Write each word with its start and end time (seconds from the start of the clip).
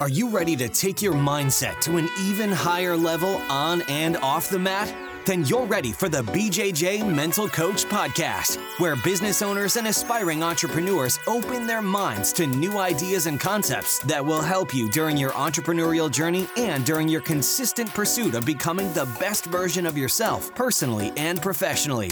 Are 0.00 0.08
you 0.08 0.30
ready 0.30 0.56
to 0.56 0.66
take 0.66 1.02
your 1.02 1.12
mindset 1.12 1.78
to 1.82 1.98
an 1.98 2.08
even 2.22 2.50
higher 2.50 2.96
level 2.96 3.36
on 3.50 3.82
and 3.82 4.16
off 4.16 4.48
the 4.48 4.58
mat? 4.58 5.09
Then 5.30 5.44
you're 5.44 5.64
ready 5.64 5.92
for 5.92 6.08
the 6.08 6.22
BJJ 6.22 7.06
Mental 7.08 7.48
Coach 7.48 7.84
Podcast, 7.84 8.58
where 8.80 8.96
business 8.96 9.42
owners 9.42 9.76
and 9.76 9.86
aspiring 9.86 10.42
entrepreneurs 10.42 11.20
open 11.28 11.68
their 11.68 11.80
minds 11.80 12.32
to 12.32 12.48
new 12.48 12.78
ideas 12.78 13.26
and 13.26 13.38
concepts 13.38 14.00
that 14.00 14.26
will 14.26 14.42
help 14.42 14.74
you 14.74 14.90
during 14.90 15.16
your 15.16 15.30
entrepreneurial 15.30 16.10
journey 16.10 16.48
and 16.56 16.84
during 16.84 17.06
your 17.06 17.20
consistent 17.20 17.88
pursuit 17.94 18.34
of 18.34 18.44
becoming 18.44 18.92
the 18.92 19.04
best 19.20 19.44
version 19.44 19.86
of 19.86 19.96
yourself, 19.96 20.52
personally 20.56 21.12
and 21.16 21.40
professionally. 21.40 22.10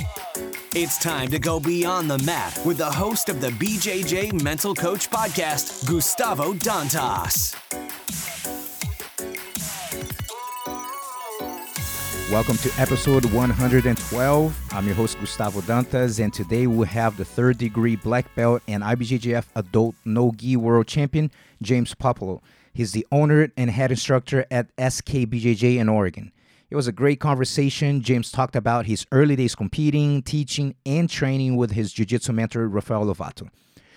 It's 0.77 0.96
time 1.03 1.27
to 1.30 1.41
go 1.41 1.59
beyond 1.59 2.09
the 2.09 2.19
mat 2.19 2.57
with 2.64 2.77
the 2.79 2.85
host 2.85 3.29
of 3.29 3.41
the 3.41 3.50
BJJ 3.50 4.45
Mental 4.45 4.77
Coach 4.77 5.11
Podcast, 5.11 5.89
Gustavo 5.89 6.53
Dantas. 6.53 7.57
Welcome 12.30 12.59
to 12.59 12.70
episode 12.77 13.24
112. 13.24 14.73
I'm 14.73 14.84
your 14.84 14.95
host, 14.95 15.19
Gustavo 15.19 15.62
Dantas, 15.62 16.23
and 16.23 16.30
today 16.30 16.66
we 16.66 16.86
have 16.86 17.16
the 17.16 17.24
third 17.24 17.56
degree 17.56 17.96
black 17.96 18.34
belt 18.34 18.60
and 18.69 18.82
IBJJF 18.82 19.46
adult 19.56 19.95
no 20.05 20.33
gi 20.36 20.56
world 20.56 20.86
champion, 20.86 21.30
James 21.62 21.95
Puopolo. 21.95 22.42
He's 22.74 22.92
the 22.92 23.06
owner 23.10 23.48
and 23.56 23.70
head 23.70 23.91
instructor 23.91 24.45
at 24.50 24.77
SKBJJ 24.77 25.78
in 25.78 25.88
Oregon. 25.88 26.30
It 26.69 26.77
was 26.77 26.86
a 26.86 26.92
great 26.92 27.19
conversation. 27.19 28.02
James 28.02 28.30
talked 28.30 28.56
about 28.56 28.84
his 28.84 29.06
early 29.10 29.34
days 29.34 29.55
competing, 29.55 30.20
teaching, 30.20 30.74
and 30.84 31.08
training 31.08 31.56
with 31.56 31.70
his 31.70 31.95
jiu 31.95 32.05
jitsu 32.05 32.34
mentor, 32.34 32.69
Rafael 32.69 33.06
Lovato. 33.06 33.48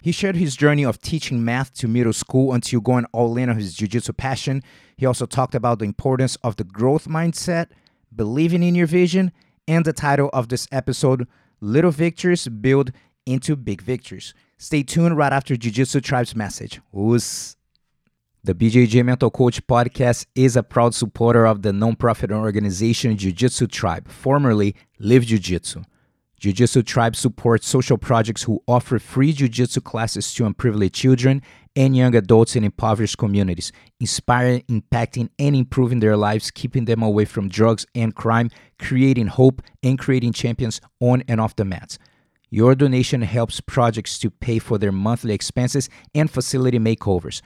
He 0.02 0.14
shared 0.14 0.38
his 0.38 0.56
journey 0.56 0.86
of 0.86 1.02
teaching 1.02 1.44
math 1.44 1.74
to 1.76 1.88
middle 1.90 2.14
school 2.14 2.54
until 2.54 2.80
going 2.80 3.06
all 3.12 3.36
in 3.36 3.50
on 3.50 3.58
his 3.58 3.74
jiu 3.74 3.90
jitsu 3.90 4.14
passion. 4.14 4.64
He 4.96 5.06
also 5.06 5.26
talked 5.26 5.54
about 5.54 5.80
the 5.80 5.86
importance 5.86 6.38
of 6.38 6.56
the 6.56 6.64
growth 6.64 7.10
mindset 7.10 7.68
believing 8.16 8.64
in 8.64 8.76
your 8.76 8.88
vision, 8.88 9.32
and 9.68 9.86
the 9.86 9.94
title 9.94 10.30
of 10.34 10.50
this 10.50 10.68
episode, 10.72 11.28
Little 11.60 11.92
Victories 11.92 12.48
Build 12.48 12.92
into 13.26 13.56
Big 13.56 13.82
Victories. 13.82 14.34
Stay 14.58 14.84
tuned 14.84 15.18
right 15.18 15.34
after 15.34 15.56
Jiu 15.56 15.72
Jitsu 15.72 16.02
Tribe's 16.02 16.36
message. 16.36 16.82
OSS. 16.94 17.56
The 18.44 18.56
BJJ 18.56 19.06
Mental 19.06 19.30
Coach 19.30 19.66
podcast 19.68 20.26
is 20.34 20.56
a 20.56 20.64
proud 20.64 20.96
supporter 20.96 21.46
of 21.46 21.62
the 21.62 21.70
nonprofit 21.70 22.32
organization 22.32 23.16
Jiu 23.16 23.32
Jitsu 23.32 23.68
Tribe, 23.68 24.08
formerly 24.08 24.76
Live 24.98 25.26
Jiu 25.26 25.38
Jitsu. 25.38 25.84
Jiu 26.40 26.52
Jitsu 26.52 26.82
Tribe 26.82 27.16
supports 27.16 27.68
social 27.68 28.00
projects 28.00 28.42
who 28.42 28.64
offer 28.68 28.98
free 28.98 29.32
Jiu 29.32 29.48
Jitsu 29.48 29.82
classes 29.82 30.34
to 30.34 30.48
unprivileged 30.48 30.96
children 30.96 31.44
and 31.76 31.96
young 31.96 32.16
adults 32.16 32.56
in 32.56 32.64
impoverished 32.64 33.18
communities, 33.18 33.72
inspiring, 34.00 34.62
impacting, 34.70 35.30
and 35.40 35.56
improving 35.56 36.00
their 36.00 36.18
lives, 36.18 36.52
keeping 36.52 36.86
them 36.86 37.02
away 37.02 37.26
from 37.26 37.50
drugs 37.50 37.88
and 37.96 38.14
crime, 38.16 38.52
creating 38.80 39.28
hope, 39.28 39.62
and 39.84 40.00
creating 40.00 40.34
champions 40.34 40.82
on 41.00 41.24
and 41.28 41.40
off 41.40 41.56
the 41.56 41.66
mats. 41.66 41.98
Your 42.50 42.76
donation 42.76 43.22
helps 43.22 43.62
projects 43.62 44.20
to 44.20 44.30
pay 44.30 44.60
for 44.60 44.78
their 44.78 44.92
monthly 44.92 45.34
expenses 45.34 45.88
and 46.14 46.30
facility 46.30 46.80
makeovers. 46.80 47.42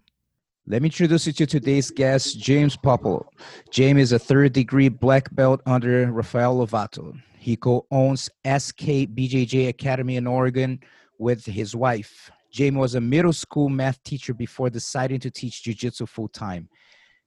Let 0.70 0.82
me 0.82 0.88
introduce 0.88 1.26
you 1.26 1.32
to 1.32 1.46
today's 1.46 1.90
guest, 1.90 2.38
James 2.38 2.76
Puopolo. 2.76 3.24
James 3.70 4.02
is 4.02 4.12
a 4.12 4.18
third 4.18 4.52
degree 4.52 4.90
black 4.90 5.34
belt 5.34 5.62
under 5.64 6.12
Rafael 6.12 6.58
Lovato. 6.58 7.18
He 7.38 7.56
co 7.56 7.86
owns 7.90 8.28
SK 8.44 9.08
BJJ 9.16 9.68
Academy 9.70 10.16
in 10.16 10.26
Oregon 10.26 10.78
with 11.16 11.46
his 11.46 11.74
wife. 11.74 12.30
James 12.52 12.76
was 12.76 12.96
a 12.96 13.00
middle 13.00 13.32
school 13.32 13.70
math 13.70 14.02
teacher 14.02 14.34
before 14.34 14.68
deciding 14.68 15.20
to 15.20 15.30
teach 15.30 15.62
jiu 15.62 15.72
jitsu 15.72 16.04
full 16.04 16.28
time. 16.28 16.68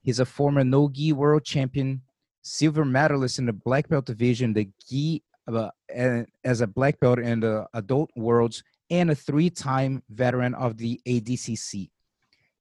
He's 0.03 0.19
a 0.19 0.25
former 0.25 0.63
no 0.63 0.87
gi 0.87 1.13
world 1.13 1.43
champion, 1.43 2.03
silver 2.43 2.85
medalist 2.85 3.39
in 3.39 3.47
the 3.47 3.53
black 3.53 3.89
belt 3.89 4.05
division, 4.05 4.53
the 4.53 4.69
gi 4.87 5.23
uh, 5.51 5.69
as 6.43 6.61
a 6.61 6.67
black 6.67 6.99
belt 6.99 7.17
in 7.17 7.39
the 7.39 7.65
adult 7.73 8.11
worlds, 8.15 8.63
and 8.91 9.09
a 9.09 9.15
three 9.15 9.49
time 9.49 10.03
veteran 10.11 10.53
of 10.53 10.77
the 10.77 11.01
ADCC. 11.07 11.89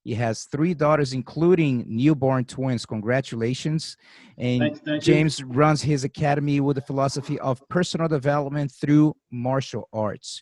He 0.03 0.15
has 0.15 0.45
three 0.45 0.73
daughters, 0.73 1.13
including 1.13 1.85
newborn 1.87 2.45
twins. 2.45 2.85
Congratulations. 2.85 3.97
And 4.37 4.59
Thank- 4.59 4.83
thank 4.83 5.07
you. 5.07 5.13
James 5.13 5.43
runs 5.43 5.81
his 5.81 6.03
academy 6.03 6.59
with 6.59 6.75
the 6.75 6.81
philosophy 6.81 7.39
of 7.39 7.61
personal 7.69 8.07
development 8.07 8.71
through 8.71 9.15
martial 9.31 9.87
arts. 9.93 10.41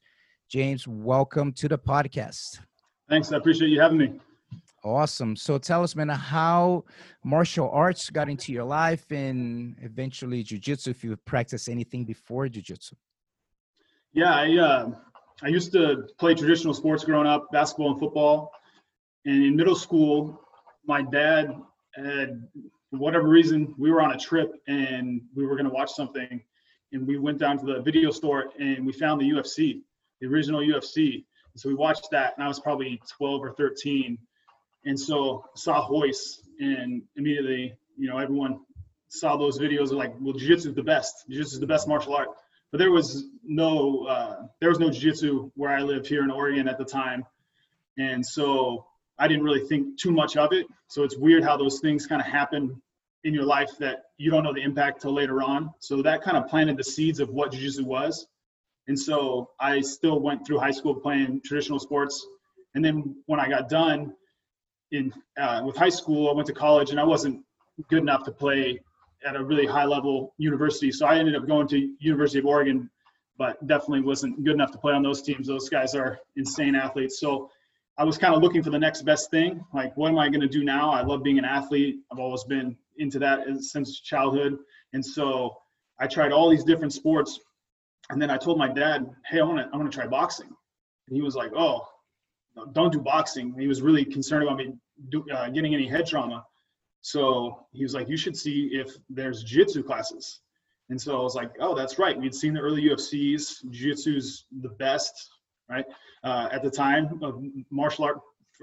James, 0.49 0.87
welcome 0.87 1.51
to 1.53 1.67
the 1.67 1.77
podcast. 1.77 2.59
Thanks. 3.09 3.31
I 3.31 3.37
appreciate 3.37 3.69
you 3.69 3.81
having 3.81 3.97
me. 3.97 4.13
Awesome. 4.83 5.35
So 5.35 5.57
tell 5.57 5.83
us, 5.83 5.93
man, 5.93 6.07
how 6.07 6.85
martial 7.25 7.69
arts 7.69 8.09
got 8.09 8.29
into 8.29 8.53
your 8.53 8.63
life 8.63 9.11
and 9.11 9.75
eventually 9.81 10.41
jujitsu, 10.41 10.87
if 10.87 11.03
you 11.03 11.17
practiced 11.17 11.67
anything 11.67 12.05
before 12.05 12.47
jujitsu. 12.47 12.93
Yeah, 14.13 14.33
I 14.33 14.57
uh, 14.57 14.91
I 15.43 15.47
used 15.49 15.73
to 15.73 16.07
play 16.17 16.33
traditional 16.33 16.73
sports 16.73 17.03
growing 17.03 17.27
up, 17.27 17.51
basketball 17.51 17.91
and 17.91 17.99
football. 17.99 18.51
And 19.25 19.44
in 19.44 19.56
middle 19.56 19.75
school, 19.75 20.41
my 20.85 21.02
dad 21.02 21.56
had, 21.96 22.47
for 22.90 22.97
whatever 22.97 23.28
reason, 23.28 23.75
we 23.78 23.91
were 23.91 24.02
on 24.02 24.12
a 24.12 24.18
trip 24.18 24.53
and 24.68 25.22
we 25.35 25.46
were 25.46 25.56
going 25.56 25.68
to 25.68 25.74
watch 25.74 25.91
something. 25.91 26.41
And 26.91 27.07
we 27.07 27.18
went 27.19 27.38
down 27.38 27.59
to 27.59 27.66
the 27.66 27.81
video 27.81 28.12
store 28.12 28.52
and 28.59 28.85
we 28.85 28.94
found 28.94 29.22
the 29.22 29.30
UFC, 29.30 29.81
the 30.22 30.28
original 30.28 30.62
UFC. 30.62 31.25
So 31.56 31.68
we 31.68 31.75
watched 31.75 32.07
that, 32.12 32.35
and 32.38 32.44
I 32.44 32.47
was 32.47 32.59
probably 32.59 33.02
12 33.18 33.44
or 33.44 33.52
13. 33.52 34.18
And 34.85 34.97
so 34.97 35.44
saw 35.56 35.88
Royce, 35.90 36.41
and 36.59 37.01
immediately, 37.18 37.74
you 37.97 38.09
know, 38.09 38.18
everyone 38.18 38.62
saw 39.09 39.36
those 39.36 39.59
videos. 39.59 39.91
Like, 39.91 40.13
well, 40.22 40.34
jiu-jitsu 40.34 40.69
is 40.69 40.75
the 40.75 40.84
best. 40.84 41.25
Jiu-jitsu 41.28 41.56
is 41.56 41.59
the 41.59 41.68
best 41.68 41.88
martial 41.88 42.16
art. 42.16 42.30
But 42.72 42.78
there 42.78 42.91
was 42.91 43.25
no, 43.44 44.06
uh, 44.06 44.44
there 44.62 44.69
was 44.69 44.80
no 44.80 44.90
jiu-jitsu 44.90 45.51
where 45.56 45.72
I 45.72 45.81
lived 45.81 46.07
here 46.07 46.24
in 46.24 46.31
Oregon 46.31 46.68
at 46.68 46.78
the 46.78 46.86
time, 46.86 47.25
and 47.97 48.25
so 48.25 48.86
I 49.19 49.28
didn't 49.28 49.44
really 49.44 49.66
think 49.68 50.00
too 50.00 50.12
much 50.12 50.38
of 50.38 50.53
it. 50.53 50.66
So 50.88 51.03
it's 51.03 51.18
weird 51.18 51.44
how 51.44 51.57
those 51.57 51.80
things 51.80 52.07
kind 52.07 52.22
of 52.22 52.28
happen 52.28 52.81
in 53.25 53.34
your 53.34 53.44
life 53.44 53.69
that 53.80 54.06
you 54.18 54.31
don't 54.31 54.44
know 54.44 54.53
the 54.53 54.62
impact 54.62 55.02
till 55.02 55.13
later 55.13 55.41
on. 55.44 55.72
So 55.80 56.02
that 56.02 56.22
kind 56.22 56.38
of 56.38 56.47
planted 56.47 56.78
the 56.78 56.84
seeds 56.84 57.19
of 57.19 57.30
what 57.30 57.52
jiu-jitsu 57.52 57.85
was. 57.85 58.28
And 58.88 58.97
so 58.97 59.52
I 59.59 59.81
still 59.81 60.19
went 60.19 60.47
through 60.47 60.59
high 60.59 60.72
school 60.72 60.96
playing 60.96 61.41
traditional 61.44 61.80
sports. 61.80 62.25
And 62.75 62.84
then 62.84 63.16
when 63.25 63.40
I 63.40 63.50
got 63.50 63.69
done 63.69 64.13
in 64.91 65.13
uh, 65.38 65.62
with 65.66 65.75
high 65.75 65.90
school, 65.90 66.30
I 66.30 66.34
went 66.34 66.47
to 66.47 66.53
college 66.53 66.91
and 66.91 67.00
I 67.00 67.03
wasn't 67.03 67.44
good 67.90 68.01
enough 68.01 68.24
to 68.24 68.31
play 68.31 68.80
at 69.25 69.36
a 69.36 69.44
really 69.44 69.66
high 69.66 69.86
level 69.86 70.34
university. 70.38 70.91
So 70.91 71.06
I 71.06 71.18
ended 71.18 71.36
up 71.36 71.46
going 71.46 71.68
to 71.68 71.94
University 72.00 72.40
of 72.40 72.46
Oregon, 72.46 72.90
but 73.38 73.66
definitely 73.68 74.01
wasn't 74.01 74.44
good 74.46 74.53
enough 74.53 74.72
to 74.72 74.78
play 74.78 74.94
on 74.94 75.03
those 75.03 75.22
teams. 75.22 75.47
Those 75.47 75.68
guys 75.69 75.94
are 75.94 76.19
insane 76.38 76.74
athletes. 76.74 77.19
So 77.19 77.51
I 77.99 78.05
was 78.05 78.17
kind 78.17 78.33
of 78.33 78.41
looking 78.41 78.63
for 78.63 78.69
the 78.69 78.79
next 78.79 79.01
best 79.01 79.29
thing. 79.29 79.61
Like, 79.73 79.95
what 79.97 80.09
am 80.09 80.17
I 80.17 80.29
going 80.29 80.39
to 80.39 80.47
do 80.47 80.63
now? 80.63 80.89
I 80.89 81.01
love 81.01 81.21
being 81.21 81.37
an 81.37 81.43
athlete. 81.43 81.97
I've 82.09 82.17
always 82.17 82.45
been 82.45 82.77
into 82.97 83.19
that 83.19 83.41
since 83.59 83.99
childhood. 83.99 84.57
And 84.93 85.05
so 85.05 85.57
I 85.99 86.07
tried 86.07 86.31
all 86.31 86.49
these 86.49 86.63
different 86.63 86.93
sports. 86.93 87.41
And 88.09 88.21
then 88.21 88.31
I 88.31 88.38
told 88.38 88.57
my 88.57 88.69
dad, 88.69 89.13
hey, 89.25 89.41
I 89.41 89.43
want 89.43 89.59
to 89.59 89.69
I 89.73 89.77
want 89.77 89.91
to 89.91 89.95
try 89.95 90.07
boxing. 90.07 90.47
And 90.47 91.15
he 91.15 91.21
was 91.21 91.35
like, 91.35 91.51
oh, 91.53 91.85
don't 92.71 92.91
do 92.91 93.01
boxing. 93.01 93.53
He 93.59 93.67
was 93.67 93.81
really 93.81 94.05
concerned 94.05 94.43
about 94.43 94.57
me 94.57 94.73
do, 95.09 95.25
uh, 95.29 95.49
getting 95.49 95.75
any 95.75 95.88
head 95.88 96.07
trauma. 96.07 96.45
So 97.01 97.65
he 97.74 97.83
was 97.83 97.94
like, 97.94 98.07
you 98.07 98.15
should 98.15 98.38
see 98.38 98.69
if 98.71 98.95
there's 99.09 99.44
jiu-jitsu 99.44 99.83
classes. 99.83 100.39
And 100.89 101.00
so 101.00 101.19
I 101.19 101.21
was 101.21 101.35
like, 101.35 101.51
oh, 101.59 101.75
that's 101.75 102.00
right. 102.00 102.18
We'd 102.18 102.33
seen 102.33 102.53
the 102.53 102.62
early 102.62 102.83
UFCs. 102.83 103.69
Jiu-jitsu's 103.69 104.45
the 104.62 104.69
best, 104.69 105.13
right? 105.69 105.86
Uh, 106.24 106.50
at 106.51 106.63
the 106.63 106.69
time 106.69 107.19
of 107.21 107.44
martial 107.69 108.06
art 108.06 108.19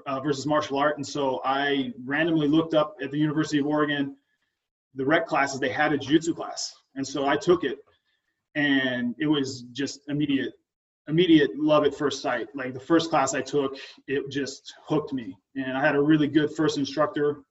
uh, 0.06 0.20
versus 0.20 0.47
martial 0.47 0.79
art. 0.79 0.97
And 0.97 1.06
so 1.06 1.41
I 1.44 1.93
randomly 2.05 2.49
looked 2.49 2.75
up 2.75 2.97
at 3.03 3.11
the 3.11 3.19
University 3.19 3.58
of 3.58 3.67
Oregon, 3.67 4.17
the 4.94 5.05
rec 5.05 5.26
classes, 5.26 5.61
they 5.61 5.69
had 5.69 5.93
a 5.93 5.99
jiu-jitsu 5.99 6.35
class. 6.35 6.75
And 6.94 7.06
so 7.06 7.26
I 7.26 7.37
took 7.37 7.64
it 7.64 7.79
and 8.55 9.14
it 9.19 9.26
was 9.26 9.62
just 9.73 10.00
immediate 10.08 10.55
immediate 11.08 11.50
love 11.56 11.85
at 11.85 11.94
first 11.94 12.20
sight. 12.20 12.49
Like 12.55 12.75
the 12.75 12.81
first 12.81 13.11
class 13.11 13.32
I 13.32 13.41
took, 13.41 13.76
it 14.09 14.29
just 14.29 14.75
hooked 14.88 15.12
me. 15.12 15.37
And 15.55 15.76
I 15.76 15.81
had 15.81 15.94
a 15.94 16.00
really 16.00 16.26
good 16.26 16.50
first 16.56 16.79
instructor, 16.79 17.43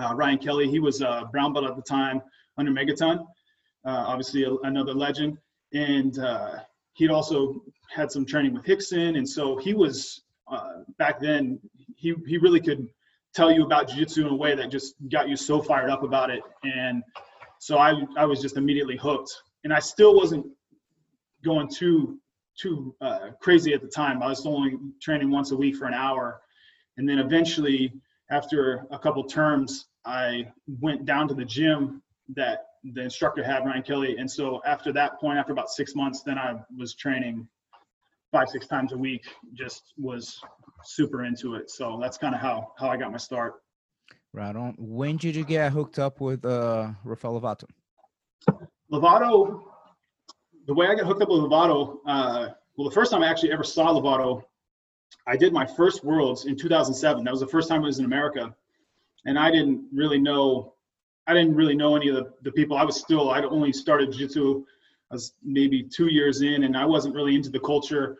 uh, 0.00 0.14
Ryan 0.14 0.38
Kelly. 0.38 0.70
He 0.70 0.78
was 0.78 1.02
a 1.02 1.28
brown 1.30 1.52
belt 1.52 1.66
at 1.66 1.76
the 1.76 1.82
time 1.82 2.22
under 2.56 2.72
Megaton, 2.72 3.18
uh, 3.84 4.04
obviously 4.06 4.44
a, 4.44 4.54
another 4.62 4.94
legend. 4.94 5.36
And 5.74 6.18
uh, 6.18 6.60
he'd 6.96 7.10
also 7.10 7.62
had 7.94 8.10
some 8.10 8.24
training 8.24 8.54
with 8.54 8.64
Rickson. 8.64 9.16
And 9.18 9.28
so 9.28 9.56
he 9.56 9.74
was, 9.74 10.22
uh, 10.50 10.82
back 10.98 11.20
then, 11.20 11.60
he, 11.94 12.14
he 12.26 12.38
really 12.38 12.60
could 12.60 12.88
tell 13.34 13.52
you 13.52 13.64
about 13.64 13.88
jiu-jitsu 13.88 14.26
in 14.26 14.32
a 14.32 14.34
way 14.34 14.54
that 14.54 14.70
just 14.70 14.94
got 15.12 15.28
you 15.28 15.36
so 15.36 15.60
fired 15.60 15.90
up 15.90 16.02
about 16.02 16.30
it. 16.30 16.42
And 16.64 17.02
so 17.58 17.78
i 17.78 17.92
i 18.16 18.24
was 18.24 18.40
just 18.40 18.56
immediately 18.56 18.96
hooked. 18.96 19.30
And 19.64 19.72
i 19.72 19.78
still 19.78 20.16
wasn't 20.16 20.46
going 21.44 21.68
too 21.68 22.18
too 22.58 22.94
uh, 23.02 23.28
crazy 23.42 23.74
at 23.74 23.82
the 23.82 23.88
time. 23.88 24.22
I 24.22 24.28
was 24.28 24.46
only 24.46 24.78
training 25.02 25.30
once 25.30 25.50
a 25.50 25.56
week 25.56 25.76
for 25.76 25.84
an 25.84 25.92
hour. 25.92 26.40
And 26.96 27.06
then 27.06 27.18
eventually 27.18 27.92
after 28.30 28.86
a 28.90 28.98
couple 28.98 29.22
terms 29.24 29.88
i 30.06 30.46
went 30.80 31.04
down 31.04 31.28
to 31.28 31.34
the 31.34 31.44
gym 31.44 32.02
that 32.34 32.66
the 32.94 33.02
instructor 33.02 33.42
had 33.42 33.64
ryan 33.64 33.82
kelly 33.82 34.16
and 34.18 34.30
so 34.30 34.60
after 34.66 34.92
that 34.92 35.18
point 35.20 35.38
after 35.38 35.52
about 35.52 35.68
six 35.70 35.94
months 35.94 36.22
then 36.22 36.38
i 36.38 36.54
was 36.76 36.94
training 36.94 37.46
five 38.32 38.48
six 38.48 38.66
times 38.66 38.92
a 38.92 38.96
week 38.96 39.24
just 39.54 39.92
was 39.96 40.40
super 40.84 41.24
into 41.24 41.54
it 41.54 41.70
so 41.70 41.98
that's 42.00 42.18
kind 42.18 42.34
of 42.34 42.40
how 42.40 42.72
how 42.78 42.88
i 42.88 42.96
got 42.96 43.10
my 43.10 43.18
start 43.18 43.54
Right 44.36 44.54
on. 44.54 44.74
When 44.76 45.16
did 45.16 45.34
you 45.34 45.46
get 45.46 45.72
hooked 45.72 45.98
up 45.98 46.20
with 46.20 46.44
uh, 46.44 46.90
Rafael 47.04 47.40
Lovato? 47.40 47.64
Lovato, 48.92 49.62
the 50.66 50.74
way 50.74 50.88
I 50.88 50.94
got 50.94 51.06
hooked 51.06 51.22
up 51.22 51.30
with 51.30 51.40
Lovato, 51.40 52.00
uh, 52.06 52.48
well, 52.76 52.86
the 52.86 52.94
first 52.94 53.10
time 53.10 53.22
I 53.22 53.28
actually 53.28 53.52
ever 53.52 53.64
saw 53.64 53.94
Lovato, 53.94 54.42
I 55.26 55.38
did 55.38 55.54
my 55.54 55.64
first 55.64 56.04
Worlds 56.04 56.44
in 56.44 56.54
2007. 56.54 57.24
That 57.24 57.30
was 57.30 57.40
the 57.40 57.46
first 57.46 57.70
time 57.70 57.82
I 57.82 57.86
was 57.86 57.98
in 57.98 58.04
America, 58.04 58.54
and 59.24 59.38
I 59.38 59.50
didn't 59.50 59.86
really 59.90 60.18
know, 60.18 60.74
I 61.26 61.34
didn't 61.34 61.54
really 61.54 61.74
know 61.74 61.96
any 61.96 62.08
of 62.08 62.14
the, 62.14 62.32
the 62.42 62.52
people. 62.52 62.76
I 62.76 62.84
was 62.84 63.00
still, 63.00 63.30
I'd 63.30 63.44
only 63.44 63.72
started 63.72 64.12
jiu-jitsu, 64.12 64.64
I 65.10 65.14
was 65.14 65.32
maybe 65.42 65.82
two 65.82 66.06
years 66.06 66.42
in, 66.42 66.64
and 66.64 66.76
I 66.76 66.84
wasn't 66.84 67.14
really 67.14 67.34
into 67.34 67.50
the 67.50 67.60
culture. 67.60 68.18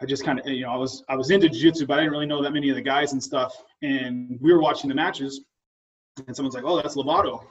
I 0.00 0.06
just 0.06 0.24
kind 0.24 0.40
of, 0.40 0.46
you 0.46 0.62
know, 0.62 0.70
I 0.70 0.76
was 0.76 1.04
I 1.08 1.14
was 1.14 1.30
into 1.30 1.48
jiu-jitsu, 1.48 1.86
but 1.86 1.98
I 1.98 2.02
didn't 2.02 2.12
really 2.12 2.26
know 2.26 2.42
that 2.42 2.52
many 2.52 2.68
of 2.70 2.76
the 2.76 2.82
guys 2.82 3.12
and 3.12 3.22
stuff. 3.22 3.54
And 3.82 4.38
we 4.40 4.52
were 4.52 4.60
watching 4.60 4.88
the 4.88 4.94
matches, 4.94 5.42
and 6.26 6.34
someone's 6.34 6.54
like, 6.54 6.64
"Oh, 6.64 6.76
that's 6.76 6.96
Lovato." 6.96 7.44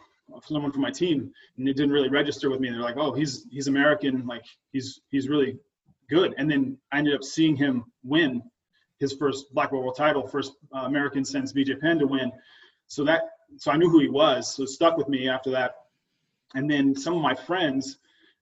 someone 0.46 0.72
from 0.72 0.82
my 0.82 0.92
team 0.92 1.32
and 1.58 1.68
it 1.68 1.76
didn't 1.76 1.92
really 1.92 2.10
register 2.10 2.50
with 2.50 2.60
me 2.60 2.70
they're 2.70 2.80
like 2.82 2.98
oh 2.98 3.14
he's 3.14 3.46
he's 3.52 3.68
american 3.68 4.26
like 4.28 4.44
he's 4.72 5.02
he's 5.10 5.28
really 5.28 5.58
good 6.10 6.34
and 6.38 6.50
then 6.50 6.78
i 6.92 7.00
ended 7.00 7.16
up 7.16 7.24
seeing 7.24 7.56
him 7.56 7.84
win 8.04 8.42
his 9.00 9.14
first 9.14 9.54
black 9.54 9.72
world 9.72 9.96
title 9.96 10.28
first 10.28 10.54
uh, 10.76 10.82
american 10.82 11.26
since 11.26 11.54
bj 11.54 11.80
penn 11.80 11.98
to 11.98 12.06
win 12.06 12.32
so 12.88 13.04
that 13.04 13.24
so 13.58 13.72
i 13.72 13.78
knew 13.78 13.90
who 13.90 14.00
he 14.00 14.10
was 14.10 14.56
so 14.56 14.64
it 14.64 14.70
stuck 14.70 14.98
with 14.98 15.08
me 15.10 15.28
after 15.30 15.50
that 15.50 15.76
and 16.56 16.70
then 16.70 16.96
some 16.96 17.16
of 17.16 17.22
my 17.22 17.36
friends 17.36 18.00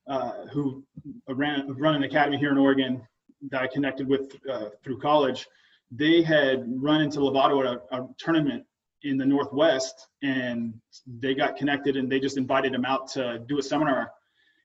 uh, 0.07 0.45
who 0.53 0.83
ran 1.27 1.67
run 1.75 1.95
an 1.95 2.03
academy 2.03 2.37
here 2.37 2.51
in 2.51 2.57
oregon 2.57 3.01
that 3.49 3.61
i 3.61 3.67
connected 3.67 4.07
with 4.07 4.35
uh, 4.49 4.69
through 4.83 4.97
college 4.99 5.47
they 5.91 6.21
had 6.21 6.65
run 6.81 7.01
into 7.01 7.19
lovato 7.19 7.65
at 7.65 7.81
a, 7.91 8.01
a 8.01 8.07
tournament 8.17 8.65
in 9.03 9.17
the 9.17 9.25
Northwest 9.25 10.07
and 10.23 10.73
they 11.19 11.33
got 11.33 11.55
connected 11.55 11.95
and 11.97 12.11
they 12.11 12.19
just 12.19 12.37
invited 12.37 12.73
him 12.73 12.85
out 12.85 13.07
to 13.09 13.39
do 13.47 13.59
a 13.59 13.63
seminar. 13.63 14.11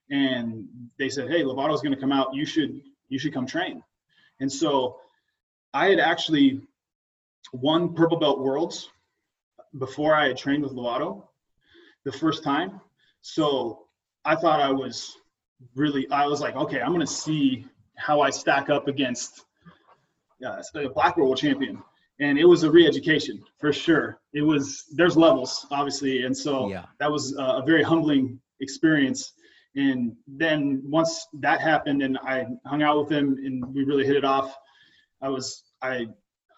And 0.09 0.67
they 0.97 1.09
said, 1.09 1.29
Hey, 1.29 1.43
Lovato's 1.43 1.81
going 1.81 1.93
to 1.93 1.99
come 1.99 2.11
out. 2.11 2.33
You 2.33 2.45
should, 2.45 2.81
you 3.09 3.19
should 3.19 3.33
come 3.33 3.45
train. 3.45 3.83
And 4.39 4.51
so 4.51 4.99
I 5.73 5.89
had 5.89 5.99
actually 5.99 6.61
won 7.51 7.93
purple 7.93 8.17
belt 8.17 8.39
worlds 8.39 8.89
before 9.79 10.15
I 10.15 10.27
had 10.27 10.37
trained 10.37 10.63
with 10.63 10.73
Lovato 10.73 11.23
the 12.05 12.11
first 12.11 12.43
time. 12.43 12.79
So 13.21 13.87
I 14.25 14.35
thought 14.35 14.61
I 14.61 14.71
was 14.71 15.15
really, 15.75 16.09
I 16.09 16.25
was 16.27 16.41
like, 16.41 16.55
okay, 16.55 16.81
I'm 16.81 16.93
going 16.93 16.99
to 16.99 17.07
see 17.07 17.65
how 17.97 18.21
I 18.21 18.29
stack 18.29 18.69
up 18.69 18.87
against 18.87 19.45
uh, 20.45 20.61
a 20.75 20.89
black 20.89 21.17
world 21.17 21.37
champion 21.37 21.81
and 22.19 22.37
it 22.37 22.45
was 22.45 22.63
a 22.63 22.71
re-education 22.71 23.43
for 23.59 23.73
sure 23.73 24.19
it 24.33 24.41
was 24.41 24.85
there's 24.93 25.17
levels 25.17 25.65
obviously 25.71 26.25
and 26.25 26.35
so 26.35 26.69
yeah. 26.69 26.85
that 26.99 27.11
was 27.11 27.35
a 27.37 27.61
very 27.65 27.83
humbling 27.83 28.39
experience 28.59 29.33
and 29.75 30.15
then 30.27 30.81
once 30.85 31.27
that 31.33 31.59
happened 31.59 32.01
and 32.01 32.17
i 32.19 32.45
hung 32.65 32.83
out 32.83 32.99
with 32.99 33.11
him 33.11 33.37
and 33.43 33.65
we 33.73 33.83
really 33.83 34.05
hit 34.05 34.15
it 34.15 34.25
off 34.25 34.55
i 35.21 35.29
was 35.29 35.63
i 35.81 36.05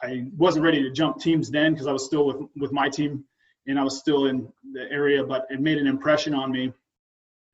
i 0.04 0.26
wasn't 0.38 0.64
ready 0.64 0.82
to 0.82 0.92
jump 0.92 1.20
teams 1.20 1.50
then 1.50 1.74
because 1.74 1.88
i 1.88 1.92
was 1.92 2.06
still 2.06 2.26
with 2.26 2.38
with 2.56 2.72
my 2.72 2.90
team 2.90 3.24
and 3.68 3.80
i 3.80 3.84
was 3.84 4.00
still 4.00 4.26
in 4.26 4.48
the 4.74 4.90
area 4.92 5.24
but 5.24 5.46
it 5.50 5.60
made 5.60 5.78
an 5.78 5.88
impression 5.88 6.34
on 6.34 6.52
me 6.52 6.72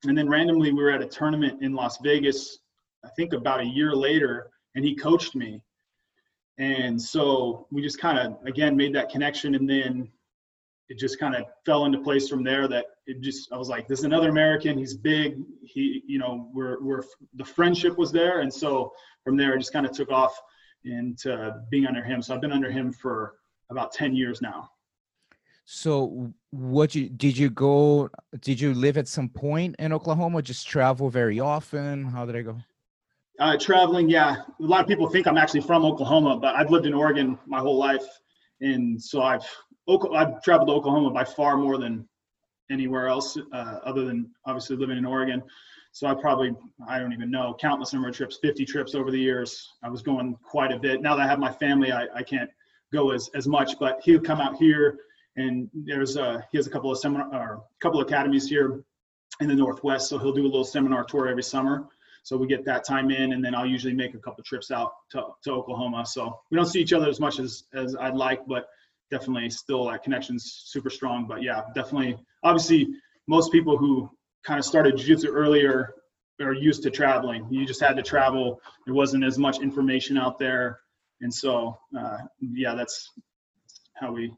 and 0.04 0.16
then 0.16 0.28
randomly 0.28 0.72
we 0.72 0.82
were 0.82 0.90
at 0.90 1.02
a 1.02 1.06
tournament 1.06 1.62
in 1.62 1.72
las 1.72 1.98
vegas 2.02 2.58
i 3.04 3.08
think 3.16 3.32
about 3.32 3.60
a 3.60 3.66
year 3.66 3.94
later 3.94 4.50
and 4.74 4.84
he 4.84 4.94
coached 4.94 5.34
me 5.34 5.62
and 6.58 7.00
so 7.00 7.66
we 7.70 7.82
just 7.82 7.98
kind 7.98 8.18
of, 8.18 8.46
again, 8.46 8.76
made 8.76 8.94
that 8.94 9.08
connection. 9.08 9.54
And 9.54 9.68
then 9.68 10.08
it 10.88 10.98
just 10.98 11.18
kind 11.18 11.34
of 11.34 11.44
fell 11.64 11.86
into 11.86 12.00
place 12.00 12.28
from 12.28 12.44
there 12.44 12.68
that 12.68 12.86
it 13.06 13.20
just, 13.20 13.52
I 13.52 13.56
was 13.56 13.68
like, 13.68 13.88
this 13.88 14.00
is 14.00 14.04
another 14.04 14.28
American. 14.28 14.76
He's 14.76 14.94
big. 14.94 15.38
He, 15.62 16.02
you 16.06 16.18
know, 16.18 16.50
we're, 16.52 16.82
we're, 16.82 17.02
the 17.34 17.44
friendship 17.44 17.96
was 17.96 18.12
there. 18.12 18.40
And 18.40 18.52
so 18.52 18.92
from 19.24 19.36
there, 19.36 19.54
it 19.54 19.58
just 19.58 19.72
kind 19.72 19.86
of 19.86 19.92
took 19.92 20.10
off 20.10 20.38
into 20.84 21.62
being 21.70 21.86
under 21.86 22.02
him. 22.02 22.22
So 22.22 22.34
I've 22.34 22.40
been 22.40 22.52
under 22.52 22.70
him 22.70 22.92
for 22.92 23.34
about 23.70 23.92
10 23.92 24.14
years 24.14 24.42
now. 24.42 24.70
So 25.64 26.32
what 26.50 26.94
you 26.94 27.08
did 27.08 27.38
you 27.38 27.48
go 27.48 28.10
did 28.40 28.60
you 28.60 28.74
live 28.74 28.98
at 28.98 29.06
some 29.06 29.28
point 29.28 29.76
in 29.78 29.92
Oklahoma 29.92 30.42
just 30.42 30.66
travel 30.66 31.08
very 31.08 31.38
often 31.38 32.04
how 32.04 32.26
did 32.26 32.34
I 32.34 32.42
go 32.42 32.60
uh, 33.38 33.56
traveling, 33.56 34.08
yeah. 34.08 34.36
A 34.60 34.62
lot 34.62 34.80
of 34.80 34.86
people 34.86 35.08
think 35.08 35.26
I'm 35.26 35.38
actually 35.38 35.62
from 35.62 35.84
Oklahoma, 35.84 36.36
but 36.36 36.54
I've 36.54 36.70
lived 36.70 36.86
in 36.86 36.94
Oregon 36.94 37.38
my 37.46 37.58
whole 37.58 37.76
life, 37.76 38.04
and 38.60 39.02
so 39.02 39.22
I've 39.22 39.44
I've 40.14 40.40
traveled 40.42 40.68
to 40.68 40.74
Oklahoma 40.74 41.10
by 41.10 41.24
far 41.24 41.56
more 41.56 41.76
than 41.76 42.08
anywhere 42.70 43.08
else, 43.08 43.36
uh, 43.52 43.78
other 43.84 44.04
than 44.04 44.30
obviously 44.46 44.76
living 44.76 44.96
in 44.96 45.04
Oregon. 45.04 45.42
So 45.92 46.06
I 46.06 46.14
probably 46.14 46.54
I 46.88 46.98
don't 46.98 47.12
even 47.12 47.30
know 47.30 47.54
countless 47.60 47.92
number 47.92 48.08
of 48.08 48.16
trips, 48.16 48.38
50 48.40 48.64
trips 48.64 48.94
over 48.94 49.10
the 49.10 49.18
years. 49.18 49.72
I 49.82 49.90
was 49.90 50.02
going 50.02 50.36
quite 50.42 50.72
a 50.72 50.78
bit. 50.78 51.02
Now 51.02 51.14
that 51.16 51.22
I 51.22 51.26
have 51.26 51.38
my 51.38 51.52
family, 51.52 51.92
I, 51.92 52.06
I 52.14 52.22
can't 52.22 52.50
go 52.92 53.10
as 53.10 53.30
as 53.34 53.46
much. 53.46 53.78
But 53.78 54.00
he'll 54.02 54.20
come 54.20 54.40
out 54.40 54.56
here, 54.56 54.98
and 55.36 55.68
there's 55.74 56.16
a 56.16 56.46
he 56.50 56.58
has 56.58 56.66
a 56.66 56.70
couple 56.70 56.90
of 56.90 56.98
seminar 56.98 57.28
or 57.32 57.54
a 57.56 57.60
couple 57.80 58.00
of 58.00 58.06
academies 58.06 58.48
here 58.48 58.82
in 59.40 59.48
the 59.48 59.54
Northwest, 59.54 60.08
so 60.08 60.18
he'll 60.18 60.32
do 60.32 60.42
a 60.42 60.44
little 60.44 60.64
seminar 60.64 61.04
tour 61.04 61.28
every 61.28 61.42
summer. 61.42 61.86
So 62.24 62.36
we 62.36 62.46
get 62.46 62.64
that 62.64 62.84
time 62.84 63.10
in, 63.10 63.32
and 63.32 63.44
then 63.44 63.54
I'll 63.54 63.66
usually 63.66 63.94
make 63.94 64.14
a 64.14 64.18
couple 64.18 64.44
trips 64.44 64.70
out 64.70 64.92
to, 65.10 65.24
to 65.44 65.50
Oklahoma. 65.50 66.06
So 66.06 66.38
we 66.50 66.56
don't 66.56 66.66
see 66.66 66.80
each 66.80 66.92
other 66.92 67.08
as 67.08 67.20
much 67.20 67.38
as 67.38 67.64
as 67.74 67.96
I'd 67.96 68.14
like, 68.14 68.40
but 68.46 68.66
definitely 69.10 69.50
still 69.50 69.90
that 69.90 70.02
connection's 70.02 70.62
super 70.66 70.88
strong. 70.88 71.26
But 71.26 71.42
yeah, 71.42 71.62
definitely. 71.74 72.16
Obviously, 72.44 72.88
most 73.26 73.52
people 73.52 73.76
who 73.76 74.08
kind 74.44 74.58
of 74.58 74.64
started 74.64 74.96
jiu-jitsu 74.96 75.28
earlier 75.28 75.94
are 76.40 76.52
used 76.52 76.82
to 76.82 76.90
traveling. 76.90 77.46
You 77.50 77.66
just 77.66 77.80
had 77.80 77.96
to 77.96 78.02
travel. 78.02 78.60
There 78.84 78.94
wasn't 78.94 79.24
as 79.24 79.38
much 79.38 79.60
information 79.60 80.18
out 80.18 80.38
there, 80.38 80.80
and 81.20 81.32
so 81.32 81.78
uh, 81.98 82.18
yeah, 82.40 82.74
that's 82.74 83.10
how 83.94 84.12
we 84.12 84.32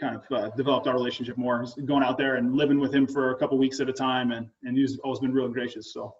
kind 0.00 0.16
of 0.16 0.22
uh, 0.30 0.50
developed 0.56 0.86
our 0.86 0.94
relationship 0.94 1.36
more. 1.36 1.66
Going 1.84 2.02
out 2.02 2.18
there 2.18 2.36
and 2.36 2.54
living 2.54 2.78
with 2.78 2.94
him 2.94 3.06
for 3.06 3.32
a 3.32 3.36
couple 3.36 3.58
weeks 3.58 3.80
at 3.80 3.88
a 3.88 3.92
time, 3.92 4.32
and 4.32 4.48
and 4.62 4.76
he's 4.76 4.98
always 4.98 5.20
been 5.20 5.32
real 5.32 5.48
gracious. 5.48 5.92
So. 5.92 6.14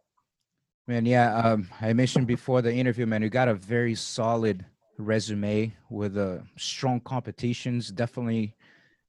Man, 0.88 1.06
yeah, 1.06 1.36
um, 1.36 1.68
I 1.80 1.92
mentioned 1.92 2.26
before 2.26 2.60
the 2.60 2.74
interview, 2.74 3.06
man, 3.06 3.22
you 3.22 3.30
got 3.30 3.46
a 3.46 3.54
very 3.54 3.94
solid 3.94 4.66
resume 4.98 5.72
with 5.88 6.18
uh, 6.18 6.38
strong 6.56 6.98
competitions. 7.00 7.88
Definitely 7.92 8.56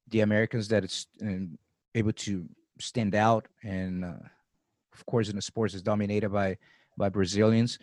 the 0.09 0.19
Americans 0.19 0.67
that 0.67 0.83
it's 0.83 1.07
able 1.95 2.13
to 2.13 2.47
stand 2.79 3.15
out, 3.15 3.47
and 3.63 4.05
uh, 4.05 4.23
of 4.93 5.05
course, 5.05 5.29
in 5.29 5.35
the 5.35 5.41
sports 5.41 5.73
is 5.73 5.81
dominated 5.81 6.29
by 6.29 6.57
by 6.97 7.09
Brazilians. 7.09 7.79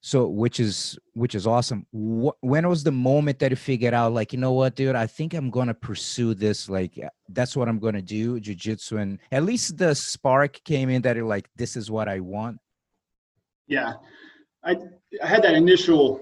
So, 0.00 0.28
which 0.28 0.60
is 0.60 0.96
which 1.14 1.34
is 1.34 1.46
awesome. 1.46 1.84
Wh- 1.92 2.38
when 2.40 2.68
was 2.68 2.84
the 2.84 2.92
moment 2.92 3.40
that 3.40 3.50
you 3.50 3.56
figured 3.56 3.94
out, 3.94 4.12
like, 4.12 4.32
you 4.32 4.38
know 4.38 4.52
what, 4.52 4.76
dude, 4.76 4.94
I 4.94 5.08
think 5.08 5.34
I'm 5.34 5.50
gonna 5.50 5.74
pursue 5.74 6.34
this. 6.34 6.68
Like, 6.68 6.96
that's 7.28 7.56
what 7.56 7.68
I'm 7.68 7.80
gonna 7.80 8.02
do, 8.02 8.38
jujitsu, 8.40 9.00
and 9.00 9.18
at 9.32 9.42
least 9.42 9.76
the 9.76 9.94
spark 9.94 10.62
came 10.64 10.88
in 10.88 11.02
that 11.02 11.16
you're 11.16 11.24
like, 11.24 11.50
this 11.56 11.76
is 11.76 11.90
what 11.90 12.08
I 12.08 12.20
want 12.20 12.60
yeah, 13.68 13.92
I 14.64 14.76
I 15.22 15.26
had 15.26 15.42
that 15.44 15.54
initial 15.54 16.20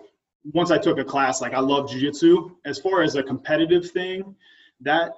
once 0.53 0.71
I 0.71 0.79
took 0.79 0.99
a 0.99 1.05
class 1.05 1.41
like 1.41 1.55
I 1.55 1.61
love 1.61 1.89
jujitsu. 1.89 2.51
As 2.65 2.79
far 2.79 3.03
as 3.03 3.15
a 3.15 3.23
competitive 3.23 3.91
thing, 3.91 4.35
that 4.81 5.13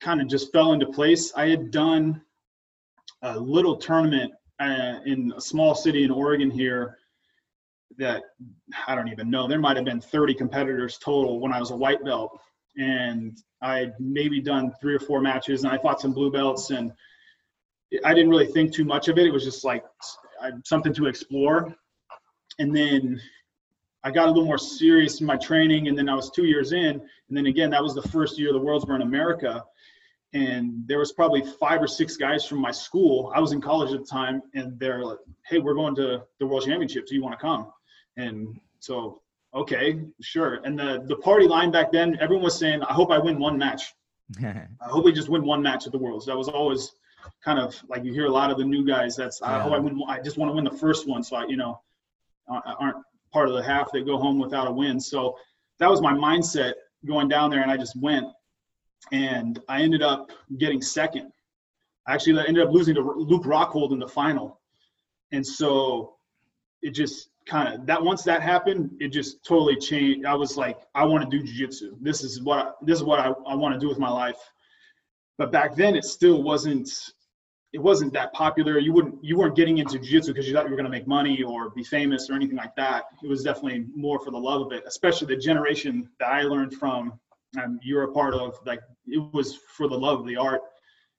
kind 0.00 0.20
of 0.20 0.26
just 0.26 0.50
fell 0.52 0.72
into 0.72 0.86
place. 0.86 1.32
I 1.36 1.48
had 1.48 1.70
done 1.70 2.22
a 3.22 3.38
little 3.38 3.76
tournament 3.76 4.32
uh, 4.60 5.00
in 5.04 5.32
a 5.36 5.40
small 5.40 5.74
city 5.74 6.04
in 6.04 6.10
Oregon 6.10 6.50
here 6.50 6.98
that 7.98 8.22
I 8.86 8.94
don't 8.94 9.08
even 9.08 9.30
know. 9.30 9.46
There 9.46 9.58
might 9.58 9.76
have 9.76 9.84
been 9.84 10.00
30 10.00 10.34
competitors 10.34 10.98
total 10.98 11.40
when 11.40 11.52
I 11.52 11.60
was 11.60 11.70
a 11.70 11.76
white 11.76 12.04
belt. 12.04 12.38
And 12.76 13.38
I 13.62 13.78
had 13.78 13.94
maybe 13.98 14.40
done 14.40 14.72
three 14.80 14.94
or 14.94 14.98
four 14.98 15.20
matches 15.20 15.64
and 15.64 15.72
I 15.72 15.78
fought 15.78 16.00
some 16.00 16.12
blue 16.12 16.30
belts 16.30 16.70
and 16.70 16.92
I 18.04 18.12
didn't 18.12 18.30
really 18.30 18.46
think 18.46 18.72
too 18.72 18.84
much 18.84 19.08
of 19.08 19.16
it. 19.18 19.26
It 19.26 19.32
was 19.32 19.44
just 19.44 19.64
like 19.64 19.84
something 20.64 20.92
to 20.94 21.06
explore. 21.06 21.74
And 22.58 22.74
then 22.74 23.20
I 24.06 24.10
got 24.10 24.26
a 24.26 24.30
little 24.30 24.44
more 24.44 24.58
serious 24.58 25.20
in 25.20 25.26
my 25.26 25.36
training, 25.36 25.88
and 25.88 25.98
then 25.98 26.08
I 26.08 26.14
was 26.14 26.30
two 26.30 26.44
years 26.44 26.70
in, 26.70 27.00
and 27.28 27.36
then 27.36 27.46
again 27.46 27.70
that 27.70 27.82
was 27.82 27.92
the 27.92 28.02
first 28.02 28.38
year 28.38 28.52
the 28.52 28.58
Worlds 28.58 28.86
were 28.86 28.94
in 28.94 29.02
America, 29.02 29.64
and 30.32 30.86
there 30.86 30.98
was 30.98 31.12
probably 31.12 31.42
five 31.42 31.80
or 31.80 31.86
six 31.86 32.16
guys 32.16 32.44
from 32.44 32.60
my 32.60 32.70
school. 32.70 33.32
I 33.34 33.40
was 33.40 33.52
in 33.52 33.60
college 33.60 33.92
at 33.92 34.00
the 34.00 34.06
time, 34.06 34.42
and 34.54 34.78
they're 34.78 35.04
like, 35.04 35.18
"Hey, 35.46 35.58
we're 35.58 35.74
going 35.74 35.94
to 35.96 36.22
the 36.38 36.46
World 36.46 36.64
Championships. 36.64 37.10
Do 37.10 37.16
you 37.16 37.22
want 37.22 37.38
to 37.38 37.40
come?" 37.40 37.72
And 38.16 38.58
so, 38.80 39.22
okay, 39.54 40.00
sure. 40.20 40.60
And 40.64 40.78
the 40.78 41.04
the 41.06 41.16
party 41.16 41.46
line 41.46 41.70
back 41.70 41.92
then, 41.92 42.18
everyone 42.20 42.44
was 42.44 42.58
saying, 42.58 42.82
"I 42.82 42.92
hope 42.92 43.10
I 43.10 43.18
win 43.18 43.38
one 43.38 43.56
match. 43.56 43.94
I 44.44 44.88
hope 44.88 45.04
we 45.04 45.12
just 45.12 45.28
win 45.28 45.44
one 45.44 45.62
match 45.62 45.86
at 45.86 45.92
the 45.92 45.98
Worlds." 45.98 46.26
That 46.26 46.36
was 46.36 46.48
always 46.48 46.92
kind 47.44 47.58
of 47.58 47.74
like 47.88 48.04
you 48.04 48.12
hear 48.12 48.26
a 48.26 48.30
lot 48.30 48.50
of 48.50 48.58
the 48.58 48.64
new 48.64 48.84
guys. 48.84 49.16
That's 49.16 49.40
I 49.42 49.60
hope 49.60 49.72
I 49.72 49.78
win. 49.78 50.02
I 50.08 50.20
just 50.20 50.38
want 50.38 50.50
to 50.50 50.54
win 50.54 50.64
the 50.64 50.78
first 50.78 51.08
one, 51.08 51.22
so 51.22 51.36
I 51.36 51.46
you 51.46 51.56
know 51.56 51.80
aren't 52.48 52.96
part 53.32 53.48
of 53.48 53.54
the 53.54 53.62
half 53.62 53.92
that 53.92 54.06
go 54.06 54.18
home 54.18 54.38
without 54.38 54.68
a 54.68 54.72
win. 54.72 55.00
So 55.00 55.36
that 55.78 55.90
was 55.90 56.00
my 56.00 56.12
mindset 56.12 56.74
going 57.04 57.28
down 57.28 57.50
there, 57.50 57.62
and 57.62 57.70
I 57.70 57.76
just 57.76 58.00
went, 58.00 58.26
and 59.12 59.60
I 59.68 59.82
ended 59.82 60.02
up 60.02 60.30
getting 60.58 60.80
second. 60.82 61.32
Actually, 62.08 62.40
I 62.40 62.44
ended 62.44 62.66
up 62.66 62.72
losing 62.72 62.94
to 62.94 63.00
Luke 63.00 63.44
Rockhold 63.44 63.92
in 63.92 63.98
the 63.98 64.08
final, 64.08 64.60
and 65.32 65.46
so 65.46 66.14
it 66.82 66.90
just 66.90 67.30
kind 67.46 67.72
of 67.72 67.86
that 67.86 68.02
once 68.02 68.22
that 68.24 68.42
happened, 68.42 68.90
it 69.00 69.08
just 69.08 69.44
totally 69.44 69.76
changed. 69.76 70.26
I 70.26 70.34
was 70.34 70.56
like, 70.56 70.78
I 70.94 71.04
want 71.04 71.28
to 71.28 71.38
do 71.38 71.44
jiu-jitsu. 71.44 71.96
This 72.00 72.22
is 72.22 72.42
what 72.42 72.58
I, 72.58 72.70
this 72.82 72.98
is 72.98 73.04
what 73.04 73.20
I, 73.20 73.28
I 73.46 73.54
want 73.54 73.74
to 73.74 73.80
do 73.80 73.88
with 73.88 73.98
my 73.98 74.10
life. 74.10 74.38
But 75.38 75.52
back 75.52 75.76
then, 75.76 75.96
it 75.96 76.04
still 76.04 76.42
wasn't 76.42 76.90
it 77.72 77.78
wasn't 77.78 78.12
that 78.14 78.32
popular. 78.32 78.78
You 78.78 78.92
wouldn't 78.92 79.22
you 79.22 79.36
weren't 79.36 79.56
getting 79.56 79.78
into 79.78 79.98
jiu-jitsu 79.98 80.32
because 80.32 80.48
you 80.48 80.54
thought 80.54 80.64
you 80.64 80.70
were 80.70 80.76
going 80.76 80.90
to 80.90 80.96
make 80.96 81.06
money 81.06 81.42
or 81.42 81.70
be 81.70 81.84
famous 81.84 82.30
or 82.30 82.34
anything 82.34 82.56
like 82.56 82.74
that. 82.76 83.04
It 83.22 83.28
was 83.28 83.42
definitely 83.42 83.86
more 83.94 84.18
for 84.18 84.30
the 84.30 84.38
love 84.38 84.62
of 84.62 84.72
it, 84.72 84.84
especially 84.86 85.26
the 85.26 85.40
generation 85.40 86.08
that 86.20 86.28
I 86.28 86.42
learned 86.42 86.74
from 86.74 87.18
and 87.58 87.80
you're 87.82 88.04
a 88.04 88.12
part 88.12 88.34
of. 88.34 88.58
Like 88.64 88.80
it 89.06 89.22
was 89.32 89.58
for 89.76 89.88
the 89.88 89.98
love 89.98 90.20
of 90.20 90.26
the 90.26 90.36
art. 90.36 90.60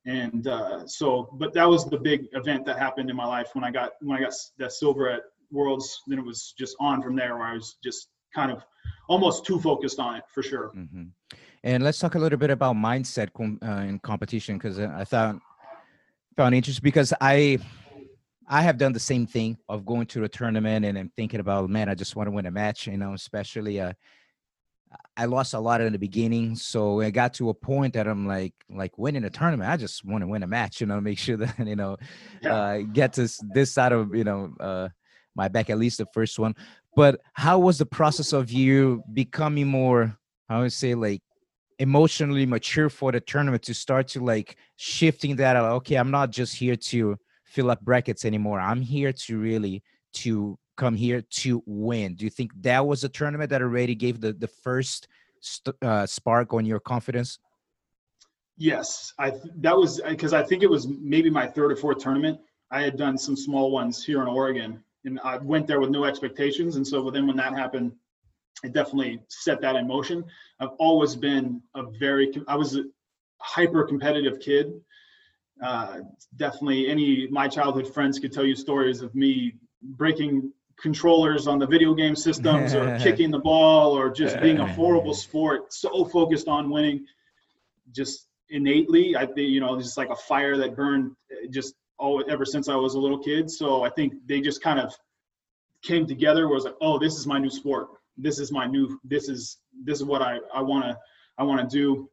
And 0.06 0.48
uh, 0.48 0.88
so, 0.88 1.30
but 1.34 1.54
that 1.54 1.68
was 1.68 1.86
the 1.86 1.98
big 1.98 2.28
event 2.32 2.66
that 2.66 2.80
happened 2.80 3.10
in 3.10 3.16
my 3.16 3.26
life 3.26 3.50
when 3.54 3.64
I 3.64 3.72
got 3.72 3.92
when 4.02 4.18
I 4.18 4.22
got 4.22 4.34
that 4.58 4.72
silver 4.72 5.10
at 5.10 5.22
Worlds. 5.52 6.02
Then 6.08 6.20
it 6.20 6.26
was 6.26 6.54
just 6.58 6.76
on 6.80 7.02
from 7.02 7.16
there, 7.16 7.36
where 7.36 7.46
I 7.46 7.54
was 7.54 7.78
just 7.84 8.08
kind 8.34 8.52
of 8.52 8.64
almost 9.10 9.46
too 9.46 9.60
focused 9.60 10.00
on 10.00 10.16
it 10.16 10.24
for 10.34 10.44
sure. 10.44 10.72
Mm-hmm. 10.76 11.04
And 11.64 11.84
let's 11.84 12.00
talk 12.00 12.16
a 12.16 12.20
little 12.20 12.38
bit 12.38 12.50
about 12.50 12.76
mindset 12.76 13.34
com- 13.34 13.60
uh, 13.62 13.82
in 13.82 14.00
competition 14.00 14.58
because 14.58 14.80
I 14.80 15.04
thought 15.04 15.40
found 16.38 16.54
interesting 16.56 16.84
because 16.84 17.14
I 17.20 17.58
I 18.48 18.62
have 18.62 18.78
done 18.78 18.94
the 18.94 19.00
same 19.00 19.28
thing 19.28 19.58
of 19.68 19.86
going 19.86 20.06
to 20.08 20.24
a 20.24 20.30
tournament 20.30 20.86
and 20.86 20.98
I'm 20.98 21.12
thinking 21.18 21.40
about 21.40 21.70
man, 21.70 21.90
I 21.90 21.96
just 21.96 22.16
want 22.16 22.28
to 22.28 22.32
win 22.32 22.46
a 22.46 22.52
match, 22.52 22.88
you 22.88 22.98
know, 22.98 23.14
especially 23.14 23.82
uh 23.82 23.94
I 25.16 25.26
lost 25.26 25.54
a 25.54 25.60
lot 25.60 25.82
in 25.82 25.92
the 25.92 26.00
beginning, 26.00 26.56
so 26.56 27.02
I 27.02 27.10
got 27.10 27.34
to 27.36 27.50
a 27.50 27.54
point 27.54 27.94
that 27.94 28.08
I'm 28.08 28.28
like, 28.28 28.54
like 28.70 28.98
winning 28.98 29.24
a 29.24 29.30
tournament. 29.30 29.70
I 29.70 29.78
just 29.78 30.06
want 30.06 30.22
to 30.22 30.28
win 30.28 30.44
a 30.44 30.48
match, 30.48 30.80
you 30.80 30.88
know, 30.88 31.02
make 31.02 31.18
sure 31.18 31.38
that 31.38 31.58
you 31.60 31.76
know, 31.76 31.98
yeah. 32.42 32.56
uh, 32.56 32.78
get 32.82 33.14
to 33.14 33.30
this 33.54 33.74
side 33.74 33.92
of 33.92 34.16
you 34.16 34.24
know 34.24 34.54
uh, 34.60 34.90
my 35.36 35.48
back 35.48 35.70
at 35.70 35.78
least 35.78 35.98
the 35.98 36.08
first 36.14 36.40
one. 36.40 36.56
But 36.96 37.22
how 37.34 37.60
was 37.60 37.78
the 37.78 37.86
process 37.86 38.34
of 38.34 38.52
you 38.52 39.04
becoming 39.14 39.68
more? 39.68 40.18
I 40.50 40.60
would 40.60 40.74
say 40.74 40.96
like 40.96 41.22
emotionally 41.80 42.46
mature 42.46 42.90
for 42.90 43.12
the 43.12 43.20
tournament 43.20 43.64
to 43.64 43.74
start 43.74 44.08
to 44.08 44.24
like 44.24 44.58
shifting 44.78 45.36
that 45.36 45.56
okay 45.56 45.96
i'm 45.96 46.10
not 46.10 46.32
just 46.32 46.56
here 46.56 46.76
to 46.76 47.16
fill 47.44 47.70
up 47.70 47.80
brackets 47.82 48.26
anymore 48.26 48.60
i'm 48.60 48.82
here 48.82 49.14
to 49.14 49.38
really 49.38 49.84
to 50.12 50.58
come 50.78 50.96
here 50.96 51.22
to 51.22 51.62
win 51.66 52.16
do 52.16 52.24
you 52.24 52.30
think 52.30 52.52
that 52.62 52.86
was 52.86 53.04
a 53.04 53.10
tournament 53.10 53.50
that 53.50 53.62
already 53.62 53.96
gave 53.96 54.22
the 54.22 54.34
the 54.34 54.48
first 54.48 55.08
uh, 55.82 56.06
spark 56.06 56.54
on 56.54 56.66
your 56.66 56.80
confidence 56.80 57.40
yes 58.58 59.14
i 59.20 59.32
that 59.58 59.76
was 59.76 60.02
because 60.08 60.34
i 60.34 60.42
think 60.42 60.64
it 60.64 60.70
was 60.70 60.88
maybe 60.88 61.30
my 61.30 61.46
third 61.46 61.72
or 61.72 61.76
fourth 61.76 62.00
tournament 62.00 62.40
i 62.72 62.82
had 62.82 62.98
done 62.98 63.18
some 63.18 63.36
small 63.36 63.72
ones 63.72 64.04
here 64.04 64.22
in 64.22 64.28
oregon 64.28 64.82
and 65.06 65.20
i 65.24 65.38
went 65.38 65.68
there 65.68 65.80
with 65.80 65.90
no 65.90 66.06
expectations 66.06 66.76
and 66.76 66.88
so 66.88 67.10
then 67.12 67.28
when 67.28 67.36
that 67.36 67.54
happened 67.54 67.92
it 68.64 68.74
definitely 68.74 69.20
set 69.28 69.62
that 69.62 69.76
in 69.76 69.88
motion. 69.88 70.24
I've 70.60 70.74
always 70.80 71.16
been 71.16 71.62
a 71.76 71.84
very, 72.00 72.32
I 72.48 72.56
was 72.56 72.76
a 72.76 72.84
hyper 73.40 73.84
competitive 73.84 74.40
kid. 74.40 74.74
Uh, 75.64 76.00
definitely, 76.36 76.88
any 76.88 77.28
my 77.28 77.48
childhood 77.48 77.92
friends 77.94 78.20
could 78.20 78.32
tell 78.32 78.46
you 78.46 78.56
stories 78.56 79.02
of 79.02 79.14
me 79.16 79.56
breaking 79.82 80.52
controllers 80.82 81.48
on 81.48 81.60
the 81.60 81.68
video 81.68 81.94
game 81.94 82.16
systems 82.16 82.74
or 82.74 82.98
kicking 83.02 83.32
the 83.32 83.40
ball 83.40 83.98
or 83.98 84.10
just 84.10 84.40
being 84.42 84.60
a 84.60 84.74
horrible 84.74 85.14
sport. 85.14 85.74
So 85.74 86.06
focused 86.06 86.48
on 86.48 86.70
winning, 86.70 87.06
just 87.92 88.28
innately. 88.50 89.16
I 89.16 89.26
think 89.26 89.50
you 89.50 89.60
know, 89.60 89.80
just 89.80 89.98
like 89.98 90.10
a 90.10 90.16
fire 90.16 90.58
that 90.58 90.76
burned 90.76 91.12
eh, 91.32 91.48
just 91.50 91.76
all 91.98 92.24
ever 92.30 92.46
since 92.46 92.70
I 92.70 92.76
was 92.76 92.94
a 92.94 93.00
little 93.00 93.20
kid. 93.20 93.50
So 93.50 93.84
I 93.84 93.90
think 93.90 94.14
they 94.28 94.40
just 94.40 94.62
kind 94.62 94.80
of 94.80 94.96
came 95.84 96.06
together. 96.06 96.48
Was 96.48 96.66
like, 96.66 96.76
oh, 96.82 97.00
this 97.00 97.16
is 97.16 97.26
my 97.26 97.40
new 97.40 97.50
sport 97.50 97.90
this 98.18 98.40
is 98.40 98.52
my 98.52 98.66
new 98.66 99.00
this 99.04 99.30
is 99.30 99.58
this 99.84 100.00
is 100.00 100.06
what 100.06 100.22
I 100.22 100.40
I 100.54 100.62
want 100.62 100.86
to 100.86 100.98
I 101.38 101.44
want 101.44 101.70
to 101.70 101.78
do. 101.78 102.10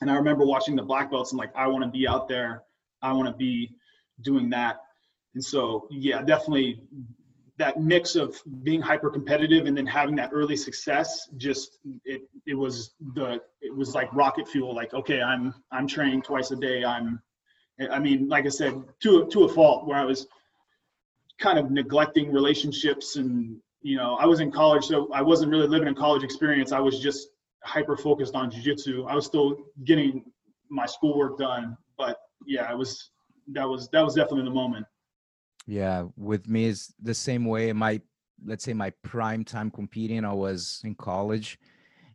And 0.00 0.10
I 0.10 0.14
remember 0.14 0.46
watching 0.46 0.74
the 0.74 0.82
black 0.82 1.10
belts 1.10 1.32
and 1.32 1.38
like 1.38 1.54
I 1.54 1.66
want 1.66 1.84
to 1.84 1.90
be 1.90 2.08
out 2.08 2.26
there. 2.26 2.62
I 3.02 3.12
want 3.12 3.28
to 3.28 3.34
be 3.34 3.74
doing 4.22 4.48
that. 4.50 4.80
And 5.34 5.44
so 5.44 5.86
yeah, 5.90 6.22
definitely 6.22 6.82
that 7.58 7.80
mix 7.80 8.16
of 8.16 8.40
being 8.62 8.80
hyper 8.80 9.10
competitive 9.10 9.66
and 9.66 9.76
then 9.76 9.86
having 9.86 10.16
that 10.16 10.30
early 10.32 10.56
success 10.56 11.28
just 11.36 11.78
it 12.04 12.22
it 12.46 12.54
was 12.54 12.94
the 13.14 13.40
it 13.60 13.74
was 13.76 13.94
like 13.94 14.12
rocket 14.14 14.48
fuel 14.48 14.74
like 14.74 14.94
okay 14.94 15.20
i'm 15.20 15.54
i'm 15.70 15.86
training 15.86 16.22
twice 16.22 16.50
a 16.50 16.56
day 16.56 16.82
i'm 16.84 17.20
i 17.90 17.98
mean 17.98 18.26
like 18.28 18.46
i 18.46 18.48
said 18.48 18.82
to 19.00 19.26
to 19.26 19.44
a 19.44 19.48
fault 19.48 19.86
where 19.86 19.98
i 19.98 20.04
was 20.04 20.26
kind 21.38 21.58
of 21.58 21.70
neglecting 21.70 22.32
relationships 22.32 23.16
and 23.16 23.60
you 23.82 23.96
know, 23.96 24.14
I 24.14 24.26
was 24.26 24.40
in 24.40 24.50
college, 24.50 24.84
so 24.84 25.12
I 25.12 25.22
wasn't 25.22 25.50
really 25.50 25.66
living 25.66 25.88
a 25.88 25.94
college 25.94 26.22
experience. 26.22 26.72
I 26.72 26.78
was 26.78 27.00
just 27.00 27.28
hyper 27.64 27.96
focused 27.96 28.34
on 28.34 28.50
jujitsu. 28.50 29.06
I 29.08 29.14
was 29.14 29.26
still 29.26 29.56
getting 29.84 30.24
my 30.70 30.86
schoolwork 30.86 31.38
done, 31.38 31.76
but 31.98 32.18
yeah, 32.46 32.70
it 32.70 32.78
was 32.78 33.10
that 33.48 33.68
was 33.68 33.88
that 33.90 34.02
was 34.02 34.14
definitely 34.14 34.44
the 34.44 34.50
moment. 34.50 34.86
Yeah, 35.66 36.06
with 36.16 36.48
me 36.48 36.64
is 36.64 36.92
the 37.00 37.14
same 37.14 37.44
way. 37.44 37.72
My 37.72 38.00
let's 38.44 38.64
say 38.64 38.72
my 38.74 38.90
prime 39.02 39.44
time 39.44 39.70
competing, 39.70 40.24
I 40.24 40.32
was 40.32 40.80
in 40.84 40.94
college, 40.94 41.58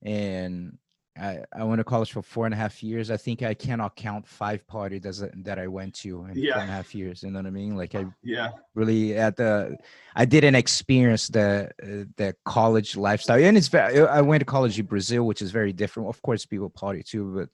and 0.01 0.77
I, 1.19 1.43
I 1.53 1.63
went 1.63 1.79
to 1.79 1.83
college 1.83 2.11
for 2.11 2.21
four 2.21 2.45
and 2.45 2.53
a 2.53 2.57
half 2.57 2.83
years. 2.83 3.09
I 3.11 3.17
think 3.17 3.43
I 3.43 3.53
cannot 3.53 3.95
count 3.95 4.27
five 4.27 4.65
parties 4.67 5.01
that, 5.01 5.31
that 5.43 5.59
I 5.59 5.67
went 5.67 5.93
to 5.95 6.25
in 6.25 6.37
yeah. 6.37 6.53
four 6.53 6.61
and 6.61 6.71
a 6.71 6.73
half 6.73 6.93
years. 6.93 7.23
You 7.23 7.31
know 7.31 7.39
what 7.39 7.47
I 7.47 7.51
mean? 7.51 7.75
Like 7.75 7.95
I 7.95 8.05
yeah 8.23 8.51
really 8.75 9.17
at 9.17 9.35
the 9.35 9.77
I 10.15 10.25
didn't 10.25 10.55
experience 10.55 11.27
the 11.27 11.71
uh, 11.81 12.05
the 12.17 12.35
college 12.45 12.95
lifestyle. 12.95 13.43
And 13.43 13.57
it's 13.57 13.67
very 13.67 14.05
I 14.07 14.21
went 14.21 14.41
to 14.41 14.45
college 14.45 14.79
in 14.79 14.85
Brazil, 14.85 15.23
which 15.23 15.41
is 15.41 15.51
very 15.51 15.73
different. 15.73 16.09
Of 16.09 16.21
course, 16.21 16.45
people 16.45 16.69
party 16.69 17.03
too, 17.03 17.33
but 17.35 17.49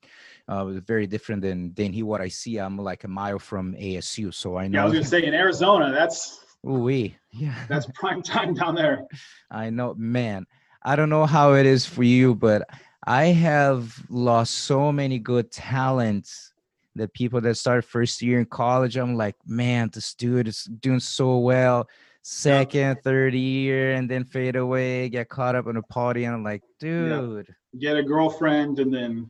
uh, 0.47 0.65
very 0.81 1.07
different 1.07 1.41
than 1.41 1.73
than 1.73 1.93
he 1.93 2.03
what 2.03 2.21
I 2.21 2.27
see. 2.27 2.57
I'm 2.57 2.77
like 2.77 3.03
a 3.03 3.07
mile 3.07 3.39
from 3.39 3.73
ASU, 3.75 4.33
so 4.33 4.57
I 4.57 4.67
know. 4.67 4.79
Yeah, 4.79 4.83
I 4.83 4.85
was 4.85 4.93
gonna 4.93 5.05
say 5.05 5.25
in 5.25 5.33
Arizona, 5.33 5.91
that's 5.91 6.39
Ooh, 6.67 6.89
yeah, 6.89 7.55
that's 7.69 7.87
prime 7.93 8.21
time 8.21 8.53
down 8.53 8.75
there. 8.75 9.05
I 9.51 9.69
know, 9.69 9.93
man. 9.95 10.45
I 10.85 10.97
don't 10.97 11.09
know 11.09 11.25
how 11.25 11.53
it 11.53 11.65
is 11.65 11.85
for 11.85 12.03
you, 12.03 12.35
but 12.35 12.67
I 13.05 13.25
have 13.25 14.01
lost 14.09 14.53
so 14.53 14.91
many 14.91 15.19
good 15.19 15.51
talents. 15.51 16.53
The 16.95 17.07
people 17.07 17.41
that 17.41 17.55
start 17.55 17.83
first 17.83 18.21
year 18.21 18.39
in 18.39 18.45
college, 18.45 18.97
I'm 18.97 19.15
like, 19.15 19.35
man, 19.45 19.89
this 19.93 20.13
dude 20.13 20.47
is 20.47 20.63
doing 20.63 20.99
so 20.99 21.39
well. 21.39 21.87
Second, 22.21 22.79
yep. 22.79 23.03
third 23.03 23.33
year, 23.33 23.95
and 23.95 24.09
then 24.09 24.23
fade 24.23 24.55
away, 24.55 25.09
get 25.09 25.27
caught 25.27 25.55
up 25.55 25.67
in 25.67 25.75
a 25.75 25.81
party, 25.81 26.23
and 26.23 26.33
I'm 26.33 26.43
like, 26.43 26.61
dude. 26.79 27.47
Yep. 27.47 27.55
Get 27.81 27.97
a 27.97 28.03
girlfriend, 28.03 28.79
and 28.79 28.93
then 28.93 29.29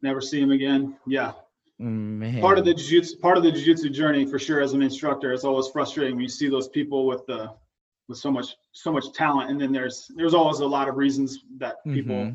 never 0.00 0.20
see 0.20 0.40
him 0.40 0.52
again. 0.52 0.96
Yeah. 1.06 1.32
Man. 1.78 2.40
Part 2.40 2.58
of 2.58 2.66
the 2.66 2.74
jiu-jitsu, 2.74 3.18
part 3.18 3.38
of 3.38 3.42
the 3.42 3.50
jiu-jitsu 3.50 3.88
journey 3.88 4.26
for 4.26 4.38
sure 4.38 4.60
as 4.60 4.74
an 4.74 4.82
instructor, 4.82 5.32
it's 5.32 5.44
always 5.44 5.68
frustrating 5.68 6.14
when 6.14 6.22
you 6.22 6.28
see 6.28 6.48
those 6.48 6.68
people 6.68 7.06
with 7.06 7.26
the 7.26 7.50
with 8.06 8.18
so 8.18 8.30
much 8.30 8.54
so 8.72 8.92
much 8.92 9.12
talent, 9.14 9.50
and 9.50 9.58
then 9.58 9.72
there's 9.72 10.10
there's 10.14 10.34
always 10.34 10.60
a 10.60 10.66
lot 10.66 10.88
of 10.88 10.96
reasons 10.96 11.38
that 11.58 11.82
people 11.84 12.14
mm-hmm 12.14 12.32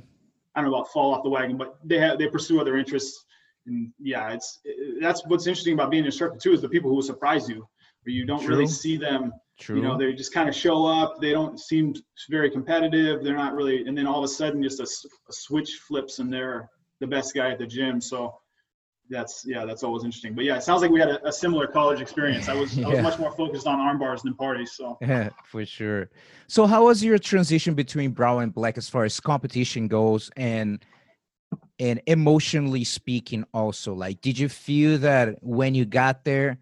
I 0.56 0.62
don't 0.62 0.72
know 0.72 0.78
about 0.78 0.92
fall 0.92 1.14
off 1.14 1.24
the 1.24 1.30
wagon, 1.30 1.58
but 1.58 1.78
they 1.84 2.00
have 2.00 2.18
they 2.18 2.28
pursue 2.28 2.60
other 2.62 2.78
interests. 2.78 3.26
And 3.68 3.92
yeah, 4.00 4.30
it's 4.30 4.60
it, 4.64 5.02
that's 5.02 5.26
what's 5.28 5.48
interesting 5.48 5.74
about 5.74 5.92
being 5.92 6.02
an 6.02 6.08
instructor 6.08 6.40
too 6.42 6.54
is 6.54 6.62
the 6.62 6.70
people 6.70 6.90
who 6.90 6.96
will 6.96 7.04
surprise 7.04 7.50
you, 7.50 7.68
where 8.04 8.14
you 8.14 8.26
don't 8.26 8.40
True. 8.40 8.56
really 8.56 8.68
see 8.68 8.98
them. 8.98 9.34
True. 9.60 9.78
You 9.78 9.82
know, 9.84 9.98
they 9.98 10.14
just 10.14 10.34
kind 10.34 10.50
of 10.50 10.56
show 10.56 10.86
up. 10.86 11.16
They 11.22 11.32
don't 11.32 11.60
seem 11.60 11.94
very 12.30 12.50
competitive. 12.50 13.24
They're 13.24 13.38
not 13.38 13.54
really, 13.54 13.88
and 13.88 13.98
then 13.98 14.06
all 14.06 14.20
of 14.20 14.26
a 14.26 14.28
sudden, 14.28 14.62
just 14.62 14.80
a, 14.82 14.84
a 14.84 15.34
switch 15.34 15.80
flips 15.88 16.20
and 16.20 16.32
they're 16.32 16.70
the 17.00 17.08
best 17.08 17.34
guy 17.34 17.52
at 17.52 17.60
the 17.60 17.66
gym. 17.66 18.02
So 18.02 18.38
that's 19.10 19.46
yeah, 19.48 19.66
that's 19.66 19.84
always 19.84 20.04
interesting. 20.04 20.34
But 20.34 20.46
yeah, 20.46 20.58
it 20.58 20.64
sounds 20.64 20.82
like 20.82 20.92
we 20.92 21.00
had 21.00 21.10
a, 21.10 21.28
a 21.28 21.32
similar 21.32 21.68
college 21.68 22.02
experience. 22.02 22.50
I 22.50 22.56
was 22.56 22.78
yeah. 22.78 22.88
I 22.88 22.90
was 22.90 23.00
much 23.10 23.20
more 23.20 23.32
focused 23.32 23.68
on 23.68 23.80
arm 23.80 24.00
bars 24.00 24.24
than 24.24 24.34
parties. 24.34 24.74
So 24.74 24.98
yeah, 25.02 25.30
for 25.46 25.66
sure. 25.66 26.10
So 26.48 26.66
how 26.66 26.86
was 26.86 27.04
your 27.04 27.18
transition 27.18 27.74
between 27.74 28.12
brown 28.12 28.44
and 28.44 28.54
black 28.54 28.78
as 28.78 28.90
far 28.90 29.04
as 29.04 29.20
competition 29.20 29.88
goes 29.88 30.32
and 30.36 30.84
and 31.80 32.02
emotionally 32.08 32.84
speaking 32.84 33.46
also 33.54 33.94
like 33.94 34.22
did 34.22 34.40
you 34.40 34.48
feel 34.48 34.98
that 34.98 35.36
when 35.42 35.76
you 35.76 35.86
got 35.86 36.24
there 36.24 36.58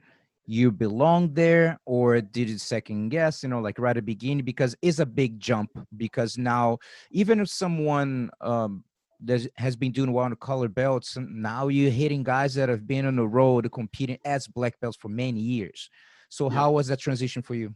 you 0.46 0.72
belonged 0.72 1.36
there 1.36 1.80
or 1.86 2.20
did 2.20 2.50
you 2.50 2.58
second 2.58 3.10
guess 3.10 3.44
you 3.44 3.50
know 3.50 3.60
like 3.60 3.80
right 3.80 3.92
at 3.92 3.96
the 3.98 4.02
beginning 4.02 4.44
because 4.44 4.76
it's 4.82 5.00
a 5.00 5.06
big 5.06 5.40
jump 5.40 5.70
because 5.98 6.38
now 6.38 6.78
even 7.12 7.40
if 7.40 7.48
someone 7.48 8.30
um 8.42 8.84
that 9.26 9.48
has 9.56 9.76
been 9.76 9.92
doing 9.92 10.12
well 10.12 10.26
on 10.26 10.32
the 10.32 10.38
color 10.38 10.68
belts 10.68 11.16
And 11.16 11.42
now 11.42 11.68
you're 11.68 11.92
hitting 11.92 12.24
guys 12.24 12.54
that 12.56 12.70
have 12.70 12.88
been 12.88 13.06
on 13.06 13.16
the 13.16 13.28
road 13.28 13.72
competing 13.72 14.18
as 14.26 14.48
black 14.48 14.80
belts 14.80 14.98
for 14.98 15.10
many 15.10 15.40
years 15.40 15.90
so 16.30 16.50
yeah. 16.50 16.58
how 16.58 16.72
was 16.72 16.88
that 16.88 17.00
transition 17.00 17.42
for 17.42 17.56
you 17.56 17.74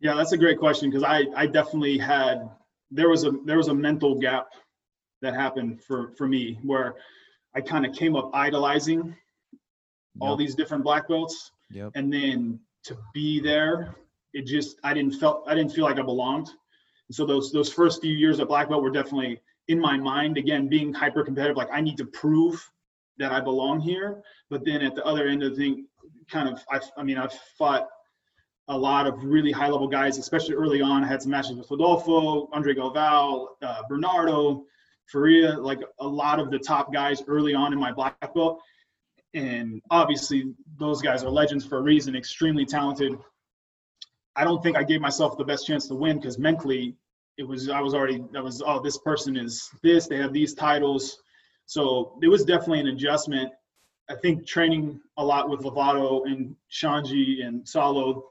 yeah 0.00 0.14
that's 0.14 0.32
a 0.32 0.38
great 0.38 0.58
question 0.58 0.90
because 0.90 1.04
i 1.04 1.24
i 1.36 1.46
definitely 1.46 1.98
had 1.98 2.48
there 2.90 3.08
was 3.08 3.24
a 3.24 3.32
there 3.44 3.56
was 3.56 3.68
a 3.68 3.74
mental 3.74 4.14
gap 4.18 4.48
that 5.20 5.34
happened 5.34 5.82
for 5.82 6.12
for 6.16 6.26
me 6.26 6.58
where 6.62 6.94
i 7.54 7.60
kind 7.60 7.86
of 7.86 7.94
came 7.94 8.16
up 8.16 8.30
idolizing 8.34 8.98
yep. 9.04 9.16
all 10.20 10.36
these 10.36 10.54
different 10.54 10.84
black 10.84 11.08
belts 11.08 11.52
Yep. 11.72 11.92
And 11.94 12.12
then 12.12 12.60
to 12.84 12.96
be 13.14 13.40
there, 13.40 13.94
it 14.34 14.46
just 14.46 14.76
I 14.84 14.94
didn't 14.94 15.14
felt 15.14 15.44
I 15.46 15.54
didn't 15.54 15.72
feel 15.72 15.84
like 15.84 15.98
I 15.98 16.02
belonged. 16.02 16.48
And 16.48 17.14
so 17.14 17.26
those 17.26 17.52
those 17.52 17.72
first 17.72 18.02
few 18.02 18.14
years 18.14 18.40
at 18.40 18.48
black 18.48 18.68
belt 18.68 18.82
were 18.82 18.90
definitely 18.90 19.40
in 19.68 19.80
my 19.80 19.96
mind 19.96 20.36
again 20.36 20.68
being 20.68 20.92
hyper 20.92 21.24
competitive 21.24 21.56
like 21.56 21.70
I 21.72 21.80
need 21.80 21.96
to 21.98 22.06
prove 22.06 22.62
that 23.18 23.32
I 23.32 23.40
belong 23.40 23.80
here. 23.80 24.22
But 24.50 24.64
then 24.64 24.82
at 24.82 24.94
the 24.94 25.04
other 25.04 25.28
end 25.28 25.42
of 25.42 25.50
the 25.50 25.56
thing, 25.56 25.86
kind 26.30 26.48
of 26.48 26.60
I 26.70 26.80
I 26.96 27.02
mean 27.02 27.18
I've 27.18 27.32
fought 27.58 27.86
a 28.68 28.76
lot 28.76 29.06
of 29.06 29.22
really 29.24 29.52
high 29.52 29.68
level 29.68 29.88
guys, 29.88 30.18
especially 30.18 30.54
early 30.54 30.80
on. 30.80 31.04
I 31.04 31.08
had 31.08 31.20
some 31.22 31.30
matches 31.30 31.56
with 31.56 31.70
Rodolfo, 31.70 32.48
Andre 32.52 32.74
Galvao, 32.74 33.46
uh, 33.60 33.82
Bernardo, 33.88 34.64
Faria, 35.06 35.58
like 35.58 35.80
a 35.98 36.06
lot 36.06 36.38
of 36.38 36.50
the 36.50 36.58
top 36.58 36.92
guys 36.92 37.22
early 37.26 37.54
on 37.54 37.72
in 37.72 37.78
my 37.78 37.92
black 37.92 38.34
belt 38.34 38.62
and 39.34 39.80
obviously 39.90 40.54
those 40.78 41.00
guys 41.00 41.24
are 41.24 41.30
legends 41.30 41.64
for 41.64 41.78
a 41.78 41.82
reason, 41.82 42.14
extremely 42.14 42.64
talented. 42.66 43.16
I 44.36 44.44
don't 44.44 44.62
think 44.62 44.76
I 44.76 44.82
gave 44.82 45.00
myself 45.00 45.36
the 45.36 45.44
best 45.44 45.66
chance 45.66 45.86
to 45.88 45.94
win 45.94 46.18
because 46.18 46.38
mentally 46.38 46.96
it 47.42 47.48
was 47.48 47.68
I 47.68 47.80
was 47.80 47.92
already 47.92 48.22
that 48.32 48.42
was 48.42 48.62
oh 48.64 48.80
this 48.80 48.98
person 48.98 49.36
is 49.36 49.68
this 49.82 50.06
they 50.06 50.16
have 50.16 50.32
these 50.32 50.54
titles, 50.54 51.18
so 51.66 52.16
it 52.22 52.28
was 52.28 52.44
definitely 52.44 52.80
an 52.80 52.86
adjustment. 52.86 53.52
I 54.08 54.14
think 54.14 54.46
training 54.46 55.00
a 55.16 55.24
lot 55.24 55.50
with 55.50 55.60
Lovato 55.60 56.24
and 56.26 56.54
Xande 56.70 57.44
and 57.44 57.64
Saulo 57.64 58.22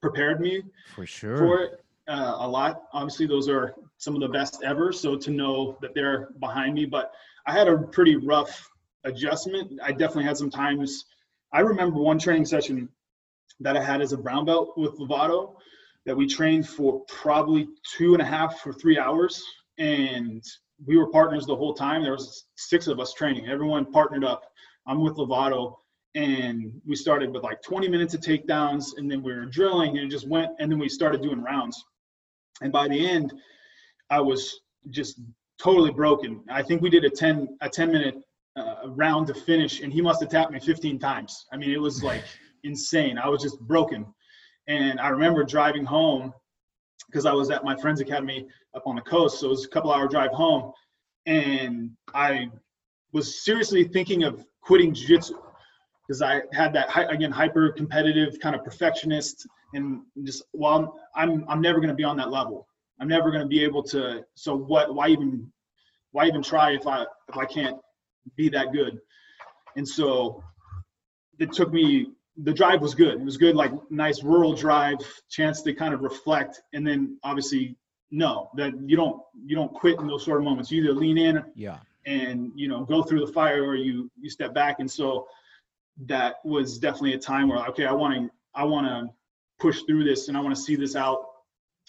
prepared 0.00 0.40
me 0.40 0.62
for 0.94 1.04
sure 1.04 1.36
for 1.36 1.62
it 1.64 1.84
uh, 2.06 2.36
a 2.38 2.48
lot. 2.48 2.84
Obviously, 2.92 3.26
those 3.26 3.48
are 3.48 3.74
some 3.98 4.14
of 4.14 4.20
the 4.20 4.28
best 4.28 4.62
ever. 4.64 4.92
So 4.92 5.16
to 5.16 5.30
know 5.30 5.76
that 5.82 5.92
they're 5.94 6.28
behind 6.38 6.74
me, 6.74 6.86
but 6.86 7.12
I 7.46 7.52
had 7.52 7.66
a 7.66 7.76
pretty 7.76 8.16
rough 8.16 8.70
adjustment. 9.02 9.80
I 9.82 9.90
definitely 9.90 10.24
had 10.24 10.36
some 10.36 10.50
times. 10.50 11.06
I 11.52 11.60
remember 11.60 11.98
one 11.98 12.20
training 12.20 12.44
session 12.44 12.88
that 13.58 13.76
I 13.76 13.82
had 13.82 14.00
as 14.00 14.12
a 14.12 14.16
brown 14.16 14.44
belt 14.44 14.78
with 14.78 14.98
Lovato 14.98 15.56
that 16.06 16.16
we 16.16 16.26
trained 16.26 16.68
for 16.68 17.00
probably 17.08 17.68
two 17.96 18.14
and 18.14 18.22
a 18.22 18.24
half 18.24 18.66
or 18.66 18.72
three 18.72 18.98
hours, 18.98 19.42
and 19.78 20.42
we 20.84 20.96
were 20.96 21.10
partners 21.10 21.46
the 21.46 21.56
whole 21.56 21.74
time. 21.74 22.02
There 22.02 22.12
was 22.12 22.46
six 22.56 22.86
of 22.86 22.98
us 22.98 23.12
training. 23.12 23.48
Everyone 23.48 23.90
partnered 23.90 24.24
up. 24.24 24.42
I'm 24.86 25.00
with 25.00 25.14
Lovato, 25.14 25.76
and 26.14 26.72
we 26.86 26.96
started 26.96 27.32
with 27.32 27.42
like 27.42 27.62
20 27.62 27.88
minutes 27.88 28.14
of 28.14 28.20
takedowns, 28.20 28.96
and 28.96 29.10
then 29.10 29.22
we 29.22 29.32
were 29.32 29.46
drilling, 29.46 29.98
and 29.98 30.06
it 30.06 30.10
just 30.10 30.28
went. 30.28 30.50
And 30.58 30.70
then 30.70 30.78
we 30.78 30.88
started 30.88 31.22
doing 31.22 31.42
rounds. 31.42 31.82
And 32.60 32.72
by 32.72 32.88
the 32.88 33.08
end, 33.08 33.32
I 34.10 34.20
was 34.20 34.60
just 34.90 35.20
totally 35.60 35.92
broken. 35.92 36.42
I 36.50 36.62
think 36.62 36.82
we 36.82 36.90
did 36.90 37.04
a 37.04 37.10
10 37.10 37.58
a 37.60 37.68
10 37.68 37.92
minute 37.92 38.16
uh, 38.56 38.88
round 38.88 39.28
to 39.28 39.34
finish, 39.34 39.80
and 39.80 39.92
he 39.92 40.02
must 40.02 40.20
have 40.20 40.30
tapped 40.30 40.52
me 40.52 40.60
15 40.60 40.98
times. 40.98 41.46
I 41.52 41.56
mean, 41.56 41.70
it 41.70 41.80
was 41.80 42.02
like 42.02 42.24
insane. 42.64 43.18
I 43.18 43.28
was 43.28 43.42
just 43.42 43.60
broken. 43.60 44.06
And 44.68 45.00
I 45.00 45.08
remember 45.08 45.44
driving 45.44 45.84
home 45.84 46.32
because 47.06 47.26
I 47.26 47.32
was 47.32 47.50
at 47.50 47.64
my 47.64 47.76
friend's 47.76 48.00
academy 48.00 48.46
up 48.74 48.84
on 48.86 48.96
the 48.96 49.02
coast. 49.02 49.40
So 49.40 49.46
it 49.46 49.50
was 49.50 49.64
a 49.64 49.68
couple 49.68 49.92
hour 49.92 50.08
drive 50.08 50.30
home. 50.30 50.72
And 51.26 51.90
I 52.14 52.50
was 53.12 53.44
seriously 53.44 53.84
thinking 53.84 54.24
of 54.24 54.44
quitting 54.62 54.94
jiu-jitsu 54.94 55.34
because 56.06 56.22
I 56.22 56.42
had 56.52 56.72
that 56.74 56.88
again 57.10 57.30
hyper 57.30 57.72
competitive 57.72 58.38
kind 58.40 58.56
of 58.56 58.64
perfectionist 58.64 59.46
and 59.74 60.02
just 60.24 60.44
well 60.52 60.98
I'm 61.14 61.44
I'm 61.48 61.60
never 61.60 61.78
going 61.78 61.88
to 61.88 61.94
be 61.94 62.04
on 62.04 62.16
that 62.16 62.30
level. 62.30 62.66
I'm 63.00 63.08
never 63.08 63.30
going 63.30 63.42
to 63.42 63.48
be 63.48 63.62
able 63.64 63.82
to 63.84 64.24
so 64.34 64.56
what 64.56 64.94
why 64.94 65.08
even 65.08 65.50
why 66.12 66.26
even 66.26 66.42
try 66.42 66.72
if 66.72 66.86
I 66.86 67.02
if 67.28 67.36
I 67.36 67.44
can't 67.44 67.76
be 68.36 68.48
that 68.50 68.72
good. 68.72 68.98
And 69.76 69.88
so 69.88 70.42
it 71.38 71.52
took 71.52 71.72
me 71.72 72.08
the 72.36 72.52
drive 72.52 72.80
was 72.80 72.94
good. 72.94 73.20
It 73.20 73.24
was 73.24 73.36
good, 73.36 73.56
like 73.56 73.72
nice 73.90 74.22
rural 74.22 74.54
drive, 74.54 74.98
chance 75.28 75.62
to 75.62 75.74
kind 75.74 75.92
of 75.92 76.00
reflect, 76.00 76.62
and 76.72 76.86
then 76.86 77.18
obviously 77.22 77.76
no, 78.10 78.50
that 78.56 78.74
you 78.86 78.96
don't 78.96 79.20
you 79.44 79.56
don't 79.56 79.72
quit 79.72 79.98
in 79.98 80.06
those 80.06 80.24
sort 80.24 80.38
of 80.38 80.44
moments. 80.44 80.70
You 80.70 80.82
either 80.82 80.92
lean 80.92 81.18
in, 81.18 81.42
yeah, 81.54 81.78
and 82.06 82.52
you 82.54 82.68
know 82.68 82.84
go 82.84 83.02
through 83.02 83.24
the 83.26 83.32
fire, 83.32 83.64
or 83.64 83.74
you 83.74 84.10
you 84.20 84.30
step 84.30 84.54
back. 84.54 84.76
And 84.80 84.90
so 84.90 85.26
that 86.06 86.36
was 86.44 86.78
definitely 86.78 87.14
a 87.14 87.18
time 87.18 87.48
where 87.48 87.58
okay, 87.68 87.86
I 87.86 87.92
want 87.92 88.14
to 88.14 88.30
I 88.54 88.64
want 88.64 88.86
to 88.86 89.12
push 89.58 89.82
through 89.82 90.04
this, 90.04 90.28
and 90.28 90.36
I 90.36 90.40
want 90.40 90.54
to 90.54 90.60
see 90.60 90.76
this 90.76 90.94
out. 90.94 91.24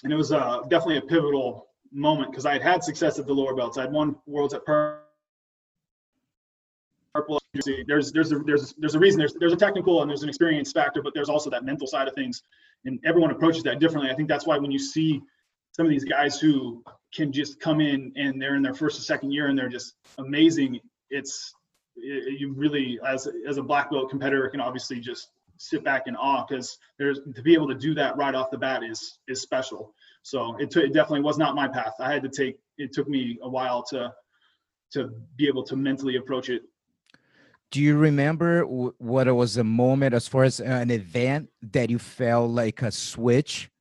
And 0.03 0.11
it 0.11 0.15
was 0.15 0.31
uh, 0.31 0.61
definitely 0.69 0.97
a 0.97 1.01
pivotal 1.01 1.67
moment 1.91 2.31
because 2.31 2.45
I 2.45 2.53
had 2.53 2.61
had 2.61 2.83
success 2.83 3.19
at 3.19 3.27
the 3.27 3.33
lower 3.33 3.53
belts. 3.53 3.77
I 3.77 3.81
had 3.81 3.91
won 3.91 4.15
worlds 4.25 4.53
at 4.53 4.65
Per 4.65 5.02
purple. 7.13 7.39
There's 7.87 8.11
there's 8.11 8.31
a, 8.31 8.39
there's 8.39 8.73
there's 8.77 8.95
a 8.95 8.99
reason. 8.99 9.19
There's 9.19 9.33
there's 9.39 9.53
a 9.53 9.57
technical 9.57 10.01
and 10.01 10.09
there's 10.09 10.23
an 10.23 10.29
experience 10.29 10.71
factor, 10.71 11.01
but 11.01 11.13
there's 11.13 11.29
also 11.29 11.49
that 11.51 11.63
mental 11.63 11.87
side 11.87 12.07
of 12.07 12.15
things, 12.15 12.41
and 12.85 12.99
everyone 13.05 13.31
approaches 13.31 13.63
that 13.63 13.79
differently. 13.79 14.11
I 14.11 14.15
think 14.15 14.27
that's 14.27 14.47
why 14.47 14.57
when 14.57 14.71
you 14.71 14.79
see 14.79 15.21
some 15.71 15.85
of 15.85 15.91
these 15.91 16.03
guys 16.03 16.39
who 16.39 16.83
can 17.13 17.31
just 17.31 17.59
come 17.59 17.81
in 17.81 18.11
and 18.15 18.41
they're 18.41 18.55
in 18.55 18.63
their 18.63 18.73
first 18.73 18.99
or 18.99 19.03
second 19.03 19.31
year 19.31 19.47
and 19.47 19.57
they're 19.57 19.69
just 19.69 19.93
amazing, 20.17 20.79
it's 21.09 21.53
it, 21.95 22.39
you 22.39 22.53
really 22.53 22.99
as 23.05 23.27
as 23.47 23.57
a 23.57 23.63
black 23.63 23.91
belt 23.91 24.09
competitor 24.09 24.49
can 24.49 24.59
obviously 24.59 24.99
just 24.99 25.29
sit 25.57 25.83
back 25.83 26.07
in 26.07 26.15
awe 26.15 26.45
because 26.47 26.77
there's 26.97 27.19
to 27.35 27.41
be 27.43 27.53
able 27.53 27.67
to 27.67 27.75
do 27.75 27.93
that 27.93 28.17
right 28.17 28.33
off 28.33 28.49
the 28.49 28.57
bat 28.57 28.83
is 28.83 29.19
is 29.27 29.41
special. 29.41 29.93
So 30.23 30.55
it, 30.57 30.71
t- 30.71 30.81
it 30.81 30.93
definitely 30.93 31.21
was 31.21 31.37
not 31.37 31.53
my 31.53 31.67
path. 31.67 31.93
I 31.99 32.11
had 32.11 32.23
to 32.23 32.29
take 32.29 32.57
it 32.79 32.91
took 32.93 33.07
me 33.07 33.37
a 33.43 33.49
while 33.49 33.83
to 33.89 34.11
to 34.93 35.11
be 35.37 35.47
able 35.47 35.63
to 35.63 35.75
mentally 35.75 36.17
approach 36.17 36.49
it 36.49 36.63
do 37.73 37.81
you 37.81 37.97
remember 37.97 38.61
w- 38.61 38.93
what 38.99 39.27
it 39.27 39.31
was 39.31 39.57
a 39.57 39.63
moment 39.63 40.13
as 40.13 40.27
far 40.27 40.43
as 40.43 40.59
an 40.59 40.91
event 40.91 41.49
that 41.71 41.89
you 41.89 41.97
felt 41.97 42.51
like 42.51 42.83
a 42.83 42.91
switch 42.91 43.71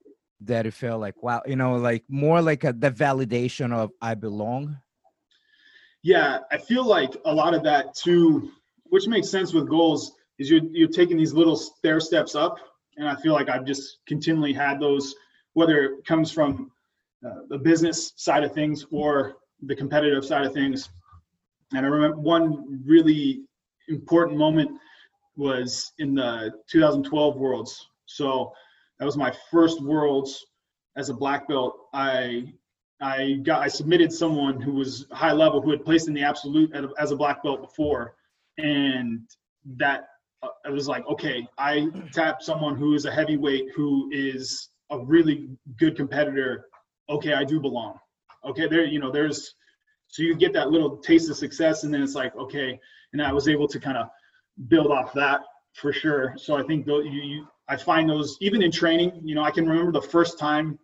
that 0.41 0.65
you 0.65 0.71
felt 0.71 0.99
like 1.01 1.23
wow 1.23 1.43
you 1.47 1.57
know 1.57 1.77
like 1.77 2.03
more 2.09 2.41
like 2.41 2.65
a, 2.65 2.73
the 2.73 2.91
validation 2.91 3.71
of 3.71 3.91
i 4.01 4.15
belong 4.15 4.77
yeah 6.03 6.39
i 6.51 6.57
feel 6.57 6.85
like 6.85 7.15
a 7.27 7.33
lot 7.33 7.53
of 7.55 7.63
that 7.63 7.95
too 7.95 8.51
which 8.85 9.07
makes 9.07 9.29
sense 9.29 9.53
with 9.53 9.69
goals 9.69 10.13
is 10.39 10.51
you're, 10.51 10.65
you're 10.73 10.89
taking 10.89 11.19
these 11.19 11.35
little 11.35 11.55
stair 11.55 12.01
steps 12.01 12.35
up 12.35 12.57
and 12.97 13.07
i 13.07 13.15
feel 13.17 13.35
like 13.35 13.51
i've 13.51 13.67
just 13.67 13.99
continually 14.07 14.55
had 14.55 14.81
those 14.81 15.15
whether 15.53 15.83
it 15.85 16.05
comes 16.07 16.33
from 16.33 16.71
uh, 17.27 17.43
the 17.49 17.59
business 17.59 18.15
side 18.17 18.43
of 18.43 18.53
things 18.53 18.87
or 18.91 19.37
the 19.65 19.77
competitive 19.77 20.25
side 20.25 20.45
of 20.45 20.53
things. 20.53 20.89
And 21.73 21.87
i 21.87 21.89
remember 21.89 22.17
one 22.17 22.83
really 22.85 23.43
important 23.89 24.39
moment 24.39 24.71
was 25.37 25.93
in 25.99 26.15
the 26.15 26.53
2012 26.69 27.37
Worlds. 27.37 27.89
So 28.07 28.53
that 28.99 29.05
was 29.05 29.17
my 29.17 29.33
first 29.51 29.81
Worlds 29.81 30.47
as 30.97 31.09
a 31.09 31.15
black 31.15 31.49
belt. 31.49 31.77
I 31.93 32.53
I 33.01 33.41
got 33.43 33.63
I 33.63 33.69
submitted 33.69 34.13
someone 34.13 34.61
who 34.61 34.75
was 34.75 35.07
high 35.11 35.33
level 35.33 35.61
who 35.61 35.71
had 35.71 35.85
placed 35.85 36.09
in 36.09 36.15
the 36.15 36.23
absolute 36.23 36.73
as 36.99 37.11
a 37.11 37.17
black 37.17 37.43
belt 37.43 37.61
before, 37.61 38.15
and 38.59 39.23
that 39.77 40.09
uh, 40.43 40.49
I 40.65 40.71
was 40.71 40.87
like, 40.87 41.07
okay, 41.07 41.47
I 41.59 41.89
tapped 42.13 42.45
someone 42.45 42.77
who 42.77 42.95
is 42.95 43.05
a 43.05 43.11
heavyweight 43.11 43.71
who 43.75 44.09
is 44.13 44.69
a 44.91 44.99
really 44.99 45.49
good 45.79 45.97
competitor. 45.97 46.67
Okay, 47.09 47.33
I 47.33 47.45
do 47.45 47.59
belong. 47.59 47.99
Okay, 48.45 48.69
there 48.69 48.85
you 48.85 49.01
know 49.01 49.11
there's 49.11 49.55
so 50.07 50.23
you 50.23 50.37
get 50.37 50.53
that 50.53 50.71
little 50.71 50.99
taste 50.99 51.31
of 51.31 51.37
success, 51.37 51.85
and 51.85 51.93
then 51.93 52.03
it's 52.03 52.15
like 52.15 52.37
okay, 52.37 52.79
and 53.13 53.23
I 53.23 53.33
was 53.33 53.49
able 53.49 53.69
to 53.69 53.81
kind 53.81 53.97
of 53.97 54.09
build 54.69 54.89
off 54.89 55.13
that 55.15 55.43
for 55.75 55.93
sure. 55.93 56.35
So 56.37 56.57
I 56.57 56.63
think 56.63 56.87
though 56.87 57.01
you, 57.01 57.23
you, 57.23 57.47
I 57.69 57.77
find 57.77 58.09
those 58.09 58.37
even 58.41 58.63
in 58.63 58.71
training. 58.71 59.21
You 59.25 59.35
know, 59.35 59.43
I 59.43 59.51
can 59.51 59.69
remember 59.69 59.93
the 59.93 60.07
first 60.07 60.39
time 60.39 60.79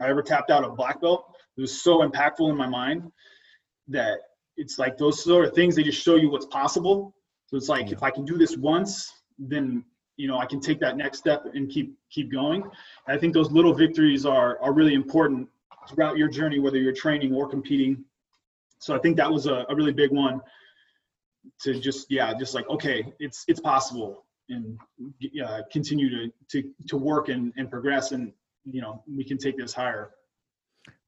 I 0.00 0.08
ever 0.08 0.22
tapped 0.22 0.50
out 0.50 0.64
a 0.64 0.70
black 0.70 1.00
belt. 1.00 1.24
It 1.56 1.60
was 1.60 1.82
so 1.82 2.08
impactful 2.08 2.48
in 2.50 2.56
my 2.56 2.66
mind 2.66 3.10
that 3.88 4.18
it's 4.56 4.78
like 4.78 4.96
those 4.96 5.22
sort 5.22 5.46
of 5.46 5.54
things 5.54 5.76
they 5.76 5.82
just 5.82 6.02
show 6.02 6.16
you 6.16 6.30
what's 6.30 6.46
possible. 6.46 7.14
So 7.46 7.56
it's 7.56 7.68
like 7.68 7.86
yeah. 7.86 7.96
if 7.96 8.02
I 8.02 8.10
can 8.10 8.24
do 8.24 8.38
this 8.38 8.56
once, 8.56 9.12
then 9.38 9.84
you 10.16 10.28
know 10.28 10.38
I 10.38 10.46
can 10.46 10.60
take 10.60 10.80
that 10.80 10.96
next 10.96 11.18
step 11.18 11.44
and 11.54 11.68
keep 11.68 11.94
keep 12.10 12.32
going. 12.32 12.62
And 12.62 13.16
I 13.16 13.18
think 13.18 13.34
those 13.34 13.50
little 13.52 13.74
victories 13.74 14.24
are 14.24 14.58
are 14.60 14.72
really 14.72 14.94
important 14.94 15.48
throughout 15.88 16.16
your 16.16 16.28
journey, 16.28 16.58
whether 16.58 16.78
you're 16.78 16.94
training 16.94 17.34
or 17.34 17.48
competing. 17.48 18.04
So 18.78 18.94
I 18.94 18.98
think 18.98 19.16
that 19.16 19.30
was 19.30 19.46
a, 19.46 19.66
a 19.68 19.74
really 19.74 19.92
big 19.92 20.10
one 20.10 20.40
to 21.62 21.78
just 21.80 22.10
yeah, 22.10 22.32
just 22.34 22.54
like 22.54 22.68
okay, 22.68 23.12
it's 23.18 23.44
it's 23.48 23.60
possible 23.60 24.24
and 24.48 24.78
uh, 25.44 25.60
continue 25.72 26.10
to 26.10 26.32
to 26.50 26.70
to 26.88 26.96
work 26.96 27.28
and, 27.28 27.52
and 27.56 27.70
progress 27.70 28.12
and 28.12 28.32
you 28.64 28.80
know 28.80 29.02
we 29.08 29.24
can 29.24 29.38
take 29.38 29.56
this 29.56 29.72
higher. 29.72 30.10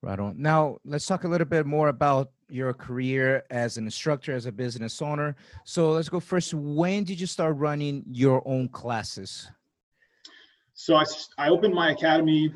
Right 0.03 0.19
on. 0.19 0.41
Now 0.41 0.79
let's 0.85 1.07
talk 1.07 1.25
a 1.25 1.29
little 1.29 1.47
bit 1.47 1.67
more 1.67 1.89
about 1.89 2.31
your 2.49 2.73
career 2.73 3.45
as 3.51 3.77
an 3.77 3.85
instructor 3.85 4.33
as 4.33 4.47
a 4.47 4.53
business 4.53 5.03
owner. 5.03 5.37
So 5.65 5.91
let's 5.91 6.09
go 6.09 6.21
first. 6.21 6.55
When 6.55 7.05
did 7.05 7.21
you 7.21 7.27
start 7.27 7.57
running 7.57 8.05
your 8.11 8.47
own 8.47 8.69
classes? 8.69 9.49
So 10.75 10.95
i, 10.97 11.05
I 11.39 11.49
opened 11.49 11.75
my 11.75 11.91
academy 11.91 12.53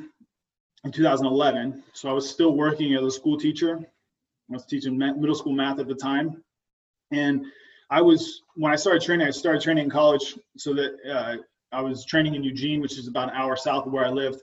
in 0.84 0.92
2011 0.92 1.82
so 1.94 2.08
i 2.08 2.12
was 2.12 2.28
still 2.28 2.52
working 2.52 2.94
as 2.94 3.02
a 3.02 3.10
school 3.10 3.38
teacher. 3.38 3.78
I 3.78 4.52
was 4.52 4.66
teaching 4.66 4.98
middle 4.98 5.34
school 5.34 5.52
math 5.52 5.78
at 5.78 5.88
the 5.88 5.94
time. 5.94 6.42
And 7.12 7.46
I 7.90 8.00
was 8.00 8.42
when 8.55 8.72
I 8.72 8.76
started 8.76 9.03
training. 9.03 9.26
I 9.26 9.31
started 9.31 9.62
training 9.62 9.85
in 9.85 9.90
college, 9.90 10.38
so 10.57 10.72
that 10.74 10.96
uh, 11.11 11.37
I 11.72 11.81
was 11.81 12.05
training 12.05 12.35
in 12.35 12.44
Eugene, 12.44 12.81
which 12.81 12.96
is 12.98 13.09
about 13.09 13.31
an 13.31 13.35
hour 13.35 13.57
south 13.57 13.87
of 13.87 13.92
where 13.92 14.05
I 14.05 14.11
lived. 14.11 14.40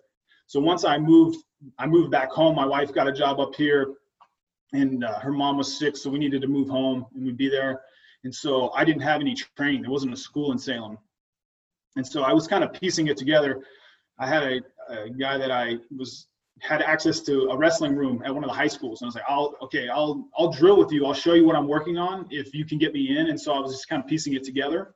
So 0.48 0.60
once 0.60 0.84
I 0.84 0.98
moved, 0.98 1.38
I 1.80 1.88
moved 1.88 2.12
back 2.12 2.30
home. 2.32 2.56
My 2.56 2.66
wife 2.66 2.94
got 2.94 3.08
a 3.08 3.12
job 3.12 3.40
up 3.40 3.56
here, 3.56 3.94
and 4.74 5.04
uh, 5.04 5.20
her 5.20 5.32
mom 5.32 5.58
was 5.58 5.80
sick, 5.80 5.96
so 5.96 6.10
we 6.10 6.20
needed 6.20 6.42
to 6.42 6.48
move 6.48 6.68
home, 6.68 7.06
and 7.16 7.26
we'd 7.26 7.38
be 7.38 7.50
there. 7.50 7.82
And 8.24 8.34
so 8.34 8.72
I 8.72 8.84
didn't 8.84 9.02
have 9.04 9.22
any 9.22 9.36
training. 9.56 9.82
There 9.82 9.92
wasn't 9.92 10.14
a 10.14 10.18
school 10.18 10.52
in 10.52 10.58
Salem, 10.58 10.98
and 11.96 12.06
so 12.06 12.24
I 12.24 12.34
was 12.34 12.48
kind 12.48 12.64
of 12.64 12.74
piecing 12.74 13.08
it 13.08 13.18
together. 13.18 13.64
I 14.20 14.28
had 14.28 14.44
a, 14.44 14.62
a 14.90 15.10
guy 15.10 15.38
that 15.38 15.52
I 15.52 15.78
was 15.96 16.28
had 16.60 16.82
access 16.82 17.20
to 17.22 17.50
a 17.50 17.58
wrestling 17.58 17.96
room 17.96 18.22
at 18.26 18.34
one 18.34 18.44
of 18.44 18.50
the 18.50 18.56
high 18.56 18.68
schools. 18.68 19.02
And 19.02 19.08
I 19.08 19.10
was 19.10 19.16
like, 19.16 19.24
I'll, 19.28 19.56
okay, 19.62 19.90
I'll, 19.90 20.28
I'll 20.38 20.52
drill 20.52 20.78
with 20.78 20.92
you. 20.92 21.06
I'll 21.06 21.14
show 21.14 21.34
you 21.34 21.46
what 21.46 21.56
I'm 21.56 21.68
working 21.68 21.98
on 21.98 22.28
if 22.30 22.54
you 22.54 22.66
can 22.66 22.78
get 22.78 22.94
me 22.94 23.18
in. 23.18 23.28
And 23.28 23.40
so 23.40 23.54
I 23.54 23.60
was 23.60 23.72
just 23.72 23.88
kind 23.88 24.02
of 24.02 24.08
piecing 24.08 24.34
it 24.34 24.44
together. 24.44 24.96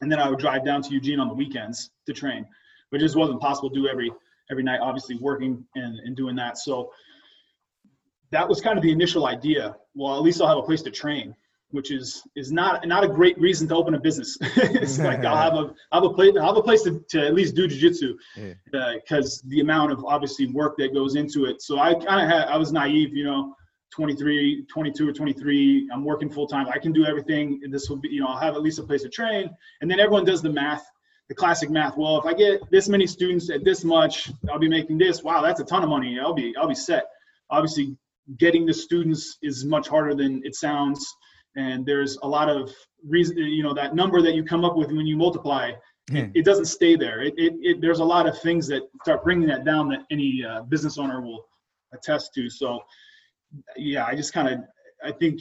And 0.00 0.10
then 0.10 0.18
I 0.18 0.28
would 0.28 0.38
drive 0.38 0.64
down 0.64 0.82
to 0.82 0.90
Eugene 0.90 1.20
on 1.20 1.28
the 1.28 1.34
weekends 1.34 1.90
to 2.06 2.12
train, 2.12 2.46
but 2.90 3.00
it 3.00 3.04
just 3.04 3.16
wasn't 3.16 3.40
possible 3.40 3.70
to 3.70 3.74
do 3.74 3.88
every, 3.88 4.10
every 4.50 4.62
night, 4.62 4.80
obviously 4.80 5.16
working 5.16 5.64
and, 5.74 5.98
and 6.00 6.16
doing 6.16 6.34
that. 6.36 6.58
So 6.58 6.90
that 8.30 8.48
was 8.48 8.60
kind 8.60 8.76
of 8.76 8.82
the 8.82 8.90
initial 8.90 9.26
idea. 9.26 9.76
Well, 9.94 10.16
at 10.16 10.22
least 10.22 10.40
I'll 10.40 10.48
have 10.48 10.58
a 10.58 10.62
place 10.62 10.82
to 10.82 10.90
train 10.90 11.34
which 11.72 11.90
is 11.90 12.22
is 12.36 12.52
not 12.52 12.86
not 12.86 13.02
a 13.02 13.08
great 13.08 13.38
reason 13.40 13.66
to 13.68 13.74
open 13.74 13.94
a 13.94 14.00
business. 14.00 14.38
it's 14.40 14.98
like 14.98 15.24
I'll 15.24 15.36
have 15.50 15.54
a 15.54 15.74
I'll 15.90 16.02
have 16.02 16.10
a 16.10 16.14
place 16.14 16.32
I'll 16.36 16.46
have 16.46 16.56
a 16.56 16.62
place 16.62 16.82
to, 16.82 17.04
to 17.10 17.26
at 17.26 17.34
least 17.34 17.56
do 17.56 17.66
jujitsu 17.66 18.14
because 18.64 19.42
yeah. 19.44 19.48
uh, 19.48 19.50
the 19.50 19.60
amount 19.60 19.92
of 19.92 20.04
obviously 20.04 20.46
work 20.46 20.76
that 20.78 20.94
goes 20.94 21.16
into 21.16 21.46
it. 21.46 21.60
So 21.62 21.78
I 21.78 21.94
kind 21.94 22.22
of 22.22 22.28
had 22.28 22.48
I 22.48 22.56
was 22.56 22.72
naive, 22.72 23.14
you 23.14 23.24
know, 23.24 23.54
23, 23.90 24.66
22 24.66 25.08
or 25.08 25.12
23. 25.12 25.88
I'm 25.92 26.04
working 26.04 26.30
full 26.30 26.46
time. 26.46 26.66
I 26.68 26.78
can 26.78 26.92
do 26.92 27.04
everything. 27.04 27.60
This 27.70 27.88
will 27.88 27.96
be 27.96 28.08
you 28.08 28.20
know 28.20 28.28
I'll 28.28 28.40
have 28.40 28.54
at 28.54 28.62
least 28.62 28.78
a 28.78 28.82
place 28.82 29.02
to 29.02 29.08
train. 29.08 29.50
And 29.80 29.90
then 29.90 29.98
everyone 29.98 30.24
does 30.24 30.42
the 30.42 30.50
math, 30.50 30.84
the 31.28 31.34
classic 31.34 31.70
math. 31.70 31.96
Well, 31.96 32.18
if 32.18 32.26
I 32.26 32.34
get 32.34 32.60
this 32.70 32.88
many 32.88 33.06
students 33.06 33.50
at 33.50 33.64
this 33.64 33.82
much, 33.82 34.30
I'll 34.50 34.58
be 34.58 34.68
making 34.68 34.98
this. 34.98 35.22
Wow, 35.22 35.40
that's 35.40 35.60
a 35.60 35.64
ton 35.64 35.82
of 35.82 35.88
money. 35.88 36.18
I'll 36.20 36.34
be 36.34 36.54
I'll 36.56 36.68
be 36.68 36.74
set. 36.74 37.04
Obviously, 37.48 37.96
getting 38.38 38.66
the 38.66 38.74
students 38.74 39.38
is 39.42 39.64
much 39.64 39.88
harder 39.88 40.14
than 40.14 40.42
it 40.44 40.54
sounds 40.54 41.14
and 41.56 41.84
there's 41.84 42.18
a 42.22 42.28
lot 42.28 42.48
of 42.48 42.70
reason 43.06 43.36
you 43.36 43.62
know 43.62 43.74
that 43.74 43.94
number 43.94 44.22
that 44.22 44.34
you 44.34 44.44
come 44.44 44.64
up 44.64 44.76
with 44.76 44.88
when 44.88 45.06
you 45.06 45.16
multiply 45.16 45.72
it, 46.10 46.30
it, 46.34 46.44
doesn't 46.44 46.64
stay 46.64 46.96
there. 46.96 47.22
It, 47.22 47.32
it, 47.36 47.54
it, 47.60 47.80
there's 47.80 48.00
a 48.00 48.04
lot 48.04 48.26
of 48.26 48.38
things 48.40 48.66
that 48.66 48.82
start 49.02 49.22
bringing 49.22 49.46
that 49.48 49.64
down 49.64 49.88
that 49.90 50.00
any 50.10 50.44
uh, 50.44 50.62
business 50.62 50.98
owner 50.98 51.20
will 51.20 51.46
attest 51.94 52.34
to. 52.34 52.50
So 52.50 52.80
yeah 53.76 54.04
i 54.06 54.14
just 54.14 54.32
kind 54.32 54.48
of 54.48 54.60
i 55.04 55.12
think 55.12 55.40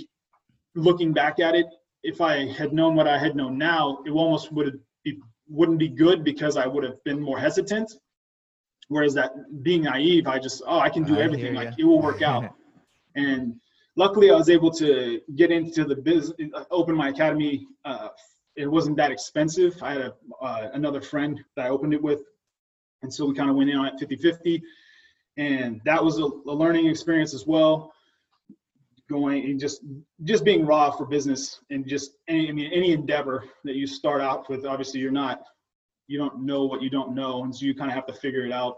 looking 0.76 1.14
back 1.14 1.40
at 1.40 1.56
it 1.56 1.68
if 2.04 2.22
i 2.22 2.46
had 2.46 2.74
known 2.74 2.96
what 2.96 3.08
i 3.08 3.18
had 3.18 3.36
known 3.36 3.58
now 3.58 4.00
it 4.06 4.12
almost 4.12 4.52
would 4.52 4.80
be 5.04 5.18
wouldn't 5.48 5.80
be 5.80 5.88
good 5.88 6.24
because 6.24 6.58
i 6.58 6.66
would 6.66 6.84
have 6.84 7.04
been 7.04 7.20
more 7.20 7.40
hesitant. 7.40 7.92
Whereas 8.88 9.14
that 9.14 9.32
being 9.64 9.84
naive 9.84 10.28
i 10.28 10.38
just 10.40 10.62
oh 10.68 10.80
i 10.80 10.90
can 10.90 11.04
do 11.04 11.18
everything. 11.18 11.54
like 11.54 11.74
it 11.78 11.84
will 11.84 12.02
work 12.02 12.22
out. 12.22 12.54
And 13.14 13.56
luckily 13.96 14.32
I 14.32 14.36
was 14.36 14.50
able 14.50 14.72
to 14.72 15.22
get 15.36 15.52
into 15.52 15.86
the 15.86 15.96
business, 15.96 16.38
open 16.70 16.96
my 16.96 17.10
academy. 17.10 17.68
Uh, 17.86 18.10
it 18.56 18.68
wasn't 18.68 18.98
that 18.98 19.12
expensive. 19.12 19.76
I 19.82 19.94
had 19.94 20.02
a, 20.02 20.14
uh, 20.42 20.70
another 20.74 21.02
friend 21.02 21.40
that 21.56 21.66
I 21.66 21.70
opened 21.70 21.94
it 21.94 22.02
with. 22.02 22.22
And 23.02 23.14
so 23.14 23.26
we 23.26 23.34
kind 23.34 23.50
of 23.50 23.56
went 23.56 23.70
in 23.70 23.78
on 23.78 23.88
it 23.88 23.94
50 24.00 24.16
50. 24.18 24.62
And 25.38 25.82
that 25.86 26.04
was 26.04 26.20
a, 26.20 26.26
a, 26.26 26.54
learning 26.54 26.88
experience 26.88 27.34
as 27.34 27.48
well. 27.48 27.94
Going 29.10 29.44
and 29.44 29.60
just 29.60 29.82
just 30.24 30.46
being 30.46 30.66
raw 30.66 30.90
for 30.92 31.06
business 31.06 31.60
and 31.70 31.86
just 31.86 32.12
any 32.30 32.48
I 32.48 32.52
mean 32.54 32.72
any 32.72 32.94
endeavor 32.94 33.44
that 33.66 33.76
you 33.76 33.86
start 33.86 34.22
out 34.22 34.50
with, 34.50 34.66
obviously 34.66 35.02
you're 35.02 35.12
not 35.12 35.42
you 36.08 36.18
don't 36.18 36.46
know 36.46 36.64
what 36.66 36.82
you 36.82 36.90
don't 36.90 37.14
know, 37.14 37.44
and 37.44 37.54
so 37.54 37.66
you 37.66 37.76
kind 37.76 37.90
of 37.90 37.96
have 37.96 38.06
to 38.06 38.14
figure 38.14 38.46
it 38.46 38.54
out. 38.54 38.78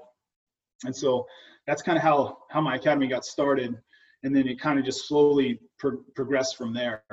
And 0.86 0.96
so 0.96 1.28
that's 1.68 1.84
kind 1.84 1.98
of 1.98 2.04
how 2.04 2.40
how 2.50 2.62
my 2.62 2.76
academy 2.76 3.08
got 3.08 3.26
started 3.26 3.78
and 4.24 4.36
then 4.36 4.48
it 4.48 4.60
kind 4.60 4.80
of 4.80 4.86
just 4.86 5.08
slowly 5.08 5.60
pro- 5.78 6.04
progressed 6.16 6.58
from 6.58 6.74
there. 6.74 7.04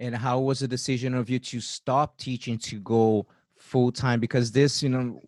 And 0.00 0.14
how 0.14 0.40
was 0.40 0.60
the 0.60 0.68
decision 0.68 1.14
of 1.14 1.28
you 1.30 1.38
to 1.38 1.60
stop 1.60 2.18
teaching 2.18 2.58
to 2.58 2.80
go 2.80 3.26
full 3.56 3.92
time? 3.92 4.20
Because 4.20 4.50
this, 4.50 4.82
you 4.82 4.88
know, 4.88 5.20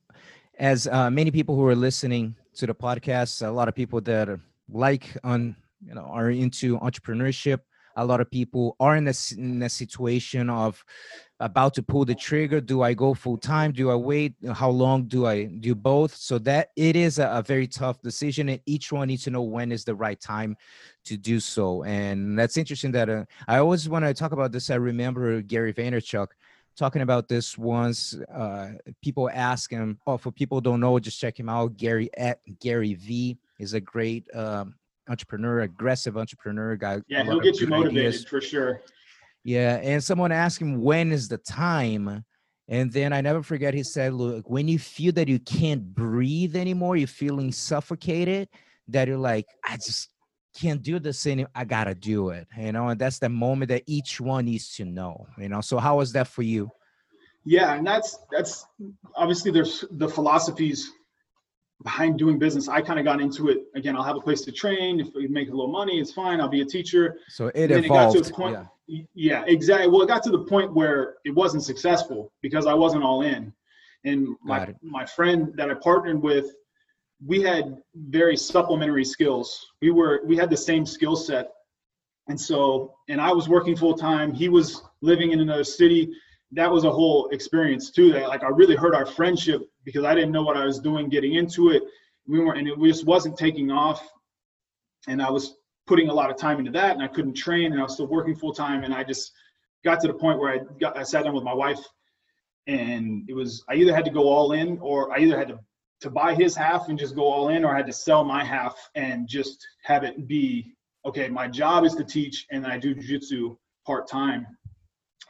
as 0.58 0.86
uh, 0.86 1.10
many 1.10 1.30
people 1.30 1.54
who 1.54 1.66
are 1.66 1.74
listening 1.74 2.34
to 2.54 2.66
the 2.66 2.74
podcast, 2.74 3.46
a 3.46 3.50
lot 3.50 3.68
of 3.68 3.74
people 3.74 4.00
that 4.00 4.28
are 4.28 4.40
like 4.68 5.16
on, 5.22 5.56
you 5.86 5.94
know, 5.94 6.02
are 6.02 6.30
into 6.30 6.78
entrepreneurship. 6.78 7.60
A 7.96 8.04
lot 8.04 8.20
of 8.20 8.30
people 8.30 8.76
are 8.80 8.96
in 8.96 9.08
a, 9.08 9.14
in 9.36 9.62
a 9.62 9.68
situation 9.68 10.50
of 10.50 10.84
about 11.40 11.74
to 11.74 11.82
pull 11.82 12.04
the 12.04 12.14
trigger. 12.14 12.60
Do 12.60 12.82
i 12.82 12.94
go 12.94 13.12
full 13.12 13.36
time? 13.36 13.72
Do 13.72 13.90
i 13.90 13.94
wait? 13.94 14.34
How 14.52 14.70
long 14.70 15.04
do 15.04 15.26
i 15.26 15.44
do 15.44 15.74
both? 15.74 16.14
So 16.14 16.38
that 16.40 16.68
it 16.76 16.96
is 16.96 17.18
a, 17.18 17.28
a, 17.28 17.42
very 17.42 17.66
tough 17.66 18.00
decision 18.02 18.48
and 18.48 18.60
each 18.66 18.92
one 18.92 19.08
needs 19.08 19.24
to 19.24 19.30
know 19.30 19.42
when 19.42 19.72
is 19.72 19.84
the 19.84 19.94
right 19.94 20.20
time 20.20 20.56
to 21.04 21.16
do 21.16 21.40
so. 21.40 21.82
And 21.84 22.38
that's 22.38 22.56
interesting 22.56 22.92
that 22.92 23.08
uh, 23.08 23.24
i 23.48 23.58
always 23.58 23.88
when 23.88 24.04
i 24.04 24.12
talk 24.12 24.32
about 24.32 24.52
this. 24.52 24.70
I 24.70 24.76
remember 24.76 25.42
gary 25.42 25.74
vaynerchuk 25.74 26.28
talking 26.76 27.02
about 27.02 27.28
this 27.28 27.56
once 27.58 28.14
uh, 28.34 28.72
people 29.02 29.30
ask 29.32 29.70
him 29.70 29.98
oh 30.06 30.16
for 30.16 30.32
people 30.32 30.60
don't 30.60 30.80
know 30.80 30.98
just 30.98 31.20
check 31.20 31.38
him 31.38 31.48
out. 31.48 31.76
Gary 31.76 32.10
at 32.16 32.38
gary 32.60 32.94
v 32.94 33.36
is 33.58 33.74
a 33.74 33.80
great 33.80 34.26
um, 34.34 34.74
entrepreneur 35.08 35.60
aggressive 35.60 36.16
entrepreneur 36.16 36.76
guy 36.76 37.00
yeah 37.08 37.22
he'll 37.22 37.40
get 37.40 37.60
you 37.60 37.66
motivated 37.66 38.08
ideas. 38.08 38.24
for 38.24 38.40
sure 38.40 38.80
yeah, 39.44 39.78
and 39.82 40.02
someone 40.02 40.32
asked 40.32 40.60
him 40.60 40.80
when 40.80 41.12
is 41.12 41.28
the 41.28 41.36
time, 41.36 42.24
and 42.66 42.90
then 42.90 43.12
I 43.12 43.20
never 43.20 43.42
forget 43.42 43.74
he 43.74 43.82
said, 43.82 44.14
"Look, 44.14 44.48
when 44.48 44.66
you 44.66 44.78
feel 44.78 45.12
that 45.12 45.28
you 45.28 45.38
can't 45.38 45.94
breathe 45.94 46.56
anymore, 46.56 46.96
you're 46.96 47.06
feeling 47.06 47.52
suffocated, 47.52 48.48
that 48.88 49.06
you're 49.06 49.18
like, 49.18 49.44
I 49.62 49.76
just 49.76 50.08
can't 50.58 50.82
do 50.82 50.98
this 50.98 51.26
anymore. 51.26 51.50
I 51.54 51.66
gotta 51.66 51.94
do 51.94 52.30
it, 52.30 52.48
you 52.58 52.72
know." 52.72 52.88
And 52.88 52.98
that's 52.98 53.18
the 53.18 53.28
moment 53.28 53.68
that 53.68 53.82
each 53.86 54.18
one 54.18 54.46
needs 54.46 54.74
to 54.76 54.86
know, 54.86 55.26
you 55.36 55.50
know. 55.50 55.60
So 55.60 55.76
how 55.76 55.98
was 55.98 56.12
that 56.14 56.26
for 56.26 56.42
you? 56.42 56.70
Yeah, 57.44 57.74
and 57.74 57.86
that's 57.86 58.18
that's 58.32 58.66
obviously 59.14 59.50
there's 59.50 59.84
the 59.90 60.08
philosophies 60.08 60.90
behind 61.82 62.18
doing 62.18 62.38
business, 62.38 62.68
I 62.68 62.80
kind 62.80 62.98
of 62.98 63.04
got 63.04 63.20
into 63.20 63.48
it. 63.48 63.64
Again, 63.74 63.96
I'll 63.96 64.02
have 64.02 64.16
a 64.16 64.20
place 64.20 64.42
to 64.42 64.52
train. 64.52 65.00
If 65.00 65.08
we 65.14 65.26
make 65.26 65.48
a 65.48 65.50
little 65.50 65.70
money, 65.70 66.00
it's 66.00 66.12
fine. 66.12 66.40
I'll 66.40 66.48
be 66.48 66.60
a 66.60 66.64
teacher. 66.64 67.18
So 67.28 67.48
it 67.54 67.70
evolved. 67.70 68.16
It 68.16 68.32
point, 68.32 68.58
yeah. 68.86 69.02
yeah, 69.14 69.44
exactly. 69.46 69.88
Well, 69.88 70.02
it 70.02 70.08
got 70.08 70.22
to 70.24 70.30
the 70.30 70.44
point 70.44 70.72
where 70.74 71.16
it 71.24 71.34
wasn't 71.34 71.64
successful 71.64 72.32
because 72.42 72.66
I 72.66 72.74
wasn't 72.74 73.04
all 73.04 73.22
in. 73.22 73.52
And 74.04 74.36
my 74.42 74.74
my 74.82 75.06
friend 75.06 75.52
that 75.56 75.70
I 75.70 75.74
partnered 75.74 76.22
with, 76.22 76.46
we 77.24 77.42
had 77.42 77.78
very 77.94 78.36
supplementary 78.36 79.04
skills. 79.04 79.66
We 79.80 79.90
were 79.90 80.22
we 80.26 80.36
had 80.36 80.50
the 80.50 80.56
same 80.56 80.84
skill 80.84 81.16
set. 81.16 81.50
And 82.28 82.40
so, 82.40 82.94
and 83.10 83.20
I 83.20 83.32
was 83.32 83.48
working 83.50 83.76
full 83.76 83.94
time. 83.94 84.32
He 84.32 84.48
was 84.48 84.82
living 85.02 85.32
in 85.32 85.40
another 85.40 85.64
city 85.64 86.10
that 86.54 86.70
was 86.70 86.84
a 86.84 86.90
whole 86.90 87.28
experience 87.30 87.90
too. 87.90 88.12
That 88.12 88.28
like 88.28 88.42
I 88.42 88.48
really 88.48 88.76
hurt 88.76 88.94
our 88.94 89.06
friendship 89.06 89.68
because 89.84 90.04
I 90.04 90.14
didn't 90.14 90.32
know 90.32 90.42
what 90.42 90.56
I 90.56 90.64
was 90.64 90.80
doing 90.80 91.08
getting 91.08 91.34
into 91.34 91.70
it. 91.70 91.82
We 92.26 92.38
weren't, 92.38 92.58
and 92.58 92.68
it 92.68 92.78
just 92.80 93.06
wasn't 93.06 93.36
taking 93.36 93.70
off. 93.70 94.06
And 95.06 95.20
I 95.20 95.30
was 95.30 95.56
putting 95.86 96.08
a 96.08 96.14
lot 96.14 96.30
of 96.30 96.36
time 96.36 96.58
into 96.58 96.70
that, 96.72 96.92
and 96.92 97.02
I 97.02 97.08
couldn't 97.08 97.34
train, 97.34 97.72
and 97.72 97.80
I 97.80 97.84
was 97.84 97.94
still 97.94 98.06
working 98.06 98.34
full 98.34 98.54
time. 98.54 98.84
And 98.84 98.94
I 98.94 99.04
just 99.04 99.32
got 99.84 100.00
to 100.00 100.06
the 100.06 100.14
point 100.14 100.38
where 100.38 100.52
I 100.52 100.60
got 100.80 100.96
I 100.96 101.02
sat 101.02 101.24
down 101.24 101.34
with 101.34 101.44
my 101.44 101.54
wife, 101.54 101.80
and 102.66 103.28
it 103.28 103.34
was 103.34 103.64
I 103.68 103.74
either 103.74 103.94
had 103.94 104.04
to 104.06 104.10
go 104.10 104.28
all 104.28 104.52
in, 104.52 104.78
or 104.78 105.12
I 105.12 105.20
either 105.20 105.38
had 105.38 105.48
to 105.48 105.60
to 106.00 106.10
buy 106.10 106.34
his 106.34 106.56
half 106.56 106.88
and 106.88 106.98
just 106.98 107.14
go 107.14 107.24
all 107.24 107.48
in, 107.48 107.64
or 107.64 107.72
I 107.72 107.76
had 107.76 107.86
to 107.86 107.92
sell 107.92 108.24
my 108.24 108.44
half 108.44 108.76
and 108.94 109.28
just 109.28 109.66
have 109.84 110.04
it 110.04 110.26
be 110.26 110.74
okay. 111.06 111.28
My 111.28 111.48
job 111.48 111.84
is 111.84 111.94
to 111.94 112.04
teach, 112.04 112.46
and 112.50 112.66
I 112.66 112.78
do 112.78 112.94
jujitsu 112.94 113.56
part 113.86 114.08
time. 114.08 114.46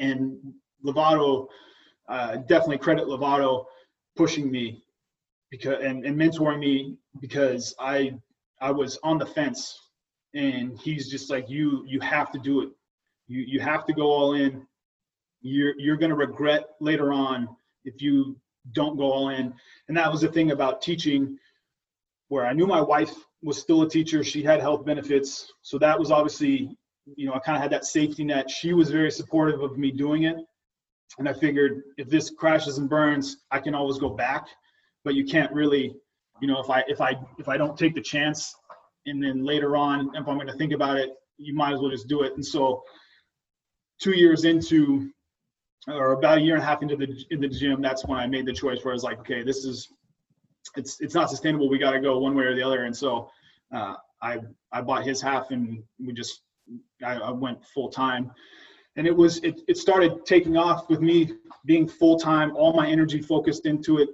And 0.01 0.37
Lovato, 0.85 1.47
uh, 2.09 2.37
definitely 2.37 2.79
credit 2.79 3.07
Lovato 3.07 3.67
pushing 4.17 4.51
me 4.51 4.83
because 5.51 5.83
and, 5.83 6.05
and 6.05 6.17
mentoring 6.19 6.59
me 6.59 6.97
because 7.21 7.75
I 7.79 8.15
I 8.61 8.71
was 8.71 8.99
on 9.03 9.19
the 9.19 9.27
fence 9.27 9.79
and 10.35 10.79
he's 10.81 11.11
just 11.11 11.31
like 11.31 11.49
you 11.49 11.85
you 11.87 12.01
have 12.01 12.33
to 12.33 12.39
do 12.39 12.63
it. 12.63 12.71
You 13.29 13.45
you 13.47 13.61
have 13.61 13.85
to 13.87 13.93
go 13.93 14.11
all 14.11 14.35
in. 14.35 14.67
You're 15.43 15.75
you're 15.79 15.97
gonna 15.97 16.17
regret 16.17 16.71
later 16.81 17.13
on 17.13 17.49
if 17.85 18.01
you 18.01 18.37
don't 18.73 18.97
go 18.97 19.13
all 19.13 19.29
in. 19.29 19.55
And 19.89 19.97
that 19.97 20.11
was 20.11 20.23
the 20.23 20.29
thing 20.29 20.51
about 20.51 20.83
teaching 20.83 21.39
where 22.29 22.47
I 22.47 22.53
knew 22.53 22.67
my 22.67 22.81
wife 22.81 23.15
was 23.43 23.59
still 23.59 23.83
a 23.83 23.89
teacher. 23.89 24.25
She 24.25 24.43
had 24.43 24.61
health 24.61 24.85
benefits. 24.85 25.53
So 25.63 25.79
that 25.79 25.99
was 25.99 26.11
obviously, 26.11 26.77
you 27.17 27.27
know, 27.27 27.35
I 27.35 27.39
kind 27.41 27.57
of 27.57 27.63
had 27.63 27.71
that 27.73 27.85
safety 27.85 28.25
net. 28.25 28.51
She 28.51 28.73
was 28.73 28.91
very 28.91 29.11
supportive 29.11 29.63
of 29.63 29.77
me 29.77 29.91
doing 29.91 30.25
it. 30.25 30.37
And 31.19 31.29
I 31.29 31.33
figured 31.33 31.83
if 31.97 32.09
this 32.09 32.31
crashes 32.31 32.79
and 32.79 32.89
burns, 32.89 33.37
I 33.51 33.61
can 33.61 33.75
always 33.75 33.99
go 33.99 34.11
back. 34.11 34.47
But 35.05 35.15
you 35.15 35.25
can't 35.25 35.53
really, 35.53 35.95
you 36.41 36.49
know, 36.49 36.61
if 36.61 36.71
I 36.71 36.83
if 36.89 37.01
I 37.01 37.15
if 37.39 37.49
I 37.49 37.57
don't 37.57 37.79
take 37.79 37.95
the 37.95 38.03
chance 38.03 38.55
and 39.07 39.23
then 39.23 39.45
later 39.45 39.77
on, 39.77 40.11
if 40.15 40.27
I'm 40.27 40.39
gonna 40.39 40.57
think 40.57 40.73
about 40.73 40.97
it, 40.97 41.11
you 41.37 41.55
might 41.55 41.75
as 41.75 41.81
well 41.81 41.91
just 41.91 42.09
do 42.09 42.23
it. 42.23 42.35
And 42.35 42.45
so 42.45 42.83
two 44.01 44.17
years 44.17 44.45
into 44.45 45.11
or 45.87 46.13
about 46.13 46.39
a 46.39 46.41
year 46.41 46.55
and 46.55 46.63
a 46.63 46.67
half 46.67 46.83
into 46.83 46.97
the 46.97 47.09
in 47.31 47.41
the 47.41 47.49
gym, 47.49 47.83
that's 47.83 48.07
when 48.07 48.19
I 48.19 48.27
made 48.27 48.47
the 48.47 48.53
choice 48.53 48.83
where 48.83 48.93
I 48.93 48.95
was 48.95 49.05
like, 49.05 49.19
okay, 49.21 49.43
this 49.43 49.65
is 49.65 49.89
it's 50.77 51.01
it's 51.01 51.15
not 51.15 51.31
sustainable. 51.31 51.69
We 51.69 51.79
got 51.79 51.93
to 51.93 52.01
go 52.01 52.19
one 52.19 52.35
way 52.35 52.45
or 52.45 52.55
the 52.55 52.63
other. 52.63 52.85
And 52.85 52.97
so 52.97 53.31
uh, 53.75 53.95
I 54.23 54.39
I 54.73 54.81
bought 54.81 55.05
his 55.05 55.21
half, 55.21 55.51
and 55.51 55.83
we 55.99 56.13
just 56.13 56.43
I, 57.05 57.15
I 57.17 57.31
went 57.31 57.65
full 57.65 57.91
time. 57.91 58.33
And 58.97 59.07
it 59.07 59.17
was 59.17 59.39
it 59.39 59.61
it 59.67 59.77
started 59.77 60.25
taking 60.25 60.57
off 60.57 60.89
with 60.89 61.01
me 61.01 61.33
being 61.65 61.89
full 61.89 62.19
time, 62.19 62.55
all 62.57 62.73
my 62.73 62.87
energy 62.89 63.21
focused 63.21 63.67
into 63.67 63.99
it. 63.99 64.11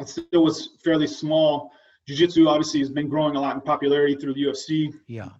It 0.00 0.08
still 0.08 0.44
was 0.44 0.70
fairly 0.84 1.06
small. 1.06 1.72
Jiu-jitsu 2.06 2.46
obviously 2.46 2.80
has 2.80 2.90
been 2.90 3.08
growing 3.08 3.34
a 3.34 3.40
lot 3.40 3.56
in 3.56 3.60
popularity 3.62 4.14
through 4.14 4.34
the 4.34 4.44
UFC. 4.44 4.94
Yeah. 5.08 5.30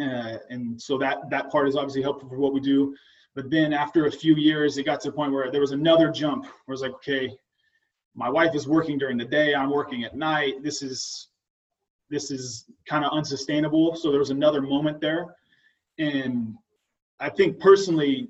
Uh, 0.00 0.38
and 0.50 0.80
so 0.80 0.98
that 0.98 1.30
that 1.30 1.50
part 1.50 1.68
is 1.68 1.76
obviously 1.76 2.02
helpful 2.02 2.28
for 2.28 2.38
what 2.38 2.52
we 2.52 2.60
do. 2.60 2.94
But 3.34 3.50
then 3.50 3.72
after 3.72 4.06
a 4.06 4.12
few 4.12 4.36
years, 4.36 4.76
it 4.76 4.84
got 4.84 5.00
to 5.02 5.10
the 5.10 5.16
point 5.16 5.32
where 5.32 5.50
there 5.50 5.60
was 5.60 5.72
another 5.72 6.10
jump 6.10 6.46
where 6.66 6.74
it's 6.74 6.82
like, 6.82 6.92
okay, 6.92 7.34
my 8.14 8.28
wife 8.28 8.54
is 8.54 8.68
working 8.68 8.98
during 8.98 9.16
the 9.16 9.24
day, 9.24 9.54
I'm 9.54 9.70
working 9.70 10.04
at 10.04 10.14
night. 10.14 10.62
This 10.62 10.82
is 10.82 11.28
this 12.10 12.30
is 12.30 12.66
kind 12.86 13.04
of 13.04 13.12
unsustainable. 13.12 13.96
So 13.96 14.10
there 14.10 14.20
was 14.20 14.30
another 14.30 14.60
moment 14.60 15.00
there. 15.00 15.34
And 15.98 16.54
I 17.22 17.30
think 17.30 17.60
personally, 17.60 18.28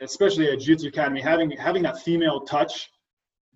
especially 0.00 0.50
at 0.50 0.58
Jiu 0.58 0.74
Jitsu 0.74 0.88
Academy, 0.88 1.20
having 1.20 1.52
having 1.52 1.82
that 1.84 2.02
female 2.02 2.40
touch 2.40 2.90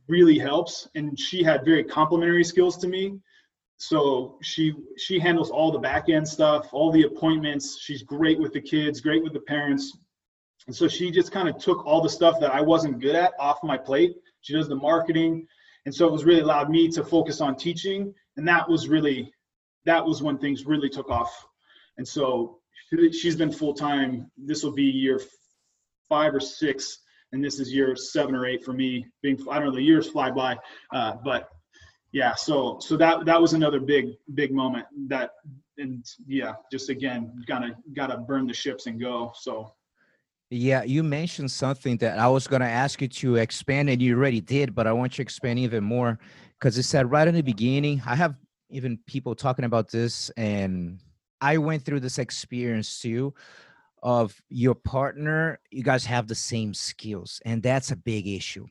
really 0.08 0.38
helps. 0.38 0.88
And 0.94 1.18
she 1.18 1.42
had 1.42 1.64
very 1.64 1.82
complementary 1.82 2.44
skills 2.44 2.76
to 2.78 2.88
me. 2.88 3.18
So 3.78 4.38
she 4.42 4.74
she 4.96 5.18
handles 5.18 5.50
all 5.50 5.72
the 5.72 5.78
back 5.78 6.08
end 6.08 6.26
stuff, 6.26 6.72
all 6.72 6.92
the 6.92 7.02
appointments. 7.02 7.80
She's 7.80 8.02
great 8.04 8.38
with 8.38 8.52
the 8.52 8.60
kids, 8.60 9.00
great 9.00 9.24
with 9.24 9.32
the 9.32 9.40
parents. 9.40 9.98
And 10.68 10.74
so 10.74 10.86
she 10.86 11.10
just 11.10 11.32
kind 11.32 11.48
of 11.48 11.58
took 11.58 11.84
all 11.84 12.00
the 12.00 12.08
stuff 12.08 12.38
that 12.40 12.54
I 12.54 12.60
wasn't 12.60 13.00
good 13.00 13.16
at 13.16 13.32
off 13.40 13.58
my 13.64 13.76
plate. 13.76 14.14
She 14.42 14.52
does 14.52 14.68
the 14.68 14.76
marketing. 14.76 15.46
And 15.84 15.94
so 15.94 16.06
it 16.06 16.12
was 16.12 16.24
really 16.24 16.40
allowed 16.40 16.70
me 16.70 16.88
to 16.88 17.04
focus 17.04 17.40
on 17.40 17.56
teaching. 17.56 18.14
And 18.36 18.46
that 18.46 18.68
was 18.68 18.88
really, 18.88 19.32
that 19.84 20.04
was 20.04 20.22
when 20.22 20.38
things 20.38 20.64
really 20.66 20.88
took 20.88 21.10
off. 21.10 21.46
And 21.98 22.06
so 22.06 22.58
she's 23.12 23.36
been 23.36 23.52
full 23.52 23.74
time. 23.74 24.30
This 24.36 24.62
will 24.62 24.72
be 24.72 24.84
year 24.84 25.20
five 26.08 26.34
or 26.34 26.40
six. 26.40 26.98
And 27.32 27.44
this 27.44 27.58
is 27.58 27.72
year 27.72 27.96
seven 27.96 28.34
or 28.34 28.46
eight 28.46 28.64
for 28.64 28.72
me 28.72 29.06
being, 29.22 29.38
I 29.50 29.58
don't 29.58 29.68
know, 29.68 29.74
the 29.74 29.82
years 29.82 30.08
fly 30.08 30.30
by. 30.30 30.56
Uh, 30.92 31.14
but 31.24 31.48
yeah, 32.12 32.34
so, 32.34 32.78
so 32.80 32.96
that, 32.96 33.26
that 33.26 33.40
was 33.40 33.52
another 33.52 33.80
big, 33.80 34.12
big 34.34 34.52
moment 34.52 34.86
that, 35.08 35.30
and 35.76 36.04
yeah, 36.26 36.54
just 36.70 36.88
again, 36.88 37.32
gotta, 37.46 37.76
gotta 37.94 38.18
burn 38.18 38.46
the 38.46 38.54
ships 38.54 38.86
and 38.86 39.00
go. 39.00 39.32
So 39.34 39.74
yeah, 40.50 40.84
you 40.84 41.02
mentioned 41.02 41.50
something 41.50 41.96
that 41.98 42.18
I 42.18 42.28
was 42.28 42.46
going 42.46 42.62
to 42.62 42.68
ask 42.68 43.02
you 43.02 43.08
to 43.08 43.36
expand, 43.36 43.90
and 43.90 44.00
you 44.00 44.16
already 44.16 44.40
did, 44.40 44.74
but 44.74 44.86
I 44.86 44.92
want 44.92 45.14
you 45.14 45.16
to 45.16 45.22
expand 45.22 45.58
even 45.58 45.82
more 45.82 46.20
because 46.58 46.78
it 46.78 46.84
said 46.84 47.10
right 47.10 47.26
in 47.26 47.34
the 47.34 47.42
beginning. 47.42 48.00
I 48.06 48.14
have 48.14 48.36
even 48.70 48.98
people 49.06 49.34
talking 49.34 49.64
about 49.64 49.90
this, 49.90 50.30
and 50.36 51.00
I 51.46 51.58
went 51.58 51.84
through 51.84 52.00
this 52.00 52.18
experience 52.18 53.00
too 53.00 53.32
of 54.02 54.34
your 54.48 54.74
partner. 54.74 55.60
You 55.70 55.84
guys 55.84 56.04
have 56.04 56.26
the 56.26 56.34
same 56.34 56.74
skills, 56.74 57.40
and 57.44 57.62
that's 57.62 57.92
a 57.92 57.96
big 57.96 58.26
issue. 58.26 58.66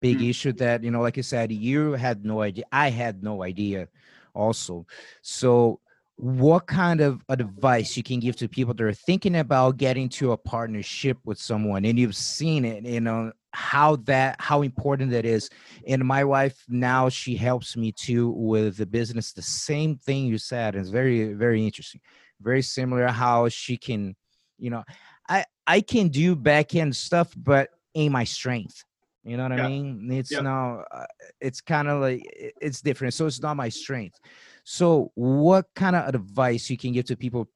Big 0.00 0.18
mm-hmm. 0.18 0.30
issue 0.30 0.52
that, 0.54 0.82
you 0.82 0.90
know, 0.90 1.02
like 1.02 1.18
you 1.18 1.22
said, 1.22 1.52
you 1.52 1.92
had 1.92 2.24
no 2.24 2.40
idea. 2.40 2.64
I 2.72 2.88
had 2.88 3.22
no 3.22 3.42
idea 3.42 3.88
also. 4.34 4.86
So, 5.20 5.80
what 6.16 6.66
kind 6.66 7.02
of 7.02 7.22
advice 7.28 7.98
you 7.98 8.02
can 8.02 8.18
give 8.20 8.36
to 8.36 8.48
people 8.48 8.72
that 8.72 8.82
are 8.82 8.94
thinking 8.94 9.36
about 9.36 9.76
getting 9.76 10.08
to 10.08 10.32
a 10.32 10.36
partnership 10.38 11.18
with 11.26 11.38
someone 11.38 11.84
and 11.84 11.98
you've 11.98 12.16
seen 12.16 12.64
it 12.64 12.86
you 12.86 13.02
know 13.02 13.30
how 13.56 13.96
that 13.96 14.36
how 14.38 14.62
important 14.62 15.10
that 15.10 15.24
is. 15.24 15.48
And 15.86 16.04
my 16.04 16.24
wife 16.24 16.62
now 16.68 17.08
she 17.08 17.36
helps 17.36 17.76
me 17.76 17.90
too 17.90 18.30
with 18.30 18.76
the 18.76 18.86
business 18.86 19.32
the 19.32 19.42
same 19.42 19.96
thing 19.96 20.26
you 20.26 20.36
said 20.36 20.74
it's 20.74 20.90
very 20.90 21.32
very 21.32 21.64
interesting. 21.64 22.00
Very 22.40 22.62
similar 22.62 23.08
how 23.08 23.48
she 23.48 23.76
can 23.78 24.14
you 24.58 24.70
know 24.70 24.84
i 25.28 25.44
i 25.66 25.80
can 25.80 26.08
do 26.08 26.34
back 26.34 26.74
end 26.74 26.94
stuff 26.94 27.32
but 27.36 27.70
ain't 27.94 28.12
my 28.12 28.24
strength. 28.24 28.84
You 29.24 29.36
know 29.36 29.48
what 29.48 29.58
yeah. 29.58 29.64
i 29.64 29.68
mean? 29.68 30.08
It's 30.12 30.30
yeah. 30.30 30.40
now 30.40 30.84
uh, 30.92 31.06
it's 31.40 31.60
kind 31.60 31.88
of 31.88 32.00
like 32.00 32.22
it's 32.60 32.80
different. 32.80 33.14
So 33.14 33.26
it's 33.26 33.40
not 33.40 33.56
my 33.56 33.70
strength. 33.70 34.20
So, 34.68 35.12
what 35.14 35.66
kind 35.74 35.96
of 35.96 36.14
advice 36.14 36.68
you 36.68 36.76
can 36.76 36.92
give 36.92 37.06
to 37.06 37.16
people 37.16 37.48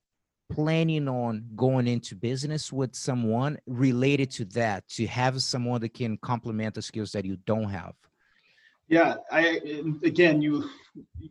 planning 0.51 1.09
on 1.09 1.45
going 1.57 1.87
into 1.87 2.15
business 2.15 2.73
with 2.73 2.95
someone 2.95 3.59
related 3.67 4.31
to 4.33 4.45
that, 4.47 4.87
to 4.89 5.07
have 5.07 5.41
someone 5.43 5.81
that 5.81 5.95
can 5.95 6.19
complement 6.19 6.75
the 6.75 6.83
skills 6.83 7.13
that 7.13 7.25
you 7.25 7.37
don't 7.47 7.71
have? 7.71 7.95
Yeah, 8.89 9.15
I 9.31 9.61
again, 10.03 10.43
you 10.43 10.69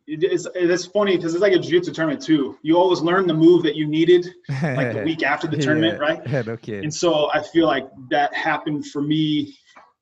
it's 0.08 0.48
it's 0.56 0.86
funny 0.86 1.18
because 1.18 1.34
it's 1.34 1.42
like 1.42 1.52
a 1.52 1.60
jiu-jitsu 1.60 1.92
tournament 1.92 2.22
too. 2.22 2.58
You 2.62 2.78
always 2.78 3.02
learn 3.02 3.28
the 3.28 3.34
move 3.34 3.64
that 3.64 3.76
you 3.76 3.86
needed 3.86 4.26
like 4.62 4.94
the 4.94 5.02
week 5.06 5.24
after 5.24 5.46
the 5.46 5.58
tournament, 5.58 6.00
yeah. 6.00 6.08
right? 6.08 6.48
okay. 6.48 6.78
And 6.78 6.94
so 6.94 7.30
I 7.34 7.44
feel 7.44 7.68
like 7.68 7.90
that 8.10 8.34
happened 8.34 8.86
for 8.88 9.02
me 9.02 9.58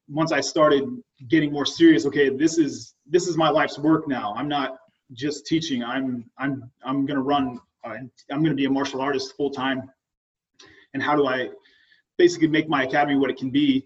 once 0.08 0.32
I 0.32 0.40
started 0.40 0.84
getting 1.28 1.52
more 1.52 1.66
serious. 1.66 2.06
Okay, 2.06 2.30
this 2.30 2.60
is 2.60 2.94
this 3.08 3.28
is 3.28 3.38
my 3.38 3.50
life's 3.50 3.80
work 3.80 4.08
now. 4.08 4.36
I'm 4.38 4.48
not 4.48 4.78
just 5.14 5.48
teaching. 5.48 5.84
I'm 5.84 6.30
I'm 6.38 6.70
I'm 6.84 7.08
going 7.08 7.18
to 7.18 7.24
run. 7.24 7.60
Uh, 7.84 7.96
I'm 8.32 8.40
going 8.40 8.46
to 8.46 8.56
be 8.56 8.66
a 8.66 8.70
martial 8.70 9.02
artist 9.02 9.36
full 9.36 9.50
time. 9.50 9.90
And 10.94 11.02
how 11.02 11.16
do 11.16 11.28
I 11.28 11.50
basically 12.18 12.48
make 12.48 12.68
my 12.68 12.84
academy 12.84 13.18
what 13.18 13.30
it 13.30 13.38
can 13.38 13.50
be? 13.50 13.84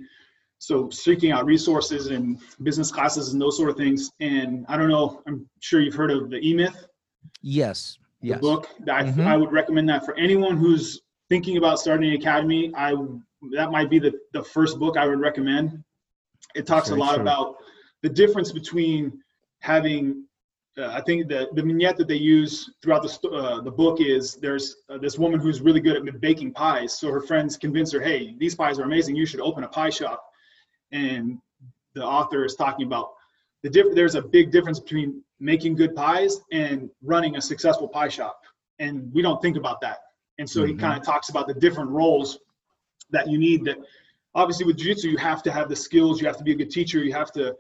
So 0.60 0.90
seeking 0.90 1.32
out 1.32 1.46
resources 1.46 2.08
and 2.08 2.40
business 2.62 2.92
classes 2.92 3.34
and 3.34 3.42
those 3.42 3.58
sort 3.58 3.70
of 3.70 3.78
things. 3.78 4.12
And 4.20 4.66
I 4.70 4.78
don't 4.78 4.90
know. 4.90 5.22
I'm 5.28 5.50
sure 5.60 5.82
you've 5.82 5.96
heard 5.96 6.12
of 6.12 6.30
the 6.30 6.38
E 6.38 6.54
Myth. 6.54 6.86
Yes. 7.42 7.98
Yes. 8.22 8.40
book. 8.40 8.68
I, 8.82 9.04
mm-hmm. 9.04 9.22
I 9.22 9.36
would 9.36 9.52
recommend 9.52 9.90
that 9.90 10.06
for 10.06 10.16
anyone 10.18 10.58
who's 10.58 11.02
thinking 11.30 11.58
about 11.58 11.80
starting 11.80 12.10
an 12.12 12.16
academy. 12.16 12.72
I 12.76 12.94
that 13.54 13.72
might 13.72 13.90
be 13.90 13.98
the 14.00 14.14
the 14.34 14.44
first 14.44 14.78
book 14.78 14.98
I 14.98 15.08
would 15.08 15.20
recommend. 15.20 15.84
It 16.54 16.68
talks 16.68 16.90
Very 16.90 17.00
a 17.00 17.04
lot 17.04 17.16
true. 17.16 17.24
about 17.24 17.56
the 18.04 18.10
difference 18.10 18.52
between 18.52 19.20
having 19.60 20.26
uh, 20.78 20.88
I 20.88 21.02
think 21.02 21.28
the, 21.28 21.50
the 21.54 21.62
vignette 21.62 21.98
that 21.98 22.08
they 22.08 22.16
use 22.16 22.72
throughout 22.82 23.04
the, 23.04 23.30
uh, 23.30 23.62
the 23.62 23.72
book 23.72 24.00
is 24.00 24.36
there's 24.36 24.78
uh, 24.90 24.98
this 24.98 25.18
woman 25.18 25.40
who's 25.40 25.62
really 25.62 25.82
good 25.82 25.96
at 25.96 26.22
baking 26.22 26.54
pies. 26.54 26.98
So 26.98 27.12
her 27.12 27.22
friends 27.22 27.58
convince 27.58 27.92
her, 27.92 28.00
hey, 28.00 28.36
these 28.38 28.56
pies 28.56 28.80
are 28.80 28.84
amazing. 28.84 29.16
You 29.16 29.26
should 29.26 29.42
open 29.42 29.64
a 29.64 29.68
pie 29.68 29.90
shop. 29.90 30.24
And 30.92 31.40
the 31.94 32.04
author 32.04 32.46
is 32.46 32.56
talking 32.56 32.86
about 32.86 33.12
the 33.64 33.70
diff- 33.70 33.94
there's 33.94 34.16
a 34.16 34.22
big 34.22 34.52
difference 34.52 34.80
between 34.80 35.22
making 35.40 35.76
good 35.76 35.96
pies 35.96 36.40
and 36.52 36.90
running 37.04 37.36
a 37.36 37.42
successful 37.42 37.88
pie 37.88 38.10
shop. 38.10 38.42
And 38.80 39.12
we 39.14 39.22
don't 39.22 39.42
think 39.42 39.58
about 39.58 39.82
that. 39.82 40.00
And 40.40 40.50
so 40.50 40.62
mm-hmm. 40.62 40.72
he 40.72 40.76
kind 40.78 40.98
of 40.98 41.06
talks 41.06 41.30
about 41.30 41.48
the 41.48 41.54
different 41.54 41.90
roles 41.90 42.40
that 43.12 43.30
you 43.30 43.38
need 43.38 43.66
that 43.66 43.78
obviously 44.34 44.66
with 44.66 44.78
jiu-jitsu 44.78 45.10
you 45.10 45.18
have 45.18 45.44
to 45.44 45.52
have 45.52 45.68
the 45.68 45.76
skills 45.76 46.22
you 46.22 46.28
have 46.28 46.38
to 46.38 46.44
be 46.44 46.54
a 46.54 46.56
good 46.56 46.72
teacher 46.72 47.04
you 47.04 47.12
have 47.12 47.32
to 47.34 47.54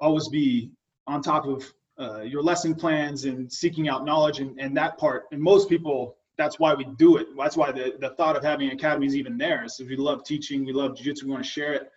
always 0.00 0.28
be 0.28 0.70
on 1.06 1.22
top 1.22 1.46
of 1.46 1.72
uh, 2.00 2.22
your 2.22 2.42
lesson 2.42 2.74
plans 2.74 3.26
and 3.26 3.52
seeking 3.52 3.88
out 3.88 4.04
knowledge 4.04 4.40
and, 4.40 4.58
and 4.58 4.76
that 4.76 4.96
part. 4.96 5.24
And 5.32 5.40
most 5.40 5.68
people, 5.68 6.16
that's 6.38 6.58
why 6.58 6.72
we 6.72 6.84
do 6.96 7.18
it. 7.18 7.28
That's 7.36 7.56
why 7.56 7.72
the, 7.72 7.94
the 8.00 8.10
thought 8.10 8.36
of 8.36 8.42
having 8.42 8.70
academy 8.70 9.06
is 9.06 9.14
even 9.14 9.36
there. 9.36 9.68
So 9.68 9.84
we 9.84 9.96
love 9.96 10.24
teaching, 10.24 10.64
we 10.64 10.72
love 10.72 10.96
jiu-jitsu, 10.96 11.26
we 11.26 11.32
want 11.32 11.44
to 11.44 11.50
share 11.50 11.74
it. 11.74 11.92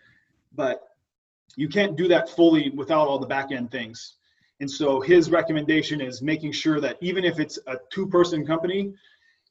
But 0.54 0.82
you 1.56 1.68
can't 1.68 1.96
do 1.96 2.06
that 2.08 2.28
fully 2.28 2.70
without 2.70 3.08
all 3.08 3.18
the 3.18 3.26
back 3.26 3.50
end 3.50 3.70
things. 3.70 4.16
And 4.60 4.70
so 4.70 5.00
his 5.00 5.30
recommendation 5.30 6.00
is 6.00 6.20
making 6.20 6.52
sure 6.52 6.80
that 6.80 6.98
even 7.00 7.24
if 7.24 7.40
it's 7.40 7.58
a 7.66 7.76
two 7.90 8.06
person 8.06 8.46
company, 8.46 8.92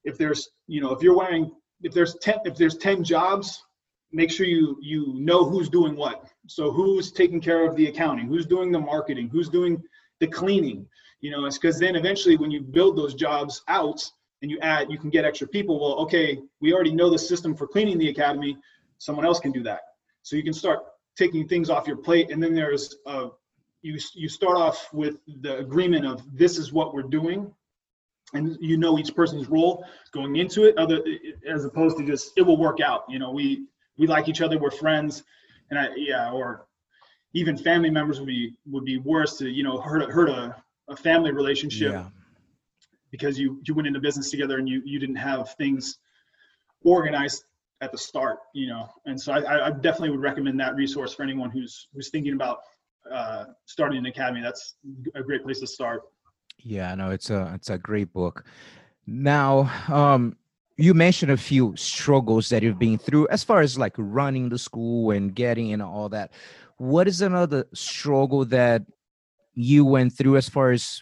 if 0.03 0.17
there's, 0.17 0.49
you 0.67 0.81
know, 0.81 0.91
if 0.91 1.01
you're 1.01 1.17
wearing, 1.17 1.51
if 1.81 1.93
there's 1.93 2.15
10, 2.15 2.39
if 2.45 2.55
there's 2.55 2.77
10 2.77 3.03
jobs, 3.03 3.63
make 4.11 4.31
sure 4.31 4.45
you 4.45 4.77
you 4.81 5.13
know 5.15 5.43
who's 5.43 5.69
doing 5.69 5.95
what. 5.95 6.27
So 6.47 6.71
who's 6.71 7.11
taking 7.11 7.41
care 7.41 7.67
of 7.67 7.75
the 7.75 7.87
accounting, 7.87 8.27
who's 8.27 8.45
doing 8.45 8.71
the 8.71 8.79
marketing, 8.79 9.27
who's 9.29 9.49
doing 9.49 9.81
the 10.23 10.31
cleaning. 10.31 10.87
You 11.19 11.31
know, 11.31 11.45
it's 11.45 11.57
because 11.57 11.79
then 11.79 11.95
eventually 11.95 12.37
when 12.37 12.51
you 12.51 12.61
build 12.61 12.97
those 12.97 13.13
jobs 13.13 13.61
out 13.67 14.01
and 14.41 14.49
you 14.49 14.57
add, 14.59 14.89
you 14.89 14.97
can 14.97 15.09
get 15.09 15.25
extra 15.25 15.47
people. 15.47 15.79
Well, 15.79 15.95
okay, 16.05 16.39
we 16.61 16.73
already 16.73 16.93
know 16.93 17.09
the 17.09 17.19
system 17.19 17.55
for 17.55 17.67
cleaning 17.67 17.97
the 17.97 18.09
academy. 18.09 18.57
Someone 18.97 19.25
else 19.25 19.39
can 19.39 19.51
do 19.51 19.63
that. 19.63 19.81
So 20.21 20.35
you 20.35 20.43
can 20.43 20.53
start 20.53 20.79
taking 21.17 21.47
things 21.47 21.69
off 21.69 21.87
your 21.87 21.97
plate, 21.97 22.31
and 22.31 22.41
then 22.41 22.53
there's 22.53 22.95
a 23.05 23.29
you 23.81 23.99
you 24.15 24.29
start 24.29 24.57
off 24.57 24.91
with 24.93 25.17
the 25.41 25.57
agreement 25.57 26.05
of 26.05 26.23
this 26.33 26.57
is 26.57 26.71
what 26.71 26.93
we're 26.93 27.09
doing 27.19 27.53
and 28.33 28.57
you 28.61 28.77
know 28.77 28.97
each 28.97 29.13
person's 29.13 29.49
role 29.49 29.85
going 30.13 30.37
into 30.37 30.63
it 30.63 30.77
other 30.77 31.01
as 31.45 31.65
opposed 31.65 31.97
to 31.97 32.05
just 32.05 32.31
it 32.37 32.41
will 32.41 32.57
work 32.57 32.79
out 32.79 33.03
you 33.09 33.19
know 33.19 33.31
we 33.31 33.65
we 33.97 34.07
like 34.07 34.29
each 34.29 34.39
other 34.39 34.57
we're 34.57 34.71
friends 34.71 35.23
and 35.69 35.77
i 35.77 35.89
yeah 35.97 36.31
or 36.31 36.65
even 37.33 37.57
family 37.57 37.89
members 37.89 38.19
would 38.19 38.27
be 38.27 38.53
would 38.65 38.85
be 38.85 38.97
worse 38.97 39.37
to 39.37 39.49
you 39.49 39.63
know 39.63 39.79
hurt 39.79 40.09
hurt 40.11 40.29
a, 40.29 40.55
a 40.89 40.95
family 40.95 41.31
relationship 41.31 41.91
yeah. 41.91 42.05
because 43.11 43.39
you 43.39 43.59
you 43.65 43.73
went 43.73 43.87
into 43.87 43.99
business 43.99 44.29
together 44.29 44.59
and 44.59 44.67
you 44.67 44.81
you 44.85 44.99
didn't 44.99 45.15
have 45.15 45.53
things 45.55 45.99
organized 46.83 47.45
at 47.81 47.91
the 47.91 47.97
start 47.97 48.39
you 48.53 48.67
know 48.67 48.89
and 49.05 49.19
so 49.19 49.33
i 49.33 49.67
i 49.67 49.71
definitely 49.71 50.09
would 50.09 50.21
recommend 50.21 50.59
that 50.59 50.75
resource 50.75 51.13
for 51.13 51.23
anyone 51.23 51.49
who's 51.49 51.87
who's 51.93 52.09
thinking 52.09 52.33
about 52.33 52.59
uh, 53.11 53.43
starting 53.65 53.97
an 53.97 54.05
academy 54.05 54.41
that's 54.41 54.75
a 55.15 55.21
great 55.21 55.43
place 55.43 55.59
to 55.59 55.67
start 55.67 56.03
yeah, 56.63 56.95
no, 56.95 57.11
it's 57.11 57.29
a 57.29 57.51
it's 57.55 57.69
a 57.69 57.77
great 57.77 58.13
book. 58.13 58.45
Now, 59.05 59.71
um, 59.89 60.37
you 60.77 60.93
mentioned 60.93 61.31
a 61.31 61.37
few 61.37 61.75
struggles 61.75 62.49
that 62.49 62.63
you've 62.63 62.79
been 62.79 62.97
through 62.97 63.27
as 63.29 63.43
far 63.43 63.61
as 63.61 63.77
like 63.77 63.93
running 63.97 64.49
the 64.49 64.57
school 64.57 65.11
and 65.11 65.35
getting 65.35 65.73
and 65.73 65.81
all 65.81 66.09
that. 66.09 66.31
What 66.77 67.07
is 67.07 67.21
another 67.21 67.65
struggle 67.73 68.45
that 68.45 68.83
you 69.53 69.85
went 69.85 70.13
through 70.13 70.37
as 70.37 70.49
far 70.49 70.71
as 70.71 71.01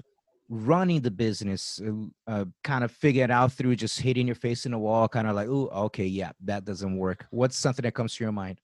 running 0.49 0.99
the 0.99 1.09
business 1.09 1.79
uh, 1.87 1.93
uh 2.29 2.43
kind 2.61 2.83
of 2.83 2.91
figured 2.91 3.31
out 3.31 3.53
through 3.53 3.73
just 3.73 4.01
hitting 4.01 4.27
your 4.27 4.35
face 4.35 4.65
in 4.65 4.73
the 4.73 4.77
wall 4.77 5.07
kind 5.07 5.25
of 5.25 5.33
like 5.33 5.47
oh 5.47 5.69
okay 5.69 6.05
yeah 6.05 6.29
that 6.43 6.65
doesn't 6.65 6.97
work 6.97 7.25
what's 7.29 7.57
something 7.57 7.83
that 7.83 7.93
comes 7.93 8.13
to 8.13 8.21
your 8.21 8.33
mind 8.33 8.59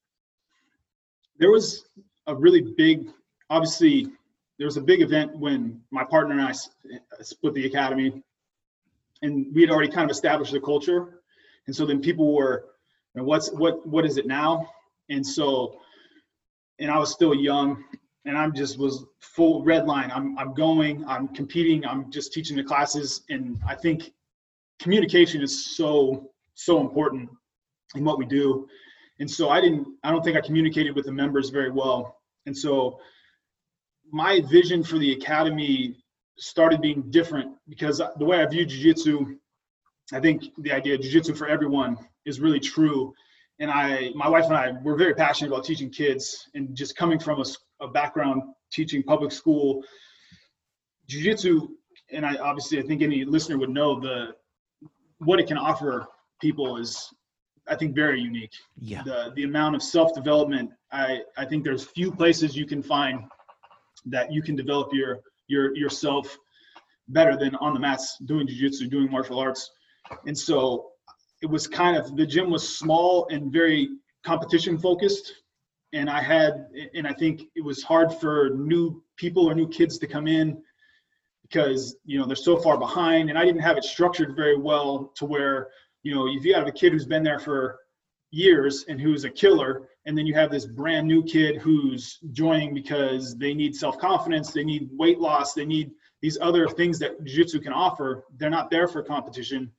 there 1.40 1.50
was 1.50 1.88
a 2.28 2.36
really 2.36 2.74
big 2.76 3.08
obviously 3.50 4.12
there 4.58 4.66
was 4.66 4.78
a 4.78 4.82
big 4.82 5.02
event 5.02 5.38
when 5.38 5.82
my 5.92 6.04
partner 6.04 6.34
and 6.38 6.42
I 6.42 6.54
split 7.22 7.54
the 7.54 7.66
academy, 7.66 8.24
and 9.22 9.54
we 9.54 9.62
had 9.62 9.70
already 9.70 9.92
kind 9.92 10.10
of 10.10 10.14
established 10.14 10.52
the 10.52 10.60
culture, 10.60 11.22
and 11.68 11.76
so 11.76 11.86
then 11.86 12.02
people 12.02 12.34
were, 12.34 12.66
you 13.14 13.22
know, 13.22 13.26
what's 13.26 13.52
what 13.52 13.86
what 13.88 14.06
is 14.06 14.18
it 14.18 14.26
now? 14.26 14.70
And 15.10 15.26
so, 15.26 15.80
and 16.80 16.92
I 16.92 16.98
was 16.98 17.12
still 17.12 17.34
young, 17.34 17.84
and 18.26 18.38
I'm 18.38 18.54
just 18.54 18.78
was 18.78 19.06
full 19.20 19.64
red 19.64 19.88
line. 19.88 20.12
I'm 20.14 20.38
I'm 20.38 20.54
going, 20.54 21.06
I'm 21.06 21.28
competing, 21.30 21.86
I'm 21.86 22.12
just 22.12 22.34
teaching 22.34 22.58
the 22.58 22.64
classes, 22.64 23.24
and 23.30 23.60
I 23.68 23.76
think 23.76 24.14
communication 24.80 25.42
is 25.42 25.76
so 25.76 26.32
so 26.54 26.82
important 26.82 27.30
in 27.96 28.04
what 28.04 28.18
we 28.18 28.26
do. 28.26 28.68
And 29.20 29.30
so 29.30 29.50
I 29.50 29.62
didn't 29.62 29.88
I 30.04 30.12
don't 30.12 30.24
think 30.24 30.38
I 30.38 30.42
communicated 30.42 30.96
with 30.96 31.06
the 31.06 31.12
members 31.12 31.50
very 31.50 31.72
well. 31.72 32.22
And 32.46 32.58
so 32.58 33.00
my 34.12 34.42
vision 34.50 34.84
for 34.84 34.98
the 34.98 35.14
academy 35.14 35.98
started 36.38 36.82
being 36.82 37.04
different 37.10 37.52
because 37.68 38.02
the 38.18 38.26
way 38.26 38.42
I 38.42 38.46
view 38.46 38.66
jiu-jitsu, 38.66 39.38
I 40.14 40.20
think 40.20 40.46
the 40.60 40.72
idea 40.72 40.96
of 40.96 41.02
jiu-jitsu 41.02 41.34
for 41.34 41.48
everyone 41.48 41.98
is 42.26 42.40
really 42.40 42.60
true. 42.60 43.14
And 43.60 43.72
I, 43.72 44.12
my 44.16 44.30
wife 44.30 44.46
and 44.46 44.56
I, 44.56 44.74
we're 44.84 44.98
very 44.98 45.16
passionate 45.16 45.52
about 45.52 45.66
teaching 45.66 45.90
kids 45.90 46.48
and 46.54 46.76
just 46.76 46.96
coming 46.96 47.20
from 47.20 47.42
a, 47.42 47.46
a 47.84 47.88
background 47.88 48.44
teaching 48.72 49.02
public 49.04 49.32
school, 49.32 49.84
jiu-jitsu, 51.08 51.68
and 52.12 52.26
I 52.26 52.36
obviously 52.36 52.80
I 52.80 52.84
think 52.84 53.02
any 53.02 53.26
listener 53.26 53.58
would 53.58 53.70
know 53.70 54.00
the 54.00 54.36
what 55.20 55.40
it 55.40 55.48
can 55.48 55.58
offer 55.58 56.08
people 56.40 56.78
is 56.78 57.10
I 57.68 57.76
think 57.76 57.96
very 57.96 58.22
unique. 58.22 58.54
Yeah. 58.78 59.04
The 59.04 59.32
the 59.36 59.44
amount 59.44 59.76
of 59.76 59.82
self-development, 59.82 60.72
I 60.92 61.22
I 61.38 61.46
think 61.46 61.64
there's 61.64 61.84
few 61.84 62.12
places 62.12 62.56
you 62.56 62.66
can 62.66 62.84
find 62.84 63.24
that 64.06 64.32
you 64.32 64.42
can 64.42 64.56
develop 64.56 64.90
your 64.94 65.20
your 65.48 65.76
yourself 65.76 66.38
better 67.10 67.38
than 67.38 67.56
on 67.56 67.74
the 67.74 67.80
mats 67.80 68.18
doing 68.26 68.48
jiu-jitsu 68.48 68.88
doing 68.88 69.10
martial 69.10 69.40
arts 69.40 69.72
and 70.26 70.38
so 70.38 70.92
it 71.42 71.46
was 71.46 71.68
kind 71.68 71.98
of 71.98 72.16
the 72.16 72.26
gym 72.26 72.50
was 72.50 72.78
small 72.78 73.28
and 73.30 73.52
very 73.52 73.90
competition 74.26 74.78
focused. 74.78 75.34
And 75.94 76.10
i 76.10 76.22
had 76.22 76.68
and 76.96 77.08
i 77.08 77.14
think 77.14 77.44
it 77.56 77.64
was 77.64 77.82
hard 77.82 78.14
for 78.14 78.50
new 78.50 79.02
people 79.16 79.50
or 79.50 79.56
new 79.56 79.68
kids 79.68 79.98
to 80.00 80.08
come 80.08 80.28
in 80.28 80.62
because 81.44 81.96
you 82.04 82.20
know 82.20 82.26
they're 82.26 82.36
so 82.36 82.58
far 82.58 82.78
behind. 82.78 83.30
And 83.30 83.38
i 83.40 83.46
didn't 83.46 83.62
have 83.62 83.78
it 83.78 83.84
structured 83.84 84.36
very 84.36 84.58
well 84.58 85.12
to 85.16 85.26
where 85.26 85.70
you 86.04 86.14
know 86.14 86.28
if 86.28 86.44
you 86.44 86.54
have 86.54 86.68
a 86.68 86.72
kid 86.72 86.92
who's 86.92 87.06
been 87.06 87.24
there 87.24 87.40
for 87.40 87.80
years 88.32 88.84
and 88.90 89.00
who's 89.00 89.24
a 89.24 89.30
killer 89.30 89.88
and 90.06 90.18
then 90.18 90.26
you 90.26 90.34
have 90.34 90.52
this 90.52 90.66
brand 90.66 91.08
new 91.08 91.24
kid 91.24 91.56
who's 91.58 92.20
joining 92.34 92.74
because 92.74 93.38
they 93.38 93.54
need 93.54 93.74
self-confidence 93.74 94.52
they 94.52 94.66
need 94.66 94.90
weight 94.92 95.20
loss 95.20 95.54
they 95.54 95.66
need 95.66 95.92
these 96.22 96.38
other 96.42 96.68
things 96.68 97.00
that 97.00 97.24
jiu-jitsu 97.24 97.62
can 97.62 97.72
offer 97.72 98.26
they're 98.38 98.50
not 98.50 98.70
there 98.70 98.88
for 98.88 99.02
competition. 99.02 99.72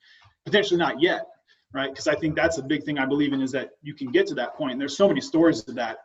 Potentially 0.47 0.79
not 0.79 1.03
yet 1.03 1.27
right? 1.73 1.91
Because 1.91 2.09
i 2.09 2.15
think 2.15 2.35
that's 2.35 2.59
a 2.59 2.63
big 2.63 2.85
thing 2.85 2.99
i 2.99 3.07
believe 3.07 3.33
in 3.33 3.41
is 3.41 3.53
that 3.53 3.71
you 3.83 3.95
can 3.95 4.11
get 4.11 4.27
to 4.29 4.35
that 4.35 4.55
point. 4.55 4.73
And 4.73 4.81
there's 4.81 4.97
so 4.97 5.09
many 5.09 5.21
stories 5.21 5.67
of 5.69 5.75
that 5.77 5.99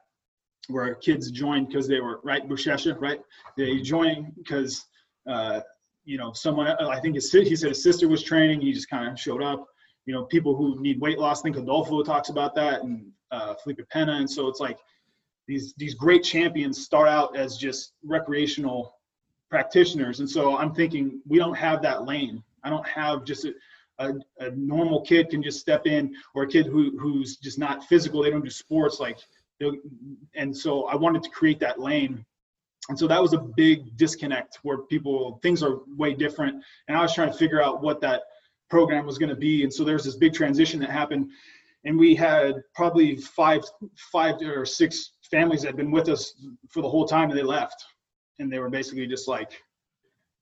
where 0.67 0.95
kids 0.95 1.29
joined 1.31 1.67
because 1.67 1.87
they 1.87 1.99
were 1.99 2.19
right 2.23 2.47
bushesha 2.47 2.99
right? 2.99 3.19
They 3.57 3.79
joined 3.79 4.33
because 4.35 4.85
uh, 5.29 5.61
you 6.05 6.17
know 6.17 6.33
someone 6.33 6.67
i 6.67 6.99
think 6.99 7.15
his, 7.15 7.31
he 7.31 7.55
said 7.55 7.69
his 7.69 7.81
sister 7.81 8.07
was 8.09 8.23
training 8.23 8.59
he 8.61 8.73
just 8.73 8.89
kind 8.89 9.09
of 9.09 9.19
showed 9.19 9.41
up. 9.41 9.67
You 10.05 10.13
know 10.13 10.23
people 10.25 10.55
who 10.55 10.81
need 10.81 10.99
weight 10.99 11.17
loss 11.17 11.41
think 11.41 11.55
adolfo 11.55 12.03
talks 12.03 12.29
about 12.29 12.55
that 12.55 12.81
and 12.83 13.11
uh, 13.31 13.55
Felipe 13.55 13.87
Pena, 13.89 14.13
and 14.13 14.29
so 14.29 14.47
it's 14.47 14.59
like 14.59 14.77
these 15.47 15.73
these 15.77 15.95
great 15.95 16.23
champions 16.23 16.83
start 16.83 17.07
out 17.07 17.35
as 17.35 17.57
just 17.57 17.93
recreational 18.03 18.95
practitioners, 19.49 20.19
and 20.19 20.29
so 20.29 20.57
I'm 20.57 20.73
thinking 20.73 21.21
we 21.27 21.37
don't 21.39 21.55
have 21.55 21.81
that 21.81 22.05
lane. 22.05 22.43
I 22.63 22.69
don't 22.69 22.87
have 22.87 23.25
just 23.25 23.45
a, 23.45 23.53
a, 23.99 24.13
a 24.39 24.51
normal 24.51 25.01
kid 25.01 25.29
can 25.29 25.43
just 25.43 25.59
step 25.59 25.85
in, 25.87 26.15
or 26.35 26.43
a 26.43 26.47
kid 26.47 26.65
who 26.65 26.97
who's 26.97 27.37
just 27.37 27.59
not 27.59 27.83
physical. 27.85 28.23
They 28.23 28.31
don't 28.31 28.43
do 28.43 28.49
sports 28.49 28.99
like, 28.99 29.17
and 30.35 30.55
so 30.55 30.85
I 30.85 30.95
wanted 30.95 31.23
to 31.23 31.29
create 31.29 31.59
that 31.59 31.79
lane. 31.79 32.25
And 32.89 32.99
so 32.99 33.07
that 33.07 33.21
was 33.21 33.31
a 33.33 33.37
big 33.37 33.95
disconnect 33.95 34.59
where 34.63 34.79
people 34.79 35.39
things 35.41 35.63
are 35.63 35.79
way 35.97 36.13
different, 36.13 36.63
and 36.87 36.97
I 36.97 37.01
was 37.01 37.13
trying 37.13 37.31
to 37.31 37.37
figure 37.37 37.61
out 37.61 37.81
what 37.81 38.01
that 38.01 38.23
program 38.69 39.05
was 39.05 39.17
going 39.17 39.29
to 39.29 39.35
be. 39.35 39.63
And 39.63 39.73
so 39.73 39.83
there's 39.83 40.03
this 40.03 40.15
big 40.15 40.33
transition 40.33 40.79
that 40.79 40.89
happened 40.89 41.29
and 41.85 41.97
we 41.97 42.15
had 42.15 42.55
probably 42.73 43.17
five 43.17 43.61
five 44.11 44.35
or 44.41 44.65
six 44.65 45.11
families 45.29 45.61
that 45.61 45.69
had 45.69 45.77
been 45.77 45.91
with 45.91 46.09
us 46.09 46.35
for 46.69 46.81
the 46.81 46.89
whole 46.89 47.05
time 47.05 47.29
and 47.29 47.37
they 47.37 47.43
left 47.43 47.83
and 48.39 48.51
they 48.51 48.59
were 48.59 48.69
basically 48.69 49.07
just 49.07 49.27
like 49.27 49.61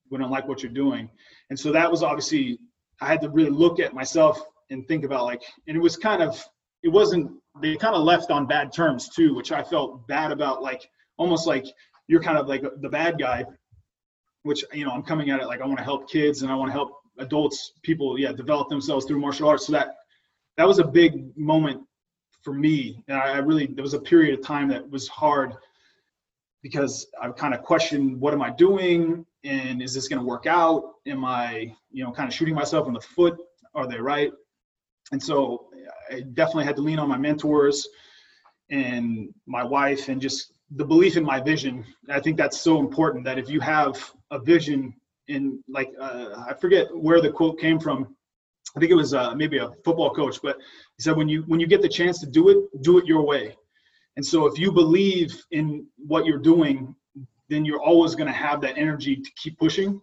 we 0.09 0.17
don't 0.17 0.31
like 0.31 0.47
what 0.47 0.61
you're 0.61 0.71
doing 0.71 1.09
and 1.49 1.59
so 1.59 1.71
that 1.71 1.89
was 1.89 2.03
obviously 2.03 2.59
i 3.01 3.07
had 3.07 3.21
to 3.21 3.29
really 3.29 3.49
look 3.49 3.79
at 3.79 3.93
myself 3.93 4.41
and 4.69 4.87
think 4.87 5.03
about 5.03 5.25
like 5.25 5.41
and 5.67 5.75
it 5.75 5.79
was 5.79 5.97
kind 5.97 6.21
of 6.21 6.43
it 6.83 6.89
wasn't 6.89 7.31
they 7.61 7.75
kind 7.75 7.95
of 7.95 8.03
left 8.03 8.31
on 8.31 8.45
bad 8.45 8.71
terms 8.73 9.09
too 9.09 9.35
which 9.35 9.51
i 9.51 9.61
felt 9.61 10.07
bad 10.07 10.31
about 10.31 10.61
like 10.61 10.89
almost 11.17 11.47
like 11.47 11.65
you're 12.07 12.21
kind 12.21 12.37
of 12.37 12.47
like 12.47 12.63
the 12.81 12.89
bad 12.89 13.19
guy 13.19 13.45
which 14.43 14.63
you 14.73 14.85
know 14.85 14.91
i'm 14.91 15.03
coming 15.03 15.29
at 15.29 15.39
it 15.39 15.47
like 15.47 15.61
i 15.61 15.65
want 15.65 15.77
to 15.77 15.83
help 15.83 16.09
kids 16.09 16.41
and 16.41 16.51
i 16.51 16.55
want 16.55 16.69
to 16.69 16.73
help 16.73 16.91
adults 17.19 17.73
people 17.83 18.17
yeah 18.17 18.31
develop 18.31 18.69
themselves 18.69 19.05
through 19.05 19.19
martial 19.19 19.47
arts 19.47 19.67
so 19.67 19.73
that 19.73 19.95
that 20.57 20.67
was 20.67 20.79
a 20.79 20.83
big 20.83 21.35
moment 21.37 21.81
for 22.43 22.53
me. 22.53 23.03
And 23.07 23.17
I 23.17 23.37
really, 23.37 23.67
there 23.67 23.83
was 23.83 23.93
a 23.93 23.99
period 23.99 24.37
of 24.37 24.45
time 24.45 24.67
that 24.69 24.89
was 24.89 25.07
hard 25.07 25.53
because 26.61 27.07
I've 27.21 27.35
kind 27.35 27.53
of 27.53 27.63
questioned, 27.63 28.19
what 28.19 28.33
am 28.33 28.41
I 28.41 28.51
doing? 28.51 29.25
And 29.43 29.81
is 29.81 29.93
this 29.93 30.07
going 30.07 30.19
to 30.19 30.25
work 30.25 30.45
out? 30.45 30.83
Am 31.07 31.25
I, 31.25 31.73
you 31.91 32.03
know, 32.03 32.11
kind 32.11 32.27
of 32.27 32.33
shooting 32.33 32.55
myself 32.55 32.87
in 32.87 32.93
the 32.93 33.01
foot? 33.01 33.37
Are 33.73 33.87
they 33.87 33.97
right? 33.97 34.31
And 35.11 35.21
so 35.21 35.67
I 36.11 36.21
definitely 36.33 36.65
had 36.65 36.75
to 36.75 36.81
lean 36.81 36.99
on 36.99 37.09
my 37.09 37.17
mentors 37.17 37.87
and 38.69 39.33
my 39.45 39.63
wife 39.63 40.07
and 40.09 40.21
just 40.21 40.53
the 40.75 40.85
belief 40.85 41.17
in 41.17 41.23
my 41.23 41.41
vision. 41.41 41.83
I 42.09 42.19
think 42.19 42.37
that's 42.37 42.59
so 42.59 42.79
important 42.79 43.25
that 43.25 43.37
if 43.37 43.49
you 43.49 43.59
have 43.59 44.11
a 44.29 44.39
vision 44.39 44.93
in 45.27 45.63
like, 45.67 45.91
uh, 45.99 46.43
I 46.47 46.53
forget 46.53 46.87
where 46.95 47.21
the 47.21 47.31
quote 47.31 47.59
came 47.59 47.79
from, 47.79 48.15
I 48.75 48.79
think 48.79 48.91
it 48.91 48.95
was 48.95 49.13
uh, 49.13 49.35
maybe 49.35 49.57
a 49.57 49.71
football 49.83 50.11
coach, 50.11 50.39
but 50.41 50.57
he 50.95 51.03
said 51.03 51.17
when 51.17 51.27
you 51.27 51.43
when 51.47 51.59
you 51.59 51.67
get 51.67 51.81
the 51.81 51.89
chance 51.89 52.19
to 52.21 52.25
do 52.25 52.47
it, 52.49 52.81
do 52.81 52.97
it 52.99 53.05
your 53.05 53.21
way. 53.21 53.57
And 54.17 54.25
so 54.25 54.45
if 54.45 54.59
you 54.59 54.71
believe 54.71 55.43
in 55.51 55.87
what 55.97 56.25
you're 56.25 56.37
doing, 56.37 56.95
then 57.49 57.65
you're 57.65 57.81
always 57.81 58.15
going 58.15 58.27
to 58.27 58.33
have 58.33 58.61
that 58.61 58.77
energy 58.77 59.15
to 59.15 59.31
keep 59.37 59.57
pushing. 59.57 60.01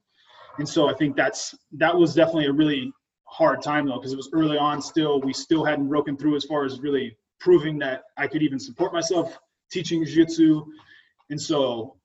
And 0.59 0.69
so 0.69 0.89
I 0.89 0.95
think 0.95 1.17
that's 1.17 1.55
that 1.73 1.97
was 1.97 2.15
definitely 2.15 2.47
a 2.47 2.53
really 2.53 2.93
hard 3.25 3.63
time 3.63 3.87
though 3.87 3.99
because 3.99 4.13
it 4.13 4.17
was 4.17 4.31
early 4.33 4.57
on 4.57 4.81
still 4.81 5.21
we 5.21 5.33
still 5.33 5.65
hadn't 5.65 5.89
broken 5.89 6.17
through 6.17 6.35
as 6.35 6.45
far 6.45 6.65
as 6.65 6.81
really 6.81 7.17
proving 7.39 7.79
that 7.79 8.05
I 8.17 8.27
could 8.27 8.43
even 8.43 8.59
support 8.59 8.93
myself 8.93 9.39
teaching 9.71 10.05
jiu-jitsu. 10.05 10.65
And 11.31 11.41
so, 11.41 11.97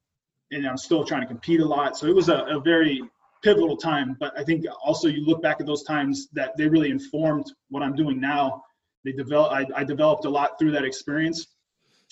and 0.52 0.68
I'm 0.68 0.78
still 0.78 1.04
trying 1.04 1.22
to 1.22 1.28
compete 1.28 1.60
a 1.60 1.66
lot. 1.66 1.98
So 1.98 2.08
it 2.08 2.16
was 2.16 2.30
a, 2.30 2.46
a 2.46 2.60
very 2.60 3.02
pivotal 3.44 3.78
time. 3.78 4.16
But 4.20 4.38
I 4.38 4.44
think 4.44 4.66
also 4.84 5.08
you 5.08 5.26
look 5.26 5.42
back 5.42 5.60
at 5.60 5.66
those 5.66 5.84
times 5.84 6.28
that 6.34 6.56
they 6.58 6.68
really 6.68 6.92
informed 6.92 7.52
what 7.70 7.84
I'm 7.84 7.96
doing 7.96 8.20
now. 8.20 8.64
They 9.04 9.12
develop, 9.12 9.52
I, 9.52 9.66
I 9.76 9.84
developed 9.84 10.26
a 10.26 10.30
lot 10.30 10.60
through 10.60 10.72
that 10.72 10.86
experience. 10.86 11.48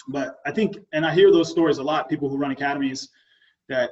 But 0.07 0.39
I 0.45 0.51
think, 0.51 0.77
and 0.93 1.05
I 1.05 1.13
hear 1.13 1.31
those 1.31 1.49
stories 1.49 1.77
a 1.77 1.83
lot, 1.83 2.09
people 2.09 2.29
who 2.29 2.37
run 2.37 2.51
academies, 2.51 3.09
that 3.69 3.91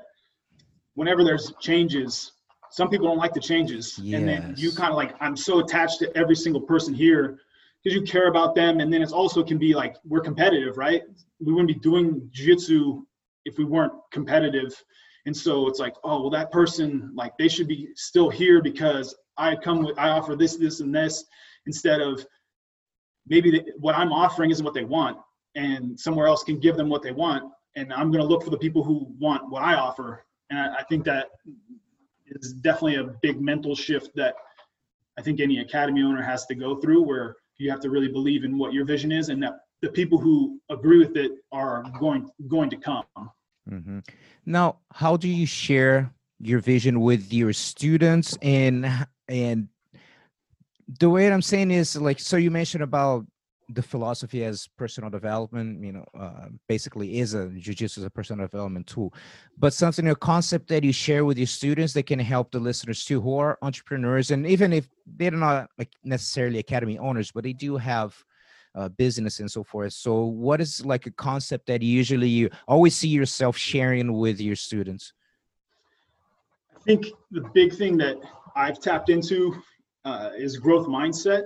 whenever 0.96 1.24
there's 1.24 1.54
changes, 1.60 2.34
some 2.72 2.90
people 2.90 3.08
don't 3.08 3.18
like 3.18 3.34
the 3.34 3.40
changes. 3.40 3.98
Yes. 4.02 4.20
And 4.20 4.28
then 4.28 4.54
you 4.58 4.72
kind 4.72 4.92
of 4.92 4.98
like, 4.98 5.16
I'm 5.20 5.36
so 5.36 5.60
attached 5.60 6.00
to 6.00 6.18
every 6.18 6.36
single 6.36 6.62
person 6.62 6.94
here 6.94 7.40
because 7.84 7.96
you 7.96 8.04
care 8.04 8.28
about 8.28 8.56
them. 8.56 8.80
And 8.80 8.92
then 8.92 9.02
it's 9.02 9.12
also 9.12 9.44
can 9.44 9.58
be 9.58 9.74
like, 9.74 9.96
we're 10.04 10.22
competitive, 10.22 10.78
right? 10.78 11.04
We 11.40 11.54
wouldn't 11.54 11.68
be 11.68 11.80
doing 11.80 12.30
jiu-jitsu 12.32 13.04
if 13.46 13.58
we 13.58 13.66
weren't 13.66 13.94
competitive. 14.12 14.76
And 15.26 15.36
so 15.36 15.68
it's 15.68 15.80
like, 15.80 15.96
oh, 16.04 16.22
well, 16.22 16.30
that 16.32 16.52
person, 16.52 17.12
like 17.16 17.38
they 17.38 17.48
should 17.48 17.68
be 17.68 17.90
still 17.96 18.30
here 18.30 18.62
because 18.62 19.16
I 19.38 19.56
come 19.56 19.84
with, 19.84 19.98
I 19.98 20.10
offer 20.10 20.36
this, 20.36 20.58
this, 20.58 20.80
and 20.82 20.94
this 20.94 21.26
instead 21.66 22.02
of 22.02 22.26
maybe 23.28 23.52
the, 23.52 23.66
what 23.78 23.96
I'm 23.96 24.12
offering 24.12 24.52
isn't 24.52 24.66
what 24.66 24.74
they 24.74 24.86
want 24.86 25.18
and 25.60 26.00
somewhere 26.00 26.28
else 26.28 26.44
can 26.44 26.58
give 26.58 26.78
them 26.78 26.90
what 26.90 27.02
they 27.04 27.12
want. 27.12 27.44
And 27.76 27.94
I'm 27.94 28.12
going 28.12 28.22
to 28.22 28.28
look 28.28 28.44
for 28.44 28.50
the 28.50 28.58
people 28.58 28.84
who 28.84 29.14
want 29.20 29.50
what 29.50 29.62
I 29.62 29.76
offer. 29.76 30.26
And 30.50 30.60
I, 30.60 30.78
I 30.80 30.84
think 30.84 31.04
that 31.06 31.28
is 32.28 32.54
definitely 32.54 32.96
a 32.96 33.16
big 33.22 33.42
mental 33.42 33.76
shift 33.76 34.12
that 34.16 34.36
I 35.18 35.22
think 35.22 35.40
any 35.42 35.60
academy 35.60 36.02
owner 36.02 36.22
has 36.22 36.46
to 36.46 36.56
go 36.56 36.78
through 36.78 37.04
where 37.04 37.36
you 37.58 37.70
have 37.70 37.82
to 37.82 37.90
really 37.90 38.08
believe 38.08 38.46
in 38.46 38.58
what 38.58 38.72
your 38.72 38.86
vision 38.86 39.12
is 39.12 39.28
and 39.30 39.44
that 39.44 39.60
the 39.82 39.90
people 39.90 40.18
who 40.18 40.60
agree 40.70 41.00
with 41.00 41.18
it 41.18 41.32
are 41.52 41.84
going 42.00 42.30
going 42.48 42.70
to 42.70 42.78
come. 42.78 43.04
Mm-hmm. 43.70 44.00
Now, 44.46 44.78
how 44.94 45.18
do 45.18 45.28
you 45.28 45.46
share 45.46 46.14
your 46.40 46.60
vision 46.60 47.02
with 47.02 47.34
your 47.34 47.52
students 47.52 48.38
and 48.42 48.90
and 49.28 49.68
the 51.00 51.10
way 51.10 51.32
I'm 51.32 51.42
saying 51.42 51.72
is 51.72 51.98
like 51.98 52.20
so 52.20 52.38
you 52.38 52.50
mentioned 52.50 52.84
about 52.84 53.26
the 53.70 53.82
philosophy 53.82 54.44
as 54.44 54.68
personal 54.78 55.10
development, 55.10 55.84
you 55.84 55.92
know, 55.92 56.06
uh, 56.20 56.48
basically 56.68 57.20
is 57.20 57.36
a 57.36 57.46
jujitsu 57.48 58.00
as 58.00 58.04
a 58.04 58.10
personal 58.10 58.46
development 58.46 58.88
tool, 58.88 59.14
but 59.58 59.74
something 59.74 60.08
a 60.10 60.16
concept 60.16 60.68
that 60.70 60.84
you 60.84 60.92
share 60.92 61.24
with 61.24 61.38
your 61.38 61.48
students 61.48 61.94
that 61.94 62.08
can 62.08 62.20
help 62.20 62.52
the 62.52 62.60
listeners 62.60 63.06
too, 63.06 63.22
who 63.22 63.38
are 63.38 63.60
entrepreneurs, 63.62 64.32
and 64.32 64.48
even 64.48 64.74
if 64.74 64.90
they're 65.06 65.32
not 65.32 65.70
like 65.78 65.92
necessarily 66.04 66.60
academy 66.60 66.98
owners, 66.98 67.32
but 67.32 67.44
they 67.44 67.54
do 67.54 67.78
have 67.78 68.16
uh, 68.76 68.90
business 68.90 69.40
and 69.40 69.50
so 69.50 69.64
forth. 69.64 69.94
So, 69.94 70.26
what 70.26 70.62
is 70.62 70.86
like 70.86 71.06
a 71.06 71.12
concept 71.12 71.68
that 71.68 71.82
usually 71.82 72.30
you 72.30 72.50
always 72.68 72.96
see 72.96 73.08
yourself 73.08 73.58
sharing 73.58 74.14
with 74.14 74.42
your 74.42 74.56
students? 74.56 75.14
I 76.76 76.80
think 76.82 77.08
the 77.32 77.42
big 77.54 77.76
thing 77.76 77.98
that 77.98 78.18
I've 78.56 78.80
tapped 78.80 79.10
into 79.10 79.62
uh, 80.06 80.32
is 80.36 80.58
growth 80.58 80.88
mindset. 80.88 81.44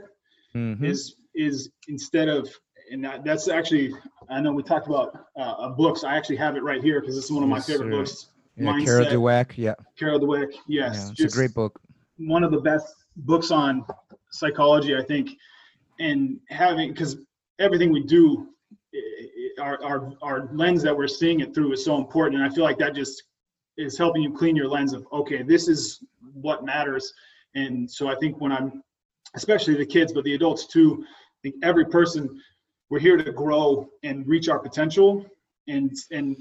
Mm-hmm. 0.55 0.85
Is 0.85 1.15
is 1.35 1.69
instead 1.87 2.29
of 2.29 2.49
and 2.91 3.03
that, 3.03 3.23
that's 3.23 3.47
actually 3.47 3.93
I 4.29 4.41
know 4.41 4.51
we 4.51 4.63
talked 4.63 4.87
about 4.87 5.25
uh, 5.37 5.69
books. 5.69 6.03
I 6.03 6.15
actually 6.15 6.37
have 6.37 6.55
it 6.55 6.63
right 6.63 6.81
here 6.81 7.01
because 7.01 7.17
it's 7.17 7.31
one 7.31 7.43
of 7.43 7.49
my 7.49 7.59
favorite 7.59 7.91
sir. 7.91 7.91
books. 7.91 8.27
Yeah, 8.55 8.71
Mindset. 8.71 8.85
Carol 8.85 9.05
Dweck. 9.05 9.57
Yeah. 9.57 9.73
Carol 9.97 10.19
Dweck. 10.19 10.53
Yes. 10.67 10.95
Yeah, 10.95 11.09
it's 11.09 11.11
Just 11.11 11.35
a 11.35 11.37
great 11.37 11.53
book. 11.53 11.79
One 12.17 12.43
of 12.43 12.51
the 12.51 12.59
best 12.61 12.93
books 13.17 13.51
on 13.51 13.85
psychology, 14.31 14.95
I 14.95 15.03
think, 15.03 15.31
and 15.99 16.39
having 16.49 16.89
because 16.89 17.17
everything 17.59 17.91
we 17.91 18.03
do, 18.03 18.47
our, 19.59 19.83
our 19.83 20.13
our 20.21 20.49
lens 20.53 20.83
that 20.83 20.95
we're 20.95 21.07
seeing 21.07 21.39
it 21.39 21.53
through 21.53 21.73
is 21.73 21.83
so 21.83 21.97
important, 21.97 22.41
and 22.41 22.51
I 22.51 22.53
feel 22.53 22.63
like 22.63 22.77
that 22.79 22.95
just 22.95 23.23
is 23.77 23.97
helping 23.97 24.21
you 24.21 24.31
clean 24.31 24.55
your 24.55 24.67
lens 24.67 24.93
of 24.93 25.05
okay, 25.11 25.41
this 25.41 25.67
is 25.67 26.03
what 26.33 26.63
matters. 26.63 27.13
And 27.55 27.89
so 27.89 28.07
I 28.07 28.15
think 28.15 28.39
when 28.41 28.51
I'm, 28.51 28.83
especially 29.35 29.75
the 29.75 29.85
kids, 29.85 30.11
but 30.11 30.23
the 30.23 30.33
adults 30.33 30.65
too, 30.65 31.05
think 31.43 31.55
every 31.63 31.85
person 31.85 32.41
we're 32.89 32.99
here 32.99 33.17
to 33.17 33.31
grow 33.31 33.87
and 34.03 34.27
reach 34.27 34.49
our 34.49 34.59
potential 34.59 35.25
and 35.67 35.91
and 36.11 36.35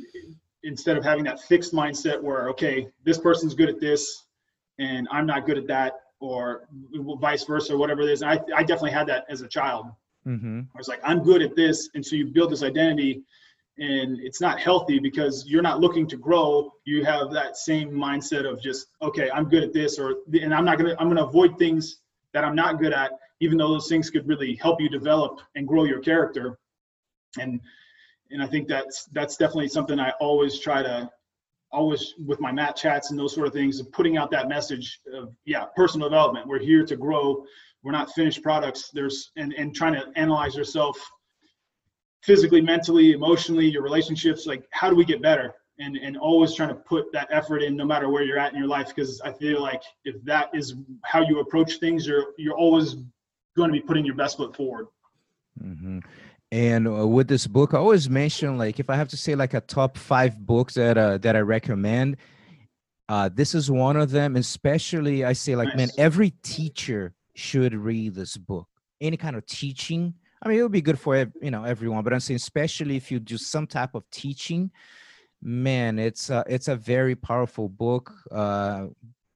instead 0.65 0.97
of 0.97 1.05
having 1.05 1.25
that 1.25 1.41
fixed 1.41 1.73
mindset 1.73 2.21
where 2.23 2.49
okay 2.49 2.89
this 3.05 3.19
person's 3.19 3.55
good 3.55 3.69
at 3.69 3.81
this 3.81 4.25
and 4.79 5.07
i'm 5.11 5.27
not 5.27 5.45
good 5.45 5.59
at 5.59 5.67
that 5.67 5.95
or 6.23 6.69
vice 7.21 7.45
versa 7.45 7.75
or 7.75 7.79
whatever 7.79 8.03
it 8.03 8.09
is. 8.09 8.23
I, 8.23 8.41
I 8.55 8.63
definitely 8.63 8.93
had 8.93 9.09
that 9.09 9.25
as 9.29 9.43
a 9.43 9.49
child. 9.49 9.87
Mm-hmm. 10.27 10.61
i 10.73 10.79
was 10.79 10.87
like 10.87 11.01
i'm 11.05 11.23
good 11.25 11.43
at 11.43 11.57
this. 11.57 11.91
And 11.95 12.07
so 12.07 12.15
you 12.15 12.27
build 12.27 12.53
this 12.53 12.63
identity 12.63 13.23
and 13.79 14.21
it's 14.21 14.41
not 14.41 14.61
healthy 14.61 15.01
because 15.01 15.45
you're 15.49 15.63
not 15.63 15.81
looking 15.81 16.07
to 16.07 16.17
grow. 16.17 16.71
You 16.85 17.05
have 17.05 17.33
that 17.33 17.57
same 17.57 17.91
mindset 17.91 18.49
of 18.49 18.63
just 18.63 18.87
okay 19.03 19.31
i'm 19.35 19.49
good 19.49 19.65
at 19.65 19.73
this 19.73 19.99
or 19.99 20.17
and 20.33 20.55
i'm 20.55 20.65
not 20.65 20.79
gonna 20.79 20.95
i'm 21.01 21.09
gonna 21.09 21.25
avoid 21.25 21.59
things 21.59 21.99
that 22.33 22.45
i'm 22.45 22.55
not 22.55 22.79
good 22.79 22.93
at 22.93 23.13
even 23.43 23.59
though 23.59 23.73
those 23.73 23.89
things 23.89 24.09
could 24.09 24.27
really 24.29 24.55
help 24.55 24.81
you 24.81 24.89
develop 24.89 25.41
and 25.57 25.67
grow 25.67 25.83
your 25.83 25.99
character. 25.99 26.59
And 27.41 27.61
and 28.31 28.41
I 28.41 28.47
think 28.47 28.69
that's 28.69 29.07
that's 29.07 29.37
definitely 29.37 29.69
something 29.69 29.99
I 29.99 30.13
always 30.21 30.61
try 30.61 30.83
to 30.83 31.11
always 31.73 32.15
with 32.25 32.39
my 32.41 32.53
mat 32.53 32.77
chats 32.77 33.11
and 33.11 33.19
those 33.19 33.35
sort 33.35 33.49
of 33.49 33.53
things 33.53 33.81
of 33.81 33.91
putting 33.91 34.17
out 34.17 34.31
that 34.31 34.49
message 34.49 35.01
of 35.13 35.35
yeah 35.45 35.65
personal 35.75 36.09
development. 36.09 36.47
We're 36.47 36.61
here 36.61 36.87
to 36.87 36.97
grow. 36.97 37.45
We're 37.83 37.93
not 37.93 38.13
finished 38.13 38.45
products. 38.45 38.91
There's 38.95 39.33
and 39.37 39.53
and 39.55 39.75
trying 39.75 39.95
to 39.95 40.07
analyze 40.15 40.55
yourself 40.55 40.97
physically 42.23 42.61
mentally 42.61 43.11
emotionally 43.11 43.67
your 43.67 43.83
relationships 43.83 44.47
like 44.47 44.65
how 44.71 44.89
do 44.89 44.95
we 44.95 45.05
get 45.05 45.21
better? 45.21 45.53
And 45.81 45.97
and 45.97 46.17
always 46.17 46.55
trying 46.55 46.69
to 46.69 46.77
put 46.77 47.11
that 47.13 47.27
effort 47.33 47.61
in 47.61 47.75
no 47.75 47.85
matter 47.85 48.09
where 48.09 48.23
you're 48.23 48.39
at 48.39 48.53
in 48.53 48.59
your 48.59 48.69
life 48.69 48.89
because 48.89 49.21
i 49.23 49.33
feel 49.33 49.61
like 49.63 49.83
if 50.05 50.23
that 50.23 50.51
is 50.55 50.75
how 51.03 51.23
you 51.23 51.41
approach 51.41 51.79
things 51.79 52.07
you're 52.07 52.27
you're 52.37 52.57
always 52.57 52.97
going 53.57 53.69
to 53.69 53.73
be 53.73 53.81
putting 53.81 54.05
your 54.05 54.15
best 54.15 54.37
foot 54.37 54.57
forward. 54.57 54.87
Mm-hmm. 55.63 55.99
And 56.51 56.87
uh, 56.87 57.07
with 57.07 57.29
this 57.29 57.47
book, 57.47 57.73
I 57.73 57.79
always 57.79 58.11
mention 58.11 58.59
like 58.59 58.79
if 58.79 58.91
I 58.91 58.97
have 58.97 59.09
to 59.09 59.17
say 59.17 59.35
like 59.35 59.55
a 59.55 59.61
top 59.61 59.97
five 59.97 60.39
books 60.39 60.75
that 60.75 60.99
uh, 60.99 61.19
that 61.19 61.35
I 61.35 61.41
recommend, 61.41 62.19
uh, 63.09 63.31
this 63.33 63.55
is 63.55 63.71
one 63.71 63.97
of 63.97 64.11
them. 64.11 64.37
Especially, 64.37 65.25
I 65.25 65.33
say 65.33 65.57
like, 65.57 65.69
nice. 65.69 65.77
man, 65.77 65.89
every 65.97 66.31
teacher 66.43 67.15
should 67.35 67.75
read 67.75 68.15
this 68.15 68.37
book. 68.37 68.69
Any 69.01 69.17
kind 69.17 69.35
of 69.35 69.47
teaching. 69.47 70.15
I 70.43 70.49
mean, 70.49 70.59
it 70.59 70.63
would 70.63 70.73
be 70.73 70.83
good 70.83 70.99
for 70.99 71.17
you 71.41 71.51
know 71.51 71.65
everyone, 71.65 72.05
but 72.05 72.13
I'm 72.13 72.21
saying 72.21 72.37
especially 72.37 72.97
if 72.97 73.11
you 73.11 73.19
do 73.19 73.39
some 73.39 73.67
type 73.67 73.95
of 73.95 74.05
teaching, 74.11 74.71
man, 75.41 75.99
it's 75.99 76.31
uh, 76.31 76.45
it's 76.47 76.69
a 76.69 76.77
very 76.77 77.15
powerful 77.15 77.71
book. 77.71 78.13
Uh, 78.31 78.89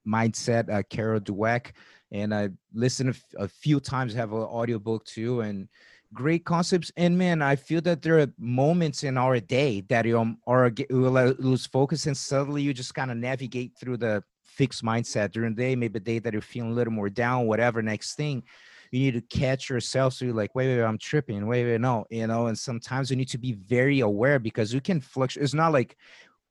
mindset, 0.07 0.71
uh, 0.71 0.83
Carol 0.83 1.19
Dweck 1.19 1.71
and 2.11 2.33
I 2.33 2.49
listened 2.73 3.19
a, 3.37 3.47
few 3.47 3.79
times, 3.79 4.13
have 4.13 4.31
an 4.31 4.39
audiobook 4.39 5.05
too, 5.05 5.41
and 5.41 5.67
great 6.13 6.45
concepts. 6.45 6.91
And 6.95 7.17
man, 7.17 7.41
I 7.41 7.55
feel 7.55 7.81
that 7.81 8.01
there 8.01 8.19
are 8.19 8.27
moments 8.37 9.03
in 9.03 9.17
our 9.17 9.39
day 9.39 9.81
that 9.89 10.05
you 10.05 10.37
are 10.47 10.71
will 10.89 11.35
lose 11.39 11.65
focus, 11.65 12.05
and 12.05 12.15
suddenly 12.15 12.61
you 12.61 12.73
just 12.73 12.95
kind 12.95 13.11
of 13.11 13.17
navigate 13.17 13.73
through 13.79 13.97
the 13.97 14.23
fixed 14.43 14.83
mindset 14.83 15.31
during 15.31 15.53
the 15.53 15.61
day, 15.61 15.75
maybe 15.75 15.97
a 15.97 16.01
day 16.01 16.19
that 16.19 16.33
you're 16.33 16.41
feeling 16.41 16.71
a 16.71 16.75
little 16.75 16.93
more 16.93 17.09
down, 17.09 17.45
whatever. 17.45 17.81
Next 17.81 18.15
thing, 18.15 18.43
you 18.91 18.99
need 18.99 19.13
to 19.13 19.37
catch 19.37 19.69
yourself. 19.69 20.13
So 20.13 20.25
you're 20.25 20.33
like, 20.33 20.55
wait, 20.55 20.67
wait 20.67 20.83
I'm 20.83 20.97
tripping. 20.97 21.45
Wait, 21.45 21.65
wait, 21.65 21.81
no, 21.81 22.05
you 22.09 22.27
know. 22.27 22.47
And 22.47 22.57
sometimes 22.57 23.09
you 23.09 23.17
need 23.17 23.29
to 23.29 23.37
be 23.37 23.53
very 23.53 23.99
aware 23.99 24.39
because 24.39 24.73
you 24.73 24.81
can 24.81 25.01
fluctuate. 25.01 25.43
It's 25.43 25.53
not 25.53 25.73
like 25.73 25.97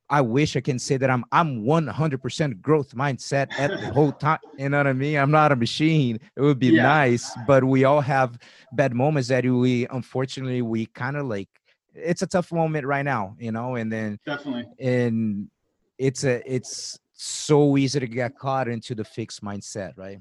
I 0.09 0.21
wish 0.21 0.57
I 0.57 0.61
can 0.61 0.79
say 0.79 0.97
that 0.99 1.11
I'm 1.11 1.25
I'm 1.33 1.65
100% 1.65 2.61
growth 2.61 2.95
mindset 2.95 3.49
at 3.59 3.71
the 3.71 3.93
whole 3.93 4.13
time. 4.13 4.39
You 4.57 4.69
know 4.69 4.79
what 4.79 4.87
I 4.87 4.93
mean? 4.93 5.19
I'm 5.19 5.31
not 5.31 5.53
a 5.53 5.57
machine. 5.57 6.21
It 6.37 6.41
would 6.41 6.59
be 6.59 6.69
yeah. 6.69 6.83
nice, 6.83 7.31
but 7.47 7.65
we 7.65 7.85
all 7.85 8.01
have 8.01 8.39
bad 8.73 8.95
moments 8.95 9.29
that 9.29 9.45
we 9.45 9.87
unfortunately 9.89 10.63
we 10.63 10.87
kind 10.87 11.17
of 11.17 11.27
like. 11.27 11.49
It's 11.95 12.23
a 12.23 12.27
tough 12.27 12.53
moment 12.53 12.87
right 12.87 13.05
now, 13.05 13.37
you 13.39 13.53
know, 13.53 13.77
and 13.77 13.91
then 13.91 14.19
definitely, 14.27 14.67
and 14.79 15.51
it's 15.99 16.25
a 16.25 16.43
it's 16.55 16.99
so 17.15 17.77
easy 17.79 17.99
to 17.99 18.07
get 18.07 18.37
caught 18.37 18.69
into 18.69 18.95
the 18.95 19.05
fixed 19.05 19.43
mindset, 19.43 19.95
right? 19.97 20.21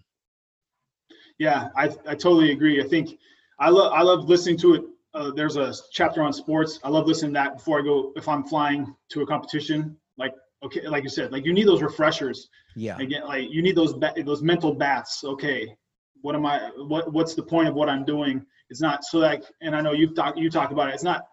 Yeah, 1.37 1.67
I 1.75 1.85
I 2.07 2.15
totally 2.15 2.51
agree. 2.51 2.81
I 2.81 2.87
think 2.87 3.19
I 3.59 3.69
love 3.69 3.91
I 3.91 4.01
love 4.01 4.29
listening 4.29 4.57
to 4.59 4.75
it 4.75 4.83
uh, 5.15 5.31
there's 5.31 5.55
a 5.55 5.73
chapter 5.91 6.21
on 6.21 6.33
sports. 6.33 6.79
I 6.83 6.89
love 6.89 7.07
listening 7.07 7.33
to 7.33 7.39
that 7.39 7.57
before 7.57 7.79
I 7.79 7.83
go 7.83 8.11
if 8.15 8.27
I'm 8.27 8.43
flying 8.43 8.93
to 9.09 9.21
a 9.21 9.25
competition. 9.25 9.97
Like 10.17 10.33
okay, 10.63 10.87
like 10.87 11.03
you 11.03 11.09
said, 11.09 11.31
like 11.31 11.45
you 11.45 11.53
need 11.53 11.67
those 11.67 11.81
refreshers. 11.81 12.49
Yeah. 12.75 12.97
Again, 12.97 13.23
like 13.25 13.49
you 13.49 13.61
need 13.61 13.75
those 13.75 13.93
ba- 13.93 14.13
those 14.23 14.41
mental 14.41 14.73
baths. 14.73 15.23
Okay, 15.23 15.75
what 16.21 16.35
am 16.35 16.45
I? 16.45 16.69
What 16.77 17.11
what's 17.13 17.33
the 17.33 17.43
point 17.43 17.67
of 17.67 17.75
what 17.75 17.89
I'm 17.89 18.03
doing? 18.03 18.45
It's 18.69 18.81
not 18.81 19.03
so 19.05 19.19
like, 19.19 19.43
and 19.61 19.75
I 19.75 19.81
know 19.81 19.93
you've 19.93 20.15
talked 20.15 20.37
you 20.37 20.49
talk 20.49 20.71
about 20.71 20.89
it. 20.89 20.95
It's 20.95 21.03
not, 21.03 21.25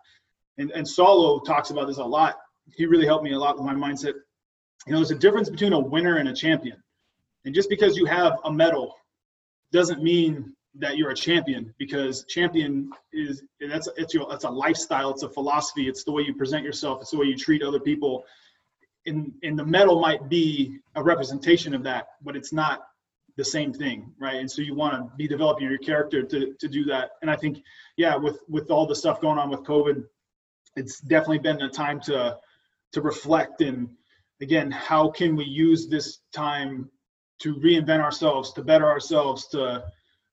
and 0.59 0.70
and 0.70 0.87
Saulo 0.87 1.45
talks 1.45 1.70
about 1.70 1.89
this 1.89 1.99
a 1.99 2.05
lot. 2.05 2.37
He 2.76 2.87
really 2.87 3.07
helped 3.07 3.24
me 3.24 3.33
a 3.33 3.39
lot 3.39 3.57
with 3.57 3.66
my 3.66 3.74
mindset. 3.74 4.14
You 4.87 4.93
know, 4.93 4.99
there's 4.99 5.11
a 5.11 5.16
difference 5.16 5.51
between 5.51 5.72
a 5.72 5.78
winner 5.78 6.18
and 6.18 6.28
a 6.28 6.33
champion. 6.33 6.76
And 7.45 7.55
just 7.55 7.68
because 7.68 7.97
you 7.97 8.05
have 8.05 8.39
a 8.45 8.53
medal 8.53 8.95
doesn't 9.72 10.03
mean 10.03 10.55
that 10.79 10.97
you're 10.97 11.11
a 11.11 11.14
champion 11.14 11.75
because 11.79 12.25
champion 12.25 12.91
is 13.12 13.43
that's 13.68 13.89
it's 13.97 14.14
your 14.14 14.27
it's 14.33 14.45
a 14.45 14.51
lifestyle 14.51 15.11
it's 15.11 15.23
a 15.23 15.29
philosophy 15.29 15.87
it's 15.87 16.03
the 16.05 16.11
way 16.11 16.23
you 16.23 16.35
present 16.35 16.64
yourself 16.64 16.99
it's 17.03 17.11
the 17.11 17.18
way 17.18 17.27
you 17.27 17.37
treat 17.37 17.62
other 17.62 17.81
people. 17.81 18.25
And 19.05 19.33
and 19.43 19.59
the 19.59 19.64
medal 19.64 20.01
might 20.01 20.29
be 20.29 20.79
a 20.95 21.03
representation 21.03 21.75
of 21.75 21.83
that 21.85 22.07
but 22.23 22.37
it's 22.37 22.53
not 22.53 22.83
the 23.37 23.45
same 23.45 23.73
thing 23.73 24.12
right? 24.18 24.37
And 24.37 24.51
so 24.51 24.62
you 24.62 24.75
want 24.75 24.95
to 24.95 25.16
be 25.16 25.27
developing 25.29 25.68
your 25.68 25.79
character 25.79 26.23
to 26.23 26.55
to 26.59 26.68
do 26.68 26.85
that. 26.85 27.12
And 27.20 27.31
i 27.31 27.37
think 27.37 27.62
yeah 27.97 28.16
with 28.16 28.39
with 28.49 28.70
all 28.70 28.87
the 28.87 28.97
stuff 28.97 29.20
going 29.20 29.39
on 29.39 29.51
with 29.51 29.61
covid 29.64 30.05
it's 30.77 31.01
definitely 31.01 31.39
been 31.39 31.61
a 31.62 31.68
time 31.68 32.01
to 32.01 32.39
to 32.93 33.01
reflect 33.01 33.61
and 33.61 33.89
again 34.41 34.70
how 34.70 35.11
can 35.11 35.37
we 35.37 35.45
use 35.45 35.89
this 35.89 36.20
time 36.33 36.91
to 37.41 37.57
reinvent 37.57 38.01
ourselves 38.01 38.53
to 38.53 38.62
better 38.62 38.87
ourselves 38.87 39.49
to 39.49 39.85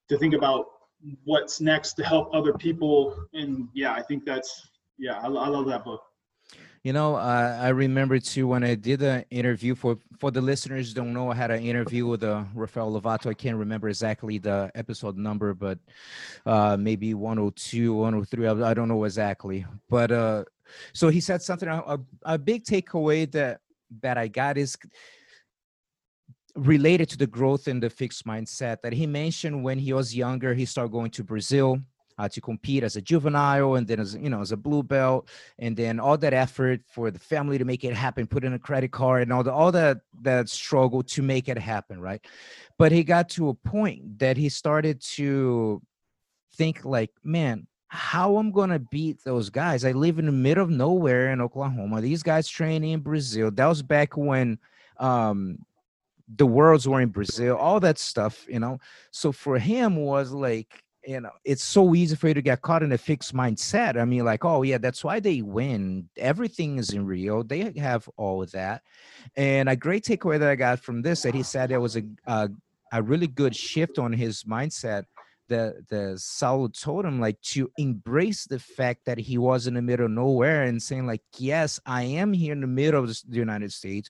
to 0.09 0.17
think 0.17 0.33
about 0.33 0.65
what's 1.23 1.61
next 1.61 1.93
to 1.93 2.03
help 2.03 2.29
other 2.33 2.53
people. 2.53 3.15
And 3.33 3.69
yeah 3.73 3.93
i 3.93 4.01
think 4.01 4.25
that's 4.25 4.69
yeah 4.97 5.19
i, 5.19 5.25
I 5.25 5.47
love 5.47 5.65
that 5.67 5.83
book. 5.85 6.01
You 6.83 6.93
know 6.93 7.15
uh, 7.15 7.59
i 7.61 7.69
remember 7.69 8.19
too 8.19 8.47
when 8.47 8.63
i 8.63 8.75
did 8.75 9.01
an 9.01 9.25
interview 9.29 9.75
for 9.75 9.97
for 10.17 10.31
the 10.31 10.41
listeners 10.41 10.93
don't 10.93 11.13
know 11.13 11.29
i 11.31 11.35
had 11.35 11.51
an 11.51 11.61
interview 11.63 12.07
with 12.07 12.23
uh, 12.23 12.43
rafael 12.53 12.91
lovato. 12.91 13.27
I 13.27 13.33
can't 13.33 13.57
remember 13.57 13.89
exactly 13.89 14.37
the 14.37 14.71
episode 14.75 15.17
number 15.17 15.53
but 15.53 15.77
uh, 16.45 16.77
maybe 16.77 17.13
102 17.13 17.93
103 17.93 18.47
I, 18.47 18.71
I 18.71 18.73
don't 18.73 18.87
know 18.87 19.03
exactly. 19.03 19.65
But 19.89 20.11
uh 20.11 20.43
so 20.93 21.09
he 21.09 21.19
said 21.19 21.41
something 21.41 21.67
a, 21.67 21.99
a 22.23 22.37
big 22.37 22.63
takeaway 22.63 23.29
that 23.31 23.61
that 24.01 24.17
i 24.19 24.27
got 24.27 24.55
is 24.55 24.77
related 26.55 27.09
to 27.09 27.17
the 27.17 27.27
growth 27.27 27.67
in 27.67 27.79
the 27.79 27.89
fixed 27.89 28.25
mindset 28.25 28.81
that 28.81 28.93
he 28.93 29.05
mentioned 29.05 29.63
when 29.63 29.77
he 29.77 29.93
was 29.93 30.15
younger 30.15 30.53
he 30.53 30.65
started 30.65 30.91
going 30.91 31.11
to 31.11 31.23
brazil 31.23 31.79
uh, 32.17 32.27
to 32.27 32.41
compete 32.41 32.83
as 32.83 32.97
a 32.97 33.01
juvenile 33.01 33.75
and 33.75 33.87
then 33.87 33.99
as 33.99 34.15
you 34.15 34.29
know 34.29 34.41
as 34.41 34.51
a 34.51 34.57
blue 34.57 34.83
belt 34.83 35.29
and 35.59 35.77
then 35.77 35.99
all 35.99 36.17
that 36.17 36.33
effort 36.33 36.81
for 36.85 37.11
the 37.11 37.19
family 37.19 37.57
to 37.57 37.65
make 37.65 37.83
it 37.83 37.93
happen 37.93 38.27
put 38.27 38.43
in 38.43 38.53
a 38.53 38.59
credit 38.59 38.91
card 38.91 39.23
and 39.23 39.31
all 39.31 39.43
the 39.43 39.51
all 39.51 39.71
that 39.71 39.99
that 40.21 40.49
struggle 40.49 41.01
to 41.01 41.21
make 41.21 41.47
it 41.47 41.57
happen 41.57 42.01
right 42.01 42.25
but 42.77 42.91
he 42.91 43.03
got 43.03 43.29
to 43.29 43.49
a 43.49 43.53
point 43.53 44.19
that 44.19 44.35
he 44.35 44.49
started 44.49 45.01
to 45.01 45.81
think 46.53 46.83
like 46.83 47.11
man 47.23 47.65
how 47.89 48.37
I'm 48.37 48.51
gonna 48.51 48.79
beat 48.79 49.23
those 49.23 49.49
guys. 49.49 49.83
I 49.83 49.91
live 49.93 50.19
in 50.19 50.27
the 50.27 50.31
middle 50.31 50.63
of 50.63 50.69
nowhere 50.69 51.31
in 51.31 51.41
Oklahoma. 51.41 52.01
These 52.01 52.21
guys 52.21 52.47
training 52.47 52.91
in 52.91 52.99
Brazil. 52.99 53.49
That 53.51 53.65
was 53.65 53.81
back 53.81 54.15
when 54.15 54.59
um 54.97 55.57
the 56.35 56.45
worlds 56.45 56.87
were 56.87 57.01
in 57.01 57.09
Brazil, 57.09 57.55
all 57.55 57.79
that 57.79 57.97
stuff, 57.97 58.45
you 58.47 58.59
know. 58.59 58.79
So 59.11 59.31
for 59.31 59.57
him 59.57 59.95
was 59.95 60.31
like, 60.31 60.83
you 61.05 61.19
know, 61.21 61.31
it's 61.43 61.63
so 61.63 61.95
easy 61.95 62.15
for 62.15 62.27
you 62.27 62.33
to 62.33 62.41
get 62.41 62.61
caught 62.61 62.83
in 62.83 62.91
a 62.91 62.97
fixed 62.97 63.33
mindset. 63.33 63.99
I 63.99 64.05
mean, 64.05 64.25
like, 64.25 64.45
oh 64.45 64.61
yeah, 64.63 64.77
that's 64.77 65.03
why 65.03 65.19
they 65.19 65.41
win. 65.41 66.09
Everything 66.17 66.77
is 66.77 66.91
in 66.91 67.05
Rio. 67.05 67.41
They 67.41 67.71
have 67.77 68.07
all 68.17 68.43
of 68.43 68.51
that. 68.51 68.83
And 69.35 69.69
a 69.69 69.75
great 69.75 70.03
takeaway 70.03 70.39
that 70.39 70.49
I 70.49 70.55
got 70.55 70.79
from 70.79 71.01
this 71.01 71.21
that 71.23 71.33
he 71.33 71.43
said 71.43 71.69
there 71.69 71.81
was 71.81 71.97
a 71.97 72.03
a, 72.27 72.49
a 72.91 73.01
really 73.01 73.27
good 73.27 73.55
shift 73.55 73.97
on 73.97 74.13
his 74.13 74.43
mindset 74.43 75.05
the 75.49 75.83
the 75.89 76.13
Saul 76.17 76.69
told 76.69 77.05
him 77.05 77.19
like 77.19 77.41
to 77.41 77.69
embrace 77.77 78.45
the 78.45 78.59
fact 78.59 79.05
that 79.05 79.17
he 79.17 79.37
was 79.37 79.67
in 79.67 79.73
the 79.73 79.81
middle 79.81 80.05
of 80.05 80.11
nowhere 80.11 80.63
and 80.63 80.81
saying 80.81 81.05
like 81.05 81.23
yes 81.37 81.79
I 81.85 82.03
am 82.03 82.31
here 82.31 82.53
in 82.53 82.61
the 82.61 82.67
middle 82.67 83.03
of 83.03 83.09
the 83.27 83.37
United 83.37 83.73
States 83.73 84.09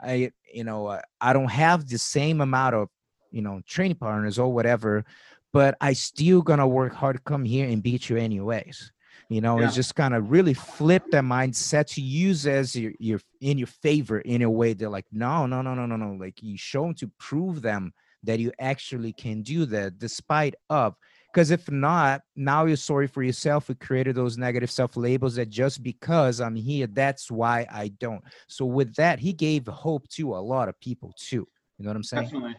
I, 0.00 0.30
you 0.52 0.64
know, 0.64 0.86
uh, 0.86 1.00
I 1.20 1.32
don't 1.32 1.50
have 1.50 1.88
the 1.88 1.98
same 1.98 2.40
amount 2.40 2.74
of, 2.74 2.88
you 3.30 3.42
know, 3.42 3.60
training 3.66 3.96
partners 3.96 4.38
or 4.38 4.52
whatever, 4.52 5.04
but 5.52 5.76
I 5.80 5.92
still 5.92 6.42
gonna 6.42 6.68
work 6.68 6.94
hard 6.94 7.16
to 7.16 7.22
come 7.22 7.44
here 7.44 7.68
and 7.68 7.82
beat 7.82 8.08
you 8.08 8.16
anyways. 8.16 8.92
You 9.28 9.42
know, 9.42 9.58
yeah. 9.58 9.66
it's 9.66 9.74
just 9.74 9.94
kind 9.94 10.14
of 10.14 10.30
really 10.30 10.54
flip 10.54 11.04
that 11.10 11.24
mindset 11.24 11.86
to 11.94 12.00
use 12.00 12.46
as 12.46 12.74
your, 12.74 12.92
your 12.98 13.20
in 13.40 13.58
your 13.58 13.66
favor 13.66 14.20
in 14.20 14.40
a 14.42 14.50
way. 14.50 14.72
They're 14.72 14.88
like, 14.88 15.04
no, 15.12 15.46
no, 15.46 15.60
no, 15.60 15.74
no, 15.74 15.84
no, 15.84 15.96
no. 15.96 16.16
Like 16.18 16.42
you 16.42 16.56
show 16.56 16.84
them 16.84 16.94
to 16.94 17.10
prove 17.18 17.60
them 17.60 17.92
that 18.22 18.38
you 18.38 18.52
actually 18.58 19.12
can 19.12 19.42
do 19.42 19.66
that 19.66 19.98
despite 19.98 20.54
of 20.70 20.94
because 21.32 21.50
if 21.50 21.70
not, 21.70 22.22
now 22.36 22.64
you're 22.64 22.76
sorry 22.76 23.06
for 23.06 23.22
yourself. 23.22 23.68
We 23.68 23.74
created 23.74 24.16
those 24.16 24.38
negative 24.38 24.70
self 24.70 24.96
labels 24.96 25.34
that 25.36 25.50
just 25.50 25.82
because 25.82 26.40
I'm 26.40 26.56
here, 26.56 26.86
that's 26.86 27.30
why 27.30 27.66
I 27.70 27.88
don't. 27.88 28.22
So 28.48 28.64
with 28.64 28.94
that, 28.96 29.18
he 29.18 29.32
gave 29.32 29.66
hope 29.66 30.08
to 30.10 30.34
a 30.34 30.38
lot 30.38 30.68
of 30.68 30.80
people 30.80 31.12
too. 31.18 31.46
You 31.78 31.84
know 31.84 31.90
what 31.90 31.96
I'm 31.96 32.02
saying? 32.02 32.24
Definitely. 32.24 32.56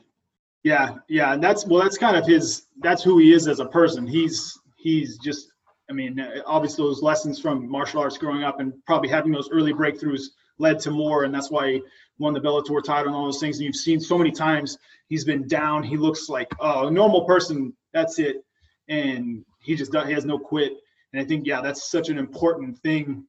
Yeah, 0.63 0.95
yeah. 1.07 1.33
And 1.33 1.43
that's 1.43 1.65
well, 1.65 1.81
that's 1.81 1.97
kind 1.97 2.15
of 2.15 2.25
his. 2.27 2.67
That's 2.81 3.03
who 3.03 3.17
he 3.17 3.33
is 3.33 3.47
as 3.47 3.59
a 3.59 3.65
person. 3.65 4.05
He's 4.05 4.57
he's 4.77 5.17
just. 5.17 5.51
I 5.89 5.91
mean, 5.91 6.23
obviously 6.45 6.83
those 6.83 7.01
lessons 7.01 7.39
from 7.39 7.67
martial 7.67 7.99
arts 7.99 8.15
growing 8.15 8.43
up 8.43 8.59
and 8.59 8.73
probably 8.85 9.09
having 9.09 9.31
those 9.31 9.49
early 9.51 9.73
breakthroughs 9.73 10.25
led 10.59 10.79
to 10.81 10.91
more, 10.91 11.23
and 11.23 11.33
that's 11.33 11.49
why 11.49 11.71
he 11.71 11.81
won 12.19 12.35
the 12.35 12.39
Bellator 12.39 12.83
title 12.83 13.07
and 13.07 13.15
all 13.15 13.25
those 13.25 13.39
things. 13.39 13.57
And 13.57 13.65
you've 13.65 13.75
seen 13.75 13.99
so 13.99 14.15
many 14.15 14.29
times 14.29 14.77
he's 15.07 15.25
been 15.25 15.47
down. 15.47 15.81
He 15.81 15.97
looks 15.97 16.29
like 16.29 16.47
oh, 16.59 16.87
a 16.87 16.91
normal 16.91 17.25
person. 17.25 17.73
That's 17.91 18.19
it 18.19 18.43
and 18.89 19.45
he 19.61 19.75
just 19.75 19.91
does, 19.91 20.07
he 20.07 20.13
has 20.13 20.25
no 20.25 20.37
quit. 20.37 20.73
And 21.13 21.21
I 21.21 21.25
think 21.25 21.47
yeah, 21.47 21.61
that's 21.61 21.89
such 21.89 22.09
an 22.09 22.17
important 22.17 22.77
thing. 22.79 23.25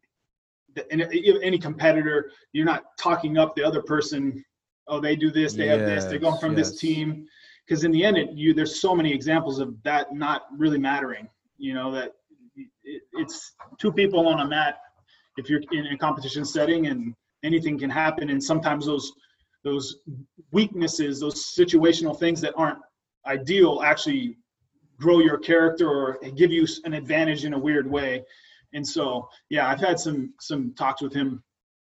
That 0.75 0.87
in 0.91 1.01
any 1.43 1.59
competitor, 1.59 2.31
you're 2.53 2.67
not 2.67 2.85
talking 2.99 3.39
up 3.39 3.55
the 3.55 3.65
other 3.65 3.83
person. 3.83 4.45
Oh, 4.89 5.01
they 5.01 5.17
do 5.17 5.31
this, 5.31 5.55
they 5.55 5.67
yes, 5.67 5.79
have 5.79 5.89
this, 5.89 6.05
they're 6.05 6.19
going 6.19 6.41
from 6.41 6.57
yes. 6.57 6.71
this 6.71 6.81
team. 6.81 7.27
Because 7.67 7.85
in 7.85 7.93
the 7.93 8.05
end, 8.05 8.17
it, 8.17 8.33
you 8.33 8.53
there's 8.53 8.81
so 8.81 8.95
many 8.95 9.13
examples 9.13 9.61
of 9.61 9.81
that 9.85 10.13
not 10.13 10.43
really 10.57 10.79
mattering. 10.79 11.29
You 11.59 11.75
know 11.75 11.93
that 11.93 12.13
it, 12.57 13.03
it's 13.13 13.53
two 13.79 13.93
people 13.93 14.27
on 14.27 14.41
a 14.41 14.49
mat. 14.49 14.79
If 15.37 15.49
you're 15.49 15.63
in 15.71 15.87
a 15.87 15.97
competition 15.97 16.45
setting, 16.45 16.89
and 16.89 17.15
anything 17.45 17.79
can 17.79 17.91
happen, 17.91 18.31
and 18.31 18.43
sometimes 18.43 18.87
those 18.87 19.13
those 19.63 19.99
weaknesses, 20.53 21.21
those 21.21 21.55
situational 21.55 22.19
things 22.19 22.41
that 22.41 22.55
aren't 22.57 22.79
ideal, 23.27 23.83
actually 23.85 24.37
grow 25.01 25.19
your 25.19 25.39
character 25.39 25.89
or 25.89 26.19
give 26.37 26.53
you 26.53 26.67
an 26.85 26.93
advantage 26.93 27.45
in 27.45 27.55
a 27.55 27.59
weird 27.59 27.91
way. 27.91 28.23
And 28.73 28.87
so, 28.87 29.29
yeah, 29.49 29.69
I've 29.69 29.81
had 29.81 29.99
some 29.99 30.35
some 30.39 30.73
talks 30.75 31.03
with 31.03 31.13
him 31.13 31.43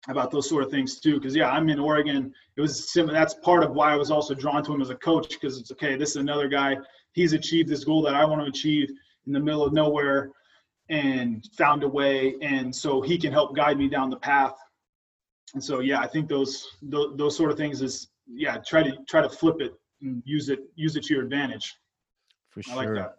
about 0.08 0.32
those 0.32 0.47
sort 0.47 0.64
of 0.64 0.72
things 0.72 0.99
too. 0.99 1.16
Because 1.16 1.36
yeah, 1.36 1.49
I'm 1.49 1.68
in 1.70 1.80
Oregon. 1.80 2.34
It 2.56 2.62
was. 2.62 2.89
That's 2.93 3.34
part 3.36 3.64
of 3.64 3.72
why 3.72 3.91
I 3.91 3.97
was 3.97 4.12
also 4.12 4.34
drawn 4.34 4.64
to 4.64 4.74
him 4.74 4.82
as 4.82 4.89
a 4.89 4.95
coach 4.95 5.30
because 5.30 5.60
it's 5.60 5.72
okay. 5.72 5.95
This 5.97 6.12
is 6.12 6.16
another 6.18 6.47
guy. 6.47 6.78
He's 7.14 7.34
achieved 7.34 7.68
this 7.68 7.84
goal 7.84 8.02
that 8.04 8.16
I 8.16 8.24
want 8.24 8.41
to 8.41 8.47
achieve 8.47 8.89
in 9.28 9.34
the 9.34 9.39
middle 9.39 9.66
of 9.66 9.74
nowhere, 9.74 10.32
and 10.89 11.45
found 11.58 11.84
a 11.84 11.88
way. 11.88 12.36
And 12.41 12.74
so 12.74 13.02
he 13.02 13.18
can 13.18 13.34
help 13.34 13.56
guide 13.56 13.78
me 13.78 13.89
down 13.89 14.10
the 14.10 14.18
path. 14.18 14.56
And 15.54 15.64
so 15.64 15.80
yeah, 15.80 15.99
I 15.99 16.08
think 16.08 16.30
those 16.30 16.66
those, 16.82 17.18
those 17.18 17.36
sort 17.36 17.52
of 17.52 17.58
things 17.58 17.82
is 17.82 18.08
yeah, 18.28 18.58
try 18.66 18.84
to 18.84 18.97
try 19.10 19.22
to 19.22 19.30
flip 19.30 19.58
it 19.60 19.74
and 20.02 20.24
use 20.26 20.47
it 20.47 20.60
use 20.76 20.95
it 20.95 21.04
to 21.04 21.14
your 21.14 21.24
advantage 21.24 21.76
for 22.52 22.62
sure. 22.62 22.95
Like 22.95 23.12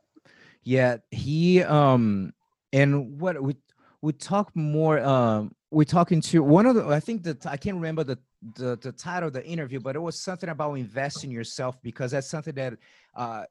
yeah, 0.62 0.98
he 1.10 1.62
um 1.62 2.32
and 2.72 3.20
what 3.20 3.42
we 3.42 3.56
we 4.00 4.12
talk 4.12 4.54
more 4.54 5.00
um 5.00 5.52
we're 5.70 5.84
talking 5.84 6.20
to 6.20 6.42
one 6.42 6.66
of 6.66 6.74
the 6.74 6.86
I 6.86 7.00
think 7.00 7.24
that 7.24 7.46
I 7.46 7.56
can't 7.56 7.76
remember 7.76 8.04
the, 8.04 8.18
the 8.56 8.78
the 8.80 8.92
title 8.92 9.28
of 9.28 9.32
the 9.32 9.44
interview, 9.44 9.80
but 9.80 9.96
it 9.96 10.00
was 10.00 10.20
something 10.20 10.50
about 10.50 10.74
investing 10.74 11.30
yourself 11.30 11.80
because 11.82 12.12
that's 12.12 12.28
something 12.28 12.54
that 12.54 12.74
uh 13.16 13.44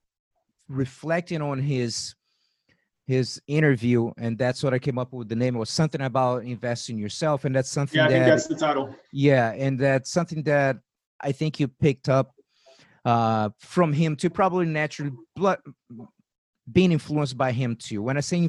reflecting 0.69 1.41
on 1.41 1.59
his 1.59 2.15
his 3.07 3.41
interview 3.47 4.09
and 4.17 4.37
that's 4.37 4.63
what 4.63 4.73
i 4.73 4.79
came 4.79 4.97
up 4.97 5.11
with 5.11 5.27
the 5.27 5.35
name. 5.35 5.55
It 5.55 5.59
was 5.59 5.69
something 5.69 6.01
about 6.01 6.43
investing 6.43 6.97
yourself 6.97 7.43
and 7.43 7.53
that's 7.53 7.69
something 7.69 7.97
yeah, 7.97 8.05
I 8.05 8.07
that, 8.09 8.13
think 8.13 8.25
that's 8.25 8.47
the 8.47 8.55
title. 8.55 8.95
Yeah 9.11 9.51
and 9.51 9.77
that's 9.77 10.11
something 10.11 10.43
that 10.43 10.77
i 11.19 11.31
think 11.31 11.59
you 11.59 11.67
picked 11.67 12.07
up 12.07 12.33
uh, 13.05 13.49
from 13.59 13.93
him 13.93 14.15
to 14.17 14.29
probably 14.29 14.65
naturally 14.65 15.11
blood, 15.35 15.59
being 16.71 16.91
influenced 16.91 17.37
by 17.37 17.51
him 17.51 17.75
too. 17.75 18.01
When 18.01 18.17
I 18.17 18.21
say 18.21 18.47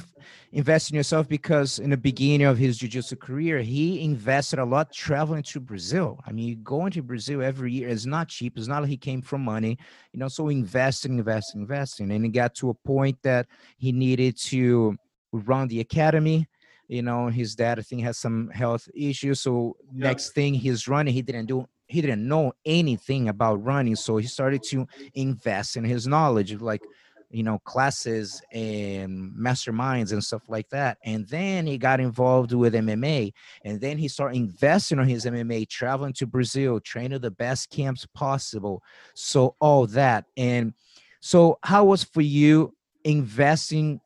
invest 0.53 0.90
in 0.90 0.96
yourself, 0.96 1.28
because 1.28 1.78
in 1.78 1.90
the 1.90 1.96
beginning 1.96 2.46
of 2.46 2.59
his 2.59 2.76
jiu-jitsu 2.76 3.16
career, 3.16 3.61
he 3.62 4.03
invested 4.03 4.59
a 4.59 4.64
lot 4.64 4.92
traveling 4.92 5.42
to 5.44 5.61
Brazil. 5.61 6.20
I 6.26 6.32
mean, 6.32 6.62
going 6.62 6.92
to 6.92 7.03
Brazil 7.03 7.42
every 7.42 7.72
year 7.72 7.88
is 7.88 8.07
not 8.07 8.28
cheap. 8.28 8.57
It's 8.57 8.68
not 8.68 8.82
like 8.82 8.90
he 8.90 8.96
came 8.96 9.22
from 9.22 9.42
money, 9.42 9.78
you 10.12 10.20
know. 10.20 10.28
So 10.28 10.48
investing, 10.48 11.18
investing, 11.18 11.62
investing, 11.62 12.11
and 12.11 12.24
he 12.24 12.30
got 12.30 12.55
to 12.57 12.70
a 12.70 12.74
point 12.74 13.16
that 13.22 13.46
he 13.78 13.92
needed 13.92 14.36
to 14.42 14.96
run 15.32 15.68
the 15.68 15.80
academy. 15.80 16.46
You 16.88 17.00
know, 17.00 17.28
his 17.28 17.55
dad 17.55 17.78
I 17.78 17.82
think 17.82 18.03
has 18.03 18.18
some 18.18 18.50
health 18.50 18.86
issues. 18.94 19.40
So 19.40 19.76
yeah. 19.94 20.09
next 20.09 20.34
thing 20.34 20.53
he's 20.53 20.86
running, 20.86 21.14
he 21.14 21.22
didn't 21.22 21.46
do 21.46 21.66
he 21.93 22.01
didn't 22.01 22.26
know 22.26 22.53
anything 22.64 23.28
about 23.28 23.62
running 23.62 23.97
so 23.97 24.16
he 24.16 24.26
started 24.26 24.62
to 24.62 24.86
invest 25.14 25.76
in 25.76 25.84
his 25.84 26.07
knowledge 26.07 26.61
like 26.61 26.82
you 27.30 27.43
know 27.43 27.59
classes 27.61 28.43
and 28.53 29.32
masterminds 29.34 30.12
and 30.12 30.22
stuff 30.22 30.43
like 30.49 30.68
that. 30.68 30.99
And 31.05 31.26
then 31.28 31.66
he 31.66 31.78
got 31.78 31.99
involved 32.01 32.53
with 32.53 32.74
mma 32.74 33.32
and 33.64 33.80
then 33.80 33.99
he 33.99 34.09
started 34.09 34.36
investing 34.36 34.99
on 34.99 35.09
his 35.09 35.24
mma 35.24 35.68
traveling 35.68 36.12
to 36.14 36.26
brazil 36.26 36.78
training 36.78 37.20
the 37.20 37.30
best 37.30 37.70
camps 37.70 38.07
possible 38.14 38.82
so 39.14 39.57
all 39.61 39.86
that. 39.88 40.26
And 40.36 40.74
So 41.20 41.59
how 41.62 41.84
was 41.84 42.05
for 42.05 42.20
you 42.20 42.74
investing 43.05 44.01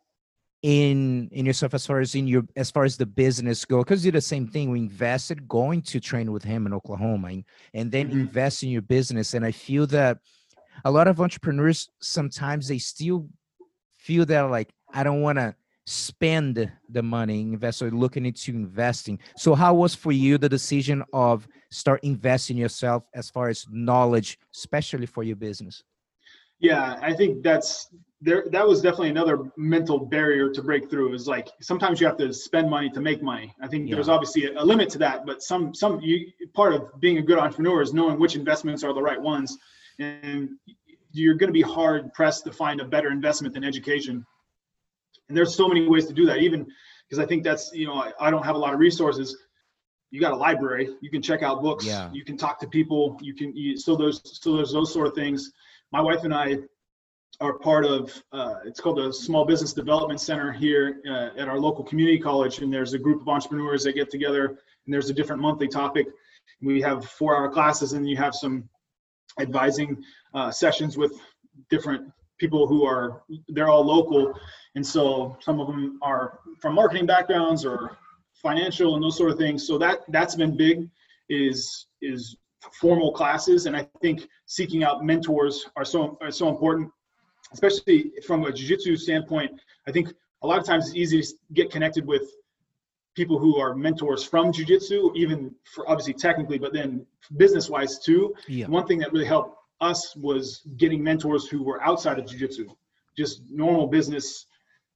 in 0.66 1.28
in 1.30 1.46
yourself 1.46 1.74
as 1.74 1.86
far 1.86 2.00
as 2.00 2.16
in 2.16 2.26
your 2.26 2.42
as 2.56 2.72
far 2.72 2.82
as 2.82 2.96
the 2.96 3.06
business 3.06 3.64
go 3.64 3.84
because 3.84 4.04
you 4.04 4.10
did 4.10 4.18
the 4.18 4.20
same 4.20 4.48
thing. 4.48 4.68
We 4.68 4.80
invested 4.80 5.46
going 5.46 5.80
to 5.82 6.00
train 6.00 6.32
with 6.32 6.42
him 6.42 6.66
in 6.66 6.74
oklahoma 6.74 7.28
and, 7.28 7.44
and 7.72 7.92
then 7.92 8.08
mm-hmm. 8.08 8.18
invest 8.22 8.64
in 8.64 8.70
your 8.70 8.82
business. 8.82 9.34
And 9.34 9.46
i 9.46 9.52
feel 9.52 9.86
that 9.86 10.18
a 10.84 10.90
lot 10.90 11.06
of 11.06 11.20
entrepreneurs 11.20 11.88
sometimes 12.00 12.66
they 12.66 12.78
still 12.78 13.28
feel 13.96 14.26
that 14.26 14.40
like 14.50 14.68
i 14.92 15.04
don't 15.04 15.22
want 15.22 15.38
to 15.38 15.54
spend 15.86 16.68
the 16.90 17.02
money 17.02 17.42
investor 17.42 17.92
looking 17.92 18.26
into 18.26 18.50
investing. 18.50 19.20
So 19.36 19.54
how 19.54 19.72
was 19.74 19.94
for 19.94 20.10
you 20.10 20.36
the 20.36 20.48
decision 20.48 21.04
of 21.12 21.46
start 21.70 22.00
investing 22.02 22.56
yourself 22.56 23.04
as 23.14 23.30
far 23.30 23.48
as 23.50 23.64
knowledge 23.70 24.36
especially 24.52 25.06
for 25.06 25.22
your 25.22 25.36
business? 25.36 25.84
Yeah 26.58 26.98
i 27.02 27.12
think 27.12 27.44
that's 27.44 27.88
there 28.26 28.44
that 28.50 28.66
was 28.66 28.82
definitely 28.82 29.08
another 29.08 29.50
mental 29.56 29.98
barrier 29.98 30.50
to 30.50 30.60
break 30.60 30.90
through 30.90 31.14
is 31.14 31.28
like 31.28 31.48
sometimes 31.60 32.00
you 32.00 32.06
have 32.06 32.16
to 32.16 32.32
spend 32.32 32.68
money 32.68 32.90
to 32.90 33.00
make 33.00 33.22
money 33.22 33.54
i 33.62 33.68
think 33.68 33.88
yeah. 33.88 33.94
there's 33.94 34.08
obviously 34.08 34.46
a, 34.46 34.60
a, 34.60 34.64
limit 34.64 34.90
to 34.90 34.98
that 34.98 35.24
but 35.24 35.42
some 35.42 35.72
some 35.72 36.00
you 36.00 36.26
part 36.52 36.74
of 36.74 37.00
being 37.00 37.18
a 37.18 37.22
good 37.22 37.38
entrepreneur 37.38 37.80
is 37.80 37.94
knowing 37.94 38.18
which 38.18 38.34
investments 38.34 38.82
are 38.82 38.92
the 38.92 39.00
right 39.00 39.20
ones 39.20 39.56
and 40.00 40.50
you're 41.12 41.36
going 41.36 41.48
to 41.48 41.52
be 41.52 41.62
hard 41.62 42.12
pressed 42.12 42.44
to 42.44 42.52
find 42.52 42.80
a 42.80 42.84
better 42.84 43.10
investment 43.10 43.54
than 43.54 43.62
education 43.62 44.26
and 45.28 45.36
there's 45.36 45.54
so 45.54 45.68
many 45.68 45.88
ways 45.88 46.06
to 46.06 46.12
do 46.12 46.26
that 46.26 46.38
even 46.38 46.66
because 47.08 47.22
i 47.22 47.26
think 47.26 47.44
that's 47.44 47.70
you 47.72 47.86
know 47.86 47.94
I, 47.94 48.10
I 48.20 48.30
don't 48.30 48.44
have 48.44 48.56
a 48.56 48.58
lot 48.58 48.74
of 48.74 48.80
resources 48.80 49.36
you 50.10 50.20
got 50.20 50.32
a 50.32 50.36
library 50.36 50.88
you 51.00 51.10
can 51.10 51.22
check 51.22 51.44
out 51.44 51.62
books 51.62 51.86
yeah. 51.86 52.10
you 52.12 52.24
can 52.24 52.36
talk 52.36 52.58
to 52.60 52.66
people 52.66 53.18
you 53.22 53.34
can 53.34 53.56
you, 53.56 53.78
so 53.78 53.94
there's 53.94 54.20
so 54.24 54.56
there's 54.56 54.72
those 54.72 54.92
sort 54.92 55.06
of 55.06 55.14
things 55.14 55.52
my 55.92 56.00
wife 56.00 56.24
and 56.24 56.34
i 56.34 56.56
are 57.40 57.58
part 57.58 57.84
of 57.84 58.12
uh, 58.32 58.56
it's 58.64 58.80
called 58.80 58.98
the 58.98 59.12
small 59.12 59.44
business 59.44 59.72
development 59.72 60.20
center 60.20 60.52
here 60.52 61.00
uh, 61.08 61.30
at 61.38 61.48
our 61.48 61.58
local 61.58 61.84
community 61.84 62.18
college. 62.18 62.58
And 62.58 62.72
there's 62.72 62.94
a 62.94 62.98
group 62.98 63.20
of 63.20 63.28
entrepreneurs 63.28 63.84
that 63.84 63.92
get 63.92 64.10
together 64.10 64.46
and 64.46 64.94
there's 64.94 65.10
a 65.10 65.14
different 65.14 65.42
monthly 65.42 65.68
topic. 65.68 66.06
We 66.62 66.80
have 66.82 67.04
four 67.04 67.36
hour 67.36 67.48
classes 67.48 67.92
and 67.92 68.08
you 68.08 68.16
have 68.16 68.34
some 68.34 68.68
advising 69.40 70.02
uh, 70.34 70.50
sessions 70.50 70.96
with 70.96 71.12
different 71.70 72.10
people 72.38 72.66
who 72.66 72.84
are 72.84 73.22
they're 73.48 73.68
all 73.68 73.84
local. 73.84 74.32
And 74.74 74.86
so 74.86 75.36
some 75.40 75.60
of 75.60 75.66
them 75.66 75.98
are 76.02 76.40
from 76.60 76.74
marketing 76.74 77.06
backgrounds 77.06 77.64
or 77.64 77.96
financial 78.34 78.94
and 78.94 79.02
those 79.02 79.16
sort 79.16 79.30
of 79.30 79.38
things. 79.38 79.66
So 79.66 79.78
that 79.78 80.00
that's 80.08 80.34
been 80.34 80.56
big 80.56 80.88
is 81.28 81.86
is 82.00 82.36
formal 82.80 83.12
classes. 83.12 83.66
And 83.66 83.76
i 83.76 83.86
think 84.00 84.26
seeking 84.46 84.84
out 84.84 85.04
mentors 85.04 85.66
are 85.76 85.84
so 85.84 86.18
are 86.20 86.30
so 86.30 86.48
important 86.48 86.90
especially 87.52 88.12
from 88.26 88.44
a 88.44 88.52
jiu-jitsu 88.52 88.96
standpoint 88.96 89.50
i 89.86 89.92
think 89.92 90.12
a 90.42 90.46
lot 90.46 90.58
of 90.58 90.64
times 90.64 90.88
it's 90.88 90.96
easy 90.96 91.22
to 91.22 91.34
get 91.54 91.70
connected 91.70 92.06
with 92.06 92.22
people 93.14 93.38
who 93.38 93.56
are 93.56 93.74
mentors 93.74 94.24
from 94.24 94.52
jiu-jitsu 94.52 95.12
even 95.14 95.54
for 95.64 95.88
obviously 95.88 96.12
technically 96.12 96.58
but 96.58 96.72
then 96.72 97.04
business 97.36 97.68
wise 97.70 97.98
too 97.98 98.34
yeah. 98.48 98.66
one 98.66 98.86
thing 98.86 98.98
that 98.98 99.12
really 99.12 99.26
helped 99.26 99.58
us 99.80 100.16
was 100.16 100.62
getting 100.76 101.02
mentors 101.02 101.46
who 101.46 101.62
were 101.62 101.82
outside 101.82 102.18
of 102.18 102.26
jiu-jitsu 102.26 102.68
just 103.16 103.42
normal 103.50 103.86
business 103.86 104.46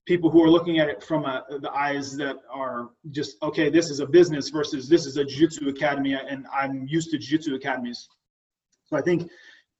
people 0.07 0.30
who 0.30 0.42
are 0.42 0.51
looking 0.51 0.78
at 0.78 0.88
it 0.88 1.03
from 1.03 1.24
a, 1.24 1.44
the 1.61 1.70
eyes 1.70 2.16
that 2.16 2.36
are 2.51 2.90
just 3.11 3.36
okay 3.42 3.70
this 3.70 3.90
is 3.90 4.01
a 4.01 4.07
business 4.07 4.48
versus 4.48 4.88
this 4.88 5.07
is 5.07 5.16
a 5.16 5.24
jiu-jitsu 5.24 5.68
academy 5.68 6.14
and 6.14 6.46
i'm 6.53 6.86
used 6.88 7.11
to 7.11 7.18
jiu-jitsu 7.18 7.55
academies 7.55 8.09
so 8.86 8.96
i 8.96 9.01
think 9.01 9.30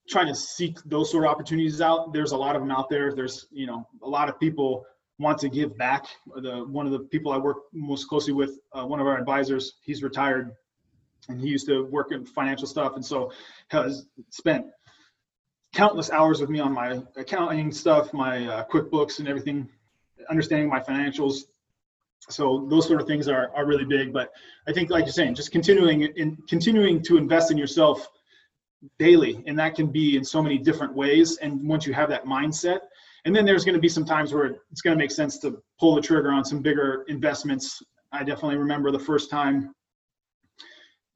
trying 0.09 0.27
to 0.27 0.35
seek 0.35 0.79
those 0.85 1.11
sort 1.11 1.25
of 1.25 1.31
opportunities 1.31 1.81
out. 1.81 2.13
There's 2.13 2.33
a 2.33 2.37
lot 2.37 2.57
of 2.57 2.63
them 2.63 2.71
out 2.71 2.89
there. 2.89 3.15
There's, 3.15 3.47
you 3.51 3.67
know, 3.67 3.87
a 4.03 4.09
lot 4.09 4.29
of 4.29 4.39
people 4.41 4.85
want 5.19 5.39
to 5.39 5.49
give 5.49 5.77
back. 5.77 6.07
The 6.37 6.65
one 6.65 6.87
of 6.87 6.93
the 6.93 7.01
people 7.01 7.33
I 7.33 7.39
work 7.39 7.59
most 7.73 8.09
closely 8.09 8.33
with, 8.33 8.59
uh, 8.73 8.85
one 8.85 9.01
of 9.01 9.07
our 9.07 9.19
advisors, 9.19 9.75
he's 9.83 10.03
retired, 10.03 10.53
and 11.29 11.41
he 11.41 11.49
used 11.49 11.67
to 11.69 11.85
work 11.87 12.13
in 12.13 12.25
financial 12.25 12.67
stuff, 12.67 12.97
and 12.97 13.05
so 13.05 13.31
has 13.69 14.07
spent 14.31 14.67
countless 15.75 16.11
hours 16.11 16.41
with 16.41 16.51
me 16.51 16.59
on 16.59 16.73
my 16.73 17.01
accounting 17.17 17.71
stuff, 17.71 18.13
my 18.13 18.47
uh, 18.47 18.65
QuickBooks, 18.65 19.21
and 19.21 19.29
everything, 19.29 19.69
understanding 20.29 20.69
my 20.69 20.81
financials. 20.81 21.43
So 22.29 22.67
those 22.69 22.87
sort 22.87 23.01
of 23.01 23.07
things 23.07 23.29
are 23.29 23.51
are 23.55 23.67
really 23.67 23.85
big. 23.85 24.13
But 24.13 24.33
I 24.67 24.73
think, 24.73 24.91
like 24.91 25.05
you're 25.05 25.13
saying, 25.13 25.35
just 25.35 25.53
continuing 25.53 26.03
in 26.03 26.37
continuing 26.49 27.03
to 27.03 27.17
invest 27.17 27.51
in 27.51 27.59
yourself 27.59 28.09
daily 28.99 29.43
and 29.47 29.59
that 29.59 29.75
can 29.75 29.89
be 29.89 30.17
in 30.17 30.25
so 30.25 30.43
many 30.43 30.57
different 30.57 30.95
ways 30.95 31.37
and 31.39 31.67
once 31.67 31.87
you 31.87 31.93
have 31.93 32.09
that 32.09 32.25
mindset 32.25 32.81
and 33.27 33.37
then 33.37 33.45
there's 33.45 33.65
going 33.65 33.75
to 33.75 33.81
be 33.81 33.89
some 33.89 34.05
times 34.05 34.33
where 34.33 34.57
it's 34.71 34.81
going 34.81 34.97
to 34.97 35.03
make 35.03 35.11
sense 35.11 35.39
to 35.39 35.63
pull 35.79 35.95
the 35.95 36.01
trigger 36.01 36.33
on 36.33 36.45
some 36.45 36.63
bigger 36.63 37.05
investments 37.09 37.83
i 38.13 38.21
definitely 38.21 38.57
remember 38.57 38.91
the 38.91 38.99
first 38.99 39.31
time 39.31 39.75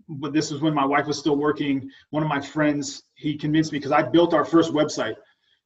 but 0.08 0.34
this 0.34 0.50
was 0.50 0.60
when 0.60 0.74
my 0.74 0.84
wife 0.84 1.06
was 1.06 1.18
still 1.18 1.36
working 1.36 1.88
one 2.10 2.22
of 2.22 2.28
my 2.28 2.40
friends 2.40 3.04
he 3.14 3.34
convinced 3.36 3.72
me 3.72 3.78
because 3.78 3.92
i 3.92 4.02
built 4.02 4.34
our 4.34 4.44
first 4.44 4.72
website 4.72 5.16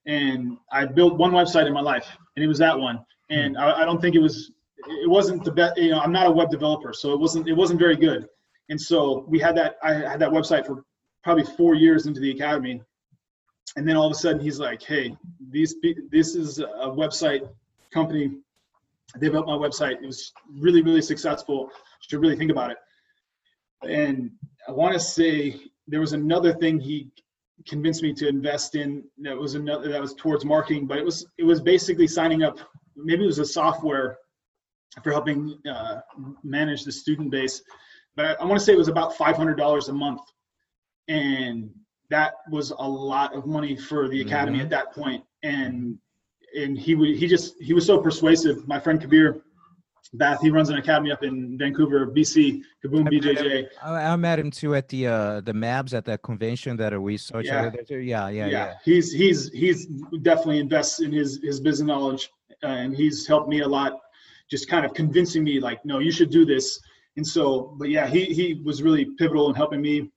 and 0.07 0.57
i 0.71 0.85
built 0.85 1.17
one 1.17 1.33
website 1.33 1.67
in 1.67 1.73
my 1.73 1.81
life 1.81 2.17
and 2.37 2.45
it 2.45 2.49
was 2.49 2.59
that 2.59 2.79
one 2.79 3.01
and 3.31 3.57
hmm. 3.57 3.63
I, 3.63 3.83
I 3.83 3.85
don't 3.85 4.01
think 4.01 4.15
it 4.15 4.21
was 4.21 4.53
it 4.87 5.11
wasn't 5.11 5.45
the 5.45 5.51
best 5.51 5.77
you 5.77 5.91
know 5.91 5.99
i'm 5.99 6.13
not 6.13 6.29
a 6.29 6.31
web 6.31 6.51
developer 6.51 6.93
so 6.93 7.13
it 7.13 7.19
wasn't 7.19 7.49
it 7.49 7.55
wasn't 7.55 7.81
very 7.81 7.97
good 7.97 8.29
and 8.69 8.81
so 8.81 9.25
we 9.27 9.41
had 9.41 9.57
that 9.57 9.77
i 9.83 9.93
had 9.93 10.21
that 10.21 10.31
website 10.31 10.65
for 10.65 10.85
probably 11.29 11.45
four 11.45 11.75
years 11.75 12.07
into 12.07 12.21
the 12.21 12.31
academy. 12.31 12.81
And 13.77 13.87
then 13.87 13.97
all 13.97 14.07
of 14.07 14.13
a 14.13 14.15
sudden 14.15 14.41
he's 14.41 14.59
like 14.59 14.83
hey 14.83 15.15
these 15.51 15.75
this 16.11 16.35
is 16.35 16.59
a 16.59 16.89
website 17.03 17.47
company. 17.93 18.31
They 19.19 19.29
built 19.29 19.47
my 19.47 19.53
website. 19.53 19.97
It 20.03 20.07
was 20.07 20.33
really 20.51 20.81
really 20.81 21.03
successful. 21.03 21.69
Should 22.01 22.23
really 22.23 22.37
think 22.37 22.51
about 22.51 22.71
it. 22.71 22.79
And 23.83 24.31
i 24.67 24.73
want 24.73 24.95
to 24.95 25.01
say 25.01 25.61
there 25.87 26.01
was 26.01 26.15
another 26.15 26.55
thing 26.55 26.81
he 26.81 27.11
convinced 27.69 28.03
me 28.03 28.15
to 28.15 28.27
invest 28.27 28.75
in 28.75 29.05
that 29.19 29.37
was 29.37 29.55
another 29.55 29.87
that 29.93 30.01
was 30.01 30.15
towards 30.15 30.47
marketing 30.47 30.87
but 30.87 30.97
it 30.97 31.05
was 31.05 31.27
it 31.37 31.45
was 31.45 31.61
basically 31.61 32.07
signing 32.07 32.43
up. 32.43 32.57
Maybe 32.97 33.23
it 33.25 33.33
was 33.35 33.39
a 33.39 33.53
software 33.61 34.17
for 35.05 35.13
helping 35.13 35.59
uh, 35.71 36.01
manage 36.43 36.85
the 36.85 36.93
student 37.03 37.31
base 37.31 37.61
but 38.17 38.25
i, 38.25 38.33
I 38.41 38.45
want 38.47 38.59
to 38.59 38.65
say 38.65 38.73
it 38.73 38.79
was 38.85 38.89
about 38.89 39.15
$500 39.15 39.89
a 39.89 39.93
month 39.93 40.23
and 41.09 41.71
that 42.11 42.35
was 42.51 42.71
a 42.71 42.89
lot 42.89 43.35
of 43.35 43.47
money 43.47 43.77
for 43.77 44.09
the 44.09 44.21
academy 44.21 44.59
mm-hmm. 44.59 44.65
at 44.65 44.71
that 44.71 44.93
point 44.93 45.23
and 45.43 45.99
and 46.57 46.79
he 46.79 46.95
would 46.95 47.17
he 47.17 47.27
just 47.27 47.61
he 47.61 47.73
was 47.73 47.85
so 47.87 47.99
persuasive 47.99 48.67
my 48.67 48.79
friend 48.81 49.01
kabir 49.01 49.43
Bath. 50.15 50.41
He 50.41 50.51
runs 50.51 50.71
an 50.71 50.77
academy 50.77 51.13
up 51.13 51.23
in 51.23 51.59
Vancouver, 51.59 52.07
BC. 52.07 52.63
Kaboom 52.85 53.07
I 53.07 53.11
BJJ. 53.11 53.67
I, 53.83 54.13
I, 54.13 54.17
met 54.17 54.39
him 54.39 54.51
too 54.51 54.75
at 54.75 54.89
the 54.89 55.07
uh 55.07 55.41
the 55.43 55.53
MABS 55.53 55.93
at 55.93 56.05
that 56.07 56.23
convention 56.23 56.77
that 56.79 56.99
we 57.01 57.17
saw 57.17 57.41
each 57.41 57.47
yeah. 57.47 57.61
other 57.61 57.71
there 57.71 57.85
too. 57.85 57.99
Yeah, 57.99 58.29
yeah, 58.29 58.47
yeah, 58.47 58.51
yeah. 58.51 58.75
He's 58.85 59.13
he's 59.13 59.51
he's 59.53 59.87
definitely 60.23 60.61
invests 60.61 61.01
in 61.01 61.13
his 61.13 61.41
his 61.43 61.61
business 61.61 61.87
knowledge, 61.87 62.31
uh, 62.63 62.69
and 62.69 62.97
he's 62.97 63.27
helped 63.27 63.49
me 63.49 63.61
a 63.61 63.69
lot, 63.69 64.01
just 64.51 64.69
kind 64.69 64.87
of 64.87 64.95
convincing 64.95 65.45
me 65.45 65.61
like, 65.61 65.85
no, 65.85 65.99
you 65.99 66.11
should 66.11 66.31
do 66.31 66.47
this. 66.47 66.81
And 67.17 67.27
so, 67.27 67.75
but 67.79 67.91
yeah, 67.91 68.07
he 68.07 68.25
he 68.27 68.63
was 68.65 68.83
really 68.83 69.07
pivotal 69.19 69.51
in 69.51 69.55
helping 69.55 69.83
me 69.83 70.11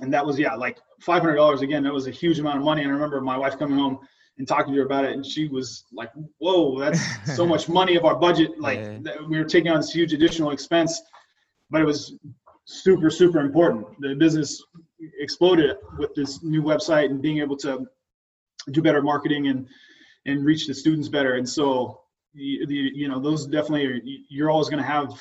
and 0.00 0.12
that 0.12 0.24
was 0.24 0.38
yeah 0.38 0.54
like 0.54 0.78
$500 1.02 1.62
again 1.62 1.82
that 1.82 1.92
was 1.92 2.06
a 2.06 2.10
huge 2.10 2.38
amount 2.38 2.58
of 2.58 2.64
money. 2.64 2.82
And 2.82 2.90
i 2.90 2.94
remember 2.94 3.20
my 3.20 3.36
wife 3.36 3.58
coming 3.58 3.78
home 3.78 3.98
and 4.38 4.46
talking 4.46 4.74
to 4.74 4.80
her 4.80 4.86
about 4.86 5.04
it 5.04 5.12
and 5.12 5.24
she 5.24 5.48
was 5.48 5.84
like 5.92 6.10
whoa 6.38 6.78
that's 6.78 7.00
so 7.34 7.46
much 7.54 7.68
money 7.68 7.96
of 7.96 8.04
our 8.04 8.16
budget 8.16 8.58
like 8.60 8.78
yeah. 8.78 8.98
we 9.28 9.38
were 9.38 9.44
taking 9.44 9.70
on 9.70 9.78
this 9.78 9.92
huge 9.92 10.12
additional 10.12 10.50
expense. 10.50 11.00
But 11.70 11.80
it 11.80 11.84
was 11.84 12.14
super 12.66 13.10
super 13.10 13.40
important. 13.40 13.86
The 14.00 14.14
business 14.14 14.62
exploded 15.20 15.76
with 15.98 16.14
this 16.14 16.42
new 16.42 16.62
website 16.62 17.06
and 17.06 17.20
being 17.20 17.38
able 17.38 17.56
to 17.58 17.86
do 18.70 18.82
better 18.82 19.02
marketing 19.02 19.48
and 19.48 19.66
and 20.26 20.44
reach 20.44 20.66
the 20.66 20.74
students 20.74 21.08
better. 21.08 21.34
And 21.34 21.48
so 21.48 22.00
the, 22.34 22.66
the 22.66 22.74
you 22.74 23.08
know 23.08 23.20
those 23.20 23.46
definitely 23.46 23.86
are, 23.86 24.00
you're 24.28 24.50
always 24.50 24.68
going 24.68 24.82
to 24.82 24.88
have 24.88 25.12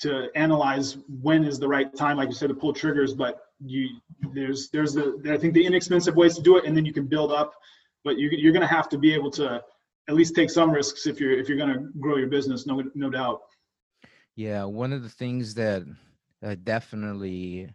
to 0.00 0.28
analyze 0.34 0.96
when 1.22 1.44
is 1.44 1.58
the 1.58 1.68
right 1.68 1.94
time 1.94 2.16
like 2.16 2.28
you 2.28 2.34
said 2.34 2.48
to 2.48 2.54
pull 2.54 2.72
triggers. 2.72 3.14
But 3.14 3.40
you 3.64 3.88
there's 4.34 4.70
there's 4.70 4.94
the 4.94 5.20
I 5.30 5.36
think 5.36 5.54
the 5.54 5.64
inexpensive 5.64 6.16
ways 6.16 6.36
to 6.36 6.42
do 6.42 6.56
it, 6.56 6.64
and 6.64 6.76
then 6.76 6.84
you 6.84 6.92
can 6.92 7.06
build 7.06 7.32
up. 7.32 7.54
But 8.02 8.16
you, 8.18 8.30
you're 8.32 8.52
going 8.52 8.66
to 8.66 8.74
have 8.74 8.88
to 8.90 8.98
be 8.98 9.12
able 9.12 9.30
to 9.32 9.62
at 10.08 10.14
least 10.14 10.34
take 10.34 10.48
some 10.48 10.70
risks 10.70 11.06
if 11.06 11.20
you're 11.20 11.38
if 11.38 11.48
you're 11.48 11.58
going 11.58 11.72
to 11.72 11.90
grow 11.98 12.16
your 12.16 12.28
business. 12.28 12.66
No 12.66 12.82
no 12.94 13.10
doubt. 13.10 13.42
Yeah, 14.36 14.64
one 14.64 14.92
of 14.92 15.02
the 15.02 15.08
things 15.08 15.54
that 15.54 15.84
uh, 16.42 16.56
definitely 16.64 17.74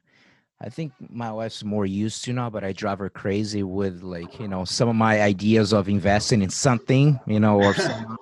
I 0.62 0.70
think 0.70 0.94
my 1.10 1.32
wife's 1.32 1.64
more 1.64 1.86
used 1.86 2.24
to 2.26 2.34
now, 2.34 2.50
but 2.50 2.64
I 2.64 2.72
drive 2.72 3.00
her 3.00 3.10
crazy 3.10 3.62
with 3.64 4.02
like, 4.04 4.40
you 4.40 4.48
know, 4.48 4.64
some 4.64 4.88
of 4.88 4.96
my 4.96 5.22
ideas 5.22 5.74
of 5.74 5.90
investing 5.90 6.42
in 6.42 6.50
something, 6.50 7.20
you 7.28 7.40
know, 7.40 7.62
or 7.62 7.74
some, 7.76 8.18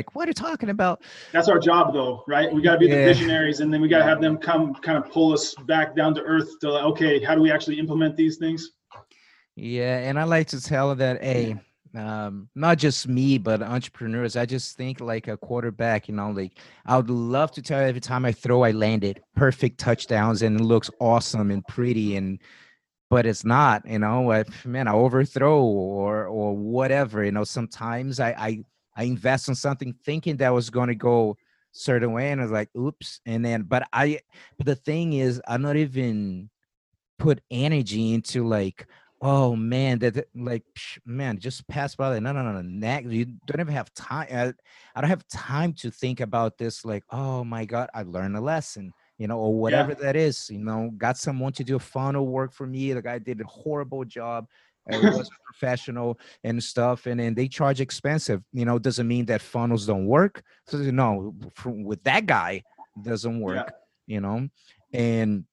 like 0.00 0.14
what 0.14 0.26
are 0.26 0.30
you 0.30 0.34
talking 0.34 0.70
about? 0.70 1.02
That's 1.32 1.48
our 1.48 1.58
job 1.58 1.92
though 1.92 2.24
right? 2.26 2.52
We 2.52 2.62
got 2.62 2.72
to 2.72 2.78
be 2.78 2.86
yeah. 2.86 2.96
the 2.96 3.04
visionaries 3.04 3.60
and 3.60 3.72
then 3.72 3.80
we 3.80 3.88
got 3.88 3.98
to 3.98 4.04
have 4.04 4.20
them 4.20 4.38
come 4.38 4.74
kind 4.74 4.96
of 4.96 5.10
pull 5.10 5.32
us 5.32 5.54
back 5.66 5.94
down 5.94 6.14
to 6.14 6.22
earth 6.22 6.58
to 6.60 6.72
like, 6.72 6.84
okay 6.84 7.22
how 7.22 7.34
do 7.34 7.42
we 7.42 7.50
actually 7.50 7.78
implement 7.78 8.16
these 8.16 8.38
things? 8.38 8.70
Yeah 9.56 9.98
and 9.98 10.18
i 10.18 10.24
like 10.24 10.46
to 10.48 10.60
tell 10.60 10.94
that 10.94 11.22
hey 11.22 11.56
um 11.96 12.48
not 12.54 12.78
just 12.78 13.08
me 13.08 13.36
but 13.36 13.62
entrepreneurs 13.62 14.36
i 14.36 14.46
just 14.46 14.76
think 14.76 15.00
like 15.00 15.26
a 15.26 15.36
quarterback 15.36 16.08
you 16.08 16.14
know 16.14 16.30
like 16.30 16.52
i 16.86 16.96
would 16.96 17.10
love 17.10 17.50
to 17.50 17.60
tell 17.60 17.80
every 17.80 18.00
time 18.00 18.24
i 18.24 18.30
throw 18.30 18.62
i 18.62 18.70
landed 18.70 19.20
perfect 19.34 19.78
touchdowns 19.78 20.42
and 20.42 20.60
it 20.60 20.62
looks 20.62 20.88
awesome 21.00 21.50
and 21.50 21.66
pretty 21.66 22.16
and 22.16 22.38
but 23.10 23.26
it's 23.26 23.44
not 23.44 23.84
you 23.88 23.98
know? 23.98 24.30
I, 24.30 24.44
man 24.64 24.86
i 24.86 24.92
overthrow 24.92 25.60
or 25.60 26.26
or 26.26 26.56
whatever 26.56 27.24
you 27.24 27.32
know 27.32 27.44
sometimes 27.44 28.20
i 28.20 28.30
i, 28.30 28.64
I 29.00 29.04
invest 29.04 29.48
in 29.48 29.54
something 29.54 29.94
thinking 30.04 30.36
that 30.36 30.52
was 30.52 30.68
going 30.68 30.88
to 30.88 30.94
go 30.94 31.38
certain 31.72 32.12
way 32.12 32.32
and 32.32 32.40
i 32.40 32.44
was 32.44 32.50
like 32.50 32.68
oops 32.76 33.20
and 33.24 33.44
then 33.44 33.62
but 33.62 33.86
i 33.92 34.18
but 34.58 34.66
the 34.66 34.74
thing 34.74 35.12
is 35.12 35.40
i'm 35.46 35.62
not 35.62 35.76
even 35.76 36.50
put 37.18 37.40
energy 37.50 38.12
into 38.12 38.46
like 38.46 38.86
oh 39.22 39.54
man 39.54 39.98
that 40.00 40.26
like 40.34 40.64
man 41.06 41.38
just 41.38 41.66
pass 41.68 41.94
by 41.94 42.08
like 42.08 42.22
no 42.22 42.32
no 42.32 42.42
no 42.42 42.52
no 42.52 42.62
next 42.62 43.08
you 43.08 43.24
don't 43.46 43.60
even 43.60 43.72
have 43.72 43.92
time 43.94 44.26
I, 44.30 44.52
I 44.94 45.00
don't 45.00 45.10
have 45.10 45.26
time 45.28 45.74
to 45.74 45.90
think 45.90 46.20
about 46.20 46.58
this 46.58 46.84
like 46.84 47.04
oh 47.10 47.44
my 47.44 47.64
god 47.64 47.88
i 47.94 48.02
learned 48.02 48.36
a 48.36 48.40
lesson 48.40 48.92
you 49.16 49.28
know 49.28 49.38
or 49.38 49.54
whatever 49.54 49.92
yeah. 49.92 49.98
that 50.02 50.16
is 50.16 50.48
you 50.50 50.58
know 50.58 50.90
got 50.96 51.16
someone 51.16 51.52
to 51.52 51.64
do 51.64 51.76
a 51.76 51.80
funnel 51.80 52.26
work 52.26 52.52
for 52.52 52.66
me 52.66 52.92
the 52.92 53.02
guy 53.02 53.18
did 53.18 53.40
a 53.40 53.44
horrible 53.44 54.04
job 54.04 54.46
it 54.88 55.14
was 55.14 55.30
professional 55.44 56.18
and 56.44 56.62
stuff 56.62 57.06
and 57.06 57.20
then 57.20 57.34
they 57.34 57.46
charge 57.46 57.80
expensive 57.80 58.42
you 58.52 58.64
know 58.64 58.78
doesn't 58.78 59.06
mean 59.06 59.26
that 59.26 59.42
funnels 59.42 59.86
don't 59.86 60.06
work 60.06 60.42
so 60.66 60.78
you 60.78 60.92
know 60.92 61.34
with 61.66 62.02
that 62.02 62.26
guy 62.26 62.62
doesn't 63.02 63.40
work 63.40 63.66
yeah. 63.66 64.14
you 64.14 64.20
know 64.20 64.48
and 64.92 65.44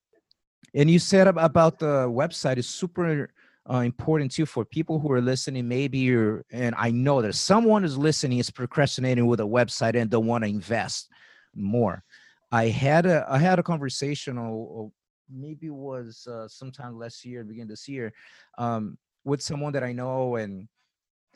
and 0.73 0.89
you 0.89 0.99
said 0.99 1.28
about 1.28 1.80
the 1.80 2.07
website 2.07 2.57
is 2.57 2.67
super 2.67 3.30
uh, 3.69 3.80
important 3.80 4.32
too 4.32 4.45
for 4.45 4.63
people 4.63 4.99
who 4.99 5.11
are 5.11 5.21
listening. 5.21 5.67
Maybe 5.67 5.99
you're, 5.99 6.45
and 6.51 6.73
I 6.78 6.91
know 6.91 7.21
that 7.21 7.36
someone 7.36 7.84
is 7.84 7.97
listening 7.97 8.39
is 8.39 8.49
procrastinating 8.49 9.25
with 9.25 9.39
a 9.39 9.43
website 9.43 9.95
and 9.95 10.09
don't 10.09 10.25
want 10.25 10.43
to 10.43 10.49
invest 10.49 11.09
more. 11.55 12.03
I 12.51 12.67
had 12.67 13.05
a 13.05 13.25
I 13.30 13.39
had 13.39 13.59
a 13.59 13.63
conversation, 13.63 14.38
or, 14.38 14.91
maybe 15.30 15.67
it 15.67 15.73
was 15.73 16.25
uh, 16.25 16.47
sometime 16.47 16.97
last 16.97 17.25
year, 17.25 17.43
beginning 17.43 17.67
this 17.67 17.89
year, 17.89 18.13
um, 18.57 18.97
with 19.28 19.41
someone 19.41 19.73
that 19.73 19.84
I 19.84 19.91
know 19.91 20.38
and 20.38 20.67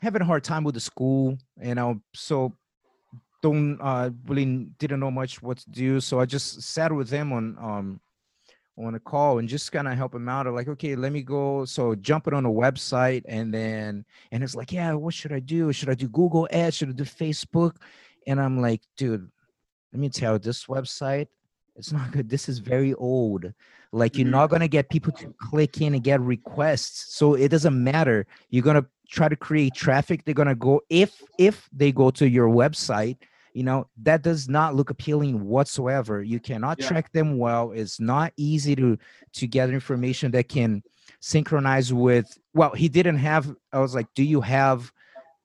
having 0.00 0.22
a 0.22 0.24
hard 0.24 0.42
time 0.42 0.64
with 0.64 0.74
the 0.74 0.80
school, 0.80 1.38
you 1.62 1.74
know, 1.74 2.00
so 2.14 2.56
don't 3.42 3.78
uh, 3.80 4.10
really 4.26 4.66
didn't 4.78 5.00
know 5.00 5.10
much 5.10 5.42
what 5.42 5.58
to 5.58 5.70
do. 5.70 6.00
So 6.00 6.18
I 6.18 6.26
just 6.26 6.62
sat 6.62 6.90
with 6.92 7.08
them 7.08 7.32
on 7.32 7.56
um, 7.60 8.00
on 8.78 8.94
a 8.94 9.00
call 9.00 9.38
and 9.38 9.48
just 9.48 9.70
kind 9.70 9.86
of 9.86 9.96
help 9.96 10.14
him 10.14 10.28
out. 10.28 10.46
Or 10.46 10.52
like, 10.52 10.68
okay, 10.68 10.96
let 10.96 11.12
me 11.12 11.22
go. 11.22 11.64
So 11.66 11.94
jumping 11.94 12.34
on 12.34 12.46
a 12.46 12.50
website 12.50 13.22
and 13.26 13.52
then 13.52 14.04
and 14.30 14.42
it's 14.42 14.54
like, 14.54 14.72
yeah, 14.72 14.94
what 14.94 15.12
should 15.12 15.32
I 15.32 15.40
do? 15.40 15.72
Should 15.72 15.90
I 15.90 15.94
do 15.94 16.08
Google 16.08 16.48
Ads? 16.50 16.76
Should 16.76 16.88
I 16.88 16.92
do 16.92 17.04
Facebook? 17.04 17.76
And 18.26 18.40
I'm 18.40 18.60
like, 18.60 18.80
dude, 18.96 19.28
let 19.92 20.00
me 20.00 20.08
tell 20.08 20.34
you, 20.34 20.38
this 20.38 20.66
website, 20.66 21.26
it's 21.76 21.92
not 21.92 22.10
good. 22.12 22.28
This 22.28 22.48
is 22.48 22.58
very 22.58 22.94
old. 22.94 23.52
Like 23.92 24.16
you're 24.16 24.26
not 24.26 24.46
mm-hmm. 24.46 24.54
gonna 24.54 24.68
get 24.68 24.90
people 24.90 25.12
to 25.12 25.34
click 25.38 25.80
in 25.80 25.94
and 25.94 26.02
get 26.02 26.20
requests. 26.20 27.14
So 27.14 27.34
it 27.34 27.48
doesn't 27.48 27.82
matter. 27.82 28.26
You're 28.50 28.62
gonna 28.62 28.86
try 29.08 29.28
to 29.28 29.36
create 29.36 29.74
traffic. 29.74 30.24
They're 30.24 30.34
gonna 30.34 30.54
go 30.54 30.82
if 30.88 31.22
if 31.38 31.68
they 31.72 31.92
go 31.92 32.10
to 32.12 32.28
your 32.28 32.48
website 32.48 33.18
you 33.54 33.62
know 33.62 33.86
that 34.02 34.22
does 34.22 34.48
not 34.48 34.74
look 34.74 34.90
appealing 34.90 35.46
whatsoever 35.46 36.22
you 36.22 36.40
cannot 36.40 36.78
yeah. 36.78 36.88
track 36.88 37.12
them 37.12 37.38
well 37.38 37.72
it's 37.72 38.00
not 38.00 38.32
easy 38.36 38.74
to 38.74 38.98
to 39.32 39.46
gather 39.46 39.72
information 39.72 40.30
that 40.30 40.48
can 40.48 40.82
synchronize 41.20 41.92
with 41.92 42.38
well 42.54 42.72
he 42.72 42.88
didn't 42.88 43.18
have 43.18 43.54
i 43.72 43.78
was 43.78 43.94
like 43.94 44.06
do 44.14 44.22
you 44.22 44.40
have 44.40 44.92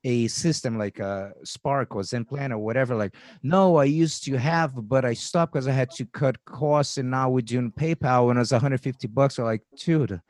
a 0.04 0.28
system 0.28 0.78
like 0.78 1.00
a 1.00 1.06
uh, 1.06 1.30
spark 1.44 1.94
or 1.94 2.02
zenplan 2.02 2.52
or 2.52 2.58
whatever 2.58 2.94
like 2.94 3.14
no 3.42 3.76
i 3.76 3.84
used 3.84 4.24
to 4.24 4.36
have 4.38 4.88
but 4.88 5.04
i 5.04 5.12
stopped 5.12 5.52
because 5.52 5.66
i 5.66 5.72
had 5.72 5.90
to 5.90 6.04
cut 6.06 6.36
costs 6.44 6.98
and 6.98 7.10
now 7.10 7.28
we're 7.28 7.40
doing 7.40 7.72
paypal 7.72 8.30
and 8.30 8.38
it's 8.38 8.52
150 8.52 9.08
bucks 9.08 9.38
or 9.38 9.44
like 9.44 9.62
dude 9.76 10.20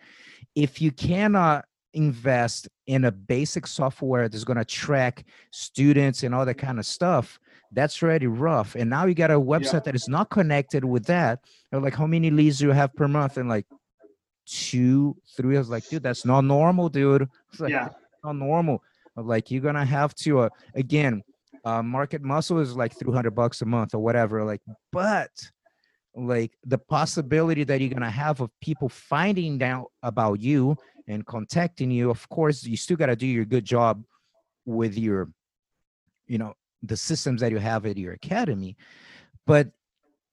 if 0.54 0.80
you 0.80 0.90
cannot 0.90 1.64
invest 1.92 2.68
in 2.86 3.04
a 3.04 3.12
basic 3.12 3.66
software 3.66 4.28
that's 4.28 4.44
going 4.44 4.56
to 4.56 4.64
track 4.64 5.24
students 5.50 6.22
and 6.22 6.34
all 6.34 6.44
that 6.46 6.54
kind 6.54 6.78
of 6.78 6.86
stuff 6.86 7.38
that's 7.72 8.02
already 8.02 8.26
rough. 8.26 8.74
And 8.74 8.88
now 8.88 9.06
you 9.06 9.14
got 9.14 9.30
a 9.30 9.40
website 9.40 9.74
yeah. 9.74 9.80
that 9.80 9.94
is 9.94 10.08
not 10.08 10.30
connected 10.30 10.84
with 10.84 11.04
that. 11.06 11.40
They're 11.70 11.80
like, 11.80 11.94
how 11.94 12.06
many 12.06 12.30
leads 12.30 12.58
do 12.58 12.66
you 12.66 12.72
have 12.72 12.94
per 12.94 13.08
month? 13.08 13.36
And 13.36 13.48
like 13.48 13.66
two, 14.46 15.16
three. 15.36 15.56
I 15.56 15.58
was 15.58 15.68
like, 15.68 15.88
dude, 15.88 16.02
that's 16.02 16.24
not 16.24 16.42
normal, 16.42 16.88
dude. 16.88 17.28
It's 17.50 17.60
like, 17.60 17.70
yeah. 17.70 17.88
not 18.24 18.36
normal. 18.36 18.82
Like 19.22 19.50
you're 19.50 19.62
gonna 19.62 19.84
have 19.84 20.14
to 20.16 20.40
uh, 20.40 20.48
again, 20.74 21.22
uh, 21.64 21.82
market 21.82 22.22
muscle 22.22 22.58
is 22.58 22.76
like 22.76 22.98
300 22.98 23.30
bucks 23.32 23.62
a 23.62 23.66
month 23.66 23.94
or 23.94 23.98
whatever. 23.98 24.44
Like, 24.44 24.60
but 24.92 25.30
like 26.14 26.52
the 26.64 26.78
possibility 26.78 27.64
that 27.64 27.80
you're 27.80 27.90
gonna 27.90 28.10
have 28.10 28.40
of 28.40 28.50
people 28.60 28.88
finding 28.88 29.62
out 29.62 29.90
about 30.02 30.40
you 30.40 30.76
and 31.06 31.24
contacting 31.26 31.90
you, 31.90 32.10
of 32.10 32.28
course, 32.28 32.64
you 32.64 32.76
still 32.76 32.96
gotta 32.96 33.16
do 33.16 33.26
your 33.26 33.44
good 33.44 33.64
job 33.64 34.02
with 34.64 34.96
your, 34.98 35.30
you 36.26 36.38
know, 36.38 36.54
the 36.82 36.96
systems 36.96 37.40
that 37.40 37.50
you 37.50 37.58
have 37.58 37.86
at 37.86 37.96
your 37.96 38.12
academy 38.12 38.76
but 39.48 39.70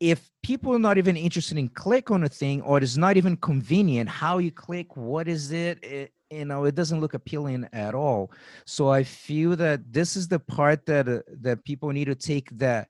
if 0.02 0.30
people 0.44 0.76
are 0.76 0.80
not 0.80 0.98
even 0.98 1.16
interested 1.16 1.58
in 1.58 1.70
click 1.70 2.12
on 2.12 2.24
a 2.24 2.30
thing 2.30 2.62
or 2.62 2.78
it's 2.78 2.98
not 2.98 3.18
even 3.18 3.38
convenient 3.38 4.10
how 4.10 4.38
you 4.38 4.52
click 4.52 4.96
what 4.98 5.28
is 5.28 5.52
it, 5.52 5.84
it 5.84 6.12
you 6.30 6.46
know 6.46 6.66
it 6.66 6.76
doesn't 6.76 7.02
look 7.02 7.14
appealing 7.14 7.68
at 7.74 7.94
all 7.94 8.32
so 8.66 8.90
i 8.90 9.04
feel 9.04 9.56
that 9.56 9.82
this 9.92 10.16
is 10.16 10.28
the 10.28 10.40
part 10.40 10.86
that 10.86 11.08
uh, 11.08 11.20
that 11.42 11.64
people 11.64 11.90
need 11.90 12.06
to 12.06 12.16
take 12.16 12.50
that 12.58 12.88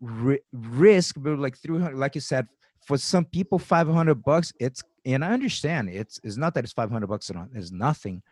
ri- 0.00 0.40
risk 0.52 1.16
but 1.18 1.38
like 1.38 1.56
300 1.56 1.96
like 1.96 2.14
you 2.14 2.20
said 2.20 2.46
for 2.86 2.96
some 2.96 3.24
people 3.24 3.58
500 3.58 4.14
bucks 4.22 4.52
it's 4.58 4.82
and 5.04 5.24
i 5.24 5.30
understand 5.32 5.88
it's 5.90 6.20
it's 6.24 6.36
not 6.36 6.54
that 6.54 6.64
it's 6.64 6.72
500 6.72 7.06
bucks 7.06 7.30
and 7.30 7.48
it's 7.54 7.70
nothing 7.70 8.22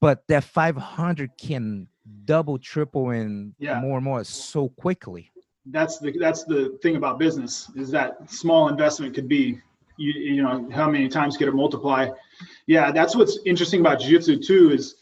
but 0.00 0.22
that 0.28 0.44
500 0.44 1.30
can 1.38 1.86
double 2.24 2.58
triple 2.58 3.10
and 3.10 3.54
yeah. 3.58 3.80
more 3.80 3.96
and 3.96 4.04
more 4.04 4.24
so 4.24 4.68
quickly 4.70 5.30
that's 5.66 5.98
the 5.98 6.12
that's 6.18 6.44
the 6.44 6.78
thing 6.82 6.96
about 6.96 7.18
business 7.18 7.70
is 7.76 7.90
that 7.90 8.30
small 8.30 8.68
investment 8.68 9.14
could 9.14 9.28
be 9.28 9.60
you 10.00 10.12
you 10.12 10.42
know 10.42 10.68
how 10.70 10.90
many 10.90 11.08
times 11.08 11.36
could 11.36 11.48
it 11.48 11.54
multiply 11.54 12.08
yeah 12.66 12.90
that's 12.90 13.14
what's 13.14 13.38
interesting 13.44 13.80
about 13.80 14.00
jiu-jitsu 14.00 14.42
too 14.42 14.72
is 14.72 14.96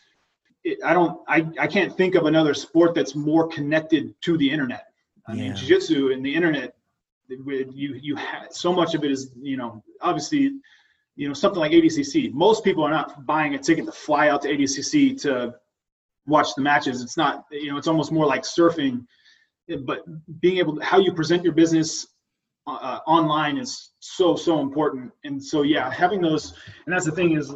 it, 0.64 0.78
i 0.84 0.92
don't 0.92 1.20
I, 1.28 1.46
I 1.58 1.66
can't 1.66 1.96
think 1.96 2.14
of 2.14 2.26
another 2.26 2.54
sport 2.54 2.94
that's 2.94 3.14
more 3.14 3.48
connected 3.48 4.14
to 4.22 4.36
the 4.36 4.50
internet 4.50 4.86
i 5.26 5.32
yeah. 5.32 5.42
mean 5.42 5.56
jiu-jitsu 5.56 6.12
and 6.12 6.24
the 6.24 6.34
internet 6.34 6.74
you 7.28 7.94
you 8.00 8.16
have 8.16 8.48
so 8.50 8.72
much 8.72 8.94
of 8.94 9.04
it 9.04 9.10
is 9.10 9.30
you 9.40 9.56
know 9.56 9.82
obviously 10.00 10.52
you 11.18 11.26
know 11.26 11.34
something 11.34 11.58
like 11.58 11.72
ADCC. 11.72 12.32
Most 12.32 12.62
people 12.62 12.84
are 12.84 12.90
not 12.90 13.26
buying 13.26 13.56
a 13.56 13.58
ticket 13.58 13.86
to 13.86 13.92
fly 13.92 14.28
out 14.28 14.42
to 14.42 14.48
ADCC 14.48 15.20
to 15.22 15.54
watch 16.26 16.54
the 16.54 16.62
matches. 16.62 17.02
It's 17.02 17.16
not 17.16 17.44
you 17.50 17.72
know 17.72 17.76
it's 17.76 17.88
almost 17.88 18.12
more 18.12 18.24
like 18.24 18.42
surfing. 18.42 19.04
But 19.84 20.04
being 20.40 20.58
able 20.58 20.76
to 20.76 20.84
how 20.84 20.98
you 21.00 21.12
present 21.12 21.42
your 21.42 21.52
business 21.52 22.06
uh, 22.68 23.00
online 23.06 23.58
is 23.58 23.90
so 24.00 24.36
so 24.36 24.60
important. 24.60 25.12
And 25.24 25.42
so 25.42 25.62
yeah, 25.62 25.90
having 25.90 26.20
those 26.20 26.54
and 26.86 26.94
that's 26.94 27.06
the 27.06 27.12
thing 27.12 27.36
is 27.36 27.52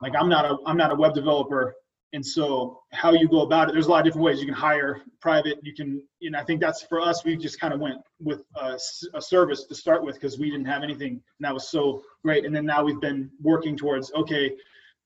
like 0.00 0.14
I'm 0.18 0.28
not 0.28 0.44
a 0.44 0.56
I'm 0.66 0.76
not 0.76 0.90
a 0.92 0.94
web 0.94 1.14
developer. 1.14 1.74
And 2.14 2.24
so 2.24 2.80
how 2.92 3.12
you 3.12 3.28
go 3.28 3.42
about 3.42 3.68
it 3.68 3.72
there's 3.72 3.86
a 3.86 3.90
lot 3.90 4.00
of 4.00 4.04
different 4.06 4.24
ways. 4.24 4.40
You 4.40 4.46
can 4.46 4.54
hire 4.54 5.02
private 5.20 5.58
you 5.62 5.74
can 5.74 6.02
you 6.20 6.30
know 6.30 6.38
i 6.38 6.44
think 6.44 6.60
that's 6.60 6.82
for 6.82 7.00
us 7.00 7.24
we 7.24 7.36
just 7.36 7.60
kind 7.60 7.74
of 7.74 7.80
went 7.80 7.98
with 8.18 8.42
a, 8.56 8.78
a 9.14 9.20
service 9.20 9.64
to 9.64 9.74
start 9.74 10.02
with 10.02 10.14
because 10.14 10.38
we 10.38 10.50
didn't 10.50 10.66
have 10.66 10.82
anything. 10.82 11.12
And 11.12 11.40
that 11.40 11.52
was 11.52 11.68
so 11.68 12.02
great. 12.24 12.46
And 12.46 12.54
then 12.54 12.64
now 12.64 12.82
we've 12.82 13.00
been 13.00 13.30
working 13.42 13.76
towards 13.76 14.12
okay 14.14 14.56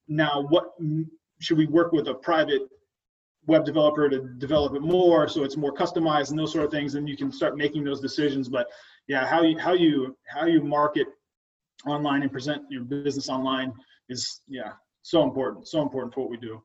now 0.09 0.43
what 0.49 0.75
should 1.41 1.59
we 1.59 1.67
work 1.67 1.93
with 1.93 2.09
a 2.09 2.15
private 2.15 2.63
web 3.47 3.65
developer 3.65 4.09
to 4.09 4.21
develop 4.39 4.75
it 4.75 4.83
more 4.83 5.27
so 5.27 5.43
it's 5.43 5.57
more 5.57 5.75
customized 5.75 6.31
and 6.31 6.39
those 6.39 6.53
sort 6.53 6.65
of 6.65 6.71
things? 6.71 6.95
And 6.95 7.09
you 7.09 7.17
can 7.17 7.33
start 7.33 7.57
making 7.57 7.83
those 7.85 8.01
decisions. 8.01 8.49
But 8.49 8.69
yeah 9.09 9.27
how 9.27 9.43
you 9.43 9.59
how 9.59 9.73
you 9.73 10.17
how 10.29 10.47
you 10.47 10.63
market 10.63 11.07
online 11.87 12.23
and 12.23 12.33
present 12.33 12.63
your 12.71 12.83
business 12.83 13.29
online 13.29 13.73
is 14.09 14.43
yeah 14.49 14.73
so 15.03 15.23
important 15.23 15.67
so 15.67 15.83
important 15.83 16.13
for 16.15 16.21
what 16.21 16.31
we 16.31 16.37
do 16.37 16.63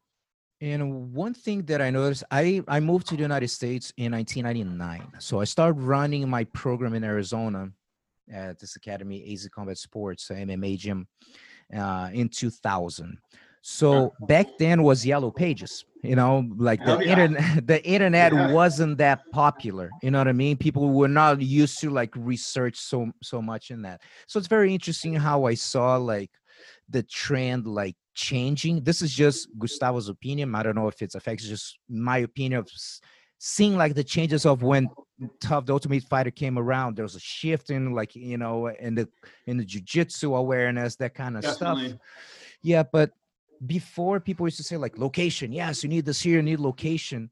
and 0.59 1.13
one 1.13 1.35
thing 1.35 1.63
that 1.65 1.81
I 1.83 1.91
noticed, 1.91 2.23
I, 2.31 2.63
I 2.67 2.79
moved 2.79 3.07
to 3.09 3.15
the 3.15 3.21
United 3.21 3.49
States 3.49 3.93
in 3.97 4.13
1999. 4.13 5.19
So 5.19 5.39
I 5.39 5.43
started 5.43 5.79
running 5.79 6.27
my 6.27 6.45
program 6.45 6.95
in 6.95 7.03
Arizona 7.03 7.69
at 8.31 8.59
this 8.59 8.75
academy, 8.75 9.31
AZ 9.31 9.47
Combat 9.53 9.77
Sports, 9.77 10.29
MMA 10.33 10.79
gym, 10.79 11.07
uh, 11.75 12.09
in 12.11 12.29
2000. 12.29 13.17
So 13.61 14.13
back 14.27 14.47
then 14.57 14.83
was 14.83 15.05
Yellow 15.05 15.31
Pages, 15.31 15.85
you 16.03 16.15
know, 16.15 16.49
like 16.55 16.83
the 16.85 16.97
oh, 16.97 16.99
yeah. 17.01 17.11
internet, 17.11 17.67
the 17.67 17.85
internet 17.85 18.33
yeah. 18.33 18.51
wasn't 18.51 18.97
that 18.99 19.21
popular. 19.31 19.89
You 20.01 20.11
know 20.11 20.19
what 20.19 20.27
I 20.27 20.33
mean? 20.33 20.57
People 20.57 20.89
were 20.91 21.07
not 21.07 21.41
used 21.41 21.79
to 21.79 21.89
like 21.89 22.13
research 22.15 22.77
so 22.77 23.11
so 23.21 23.41
much 23.41 23.71
in 23.71 23.81
that. 23.81 24.01
So 24.27 24.39
it's 24.39 24.47
very 24.47 24.73
interesting 24.73 25.13
how 25.13 25.45
I 25.45 25.55
saw 25.55 25.97
like 25.97 26.31
the 26.89 27.03
trend 27.03 27.67
like 27.67 27.95
changing. 28.13 28.83
This 28.83 29.01
is 29.01 29.13
just 29.13 29.49
Gustavo's 29.59 30.09
opinion. 30.09 30.55
I 30.55 30.63
don't 30.63 30.75
know 30.75 30.87
if 30.87 31.01
it's 31.01 31.15
affects 31.15 31.47
just 31.47 31.77
my 31.89 32.19
opinion 32.19 32.59
of 32.59 32.69
seeing 33.39 33.77
like 33.77 33.93
the 33.95 34.03
changes 34.03 34.45
of 34.45 34.63
when 34.63 34.89
TUF 35.39 35.65
the 35.65 35.73
ultimate 35.73 36.03
fighter 36.03 36.31
came 36.31 36.57
around 36.57 36.95
there 36.95 37.03
was 37.03 37.15
a 37.15 37.19
shift 37.19 37.69
in 37.69 37.93
like 37.93 38.15
you 38.15 38.37
know 38.37 38.67
in 38.67 38.95
the 38.95 39.07
in 39.45 39.57
the 39.57 39.65
jiu-jitsu 39.65 40.35
awareness 40.35 40.95
that 40.95 41.13
kind 41.13 41.37
of 41.37 41.43
Definitely. 41.43 41.89
stuff 41.89 41.99
yeah 42.61 42.83
but 42.83 43.11
before 43.65 44.19
people 44.19 44.45
used 44.45 44.57
to 44.57 44.63
say 44.63 44.77
like 44.77 44.97
location. 44.97 45.51
Yes 45.51 45.83
you 45.83 45.89
need 45.89 46.05
this 46.05 46.21
here 46.21 46.37
you 46.37 46.43
need 46.43 46.59
location. 46.59 47.29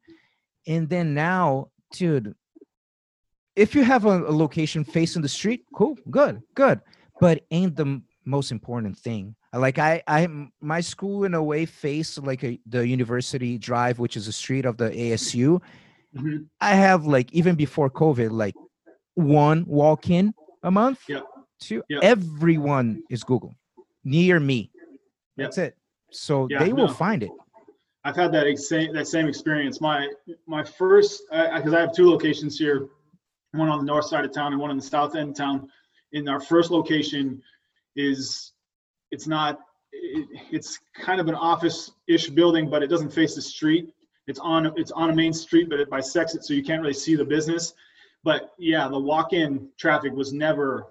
And 0.67 0.89
then 0.89 1.13
now 1.13 1.69
dude 1.91 2.35
if 3.55 3.73
you 3.73 3.83
have 3.83 4.05
a, 4.05 4.23
a 4.23 4.33
location 4.33 4.83
facing 4.83 5.21
the 5.21 5.29
street 5.29 5.65
cool 5.75 5.97
good 6.09 6.41
good. 6.55 6.81
But 7.19 7.43
ain't 7.51 7.75
the 7.75 8.01
most 8.25 8.51
important 8.51 8.97
thing. 8.97 9.35
Like 9.53 9.79
i 9.79 10.03
i 10.07 10.27
my 10.59 10.81
school 10.81 11.23
in 11.23 11.33
a 11.33 11.43
way 11.43 11.65
faced 11.65 12.21
like 12.21 12.43
a, 12.43 12.59
the 12.65 12.85
university 12.85 13.57
drive 13.57 13.99
which 13.99 14.17
is 14.17 14.27
a 14.27 14.33
street 14.33 14.65
of 14.65 14.75
the 14.75 14.89
asu 14.89 15.61
mm-hmm. 16.13 16.39
i 16.59 16.75
have 16.75 17.05
like 17.05 17.31
even 17.31 17.55
before 17.55 17.89
covid 17.89 18.31
like 18.31 18.53
one 19.13 19.63
walk-in 19.65 20.33
a 20.63 20.69
month 20.69 20.99
yeah 21.07 21.21
two 21.61 21.81
yeah. 21.87 21.99
everyone 22.01 23.01
is 23.09 23.23
google. 23.23 23.53
Near 24.03 24.39
me. 24.39 24.71
That's 25.37 25.57
it 25.57 25.75
so 26.17 26.47
yeah, 26.49 26.59
they 26.59 26.73
will 26.73 26.87
no. 26.87 26.93
find 26.93 27.23
it. 27.23 27.31
I've 28.03 28.15
had 28.15 28.31
that 28.33 28.57
same 28.59 28.93
that 28.93 29.07
same 29.07 29.27
experience. 29.27 29.81
My 29.81 30.07
my 30.47 30.63
first 30.63 31.23
because 31.29 31.73
I, 31.73 31.77
I 31.77 31.81
have 31.81 31.93
two 31.93 32.09
locations 32.09 32.57
here 32.57 32.87
one 33.53 33.69
on 33.69 33.79
the 33.79 33.85
north 33.85 34.05
side 34.05 34.25
of 34.25 34.33
town 34.33 34.51
and 34.51 34.61
one 34.61 34.69
on 34.69 34.77
the 34.77 34.83
south 34.83 35.15
end 35.15 35.29
of 35.31 35.35
town. 35.35 35.69
In 36.11 36.27
our 36.27 36.39
first 36.39 36.71
location 36.71 37.41
is 37.95 38.53
it's 39.11 39.27
not 39.27 39.59
it, 39.91 40.27
it's 40.51 40.79
kind 40.99 41.19
of 41.19 41.27
an 41.27 41.35
office-ish 41.35 42.29
building 42.29 42.69
but 42.69 42.83
it 42.83 42.87
doesn't 42.87 43.11
face 43.11 43.35
the 43.35 43.41
street. 43.41 43.89
It's 44.27 44.39
on 44.39 44.71
it's 44.77 44.91
on 44.91 45.09
a 45.09 45.15
main 45.15 45.33
street 45.33 45.69
but 45.69 45.79
it 45.79 45.89
bisects 45.89 46.35
it 46.35 46.43
so 46.43 46.53
you 46.53 46.63
can't 46.63 46.81
really 46.81 46.93
see 46.93 47.15
the 47.15 47.25
business. 47.25 47.73
But 48.23 48.53
yeah 48.59 48.87
the 48.87 48.99
walk-in 48.99 49.69
traffic 49.77 50.13
was 50.13 50.31
never 50.31 50.87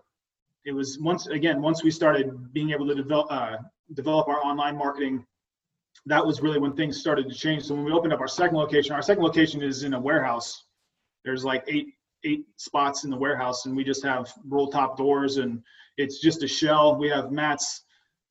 it 0.65 0.73
was 0.73 0.99
once 0.99 1.29
again 1.29 1.63
once 1.63 1.85
we 1.85 1.93
started 1.93 2.53
being 2.53 2.71
able 2.71 2.89
to 2.89 2.95
develop 2.95 3.29
uh, 3.31 3.57
develop 3.93 4.29
our 4.29 4.43
online 4.43 4.77
marketing 4.77 5.25
that 6.07 6.25
was 6.25 6.41
really 6.43 6.59
when 6.59 6.75
things 6.75 7.01
started 7.01 7.29
to 7.29 7.35
change. 7.35 7.65
So 7.65 7.75
when 7.75 7.85
we 7.85 7.93
opened 7.93 8.13
up 8.13 8.21
our 8.21 8.29
second 8.29 8.57
location 8.57 8.95
our 8.95 9.03
second 9.03 9.23
location 9.23 9.63
is 9.63 9.85
in 9.85 9.95
a 9.95 10.01
warehouse. 10.01 10.65
There's 11.25 11.45
like 11.45 11.65
eight 11.69 11.95
eight 12.25 12.47
spots 12.57 13.05
in 13.05 13.11
the 13.11 13.17
warehouse 13.17 13.67
and 13.67 13.77
we 13.77 13.85
just 13.85 14.03
have 14.05 14.33
roll 14.49 14.69
top 14.69 14.97
doors 14.97 15.37
and 15.39 15.63
it's 15.97 16.21
just 16.21 16.43
a 16.43 16.49
shell. 16.49 16.97
We 16.97 17.09
have 17.09 17.31
mats 17.31 17.83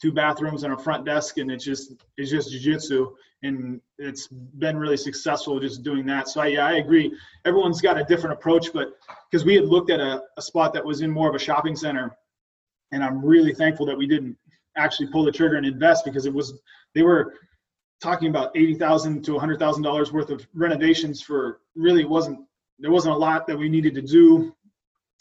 two 0.01 0.11
bathrooms 0.11 0.63
and 0.63 0.73
a 0.73 0.77
front 0.77 1.05
desk 1.05 1.37
and 1.37 1.51
it's 1.51 1.63
just 1.63 1.93
it's 2.17 2.29
just 2.29 2.51
jiu-jitsu 2.51 3.13
and 3.43 3.81
it's 3.99 4.27
been 4.27 4.77
really 4.77 4.97
successful 4.97 5.59
just 5.59 5.83
doing 5.83 6.05
that. 6.07 6.27
So 6.27 6.41
I, 6.41 6.47
yeah 6.47 6.67
i 6.67 6.73
agree. 6.73 7.11
Everyone's 7.45 7.81
got 7.81 7.99
a 7.99 8.03
different 8.03 8.33
approach 8.33 8.73
but 8.73 8.93
because 9.29 9.45
we 9.45 9.55
had 9.55 9.65
looked 9.65 9.89
at 9.89 9.99
a, 9.99 10.21
a 10.37 10.41
spot 10.41 10.73
that 10.73 10.85
was 10.85 11.01
in 11.01 11.09
more 11.09 11.29
of 11.29 11.35
a 11.35 11.39
shopping 11.39 11.75
center 11.75 12.15
and 12.91 13.03
i'm 13.03 13.25
really 13.25 13.53
thankful 13.53 13.85
that 13.85 13.97
we 13.97 14.07
didn't 14.07 14.37
actually 14.77 15.07
pull 15.07 15.23
the 15.23 15.31
trigger 15.31 15.55
and 15.55 15.65
invest 15.65 16.05
because 16.05 16.25
it 16.25 16.33
was 16.33 16.53
they 16.93 17.03
were 17.03 17.33
talking 18.01 18.29
about 18.29 18.55
eighty 18.55 18.75
thousand 18.75 19.23
to 19.23 19.37
hundred 19.37 19.59
thousand 19.59 19.83
dollars 19.83 20.11
worth 20.11 20.29
of 20.29 20.45
renovations 20.53 21.21
for 21.21 21.59
really 21.75 22.05
wasn't 22.05 22.39
there 22.79 22.91
wasn't 22.91 23.13
a 23.13 23.17
lot 23.17 23.47
that 23.47 23.57
we 23.57 23.69
needed 23.69 23.93
to 23.93 24.01
do 24.01 24.53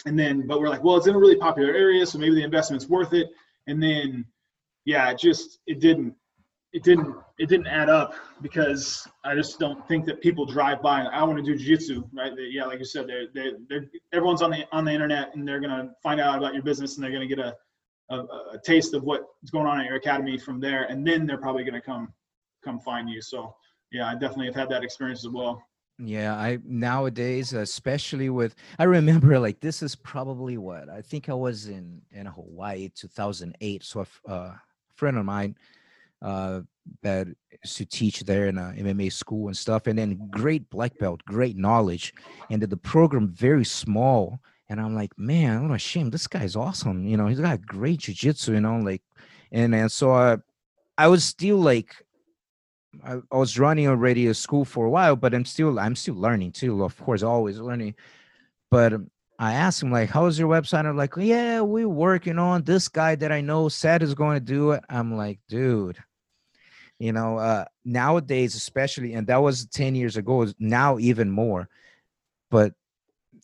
and 0.07 0.19
then 0.19 0.47
but 0.47 0.61
we're 0.61 0.69
like 0.69 0.83
well 0.83 0.97
it's 0.97 1.07
in 1.07 1.15
a 1.15 1.19
really 1.19 1.37
popular 1.37 1.75
area 1.75 2.05
so 2.05 2.19
maybe 2.19 2.35
the 2.35 2.43
investment's 2.43 2.89
worth 2.89 3.13
it 3.13 3.29
and 3.67 3.83
then 3.83 4.25
yeah 4.85 5.11
it 5.11 5.19
just 5.19 5.61
it 5.67 5.81
didn't 5.81 6.15
it 6.73 6.83
didn't 6.83 7.15
it 7.39 7.49
didn't 7.49 7.67
add 7.67 7.91
up 7.91 8.15
because 8.41 9.07
I 9.25 9.35
just 9.35 9.59
don't 9.59 9.87
think 9.87 10.07
that 10.07 10.21
people 10.21 10.47
drive 10.47 10.81
by 10.81 11.01
and 11.01 11.09
I 11.09 11.23
want 11.25 11.39
to 11.39 11.43
do 11.45 11.57
jiu-jitsu, 11.57 12.05
right? 12.15 12.35
They, 12.35 12.49
yeah, 12.51 12.65
like 12.65 12.79
you 12.79 12.85
said, 12.85 13.07
they're, 13.07 13.27
they're, 13.35 13.53
they're, 13.69 13.87
everyone's 14.13 14.43
on 14.43 14.51
the 14.51 14.65
on 14.73 14.85
the 14.85 14.93
internet 14.93 15.35
and 15.35 15.47
they're 15.47 15.61
gonna 15.61 15.91
find 16.03 16.21
out 16.21 16.39
about 16.39 16.55
your 16.55 16.63
business 16.63 16.97
and 16.97 17.05
they're 17.05 17.13
gonna 17.13 17.27
get 17.27 17.39
a, 17.39 17.55
a, 18.13 18.55
a 18.55 18.61
taste 18.65 18.95
of 18.95 19.03
what's 19.03 19.51
going 19.51 19.67
on 19.67 19.81
at 19.81 19.87
your 19.87 19.97
academy 19.97 20.39
from 20.39 20.61
there, 20.61 20.85
and 20.85 21.07
then 21.07 21.27
they're 21.27 21.39
probably 21.39 21.65
gonna 21.65 21.81
come 21.81 22.13
come 22.65 22.81
find 22.81 23.09
you. 23.09 23.21
So 23.21 23.55
yeah, 23.91 24.09
I 24.09 24.15
definitely 24.15 24.47
have 24.47 24.55
had 24.55 24.71
that 24.71 24.85
experience 24.85 25.25
as 25.25 25.33
well. 25.33 25.63
Yeah, 25.99 26.35
I 26.35 26.59
nowadays, 26.65 27.53
especially 27.53 28.31
with, 28.31 28.55
I 28.79 28.85
remember 28.85 29.39
like 29.39 29.61
this 29.61 29.83
is 29.83 29.95
probably 29.95 30.59
what 30.59 30.89
I 30.89 31.03
think 31.03 31.29
I 31.29 31.35
was 31.35 31.69
in 31.69 32.03
in 32.11 32.27
Hawaii 32.27 32.91
2008. 32.95 33.85
So 33.85 34.07
a 34.27 34.31
uh, 34.31 34.55
friend 34.95 35.19
of 35.19 35.25
mine 35.25 35.57
uh, 36.23 36.61
that 37.03 37.29
used 37.65 37.77
to 37.77 37.85
teach 37.85 38.21
there 38.21 38.49
in 38.49 38.59
a 38.59 38.75
MMA 38.77 39.13
school 39.13 39.49
and 39.49 39.57
stuff, 39.57 39.87
and 39.87 39.99
then 39.99 40.29
great 40.31 40.69
black 40.71 40.99
belt, 40.99 41.23
great 41.27 41.57
knowledge, 41.57 42.15
and 42.51 42.63
the 42.63 42.77
program 42.77 43.29
very 43.29 43.65
small. 43.65 44.41
And 44.73 44.81
I'm 44.81 44.95
like, 44.95 45.17
man, 45.19 45.59
I'm 45.59 45.71
ashamed. 45.73 46.13
This 46.13 46.27
guy's 46.27 46.57
awesome. 46.57 47.07
You 47.07 47.19
know, 47.19 47.27
he's 47.27 47.41
got 47.41 47.67
great 47.67 48.01
jujitsu. 48.01 48.55
You 48.55 48.61
know, 48.61 48.79
like, 48.79 49.03
and 49.53 49.75
and 49.75 49.93
so 49.93 50.13
I, 50.13 50.39
I 50.97 51.09
was 51.09 51.25
still 51.27 51.59
like 51.59 51.95
I, 53.05 53.19
I, 53.31 53.37
was 53.37 53.59
running 53.59 53.87
already 53.87 54.29
a 54.29 54.35
school 54.35 54.65
for 54.65 54.87
a 54.87 54.91
while, 54.91 55.15
but 55.15 55.35
I'm 55.35 55.45
still 55.45 55.79
I'm 55.79 55.95
still 55.95 56.15
learning 56.15 56.53
too. 56.53 56.85
Of 56.85 56.97
course, 56.97 57.23
always 57.23 57.59
learning. 57.59 57.97
But 58.71 58.95
I 59.39 59.53
asked 59.53 59.83
him 59.83 59.93
like, 59.93 60.09
"How's 60.09 60.39
your 60.39 60.49
website?" 60.49 60.87
I'm 60.87 60.97
like, 60.97 61.13
"Yeah, 61.19 61.61
we're 61.61 61.87
working 61.87 62.39
on 62.39 62.65
this 62.65 62.89
guy 62.89 63.15
that 63.17 63.31
I 63.31 63.43
know 63.43 63.69
said 63.69 64.03
is 64.03 64.15
going 64.15 64.37
to 64.39 64.45
do 64.45 64.71
it." 64.71 64.83
I'm 64.89 65.19
like, 65.19 65.39
"Dude, 65.51 65.99
you 66.99 67.13
know, 67.13 67.37
uh, 67.37 67.67
nowadays 67.85 68.55
especially, 68.55 69.13
and 69.13 69.27
that 69.27 69.43
was 69.43 69.67
ten 69.67 69.95
years 69.95 70.17
ago. 70.17 70.47
Now 70.59 70.99
even 70.99 71.31
more, 71.31 71.69
but 72.51 72.73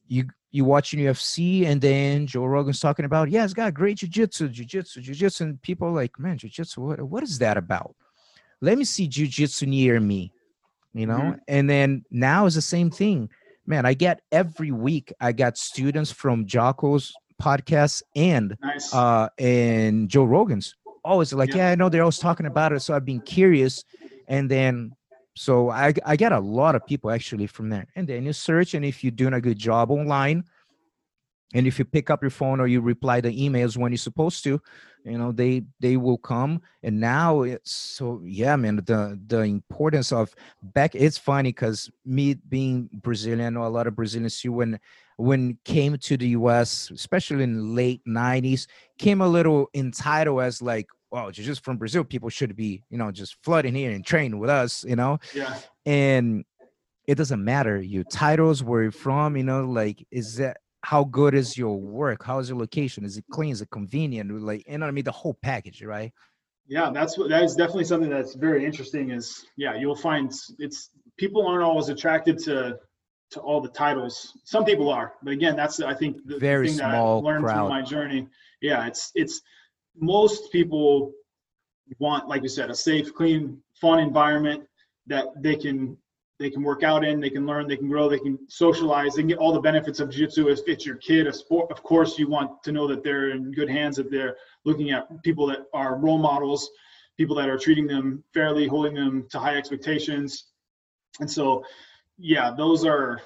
you 0.06 0.28
you 0.50 0.64
watching 0.64 1.00
UFC 1.00 1.66
and 1.66 1.80
then 1.80 2.26
Joe 2.26 2.44
Rogan's 2.44 2.80
talking 2.80 3.04
about, 3.04 3.30
yeah, 3.30 3.44
it's 3.44 3.54
got 3.54 3.74
great 3.74 3.98
jujitsu, 3.98 4.52
jujitsu, 4.52 4.98
jujitsu, 4.98 5.40
and 5.42 5.62
people 5.62 5.92
like, 5.92 6.18
man, 6.18 6.38
jujitsu, 6.38 6.78
what 6.78 7.02
what 7.02 7.22
is 7.22 7.38
that 7.38 7.56
about? 7.56 7.94
let 8.60 8.78
me 8.78 8.84
see 8.84 9.08
jujitsu 9.08 9.66
near 9.66 10.00
me, 10.00 10.32
you 10.92 11.06
know? 11.06 11.18
Mm-hmm. 11.18 11.38
And 11.48 11.70
then 11.70 12.04
now 12.10 12.46
is 12.46 12.54
the 12.54 12.62
same 12.62 12.90
thing. 12.90 13.30
Man, 13.66 13.84
I 13.84 13.94
get 13.94 14.22
every 14.32 14.70
week, 14.70 15.12
I 15.20 15.32
got 15.32 15.58
students 15.58 16.10
from 16.10 16.46
Jocko's 16.46 17.12
podcast 17.40 18.02
and 18.16 18.56
nice. 18.60 18.92
uh 18.92 19.28
and 19.38 20.08
Joe 20.08 20.24
Rogan's. 20.24 20.74
Always 21.04 21.32
like, 21.32 21.50
yeah. 21.50 21.56
yeah, 21.56 21.70
I 21.70 21.74
know 21.76 21.88
they're 21.88 22.02
always 22.02 22.18
talking 22.18 22.46
about 22.46 22.72
it. 22.72 22.80
So 22.80 22.94
I've 22.94 23.04
been 23.04 23.20
curious. 23.20 23.84
And 24.26 24.50
then 24.50 24.92
so 25.38 25.70
I 25.70 25.94
I 26.04 26.16
get 26.16 26.32
a 26.32 26.40
lot 26.40 26.74
of 26.74 26.84
people 26.86 27.10
actually 27.10 27.46
from 27.46 27.68
there. 27.68 27.86
And 27.94 28.08
then 28.08 28.26
you 28.26 28.32
search, 28.32 28.74
and 28.74 28.84
if 28.84 29.04
you're 29.04 29.10
doing 29.10 29.34
a 29.34 29.40
good 29.40 29.58
job 29.58 29.90
online, 29.90 30.44
and 31.54 31.66
if 31.66 31.78
you 31.78 31.84
pick 31.84 32.10
up 32.10 32.22
your 32.22 32.30
phone 32.30 32.60
or 32.60 32.66
you 32.66 32.80
reply 32.80 33.20
the 33.20 33.30
emails 33.30 33.76
when 33.76 33.92
you're 33.92 33.98
supposed 33.98 34.44
to 34.44 34.60
you 35.04 35.16
know 35.16 35.32
they 35.32 35.62
they 35.80 35.96
will 35.96 36.18
come 36.18 36.60
and 36.82 36.98
now 37.00 37.42
it's 37.42 37.72
so 37.72 38.20
yeah 38.24 38.56
man 38.56 38.76
the 38.76 39.18
the 39.28 39.40
importance 39.40 40.12
of 40.12 40.34
back 40.62 40.94
it's 40.94 41.16
funny 41.16 41.50
because 41.50 41.90
me 42.04 42.34
being 42.48 42.88
brazilian 42.92 43.54
know 43.54 43.64
a 43.64 43.68
lot 43.68 43.86
of 43.86 43.96
brazilians 43.96 44.40
too 44.40 44.52
when 44.52 44.78
when 45.16 45.58
came 45.64 45.96
to 45.96 46.16
the 46.16 46.28
us 46.30 46.90
especially 46.90 47.44
in 47.44 47.74
late 47.74 48.02
90s 48.06 48.66
came 48.98 49.20
a 49.20 49.28
little 49.28 49.68
entitled 49.74 50.42
as 50.42 50.60
like 50.60 50.86
well 51.10 51.30
just 51.30 51.64
from 51.64 51.76
brazil 51.76 52.04
people 52.04 52.28
should 52.28 52.54
be 52.54 52.82
you 52.90 52.98
know 52.98 53.10
just 53.10 53.36
flooding 53.42 53.74
here 53.74 53.90
and 53.90 54.04
train 54.04 54.38
with 54.38 54.50
us 54.50 54.84
you 54.84 54.96
know 54.96 55.18
yeah 55.34 55.58
and 55.86 56.44
it 57.06 57.14
doesn't 57.14 57.42
matter 57.42 57.80
your 57.80 58.04
titles 58.04 58.62
where 58.62 58.82
you're 58.82 58.92
from 58.92 59.36
you 59.36 59.42
know 59.42 59.64
like 59.64 60.06
is 60.10 60.36
that 60.36 60.58
how 60.82 61.04
good 61.04 61.34
is 61.34 61.56
your 61.58 61.78
work? 61.78 62.24
How 62.24 62.38
is 62.38 62.48
your 62.48 62.58
location? 62.58 63.04
Is 63.04 63.16
it 63.16 63.24
clean? 63.30 63.50
Is 63.50 63.60
it 63.60 63.70
convenient? 63.70 64.30
Like, 64.42 64.66
you 64.66 64.78
know 64.78 64.86
what 64.86 64.90
I 64.90 64.92
mean? 64.92 65.04
The 65.04 65.12
whole 65.12 65.34
package, 65.42 65.82
right? 65.82 66.12
Yeah, 66.66 66.90
that's 66.92 67.16
what 67.16 67.30
that 67.30 67.42
is 67.42 67.54
definitely 67.54 67.84
something 67.84 68.10
that's 68.10 68.34
very 68.34 68.64
interesting. 68.64 69.10
Is 69.10 69.46
yeah, 69.56 69.74
you'll 69.74 69.96
find 69.96 70.32
it's 70.58 70.90
people 71.16 71.46
aren't 71.46 71.62
always 71.62 71.88
attracted 71.88 72.38
to 72.40 72.78
to 73.30 73.40
all 73.40 73.60
the 73.60 73.70
titles. 73.70 74.38
Some 74.44 74.64
people 74.64 74.90
are, 74.90 75.14
but 75.22 75.32
again, 75.32 75.56
that's 75.56 75.80
I 75.80 75.94
think 75.94 76.18
the 76.26 76.38
very 76.38 76.68
thing 76.68 76.78
small 76.78 77.22
that 77.22 77.28
I 77.28 77.32
learned 77.32 77.44
crowd. 77.44 77.54
through 77.54 77.68
my 77.68 77.82
journey. 77.82 78.28
Yeah, 78.60 78.86
it's 78.86 79.10
it's 79.14 79.40
most 80.00 80.52
people 80.52 81.12
want, 81.98 82.28
like 82.28 82.42
you 82.42 82.48
said, 82.48 82.70
a 82.70 82.74
safe, 82.74 83.14
clean, 83.14 83.60
fun 83.80 83.98
environment 83.98 84.64
that 85.06 85.26
they 85.42 85.56
can 85.56 85.96
they 86.38 86.50
can 86.50 86.62
work 86.62 86.84
out 86.84 87.04
in, 87.04 87.18
they 87.18 87.30
can 87.30 87.46
learn, 87.46 87.66
they 87.66 87.76
can 87.76 87.88
grow, 87.88 88.08
they 88.08 88.18
can 88.18 88.38
socialize, 88.48 89.14
they 89.14 89.22
can 89.22 89.28
get 89.28 89.38
all 89.38 89.52
the 89.52 89.60
benefits 89.60 89.98
of 89.98 90.08
jiu-jitsu. 90.08 90.48
If 90.48 90.60
it's 90.68 90.86
your 90.86 90.94
kid, 90.96 91.26
a 91.26 91.32
sport, 91.32 91.68
of 91.72 91.82
course, 91.82 92.16
you 92.16 92.28
want 92.28 92.62
to 92.62 92.70
know 92.70 92.86
that 92.86 93.02
they're 93.02 93.30
in 93.30 93.50
good 93.50 93.68
hands, 93.68 93.96
that 93.96 94.08
they're 94.08 94.36
looking 94.64 94.92
at 94.92 95.08
people 95.24 95.48
that 95.48 95.66
are 95.74 95.96
role 95.96 96.18
models, 96.18 96.70
people 97.16 97.34
that 97.34 97.48
are 97.48 97.58
treating 97.58 97.88
them 97.88 98.22
fairly, 98.32 98.68
holding 98.68 98.94
them 98.94 99.26
to 99.30 99.38
high 99.40 99.56
expectations. 99.56 100.44
And 101.18 101.28
so, 101.28 101.64
yeah, 102.18 102.54
those 102.56 102.84
are, 102.84 103.20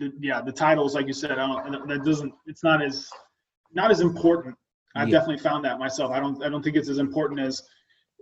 the, 0.00 0.12
yeah, 0.18 0.40
the 0.40 0.50
titles, 0.50 0.96
like 0.96 1.06
you 1.06 1.12
said, 1.12 1.36
that 1.38 2.02
doesn't, 2.04 2.34
it's 2.46 2.64
not 2.64 2.82
as, 2.82 3.08
not 3.72 3.92
as 3.92 4.00
important. 4.00 4.56
I've 4.94 5.08
yeah. 5.08 5.18
definitely 5.18 5.42
found 5.42 5.64
that 5.64 5.78
myself. 5.78 6.10
I 6.10 6.20
don't, 6.20 6.42
I 6.42 6.48
don't 6.48 6.62
think 6.62 6.76
it's 6.76 6.88
as 6.88 6.98
important 6.98 7.40
as 7.40 7.62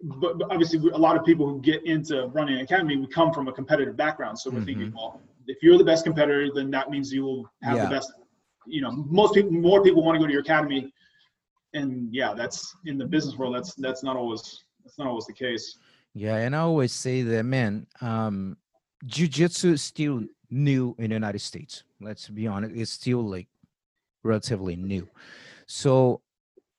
but, 0.05 0.39
but 0.39 0.51
obviously 0.53 0.79
a 0.91 0.97
lot 0.97 1.17
of 1.17 1.25
people 1.25 1.49
who 1.49 1.61
get 1.61 1.85
into 1.85 2.27
running 2.29 2.55
an 2.57 2.61
academy 2.61 2.97
we 2.97 3.07
come 3.09 3.33
from 3.33 3.49
a 3.49 3.53
competitive 3.53 3.97
background 3.97 4.39
so 4.39 4.49
we're 4.49 4.61
Mhm. 4.61 4.65
thinking 4.65 4.93
well 4.95 5.21
if 5.49 5.61
you're 5.61 5.77
the 5.77 5.83
best 5.85 6.05
competitor 6.05 6.51
then 6.55 6.71
that 6.71 6.89
means 6.89 7.13
you 7.13 7.25
will 7.25 7.51
have 7.63 7.77
Yeah. 7.77 7.85
the 7.87 7.91
best 7.97 8.13
you 8.65 8.81
know 8.81 8.93
most 8.93 9.35
people 9.35 9.51
more 9.51 9.83
people 9.83 10.05
want 10.05 10.15
to 10.15 10.21
go 10.21 10.27
to 10.27 10.33
your 10.33 10.43
academy 10.43 10.93
and 11.75 12.15
yeah 12.15 12.33
that's 12.33 12.77
in 12.87 12.97
the 12.97 13.05
business 13.07 13.37
world 13.37 13.55
that's 13.57 13.75
that's 13.75 14.03
not 14.05 14.17
always 14.17 14.65
that's 14.85 14.99
not 14.99 15.09
always 15.09 15.27
the 15.27 15.33
case 15.33 15.79
Yeah, 16.15 16.37
and 16.37 16.55
I 16.55 16.61
always 16.61 16.93
say 16.93 17.23
that, 17.23 17.45
man, 17.45 17.87
um, 18.01 18.57
jujitsu 19.07 19.73
is 19.73 19.83
still 19.83 20.25
new 20.51 20.95
in 20.99 21.11
the 21.11 21.15
United 21.15 21.41
States. 21.41 21.85
Let's 22.01 22.29
be 22.29 22.47
honest, 22.49 22.75
it's 22.75 22.91
still 22.91 23.23
like 23.23 23.47
relatively 24.25 24.75
new. 24.77 25.07
So 25.67 26.21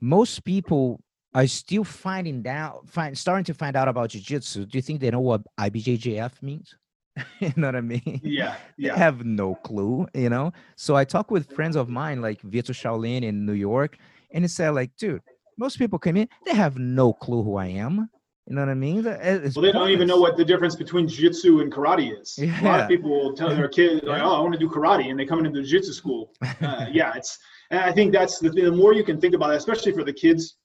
most 0.02 0.44
people 0.44 1.02
are 1.34 1.48
still 1.48 1.84
finding 1.84 2.46
out, 2.48 2.90
find 2.90 3.18
starting 3.18 3.44
to 3.46 3.54
find 3.54 3.76
out 3.76 3.88
about 3.88 4.10
jujitsu. 4.10 4.68
Do 4.68 4.78
you 4.78 4.82
think 4.82 5.00
they 5.00 5.12
know 5.12 5.20
what 5.20 5.42
IBJJF 5.60 6.42
means? 6.42 6.76
you 7.40 7.54
know 7.56 7.68
what 7.68 7.76
I 7.76 7.82
mean? 7.82 8.22
yeah 8.24 8.56
They 8.78 8.90
have 8.90 9.26
no 9.26 9.56
clue, 9.56 10.08
you 10.14 10.30
know. 10.30 10.54
So 10.76 10.96
I 10.96 11.04
talk 11.06 11.32
with 11.32 11.52
friends 11.52 11.76
of 11.76 11.90
mine 11.90 12.22
like 12.22 12.42
Vitor 12.42 12.74
Shaolin 12.74 13.24
in 13.24 13.46
New 13.46 13.54
York, 13.54 13.98
and 14.32 14.46
it's 14.46 14.56
said 14.56 14.70
like, 14.70 14.96
dude, 14.98 15.22
most 15.58 15.78
people 15.78 16.00
come 16.00 16.18
in, 16.18 16.30
they 16.46 16.56
have 16.56 16.78
no 16.78 17.14
clue 17.14 17.44
who 17.44 17.58
I 17.58 17.68
am. 17.68 18.10
You 18.48 18.56
know 18.56 18.62
what 18.62 18.70
I 18.70 18.74
mean? 18.74 19.06
It's 19.06 19.56
well 19.56 19.64
they 19.64 19.72
don't 19.72 19.92
even 19.92 20.08
know 20.08 20.20
what 20.20 20.36
the 20.36 20.44
difference 20.44 20.76
between 20.76 21.08
jiu-jitsu 21.08 21.60
and 21.60 21.72
karate 21.72 22.20
is 22.20 22.36
a 22.40 22.64
lot 22.64 22.80
of 22.80 22.88
people 22.88 23.12
will 23.12 23.36
tell 23.36 23.50
their 23.50 23.68
kids 23.80 24.02
like 24.04 24.24
oh 24.24 24.36
i 24.38 24.40
want 24.40 24.54
to 24.54 24.58
do 24.58 24.68
karate 24.68 25.12
and 25.12 25.20
they 25.20 25.26
come 25.26 25.46
into 25.46 25.52
the 25.52 25.62
jiu-jitsu 25.62 25.94
school 25.94 26.32
uh, 26.42 26.88
yeah 26.92 27.14
it's 27.16 27.38
and 27.72 27.80
i 27.80 27.92
think 27.92 28.12
that's 28.12 28.40
the, 28.40 28.50
the 28.50 28.72
more 28.72 28.94
you 28.94 29.04
can 29.04 29.20
think 29.20 29.34
about 29.34 29.52
it 29.52 29.58
especially 29.58 29.92
for 29.92 30.04
the 30.04 30.14
kids 30.14 30.58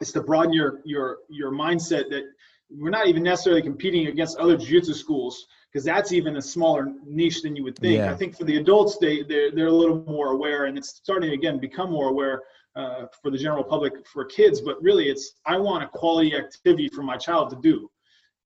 it's 0.00 0.12
to 0.12 0.20
broaden 0.20 0.52
your 0.52 0.80
your 0.84 1.18
your 1.28 1.52
mindset 1.52 2.08
that 2.10 2.24
we're 2.70 2.90
not 2.90 3.06
even 3.06 3.22
necessarily 3.22 3.62
competing 3.62 4.08
against 4.08 4.36
other 4.38 4.56
jiu-jitsu 4.56 4.92
schools 4.92 5.46
because 5.72 5.84
that's 5.84 6.12
even 6.12 6.36
a 6.36 6.42
smaller 6.42 6.92
niche 7.06 7.42
than 7.42 7.54
you 7.54 7.62
would 7.62 7.78
think. 7.78 7.98
Yeah. 7.98 8.10
i 8.10 8.14
think 8.14 8.36
for 8.36 8.44
the 8.44 8.56
adults 8.56 8.98
they 8.98 9.22
they're, 9.22 9.50
they're 9.52 9.66
a 9.66 9.72
little 9.72 10.02
more 10.04 10.32
aware 10.32 10.64
and 10.66 10.76
it's 10.76 10.88
starting 10.88 11.30
to 11.30 11.34
again 11.34 11.58
become 11.58 11.90
more 11.90 12.08
aware 12.08 12.42
uh, 12.76 13.06
for 13.22 13.30
the 13.30 13.38
general 13.38 13.64
public 13.64 14.06
for 14.06 14.24
kids. 14.24 14.60
But 14.60 14.80
really 14.82 15.08
it's 15.08 15.34
i 15.46 15.56
want 15.56 15.82
a 15.82 15.88
quality 15.88 16.36
activity 16.36 16.88
for 16.88 17.02
my 17.02 17.16
child 17.16 17.50
to 17.50 17.56
do. 17.56 17.90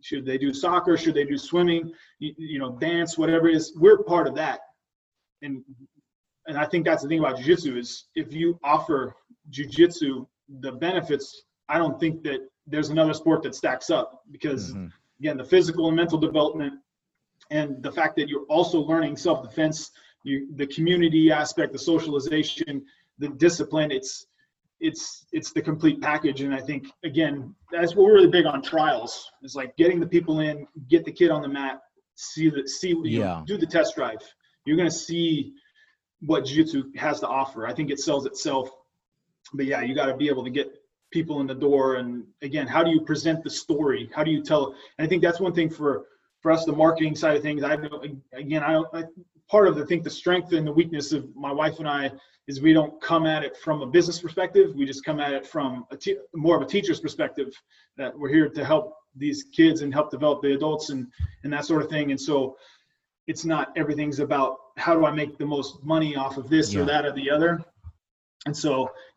Should 0.02 0.24
they 0.24 0.38
do 0.38 0.54
soccer? 0.54 0.96
Should 0.96 1.14
they 1.14 1.24
do 1.24 1.36
swimming? 1.36 1.92
You, 2.20 2.34
you 2.38 2.58
know 2.58 2.78
dance 2.78 3.18
whatever 3.18 3.48
it 3.48 3.56
is 3.56 3.72
we're 3.76 4.02
part 4.04 4.26
of 4.26 4.34
that. 4.36 4.60
And 5.42 5.64
and 6.46 6.56
i 6.58 6.64
think 6.66 6.84
that's 6.84 7.02
the 7.02 7.08
thing 7.08 7.18
about 7.18 7.36
jiu-jitsu 7.36 7.76
is 7.76 8.06
if 8.14 8.32
you 8.32 8.58
offer 8.64 9.14
jiu-jitsu 9.50 10.26
the 10.60 10.72
benefits 10.72 11.42
i 11.68 11.78
don't 11.78 11.98
think 12.00 12.22
that 12.22 12.40
there's 12.66 12.90
another 12.90 13.12
sport 13.14 13.42
that 13.42 13.54
stacks 13.54 13.90
up 13.90 14.22
because 14.30 14.72
Mhm. 14.72 14.92
again 15.20 15.36
the 15.36 15.44
physical 15.44 15.86
and 15.88 15.96
mental 15.96 16.18
development 16.18 16.74
and 17.50 17.82
the 17.82 17.90
fact 17.92 18.16
that 18.16 18.28
you're 18.28 18.44
also 18.48 18.80
learning 18.80 19.16
self-defense 19.16 19.90
you 20.24 20.48
the 20.56 20.66
community 20.66 21.30
aspect 21.32 21.72
the 21.72 21.78
socialization 21.78 22.84
the 23.18 23.28
discipline 23.28 23.90
it's 23.90 24.26
it's 24.80 25.26
it's 25.32 25.52
the 25.52 25.60
complete 25.60 26.00
package 26.00 26.40
and 26.42 26.54
i 26.54 26.60
think 26.60 26.86
again 27.04 27.54
that's 27.70 27.94
what 27.94 28.04
we're 28.06 28.14
really 28.14 28.30
big 28.30 28.46
on 28.46 28.62
trials 28.62 29.30
is 29.42 29.54
like 29.54 29.76
getting 29.76 30.00
the 30.00 30.06
people 30.06 30.40
in 30.40 30.66
get 30.88 31.04
the 31.04 31.12
kid 31.12 31.30
on 31.30 31.42
the 31.42 31.48
mat 31.48 31.80
see 32.14 32.48
the 32.50 32.66
see 32.66 32.88
you 32.88 32.94
know, 32.94 33.08
Yeah. 33.24 33.42
do 33.46 33.56
the 33.56 33.66
test 33.66 33.94
drive 33.96 34.22
you're 34.66 34.76
going 34.76 34.88
to 34.88 34.94
see 34.94 35.52
what 36.20 36.44
jiu-jitsu 36.44 36.92
has 36.96 37.20
to 37.20 37.28
offer. 37.28 37.66
I 37.66 37.72
think 37.72 37.90
it 37.90 37.98
sells 37.98 38.26
itself 38.26 38.70
but 39.54 39.66
yeah 39.66 39.82
you 39.82 39.94
got 39.94 40.06
to 40.06 40.16
be 40.16 40.28
able 40.28 40.44
to 40.44 40.50
get 40.50 40.72
people 41.12 41.40
in 41.40 41.46
the 41.46 41.54
door. 41.54 41.96
And 41.96 42.24
again 42.42 42.66
how 42.66 42.82
do 42.82 42.90
you 42.90 43.00
present 43.00 43.42
the 43.42 43.50
story? 43.50 44.10
How 44.14 44.24
do 44.24 44.30
you 44.30 44.42
tell? 44.42 44.74
And 44.98 45.06
i 45.06 45.08
think 45.08 45.22
that's 45.22 45.40
one 45.40 45.54
thing 45.54 45.70
for 45.70 46.06
for 46.40 46.50
us 46.50 46.64
the 46.64 46.72
marketing 46.72 47.14
side 47.14 47.36
of 47.36 47.42
things. 47.42 47.62
I 47.62 47.76
again 48.32 48.62
i 48.62 48.82
I, 48.92 49.04
part 49.50 49.68
of 49.68 49.76
the 49.76 49.82
I 49.82 49.86
think 49.86 50.04
the 50.04 50.10
strength 50.10 50.52
and 50.52 50.66
the 50.66 50.72
weakness 50.72 51.12
of 51.12 51.34
my 51.34 51.52
wife 51.52 51.78
and 51.78 51.88
i 51.88 52.10
is 52.46 52.60
we 52.60 52.72
don't 52.72 53.00
come 53.00 53.26
at 53.26 53.44
it 53.44 53.56
from 53.56 53.82
a 53.82 53.86
business 53.86 54.20
perspective. 54.20 54.74
We 54.74 54.84
just 54.84 55.04
come 55.04 55.20
at 55.20 55.32
it 55.32 55.46
from 55.46 55.86
a 55.90 55.96
te- 55.96 56.18
more 56.34 56.56
of 56.56 56.62
a 56.62 56.66
teacher's 56.66 56.98
perspective 56.98 57.48
that 57.96 58.18
we're 58.18 58.30
here 58.30 58.48
to 58.48 58.64
help 58.64 58.94
these 59.16 59.44
kids 59.54 59.82
and 59.82 59.92
help 59.92 60.10
develop 60.10 60.42
the 60.42 60.54
adults 60.54 60.90
and 60.90 61.06
and 61.44 61.52
that 61.52 61.64
sort 61.64 61.82
of 61.82 61.88
thing. 61.90 62.10
And 62.10 62.20
so 62.20 62.56
it's 63.30 63.44
not 63.44 63.64
everything's 63.76 64.18
about 64.26 64.50
how 64.84 64.92
do 64.98 65.02
i 65.10 65.12
make 65.20 65.32
the 65.38 65.46
most 65.56 65.70
money 65.94 66.12
off 66.22 66.34
of 66.42 66.46
this 66.54 66.66
Yeah. 66.72 66.80
or 66.80 66.84
that 66.92 67.02
or 67.06 67.12
the 67.12 67.28
other. 67.36 67.52
And 68.46 68.56
so 68.64 68.70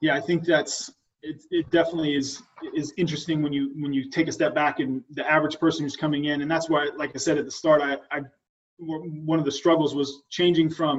yeah 0.05 0.13
i 0.19 0.21
think 0.27 0.39
that's 0.53 0.75
it, 1.29 1.37
it 1.59 1.65
definitely 1.77 2.13
is 2.21 2.27
is 2.81 2.87
interesting 3.03 3.37
when 3.41 3.53
you 3.57 3.63
when 3.83 3.91
you 3.97 4.03
take 4.17 4.27
a 4.27 4.31
step 4.39 4.53
back 4.61 4.75
and 4.83 4.91
the 5.19 5.25
average 5.37 5.57
person 5.63 5.81
who's 5.83 5.95
coming 6.05 6.23
in 6.31 6.41
and 6.43 6.49
that's 6.53 6.69
why 6.69 6.81
like 7.01 7.11
i 7.15 7.19
said 7.25 7.37
at 7.41 7.45
the 7.45 7.55
start 7.61 7.79
i 7.81 7.93
i 8.15 8.19
one 8.77 9.39
of 9.41 9.45
the 9.45 9.55
struggles 9.61 9.91
was 10.01 10.09
changing 10.37 10.69
from 10.69 10.97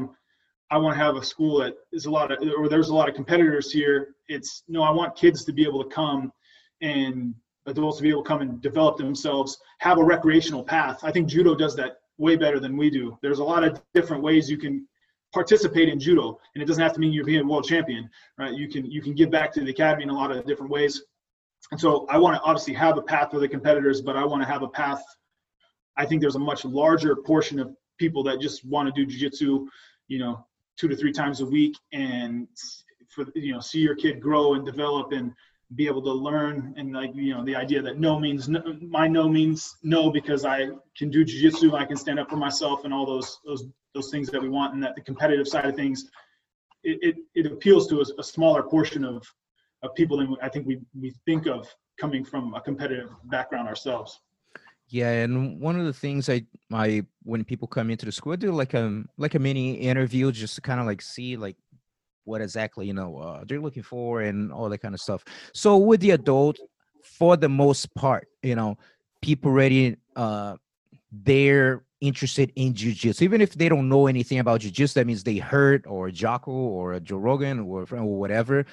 i 0.70 0.76
want 0.82 0.92
to 0.96 1.02
have 1.06 1.16
a 1.16 1.24
school 1.32 1.54
that 1.62 1.74
is 1.92 2.06
a 2.06 2.10
lot 2.18 2.26
of 2.32 2.38
or 2.58 2.68
there's 2.72 2.88
a 2.88 2.94
lot 3.00 3.08
of 3.08 3.14
competitors 3.14 3.66
here. 3.78 3.98
It's 4.28 4.50
no 4.74 4.80
i 4.82 4.92
want 5.00 5.10
kids 5.24 5.44
to 5.44 5.52
be 5.58 5.64
able 5.70 5.82
to 5.84 5.90
come 6.02 6.32
and 6.80 7.34
adults 7.66 7.96
to 7.98 8.02
be 8.02 8.10
able 8.14 8.22
to 8.24 8.28
come 8.32 8.40
and 8.46 8.60
develop 8.68 8.96
themselves 8.96 9.50
have 9.78 9.98
a 9.98 10.04
recreational 10.14 10.62
path. 10.76 10.96
I 11.08 11.10
think 11.12 11.28
judo 11.34 11.54
does 11.64 11.74
that 11.80 11.92
way 12.18 12.36
better 12.36 12.60
than 12.60 12.76
we 12.76 12.90
do. 12.90 13.18
There's 13.22 13.38
a 13.38 13.44
lot 13.44 13.64
of 13.64 13.80
different 13.92 14.22
ways 14.22 14.50
you 14.50 14.58
can 14.58 14.86
participate 15.32 15.88
in 15.88 15.98
judo 15.98 16.38
and 16.54 16.62
it 16.62 16.66
doesn't 16.66 16.82
have 16.82 16.92
to 16.92 17.00
mean 17.00 17.12
you're 17.12 17.24
being 17.24 17.40
a 17.40 17.44
world 17.44 17.64
champion 17.64 18.08
right? 18.38 18.54
You 18.54 18.68
can 18.68 18.88
you 18.88 19.02
can 19.02 19.14
give 19.14 19.30
back 19.32 19.52
to 19.54 19.60
the 19.60 19.70
academy 19.70 20.04
in 20.04 20.10
a 20.10 20.14
lot 20.14 20.30
of 20.30 20.46
different 20.46 20.70
ways. 20.70 21.02
And 21.72 21.80
so 21.80 22.06
i 22.08 22.16
want 22.18 22.36
to 22.36 22.42
obviously 22.42 22.74
have 22.74 22.98
a 22.98 23.02
path 23.02 23.32
for 23.32 23.40
the 23.40 23.48
competitors 23.48 24.00
but 24.00 24.16
i 24.16 24.24
want 24.24 24.42
to 24.42 24.48
have 24.48 24.62
a 24.62 24.68
path. 24.68 25.02
I 25.96 26.06
think 26.06 26.20
there's 26.20 26.36
a 26.36 26.40
much 26.40 26.64
larger 26.64 27.16
portion 27.16 27.58
of 27.58 27.74
people 27.98 28.22
that 28.24 28.40
just 28.40 28.64
want 28.64 28.86
to 28.86 28.92
do 28.92 29.10
jiu-jitsu 29.10 29.66
you 30.06 30.18
know 30.18 30.46
two 30.78 30.88
to 30.88 30.96
three 30.96 31.12
times 31.12 31.40
a 31.40 31.46
week 31.46 31.76
and 31.92 32.46
for 33.08 33.24
you 33.34 33.52
know 33.52 33.60
see 33.60 33.80
your 33.80 33.96
kid 33.96 34.20
grow 34.20 34.54
and 34.54 34.64
develop 34.64 35.12
and 35.12 35.32
be 35.74 35.86
able 35.86 36.02
to 36.02 36.12
learn 36.12 36.74
and 36.76 36.92
like 36.92 37.10
you 37.14 37.34
know 37.34 37.44
the 37.44 37.56
idea 37.56 37.80
that 37.80 37.98
no 37.98 38.18
means 38.20 38.48
no, 38.48 38.62
my 38.80 39.08
no 39.08 39.28
means 39.28 39.76
no 39.82 40.10
because 40.10 40.44
I 40.44 40.68
can 40.96 41.10
do 41.10 41.24
jiu-jitsu 41.24 41.74
I 41.74 41.84
can 41.84 41.96
stand 41.96 42.20
up 42.20 42.28
for 42.28 42.36
myself 42.36 42.84
and 42.84 42.92
all 42.92 43.06
those 43.06 43.40
those 43.44 43.64
those 43.94 44.10
things 44.10 44.28
that 44.28 44.42
we 44.42 44.48
want 44.48 44.74
and 44.74 44.82
that 44.82 44.94
the 44.94 45.00
competitive 45.00 45.48
side 45.48 45.64
of 45.64 45.74
things 45.74 46.10
it 46.82 46.98
it, 47.02 47.16
it 47.34 47.52
appeals 47.52 47.88
to 47.88 48.00
a, 48.00 48.04
a 48.18 48.24
smaller 48.24 48.62
portion 48.62 49.04
of 49.04 49.26
of 49.82 49.94
people 49.94 50.18
than 50.18 50.36
I 50.42 50.48
think 50.48 50.66
we 50.66 50.80
we 50.98 51.14
think 51.24 51.46
of 51.46 51.68
coming 51.98 52.24
from 52.24 52.54
a 52.54 52.60
competitive 52.60 53.10
background 53.24 53.68
ourselves. 53.68 54.20
Yeah, 54.88 55.10
and 55.10 55.60
one 55.60 55.78
of 55.78 55.86
the 55.86 55.92
things 55.92 56.28
I 56.28 56.44
I 56.72 57.04
when 57.22 57.44
people 57.44 57.68
come 57.68 57.90
into 57.90 58.06
the 58.06 58.12
school, 58.12 58.32
I 58.32 58.36
do 58.36 58.52
like 58.52 58.74
a 58.74 59.04
like 59.16 59.34
a 59.34 59.38
mini 59.38 59.74
interview 59.74 60.30
just 60.32 60.56
to 60.56 60.60
kind 60.60 60.80
of 60.80 60.86
like 60.86 61.00
see 61.00 61.36
like 61.36 61.56
what 62.24 62.40
exactly 62.40 62.86
you 62.86 62.94
know 62.94 63.16
uh, 63.18 63.44
they're 63.46 63.60
looking 63.60 63.82
for 63.82 64.22
and 64.22 64.52
all 64.52 64.68
that 64.68 64.78
kind 64.78 64.94
of 64.94 65.00
stuff. 65.00 65.24
So 65.52 65.76
with 65.76 66.00
the 66.00 66.12
adult, 66.12 66.58
for 67.02 67.36
the 67.36 67.48
most 67.48 67.94
part, 67.94 68.28
you 68.42 68.54
know, 68.54 68.78
people 69.22 69.50
already 69.50 69.96
uh 70.16 70.56
they're 71.12 71.84
interested 72.00 72.52
in 72.56 72.74
jujitsu, 72.74 73.22
even 73.22 73.40
if 73.40 73.54
they 73.54 73.68
don't 73.68 73.88
know 73.88 74.06
anything 74.06 74.38
about 74.38 74.60
jujitsu. 74.60 74.94
That 74.94 75.06
means 75.06 75.22
they 75.22 75.38
heard 75.38 75.86
or 75.86 76.10
Jocko 76.10 76.50
or 76.50 76.98
Joe 77.00 77.18
Rogan 77.18 77.60
or, 77.60 77.86
or 77.90 78.18
whatever. 78.18 78.66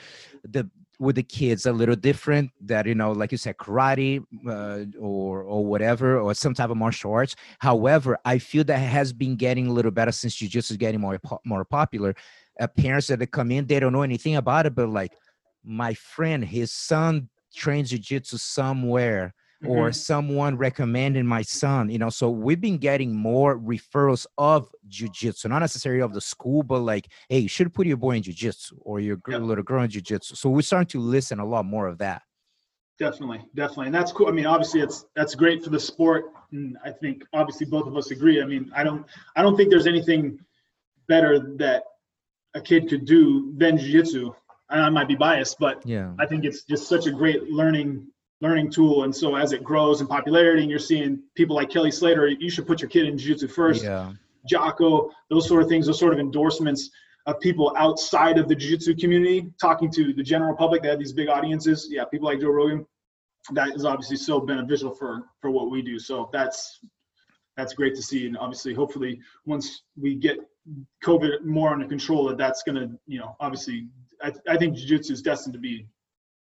The 0.44 0.70
with 1.02 1.16
the 1.16 1.24
kids 1.24 1.66
a 1.66 1.72
little 1.72 1.96
different 1.96 2.52
that 2.62 2.86
you 2.86 2.94
know 2.94 3.12
like 3.12 3.32
you 3.32 3.38
said 3.38 3.58
karate 3.58 4.24
uh, 4.48 4.86
or 5.00 5.42
or 5.42 5.66
whatever 5.66 6.20
or 6.20 6.32
some 6.36 6.54
type 6.54 6.70
of 6.70 6.78
martial 6.78 7.12
arts 7.12 7.36
however 7.58 8.20
i 8.24 8.38
feel 8.38 8.64
that 8.64 8.78
has 8.78 9.12
been 9.12 9.36
getting 9.36 9.66
a 9.66 9.72
little 9.72 9.90
better 9.90 10.12
since 10.12 10.36
jiu-jitsu 10.36 10.76
is 10.76 10.78
getting 10.78 11.02
more 11.02 11.20
more 11.44 11.66
popular 11.66 12.14
uh, 12.62 12.68
parents 12.68 13.08
that 13.08 13.32
come 13.32 13.52
in 13.52 13.66
they 13.66 13.80
don't 13.80 13.92
know 13.92 14.04
anything 14.04 14.36
about 14.38 14.66
it 14.66 14.76
but 14.76 14.88
like 14.88 15.12
my 15.64 15.94
friend 15.94 16.46
his 16.46 16.72
son 16.72 17.28
trains 17.54 17.90
jiu-jitsu 17.90 18.38
somewhere 18.38 19.34
or 19.64 19.90
Mhm. 19.90 19.96
someone 19.96 20.58
recommending 20.58 21.26
my 21.26 21.42
son 21.42 21.90
you 21.90 21.98
know 21.98 22.10
so 22.10 22.30
we've 22.30 22.62
been 22.62 22.78
getting 22.78 23.16
more 23.16 23.60
referrals 23.60 24.26
of 24.38 24.70
jiu-jitsu 24.88 25.48
not 25.50 25.60
necessarily 25.60 26.02
of 26.02 26.14
the 26.14 26.22
school 26.22 26.64
but 26.64 26.80
like 26.80 27.08
hey 27.30 27.40
you 27.40 27.50
should 27.50 27.74
put 27.74 27.86
your 27.86 27.98
boy 27.98 28.12
in 28.12 28.24
jiu-jitsu 28.24 28.76
or 28.82 29.00
your 29.00 29.18
girl, 29.18 29.40
Yeah. 29.40 29.46
little 29.46 29.64
girl 29.64 29.84
in 29.84 29.90
jiu-jitsu 29.90 30.36
so 30.36 30.50
we're 30.50 30.62
starting 30.62 30.88
to 30.88 31.00
listen 31.00 31.40
a 31.40 31.46
lot 31.46 31.66
more 31.66 31.88
of 31.88 31.98
that 31.98 32.22
Definitely, 33.00 33.44
definitely, 33.56 33.88
and 33.88 33.96
that's 33.96 34.12
cool. 34.12 34.28
I 34.28 34.32
mean, 34.32 34.46
obviously, 34.46 34.82
it's 34.82 35.06
that's 35.16 35.34
great 35.34 35.64
for 35.64 35.72
the 35.72 35.80
sport, 35.80 36.26
and 36.52 36.78
I 36.86 36.92
think 36.92 37.24
obviously 37.34 37.66
both 37.66 37.88
of 37.88 37.98
us 37.98 38.12
agree. 38.12 38.44
I 38.44 38.46
mean, 38.46 38.72
I 38.76 38.84
don't, 38.84 39.08
I 39.36 39.42
don't 39.42 39.58
think 39.58 39.72
there's 39.72 39.88
anything 39.88 40.38
better 41.08 41.40
that 41.58 41.84
a 42.54 42.62
kid 42.62 42.90
could 42.90 43.06
do 43.06 43.54
than 43.58 43.78
jiu-jitsu. 43.78 44.34
And 44.70 44.82
I 44.82 44.90
might 44.90 45.08
be 45.08 45.16
biased, 45.16 45.58
but 45.60 45.82
yeah 45.86 46.14
I 46.20 46.26
think 46.26 46.46
it's 46.46 46.64
just 46.64 46.88
such 46.88 47.06
a 47.08 47.12
great 47.12 47.50
learning 47.50 48.08
learning 48.40 48.72
tool. 48.72 49.04
And 49.04 49.16
so 49.16 49.36
as 49.36 49.52
it 49.52 49.64
grows 49.64 50.02
in 50.02 50.08
popularity, 50.08 50.62
and 50.64 50.70
you're 50.72 50.80
seeing 50.80 51.22
people 51.36 51.56
like 51.56 51.70
Kelly 51.70 51.92
Slater, 51.92 52.28
you 52.28 52.50
should 52.50 52.66
put 52.66 52.82
your 52.82 52.90
kid 52.90 53.06
in 53.06 53.18
jiu-jitsu 53.18 53.48
first. 53.48 53.84
yeah 53.84 54.14
Jocko, 54.50 55.12
those 55.30 55.48
sort 55.48 55.62
of 55.62 55.70
things, 55.70 55.86
those 55.86 56.00
sort 56.00 56.14
of 56.14 56.20
endorsements 56.20 56.90
of 57.28 57.40
people 57.40 57.72
outside 57.78 58.40
of 58.40 58.48
the 58.48 58.56
jiu-jitsu 58.56 58.96
community 58.96 59.54
talking 59.62 59.92
to 59.92 60.14
the 60.14 60.24
general 60.24 60.56
public 60.56 60.82
that 60.82 60.90
have 60.90 61.00
these 61.00 61.14
big 61.14 61.30
audiences. 61.30 61.88
Yeah, 61.92 62.06
people 62.06 62.28
like 62.28 62.40
Joe 62.40 62.50
Rogan. 62.50 62.86
that 63.54 63.76
is 63.76 63.86
obviously 63.86 64.18
so 64.18 64.40
beneficial 64.40 64.92
for 64.92 65.24
for 65.40 65.52
what 65.52 65.72
we 65.72 65.82
do. 65.82 66.00
So 66.00 66.30
that's 66.32 66.80
that's 67.58 67.74
great 67.74 67.96
to 67.96 68.02
see, 68.02 68.28
and 68.28 68.38
obviously, 68.38 68.74
hopefully, 68.74 69.20
once 69.46 69.84
we 70.00 70.16
get 70.16 70.38
COVID 71.04 71.44
more 71.44 71.72
under 71.74 71.88
control, 71.88 72.26
that 72.28 72.38
that's 72.38 72.64
going 72.64 72.76
to, 72.76 72.98
you 73.08 73.20
know, 73.20 73.36
obviously, 73.40 73.88
I, 74.22 74.32
I 74.48 74.58
think 74.58 74.76
jiu-jitsu 74.78 75.14
is 75.14 75.22
destined 75.22 75.54
to 75.54 75.60
be 75.60 75.88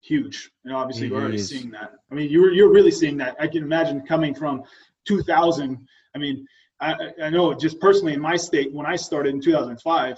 huge, 0.02 0.52
and 0.66 0.74
obviously, 0.74 1.08
It 1.08 1.14
we're 1.14 1.22
already 1.22 1.36
is. 1.38 1.50
seeing 1.50 1.72
that. 1.72 1.92
I 2.12 2.16
mean, 2.16 2.30
you're 2.30 2.52
you're 2.52 2.72
really 2.72 2.92
seeing 2.92 3.18
that. 3.18 3.36
I 3.40 3.48
can 3.48 3.64
imagine 3.64 4.02
coming 4.02 4.34
from 4.36 4.64
2000. 5.08 5.78
I 6.16 6.18
mean, 6.20 6.46
I, 6.80 6.96
I- 7.24 7.30
know 7.30 7.54
just 7.54 7.80
personally 7.80 8.14
in 8.14 8.22
my 8.22 8.36
state 8.36 8.72
when 8.74 8.86
I 8.86 8.96
started 8.96 9.34
in 9.34 9.42
2005, 9.42 10.18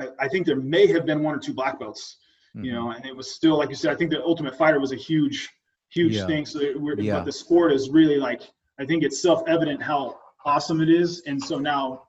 I, 0.00 0.08
I 0.18 0.28
think 0.28 0.46
there 0.46 0.56
may 0.56 0.86
have 0.86 1.04
been 1.06 1.22
one 1.22 1.34
or 1.34 1.38
two 1.38 1.54
black 1.54 1.78
belts 1.78 2.16
Mm-hmm. 2.56 2.66
you 2.66 2.72
know, 2.72 2.90
and 2.92 3.04
it 3.04 3.16
was 3.16 3.34
still 3.34 3.58
like 3.58 3.68
you 3.68 3.74
said. 3.74 3.90
I 3.92 3.96
think 3.96 4.12
the 4.12 4.22
Ultimate 4.22 4.56
Fighter 4.56 4.78
was 4.78 4.92
a 4.92 4.96
huge, 4.96 5.50
huge 5.88 6.12
Yeah. 6.14 6.26
thing. 6.28 6.46
So 6.46 6.60
we're, 6.76 6.96
Yeah. 7.00 7.14
but 7.16 7.24
the 7.24 7.32
sport 7.32 7.72
is 7.72 7.90
really 7.90 8.16
like 8.16 8.42
I 8.78 8.84
think 8.86 9.02
it's 9.02 9.20
self-evident 9.20 9.82
how 9.82 10.20
awesome 10.44 10.80
it 10.80 10.88
is, 10.88 11.22
and 11.26 11.42
so 11.42 11.58
now 11.58 12.04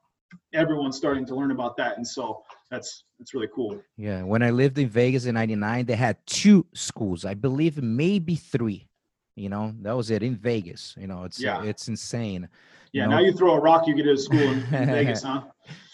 everyone's 0.54 0.98
starting 0.98 1.26
to 1.28 1.36
learn 1.36 1.52
about 1.52 1.78
that, 1.78 1.98
and 1.98 2.06
so 2.08 2.44
that's 2.70 3.04
that's 3.20 3.34
really 3.34 3.50
cool. 3.54 3.82
Yeah, 3.98 4.24
when 4.24 4.44
I 4.44 4.50
lived 4.50 4.78
in 4.78 4.90
Vegas 4.90 5.26
in 5.26 5.36
'99, 5.36 5.86
they 5.86 5.96
had 5.96 6.18
two 6.26 6.66
schools, 6.74 7.26
I 7.26 7.34
believe, 7.34 7.82
maybe 7.82 8.36
three. 8.36 8.88
You 9.36 9.50
know, 9.50 9.74
that 9.82 9.94
was 9.96 10.12
it 10.12 10.24
in 10.24 10.36
Vegas. 10.38 10.96
You 10.98 11.08
know, 11.08 11.24
it's 11.26 11.44
Yeah. 11.44 11.62
it's 11.62 11.88
insane. 11.88 12.48
Yeah, 12.94 13.04
You 13.04 13.10
now 13.10 13.20
you 13.20 13.34
throw 13.34 13.56
a 13.56 13.60
rock, 13.60 13.88
you 13.88 13.94
get 13.94 14.04
to 14.04 14.14
a 14.14 14.18
school 14.18 14.52
in, 14.52 14.58
in 14.74 14.86
Vegas, 14.92 15.24
huh? 15.24 15.42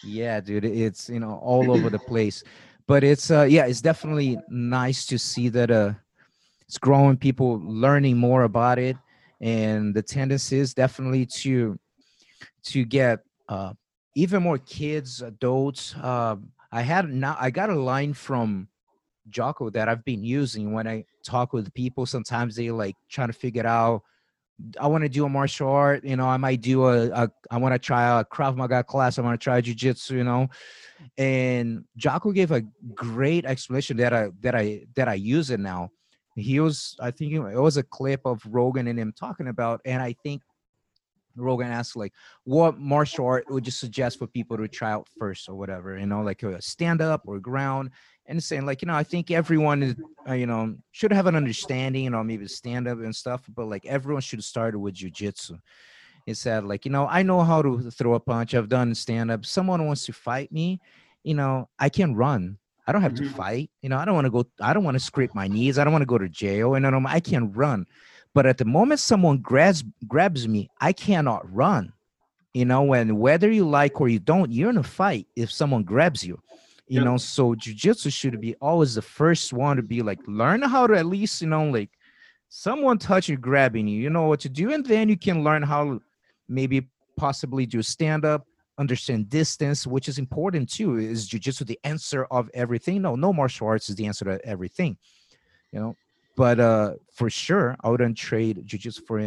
Yeah, 0.03 0.39
dude, 0.41 0.65
it's 0.65 1.09
you 1.09 1.19
know 1.19 1.39
all 1.43 1.71
over 1.71 1.89
the 1.89 1.99
place. 1.99 2.43
But 2.87 3.03
it's 3.03 3.31
uh 3.31 3.43
yeah, 3.43 3.65
it's 3.65 3.81
definitely 3.81 4.37
nice 4.49 5.05
to 5.07 5.17
see 5.17 5.49
that 5.49 5.71
uh 5.71 5.93
it's 6.67 6.77
growing, 6.77 7.17
people 7.17 7.59
learning 7.63 8.17
more 8.17 8.43
about 8.43 8.79
it, 8.79 8.95
and 9.41 9.93
the 9.93 10.01
tendency 10.01 10.57
is 10.57 10.73
definitely 10.73 11.25
to 11.25 11.79
to 12.63 12.85
get 12.85 13.19
uh 13.49 13.73
even 14.15 14.43
more 14.43 14.57
kids, 14.57 15.21
adults. 15.21 15.95
Uh, 15.95 16.35
I 16.71 16.81
had 16.81 17.09
now 17.09 17.37
I 17.39 17.49
got 17.49 17.69
a 17.69 17.79
line 17.79 18.13
from 18.13 18.67
Jocko 19.29 19.69
that 19.71 19.89
I've 19.89 20.05
been 20.05 20.23
using 20.23 20.73
when 20.73 20.87
I 20.87 21.05
talk 21.23 21.53
with 21.53 21.73
people. 21.73 22.05
Sometimes 22.05 22.55
they 22.55 22.71
like 22.71 22.95
trying 23.09 23.27
to 23.27 23.33
figure 23.33 23.67
out. 23.67 24.03
I 24.79 24.85
want 24.87 25.03
to 25.03 25.09
do 25.09 25.25
a 25.25 25.29
martial 25.29 25.69
art, 25.69 26.03
you 26.03 26.15
know. 26.15 26.27
I 26.27 26.37
might 26.37 26.61
do 26.61 26.85
a, 26.85 27.07
a 27.09 27.31
I 27.49 27.57
want 27.57 27.73
to 27.73 27.79
try 27.79 28.19
a 28.19 28.23
Krav 28.23 28.55
Maga 28.55 28.83
class. 28.83 29.17
I 29.17 29.23
want 29.23 29.39
to 29.39 29.43
try 29.43 29.59
jiu-jitsu, 29.59 30.17
you 30.17 30.23
know. 30.23 30.49
And 31.17 31.85
Jocko 31.97 32.31
gave 32.31 32.51
a 32.51 32.61
great 32.93 33.45
explanation 33.45 33.97
that 33.97 34.13
I 34.13 34.29
that 34.41 34.53
I 34.53 34.85
that 34.95 35.07
I 35.07 35.15
use 35.15 35.49
it 35.49 35.59
now. 35.59 35.89
He 36.35 36.59
was, 36.59 36.95
I 36.99 37.11
think 37.11 37.33
it 37.33 37.39
was 37.39 37.75
a 37.75 37.83
clip 37.83 38.21
of 38.23 38.41
Rogan 38.45 38.87
and 38.87 38.97
him 38.97 39.13
talking 39.17 39.49
about, 39.49 39.81
and 39.83 40.01
I 40.01 40.15
think 40.23 40.41
Rogan 41.35 41.67
asked 41.67 41.95
like, 41.95 42.13
what 42.43 42.77
martial 42.77 43.25
art 43.25 43.45
would 43.49 43.65
you 43.65 43.71
suggest 43.71 44.19
for 44.19 44.27
people 44.27 44.57
to 44.57 44.67
try 44.67 44.91
out 44.91 45.07
first 45.17 45.47
or 45.49 45.55
whatever, 45.55 45.97
you 45.97 46.05
know, 46.05 46.21
like 46.21 46.43
a 46.43 46.61
stand 46.61 47.01
up 47.01 47.23
or 47.25 47.39
ground, 47.39 47.91
and 48.25 48.41
saying 48.43 48.65
like, 48.65 48.81
you 48.81 48.87
know, 48.87 48.95
I 48.95 49.03
think 49.03 49.31
everyone 49.31 49.83
is, 49.83 49.95
uh, 50.27 50.33
you 50.33 50.45
know, 50.45 50.75
should 50.91 51.11
have 51.11 51.27
an 51.27 51.35
understanding, 51.35 52.03
you 52.03 52.09
know, 52.09 52.23
maybe 52.23 52.47
stand 52.47 52.87
up 52.87 52.99
and 52.99 53.15
stuff, 53.15 53.43
but 53.55 53.65
like 53.67 53.85
everyone 53.85 54.21
should 54.21 54.43
start 54.43 54.79
with 54.79 54.95
jujitsu. 54.95 55.59
He 56.25 56.33
said 56.33 56.63
like, 56.65 56.85
you 56.85 56.91
know, 56.91 57.07
I 57.07 57.23
know 57.23 57.41
how 57.41 57.61
to 57.61 57.89
throw 57.91 58.13
a 58.13 58.19
punch. 58.19 58.53
I've 58.53 58.69
done 58.69 58.93
stand 58.95 59.31
up. 59.31 59.45
Someone 59.45 59.85
wants 59.87 60.05
to 60.05 60.13
fight 60.13 60.51
me, 60.51 60.79
you 61.23 61.33
know, 61.33 61.69
I 61.79 61.89
can 61.89 62.15
run. 62.15 62.57
I 62.87 62.91
don't 62.91 63.01
have 63.03 63.13
to 63.15 63.23
Mhm. 63.23 63.35
fight. 63.35 63.71
You 63.81 63.89
know, 63.89 63.97
I 63.97 64.05
don't 64.05 64.15
want 64.15 64.25
to 64.25 64.31
go. 64.31 64.45
I 64.59 64.73
don't 64.73 64.83
want 64.83 64.95
to 64.95 64.99
scrape 64.99 65.33
my 65.35 65.47
knees. 65.47 65.77
I 65.77 65.83
don't 65.83 65.93
want 65.93 66.01
to 66.01 66.07
go 66.07 66.17
to 66.17 66.27
jail. 66.29 66.75
And 66.75 66.85
I, 66.85 66.89
know 66.89 67.01
I 67.07 67.19
can't 67.19 67.55
run. 67.55 67.85
But 68.33 68.45
at 68.45 68.57
the 68.57 68.65
moment 68.65 68.99
someone 68.99 69.39
grabs 69.39 69.83
grabs 70.07 70.47
me, 70.47 70.69
I 70.79 70.93
cannot 70.93 71.51
run. 71.53 71.93
You 72.53 72.65
know, 72.65 72.93
and 72.93 73.17
whether 73.17 73.49
you 73.49 73.67
like 73.67 74.01
or 74.01 74.09
you 74.09 74.19
don't, 74.19 74.51
you're 74.51 74.69
in 74.69 74.77
a 74.77 74.83
fight 74.83 75.25
if 75.37 75.51
someone 75.51 75.83
grabs 75.83 76.25
you. 76.25 76.41
You 76.87 77.01
know, 77.01 77.15
so 77.15 77.55
jujitsu 77.55 78.11
should 78.11 78.41
be 78.41 78.55
always 78.55 78.95
the 78.95 79.01
first 79.01 79.53
one 79.53 79.77
to 79.77 79.81
be 79.81 80.01
like, 80.01 80.19
learn 80.27 80.61
how 80.61 80.87
to 80.87 80.97
at 80.97 81.05
least, 81.05 81.41
you 81.41 81.47
know, 81.47 81.63
like 81.69 81.89
someone 82.49 82.97
touch 82.97 83.29
you, 83.29 83.37
grabbing 83.37 83.87
you, 83.87 84.01
you 84.01 84.09
know 84.09 84.23
what 84.23 84.41
to 84.41 84.49
do, 84.49 84.73
and 84.73 84.85
then 84.85 85.07
you 85.07 85.17
can 85.17 85.41
learn 85.41 85.63
how 85.63 86.01
maybe 86.49 86.89
possibly 87.15 87.65
do 87.65 87.81
stand 87.81 88.25
up, 88.25 88.45
understand 88.77 89.29
distance, 89.29 89.87
which 89.87 90.09
is 90.09 90.17
important 90.17 90.69
too. 90.69 90.97
Is 90.97 91.29
jujitsu 91.29 91.65
the 91.65 91.79
answer 91.85 92.25
of 92.25 92.49
everything? 92.53 93.01
No, 93.01 93.15
no 93.15 93.31
martial 93.31 93.67
arts 93.67 93.89
is 93.89 93.95
the 93.95 94.05
answer 94.05 94.25
to 94.25 94.45
everything, 94.45 94.97
you 95.71 95.79
know. 95.79 95.95
But 96.41 96.59
uh 96.59 96.93
for 97.17 97.29
sure, 97.29 97.67
I 97.83 97.89
wouldn't 97.89 98.17
trade 98.17 98.55
jujitsu 98.65 99.05
for 99.05 99.17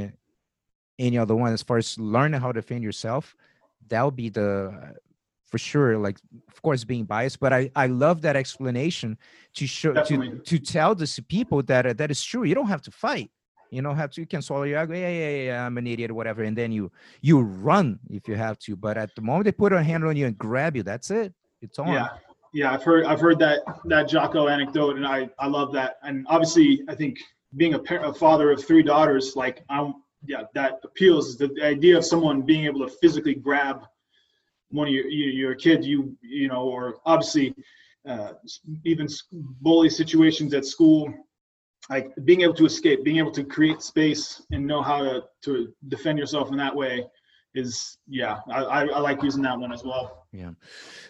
any 1.07 1.17
other 1.23 1.37
one. 1.37 1.53
As 1.53 1.63
far 1.63 1.79
as 1.79 1.97
learning 1.97 2.41
how 2.41 2.51
to 2.51 2.61
defend 2.61 2.83
yourself, 2.83 3.37
that 3.91 4.03
would 4.05 4.17
be 4.17 4.31
the 4.31 4.51
for 5.51 5.59
sure. 5.59 5.97
Like, 6.07 6.19
of 6.53 6.61
course, 6.61 6.83
being 6.83 7.05
biased, 7.05 7.39
but 7.39 7.53
I 7.53 7.71
I 7.77 7.87
love 7.87 8.23
that 8.23 8.35
explanation 8.35 9.17
to 9.59 9.65
show 9.65 9.93
to 9.93 10.01
Definitely. 10.01 10.41
to 10.51 10.59
tell 10.59 10.93
this 10.97 11.21
people 11.37 11.63
that 11.71 11.87
uh, 11.87 11.93
that 12.01 12.11
is 12.11 12.21
true. 12.31 12.43
You 12.43 12.57
don't 12.59 12.73
have 12.75 12.83
to 12.89 12.91
fight. 12.91 13.31
You 13.71 13.81
don't 13.87 13.97
have 14.03 14.11
to. 14.15 14.21
You 14.23 14.27
can 14.27 14.43
swallow 14.43 14.65
your 14.65 14.83
ego. 14.83 14.95
Yeah, 14.95 15.09
yeah, 15.09 15.31
yeah, 15.37 15.45
yeah. 15.51 15.67
I'm 15.67 15.79
an 15.79 15.87
idiot, 15.87 16.11
whatever, 16.11 16.43
and 16.43 16.59
then 16.59 16.73
you 16.73 16.91
you 17.29 17.37
run 17.43 18.01
if 18.11 18.27
you 18.27 18.35
have 18.47 18.59
to. 18.67 18.75
But 18.75 18.95
at 19.05 19.15
the 19.15 19.23
moment 19.23 19.45
they 19.45 19.53
put 19.53 19.73
a 19.73 19.81
hand 19.91 20.03
on 20.05 20.17
you 20.17 20.27
and 20.27 20.37
grab 20.37 20.75
you, 20.75 20.83
that's 20.83 21.13
it. 21.13 21.33
It's 21.63 21.79
on. 21.79 21.93
Yeah, 21.95 22.09
yeah. 22.55 22.73
I've 22.73 22.83
heard 22.83 23.05
I've 23.05 23.21
heard 23.21 23.39
that 23.41 23.61
that 23.87 24.09
Jocko 24.09 24.49
anecdote, 24.49 24.97
and 24.97 25.07
I 25.07 25.29
I 25.39 25.49
love 25.49 25.73
that. 25.75 25.97
And 26.03 26.27
obviously, 26.29 26.83
I 26.89 26.95
think 26.95 27.19
being 27.57 27.75
a, 27.75 27.79
par- 27.79 28.05
a 28.05 28.15
father 28.15 28.51
of 28.51 28.65
three 28.65 28.83
daughters, 28.83 29.35
like 29.37 29.65
I'm, 29.69 29.95
yeah, 30.25 30.45
that 30.55 30.81
appeals. 30.85 31.37
The, 31.37 31.49
the 31.49 31.65
idea 31.65 31.99
of 31.99 32.05
someone 32.05 32.43
being 32.43 32.65
able 32.65 32.87
to 32.87 32.95
physically 33.03 33.35
grab 33.35 33.85
one 34.71 34.87
of 34.87 34.95
your 34.95 35.07
your, 35.09 35.29
your 35.31 35.55
kid, 35.55 35.85
you 35.85 36.17
you 36.23 36.49
know, 36.49 36.63
or 36.63 36.99
obviously 37.05 37.55
uh, 38.09 38.33
even 38.85 39.09
bully 39.61 39.91
situations 39.91 40.55
at 40.55 40.65
school. 40.65 41.13
Like 41.91 42.15
being 42.25 42.41
able 42.41 42.55
to 42.55 42.65
escape, 42.65 43.05
being 43.05 43.19
able 43.19 43.33
to 43.33 43.45
create 43.45 43.83
space 43.83 44.41
and 44.53 44.67
know 44.67 44.81
how 44.81 45.03
to, 45.03 45.25
to 45.43 45.75
defend 45.89 46.19
yourself 46.19 46.51
in 46.51 46.57
that 46.57 46.75
way 46.75 47.05
is, 47.55 47.99
yeah, 48.09 48.39
I, 48.51 48.65
I, 48.65 48.87
I 48.87 48.99
like 48.99 49.23
using 49.23 49.43
that 49.43 49.59
one 49.59 49.73
as 49.73 49.85
well. 49.85 50.27
Yeah 50.33 50.51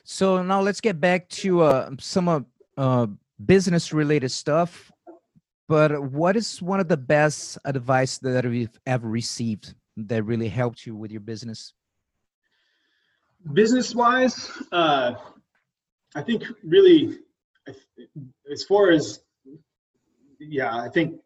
so 0.04 0.42
now 0.42 0.60
let's 0.60 0.80
get 0.80 1.00
back 1.00 1.28
to 1.30 1.62
uh, 1.62 1.90
some 1.98 2.28
of 2.28 2.44
uh, 2.76 3.06
business 3.44 3.92
related 3.92 4.30
stuff. 4.30 4.92
But 5.66 6.02
what 6.02 6.36
is 6.36 6.60
one 6.60 6.78
of 6.78 6.88
the 6.88 6.96
best 6.96 7.56
advice 7.64 8.18
that 8.18 8.44
you've 8.44 8.78
ever 8.86 9.08
received 9.08 9.74
that 9.96 10.22
really 10.24 10.48
helped 10.48 10.86
you 10.86 10.94
with 10.94 11.10
your 11.10 11.22
business? 11.22 11.72
business 13.52 13.94
wise 13.94 14.50
uh 14.72 15.12
i 16.14 16.22
think 16.22 16.44
really 16.62 17.18
as 18.50 18.64
far 18.64 18.90
as 18.90 19.20
yeah 20.40 20.74
i 20.78 20.88
think 20.88 21.20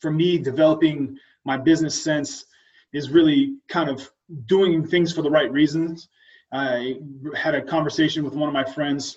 for 0.00 0.10
me 0.10 0.36
developing 0.36 1.16
my 1.44 1.56
business 1.56 2.02
sense 2.02 2.46
is 2.92 3.10
really 3.10 3.54
kind 3.68 3.88
of 3.88 4.10
doing 4.46 4.86
things 4.86 5.12
for 5.12 5.22
the 5.22 5.30
right 5.30 5.50
reasons. 5.50 6.08
I 6.52 6.96
had 7.36 7.54
a 7.54 7.62
conversation 7.62 8.24
with 8.24 8.34
one 8.34 8.48
of 8.48 8.54
my 8.54 8.64
friends 8.64 9.16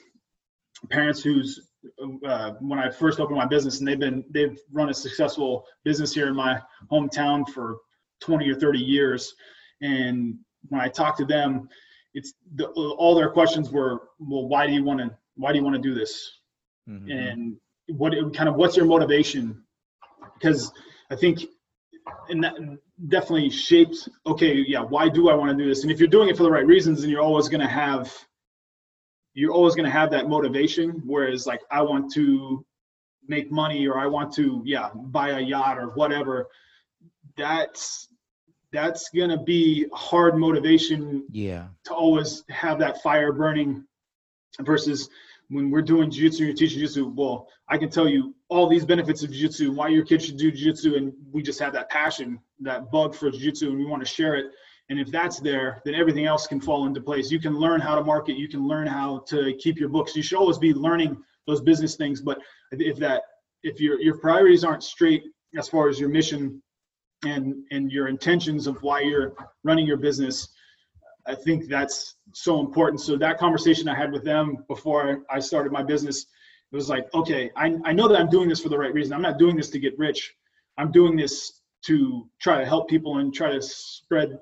parents 0.89 1.21
who's 1.21 1.69
uh, 2.25 2.51
when 2.59 2.79
i 2.79 2.89
first 2.89 3.19
opened 3.19 3.37
my 3.37 3.45
business 3.45 3.79
and 3.79 3.87
they've 3.87 3.99
been 3.99 4.23
they've 4.31 4.57
run 4.71 4.89
a 4.89 4.93
successful 4.93 5.65
business 5.83 6.13
here 6.13 6.27
in 6.27 6.35
my 6.35 6.59
hometown 6.91 7.47
for 7.49 7.77
20 8.21 8.49
or 8.49 8.55
30 8.55 8.79
years. 8.79 9.33
And 9.81 10.35
when 10.69 10.81
i 10.81 10.87
talked 10.87 11.17
to 11.19 11.25
them 11.25 11.67
it's 12.13 12.33
the, 12.55 12.67
all 12.67 13.15
their 13.15 13.29
questions 13.29 13.71
were 13.71 14.01
well 14.19 14.47
why 14.47 14.67
do 14.67 14.73
you 14.73 14.83
want 14.83 14.99
to 14.99 15.11
why 15.35 15.51
do 15.51 15.57
you 15.57 15.63
want 15.63 15.75
to 15.75 15.81
do 15.81 15.93
this? 15.93 16.31
Mhm. 16.87 17.11
and 17.11 17.57
what 17.97 18.13
kind 18.33 18.47
of 18.49 18.55
what's 18.55 18.77
your 18.77 18.85
motivation? 18.85 19.63
Because 20.35 20.71
i 21.11 21.15
think 21.15 21.45
and 22.29 22.43
that 22.43 22.55
definitely 23.07 23.49
shapes 23.49 24.07
okay 24.25 24.63
yeah 24.67 24.79
why 24.79 25.09
do 25.09 25.29
i 25.29 25.33
want 25.33 25.49
to 25.55 25.61
do 25.61 25.67
this 25.67 25.83
and 25.83 25.91
if 25.91 25.99
you're 25.99 26.07
doing 26.07 26.29
it 26.29 26.37
for 26.37 26.43
the 26.43 26.51
right 26.51 26.65
reasons 26.65 27.01
then 27.01 27.09
you're 27.09 27.21
always 27.21 27.49
going 27.49 27.59
to 27.61 27.67
have 27.67 28.13
you're 29.33 29.51
always 29.51 29.75
going 29.75 29.85
to 29.85 29.91
have 29.91 30.09
that 30.11 30.29
motivation 30.29 31.01
whereas 31.05 31.45
like 31.45 31.59
i 31.71 31.81
want 31.81 32.11
to 32.13 32.65
make 33.27 33.51
money 33.51 33.87
or 33.87 33.97
i 33.99 34.05
want 34.05 34.31
to 34.33 34.61
yeah 34.65 34.89
buy 34.95 35.29
a 35.31 35.39
yacht 35.39 35.77
or 35.77 35.87
whatever 35.95 36.47
that's 37.35 38.07
that's 38.71 39.09
going 39.09 39.29
to 39.29 39.37
be 39.37 39.85
hard 39.93 40.35
motivation 40.37 41.25
Yeah. 41.31 41.67
to 41.85 41.93
always 41.93 42.43
have 42.49 42.79
that 42.79 43.01
fire 43.01 43.31
burning 43.31 43.85
versus 44.61 45.09
when 45.49 45.69
we're 45.69 45.81
doing 45.81 46.09
jiu-jitsu 46.09 46.45
you're 46.45 46.53
teaching 46.53 46.79
jiu-jitsu 46.79 47.11
well 47.15 47.47
i 47.67 47.77
can 47.77 47.89
tell 47.89 48.07
you 48.07 48.33
all 48.53 48.67
these 48.67 48.85
benefits 48.85 49.23
of 49.23 49.31
jiu-jitsu 49.31 49.71
why 49.71 49.87
your 49.87 50.05
kids 50.05 50.25
should 50.25 50.37
do 50.37 50.51
jiu-jitsu 50.51 50.95
and 50.95 51.11
we 51.31 51.41
just 51.41 51.59
have 51.59 51.73
that 51.73 51.89
passion 51.89 52.39
that 52.59 52.91
bug 52.91 53.15
for 53.15 53.31
jiu-jitsu 53.31 53.69
and 53.69 53.79
we 53.79 53.85
want 53.85 53.99
to 53.99 54.07
share 54.07 54.35
it. 54.35 54.45
And 54.89 54.99
if 54.99 55.09
that's 55.09 55.39
there 55.39 55.81
then 55.85 55.95
everything 55.95 56.27
else 56.27 56.45
can 56.45 56.61
fall 56.61 56.85
into 56.85 57.01
place. 57.01 57.31
You 57.31 57.39
can 57.39 57.57
learn 57.57 57.81
how 57.81 57.95
to 57.95 58.03
market 58.03 58.35
you 58.37 58.47
can 58.47 58.67
learn 58.67 58.85
how 58.85 59.23
to 59.27 59.55
keep 59.59 59.79
your 59.79 59.89
books. 59.89 60.15
You 60.15 60.21
should 60.21 60.37
always 60.37 60.59
be 60.59 60.71
learning 60.71 61.17
those 61.47 61.61
business 61.61 61.95
things 61.95 62.21
but 62.21 62.37
if 62.71 62.97
that 62.97 63.23
if 63.63 63.81
your 63.81 63.99
your 63.99 64.19
priorities 64.19 64.63
aren't 64.63 64.83
straight 64.83 65.23
as 65.57 65.67
far 65.67 65.89
as 65.89 65.99
your 65.99 66.09
mission 66.09 66.61
and 67.25 67.55
and 67.71 67.91
your 67.91 68.07
intentions 68.07 68.67
of 68.67 68.77
why 68.83 68.99
you're 69.01 69.33
running 69.63 69.87
your 69.87 69.97
business 69.97 70.49
i 71.25 71.33
think 71.33 71.67
that's 71.67 72.17
so 72.33 72.59
important. 72.59 73.01
So 73.01 73.17
that 73.17 73.39
conversation 73.39 73.89
i 73.89 73.95
had 73.95 74.11
with 74.11 74.23
them 74.23 74.63
before 74.67 75.23
i 75.31 75.39
started 75.39 75.71
my 75.71 75.81
business 75.81 76.27
it 76.73 76.75
was 76.75 76.89
like 76.89 77.07
okay 77.13 77.51
i, 77.55 77.73
I 77.85 77.93
know 77.93 78.07
that 78.07 78.19
i'm 78.19 78.29
doing 78.29 78.49
this 78.49 78.59
for 78.59 78.69
the 78.69 78.77
right 78.77 78.93
reason. 78.93 79.13
I'm 79.13 79.21
not 79.21 79.37
doing 79.37 79.55
this 79.55 79.69
to 79.69 79.79
get 79.79 79.97
rich. 79.97 80.35
I'm 80.77 80.91
doing 80.91 81.15
this 81.15 81.61
to 81.83 82.27
try 82.41 82.57
to 82.57 82.65
help 82.65 82.89
people 82.89 83.19
and 83.19 83.33
try 83.33 83.51
to 83.51 83.61
spread 83.61 84.39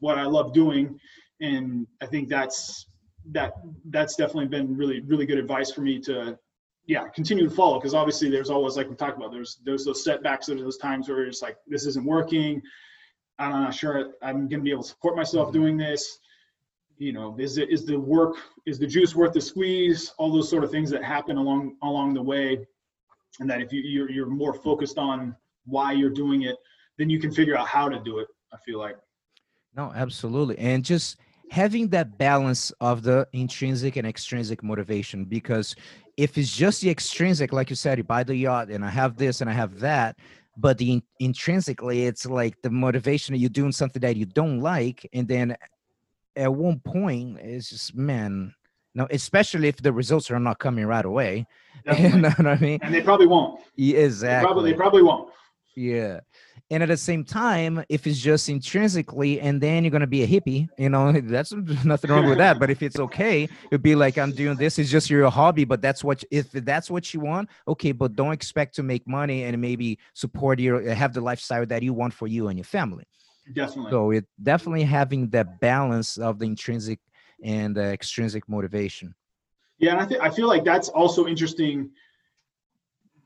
what 0.00 0.18
i 0.18 0.24
love 0.24 0.52
doing. 0.52 0.98
And 1.40 1.86
i 2.00 2.06
think 2.06 2.28
that's 2.28 2.86
that 3.32 3.52
that's 3.90 4.16
definitely 4.16 4.46
been 4.46 4.76
really 4.76 5.00
really 5.00 5.26
good 5.26 5.38
advice 5.38 5.70
for 5.70 5.82
me 5.82 6.00
to 6.00 6.38
yeah 6.86 7.08
continue 7.08 7.48
to 7.48 7.54
follow. 7.54 7.78
Because 7.78 7.94
obviously 7.94 8.30
there's 8.30 8.50
always 8.50 8.76
like 8.76 8.88
we 8.88 8.96
talked 8.96 9.18
about 9.18 9.30
there's 9.30 9.58
there's 9.64 9.84
those 9.84 10.02
setbacks 10.02 10.46
there's 10.46 10.62
those 10.62 10.78
times 10.78 11.08
where 11.08 11.26
it's 11.26 11.42
like 11.42 11.58
this 11.66 11.86
isn't 11.86 12.06
working. 12.06 12.62
I'm 13.38 13.50
not 13.50 13.74
sure 13.74 14.12
i'm 14.22 14.48
going 14.48 14.60
to 14.62 14.68
be 14.68 14.70
able 14.70 14.82
to 14.82 14.88
support 14.88 15.14
myself 15.14 15.48
mm-hmm. 15.48 15.58
doing 15.58 15.76
this 15.76 16.20
you 16.98 17.12
know 17.12 17.36
is 17.38 17.58
it 17.58 17.70
is 17.70 17.84
the 17.84 17.98
work 17.98 18.36
is 18.66 18.78
the 18.78 18.86
juice 18.86 19.14
worth 19.14 19.32
the 19.32 19.40
squeeze? 19.40 20.12
All 20.18 20.32
those 20.32 20.48
sort 20.48 20.64
of 20.64 20.70
things 20.70 20.90
that 20.90 21.04
happen 21.04 21.36
along 21.36 21.76
along 21.82 22.14
the 22.14 22.22
way. 22.22 22.66
And 23.38 23.50
that 23.50 23.60
if 23.60 23.72
you 23.72 23.82
you're, 23.82 24.10
you're 24.10 24.26
more 24.26 24.54
focused 24.54 24.98
on 24.98 25.36
why 25.64 25.92
you're 25.92 26.10
doing 26.10 26.42
it 26.42 26.56
then 26.98 27.10
you 27.10 27.18
can 27.18 27.30
figure 27.30 27.56
out 27.56 27.68
how 27.68 27.88
to 27.88 27.98
do 28.00 28.18
it 28.18 28.28
i 28.52 28.56
feel 28.64 28.78
like. 28.78 28.96
No 29.76 29.92
absolutely. 29.94 30.58
And 30.58 30.84
just 30.84 31.18
having 31.50 31.88
that 31.88 32.18
balance 32.18 32.72
of 32.80 33.02
the 33.02 33.28
intrinsic 33.32 33.96
and 33.96 34.06
extrinsic 34.06 34.62
motivation 34.62 35.24
because 35.24 35.76
if 36.16 36.36
it's 36.38 36.54
just 36.54 36.80
the 36.80 36.90
extrinsic 36.90 37.52
like 37.52 37.70
you 37.70 37.76
said 37.76 37.98
you 37.98 38.04
buy 38.04 38.24
the 38.24 38.34
yacht 38.34 38.68
and 38.68 38.84
i 38.84 38.90
have 38.90 39.16
this 39.16 39.40
and 39.40 39.48
i 39.48 39.52
have 39.52 39.78
that 39.78 40.16
but 40.56 40.76
the 40.78 40.94
in- 40.94 41.02
intrinsically 41.20 42.04
it's 42.04 42.26
like 42.26 42.60
the 42.62 42.70
motivation 42.70 43.34
you're 43.36 43.48
doing 43.48 43.70
something 43.70 44.00
that 44.00 44.16
you 44.16 44.26
don't 44.26 44.58
like 44.58 45.08
and 45.12 45.28
then 45.28 45.56
at 46.36 46.52
one 46.52 46.78
point 46.80 47.38
it's 47.40 47.70
just 47.70 47.94
man 47.94 48.54
no 48.94 49.06
especially 49.10 49.68
if 49.68 49.76
the 49.78 49.92
results 49.92 50.30
are 50.30 50.40
not 50.40 50.58
coming 50.58 50.86
right 50.86 51.04
away. 51.04 51.46
You 51.98 52.16
know 52.16 52.30
what 52.30 52.46
i 52.46 52.56
mean? 52.56 52.80
And 52.82 52.92
they 52.92 53.02
probably 53.02 53.28
won't. 53.28 53.60
Yeah, 53.76 53.98
exactly 53.98 54.40
they 54.40 54.46
probably, 54.46 54.70
they 54.72 54.76
probably 54.76 55.02
won't. 55.02 55.30
Yeah. 55.76 56.20
And 56.70 56.82
at 56.82 56.88
the 56.88 56.96
same 56.96 57.22
time 57.22 57.84
if 57.88 58.08
it's 58.08 58.18
just 58.18 58.48
intrinsically 58.48 59.40
and 59.40 59.60
then 59.60 59.84
you're 59.84 59.92
going 59.92 60.00
to 60.00 60.06
be 60.08 60.24
a 60.24 60.26
hippie 60.26 60.68
you 60.78 60.88
know 60.88 61.12
that's 61.20 61.52
nothing 61.84 62.10
wrong 62.10 62.28
with 62.28 62.38
that. 62.38 62.58
But 62.58 62.70
if 62.70 62.82
it's 62.82 62.98
okay 62.98 63.48
it'd 63.70 63.82
be 63.82 63.94
like 63.94 64.18
i'm 64.18 64.32
doing 64.32 64.56
this. 64.56 64.78
It's 64.78 64.90
just 64.90 65.10
your 65.10 65.30
hobby 65.30 65.64
but 65.64 65.80
that's 65.80 66.02
what 66.02 66.24
if 66.30 66.50
that's 66.50 66.90
what 66.90 67.14
you 67.14 67.20
want 67.20 67.50
okay 67.68 67.92
but 67.92 68.16
don't 68.16 68.32
expect 68.32 68.74
to 68.76 68.82
make 68.82 69.06
money 69.06 69.44
and 69.44 69.60
maybe 69.60 69.98
support 70.14 70.58
your 70.58 70.92
have 70.92 71.12
the 71.12 71.20
lifestyle 71.20 71.66
that 71.66 71.82
you 71.82 71.92
want 71.92 72.14
for 72.14 72.26
you 72.26 72.48
and 72.48 72.58
your 72.58 72.64
family 72.64 73.04
definitely 73.54 73.90
so 73.90 74.10
it 74.10 74.24
definitely 74.42 74.82
having 74.82 75.28
that 75.30 75.60
balance 75.60 76.18
of 76.18 76.38
the 76.38 76.44
intrinsic 76.44 76.98
and 77.44 77.76
the 77.76 77.92
extrinsic 77.92 78.48
motivation 78.48 79.14
yeah 79.78 79.92
and 79.92 80.00
i 80.00 80.04
think 80.04 80.20
i 80.20 80.30
feel 80.30 80.48
like 80.48 80.64
that's 80.64 80.88
also 80.88 81.26
interesting 81.26 81.90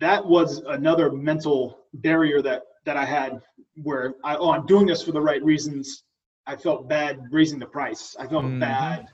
that 0.00 0.24
was 0.24 0.62
another 0.66 1.12
mental 1.12 1.80
barrier 1.94 2.42
that 2.42 2.62
that 2.84 2.96
I 2.96 3.04
had 3.04 3.40
where 3.82 4.14
I 4.24 4.36
oh 4.36 4.50
I'm 4.50 4.66
doing 4.66 4.86
this 4.86 5.02
for 5.02 5.12
the 5.12 5.20
right 5.20 5.42
reasons. 5.44 6.04
I 6.46 6.56
felt 6.56 6.88
bad 6.88 7.20
raising 7.30 7.58
the 7.58 7.66
price. 7.66 8.16
I 8.18 8.26
felt 8.26 8.44
mm-hmm. 8.44 8.58
bad 8.58 9.06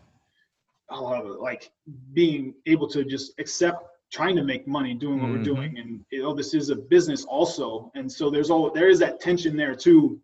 oh, 0.89 1.37
like 1.41 1.71
being 2.15 2.55
able 2.67 2.89
to 2.89 3.05
just 3.05 3.33
accept 3.39 3.85
trying 4.13 4.37
to 4.37 4.45
make 4.45 4.69
money 4.69 4.95
doing 4.95 5.21
what 5.21 5.29
mm-hmm. 5.29 5.39
we're 5.39 5.43
doing 5.43 5.79
and 5.79 6.05
you 6.11 6.23
know 6.23 6.33
this 6.33 6.55
is 6.55 6.71
a 6.71 6.77
business 6.77 7.25
also 7.25 7.91
and 7.97 8.11
so 8.11 8.31
there's 8.31 8.51
all 8.51 8.71
there 8.71 8.89
is 8.89 9.01
that 9.01 9.21
tension 9.21 9.57
there 9.57 9.75
too 9.75 10.21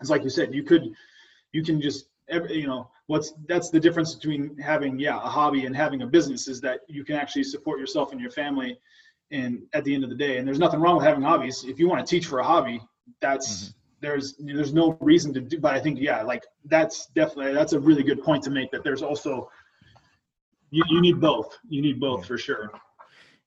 it's 0.00 0.10
like 0.10 0.22
you 0.22 0.30
said 0.30 0.54
you 0.54 0.62
could 0.62 0.92
you 1.52 1.62
can 1.62 1.80
just 1.80 2.06
you 2.48 2.66
know 2.66 2.88
what's 3.06 3.34
that's 3.48 3.70
the 3.70 3.80
difference 3.80 4.14
between 4.14 4.56
having 4.58 4.98
yeah 4.98 5.16
a 5.16 5.28
hobby 5.28 5.66
and 5.66 5.76
having 5.76 6.02
a 6.02 6.06
business 6.06 6.48
is 6.48 6.60
that 6.60 6.80
you 6.88 7.04
can 7.04 7.16
actually 7.16 7.44
support 7.44 7.78
yourself 7.78 8.12
and 8.12 8.20
your 8.20 8.30
family 8.30 8.78
and 9.30 9.62
at 9.72 9.84
the 9.84 9.94
end 9.94 10.04
of 10.04 10.10
the 10.10 10.16
day 10.16 10.38
and 10.38 10.46
there's 10.46 10.58
nothing 10.58 10.80
wrong 10.80 10.96
with 10.96 11.04
having 11.04 11.22
hobbies 11.22 11.64
if 11.66 11.78
you 11.78 11.88
want 11.88 12.04
to 12.04 12.08
teach 12.08 12.26
for 12.26 12.38
a 12.38 12.44
hobby 12.44 12.80
that's 13.20 13.64
mm-hmm. 13.64 13.72
there's 14.00 14.34
there's 14.38 14.72
no 14.72 14.96
reason 15.00 15.32
to 15.32 15.40
do 15.40 15.58
but 15.58 15.74
i 15.74 15.80
think 15.80 15.98
yeah 16.00 16.22
like 16.22 16.44
that's 16.66 17.06
definitely 17.14 17.52
that's 17.52 17.72
a 17.72 17.80
really 17.80 18.02
good 18.02 18.22
point 18.22 18.42
to 18.42 18.50
make 18.50 18.70
that 18.70 18.84
there's 18.84 19.02
also 19.02 19.50
you, 20.70 20.82
you 20.88 21.00
need 21.00 21.20
both 21.20 21.58
you 21.68 21.82
need 21.82 22.00
both 22.00 22.20
yeah. 22.20 22.26
for 22.26 22.38
sure 22.38 22.70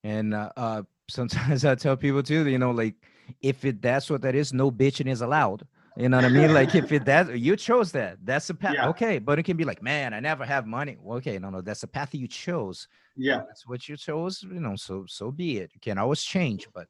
and 0.04 0.34
uh, 0.34 0.50
uh 0.58 0.82
sometimes 1.10 1.66
i 1.72 1.76
tell 1.76 1.96
people 1.96 2.22
too 2.22 2.48
you 2.48 2.60
know 2.60 2.72
like 2.72 2.96
if 3.42 3.66
it 3.66 3.82
that's 3.82 4.10
what 4.10 4.22
that 4.22 4.36
is 4.36 4.54
no 4.54 4.70
bitching 4.70 5.10
is 5.10 5.22
allowed 5.22 5.66
you 5.98 6.10
know 6.10 6.18
what 6.18 6.26
I 6.26 6.30
mean? 6.30 6.54
Like 6.54 6.76
if 6.76 6.92
it 6.92 7.06
that 7.06 7.40
you 7.40 7.56
chose 7.56 7.92
that, 7.94 8.18
that's 8.24 8.50
a 8.50 8.54
path. 8.54 8.74
Yeah. 8.74 8.90
Okay, 8.90 9.18
but 9.18 9.40
it 9.40 9.44
can 9.44 9.56
be 9.56 9.64
like, 9.64 9.82
man, 9.82 10.14
I 10.14 10.20
never 10.20 10.46
have 10.46 10.66
money. 10.66 10.98
Well, 11.02 11.18
okay, 11.18 11.40
no, 11.40 11.50
no, 11.50 11.62
that's 11.62 11.84
a 11.84 11.88
path 11.88 12.14
you 12.14 12.28
chose. 12.28 12.88
Yeah, 13.16 13.42
that's 13.48 13.66
what 13.66 13.88
you 13.88 13.96
chose. 13.96 14.44
You 14.44 14.60
know, 14.60 14.76
so 14.76 15.06
so 15.08 15.32
be 15.32 15.60
it. 15.60 15.72
You 15.74 15.80
can 15.80 15.98
always 15.98 16.22
change, 16.22 16.68
but 16.74 16.88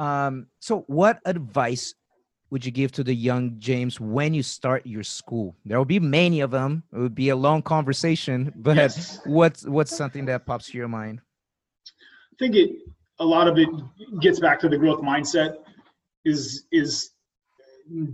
um, 0.00 0.46
so 0.60 0.84
what 0.86 1.18
advice 1.24 1.94
would 2.50 2.64
you 2.64 2.70
give 2.70 2.92
to 2.92 3.04
the 3.04 3.14
young 3.14 3.56
James 3.58 4.00
when 4.00 4.32
you 4.32 4.42
start 4.42 4.86
your 4.86 5.02
school? 5.02 5.56
There 5.64 5.76
will 5.76 5.84
be 5.84 6.00
many 6.00 6.40
of 6.40 6.50
them. 6.50 6.84
It 6.92 6.98
would 6.98 7.14
be 7.14 7.30
a 7.30 7.36
long 7.36 7.62
conversation, 7.62 8.52
but 8.56 8.76
yes. 8.76 9.20
what's 9.24 9.66
what's 9.66 9.94
something 9.94 10.24
that 10.26 10.46
pops 10.46 10.70
to 10.70 10.78
your 10.78 10.88
mind? 10.88 11.20
I 12.32 12.36
think 12.38 12.54
it 12.54 12.70
a 13.18 13.24
lot 13.24 13.48
of 13.48 13.58
it 13.58 13.68
gets 14.20 14.38
back 14.38 14.60
to 14.60 14.68
the 14.68 14.78
growth 14.78 15.00
mindset. 15.00 15.56
Is 16.24 16.66
is 16.70 17.10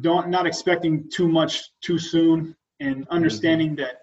don't 0.01 0.29
not 0.29 0.47
expecting 0.47 1.09
too 1.11 1.29
much 1.29 1.71
too 1.81 1.99
soon 1.99 2.57
and 2.81 2.97
mm-hmm. 2.97 3.15
understanding 3.15 3.77
that 3.77 4.03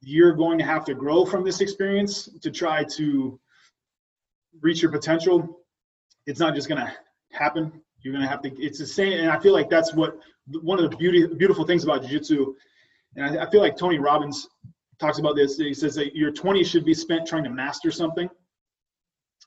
you're 0.00 0.32
going 0.32 0.58
to 0.58 0.64
have 0.64 0.84
to 0.84 0.94
grow 0.94 1.24
from 1.24 1.44
this 1.44 1.60
experience 1.60 2.28
to 2.40 2.50
try 2.50 2.84
to 2.84 3.38
reach 4.60 4.82
your 4.82 4.90
potential. 4.90 5.60
It's 6.26 6.40
not 6.40 6.54
just 6.54 6.68
going 6.68 6.84
to 6.84 6.92
happen. 7.32 7.82
You're 8.02 8.12
going 8.12 8.24
to 8.24 8.28
have 8.28 8.42
to 8.42 8.50
it's 8.60 8.78
the 8.78 8.86
same 8.86 9.12
and 9.12 9.30
i 9.30 9.38
feel 9.38 9.52
like 9.52 9.70
that's 9.70 9.94
what 9.94 10.18
one 10.60 10.82
of 10.82 10.90
the 10.90 10.96
beauty 10.96 11.24
beautiful 11.36 11.64
things 11.64 11.84
about 11.84 12.02
jiu-jitsu 12.02 12.54
and 13.14 13.38
I, 13.38 13.44
I 13.44 13.50
feel 13.50 13.60
like 13.60 13.76
tony 13.76 14.00
robbins 14.00 14.48
talks 14.98 15.20
about 15.20 15.36
this 15.36 15.56
he 15.56 15.72
says 15.72 15.94
that 15.94 16.16
your 16.16 16.32
20s 16.32 16.66
should 16.66 16.84
be 16.84 16.94
spent 16.94 17.26
trying 17.26 17.44
to 17.44 17.50
master 17.50 17.92
something. 17.92 18.28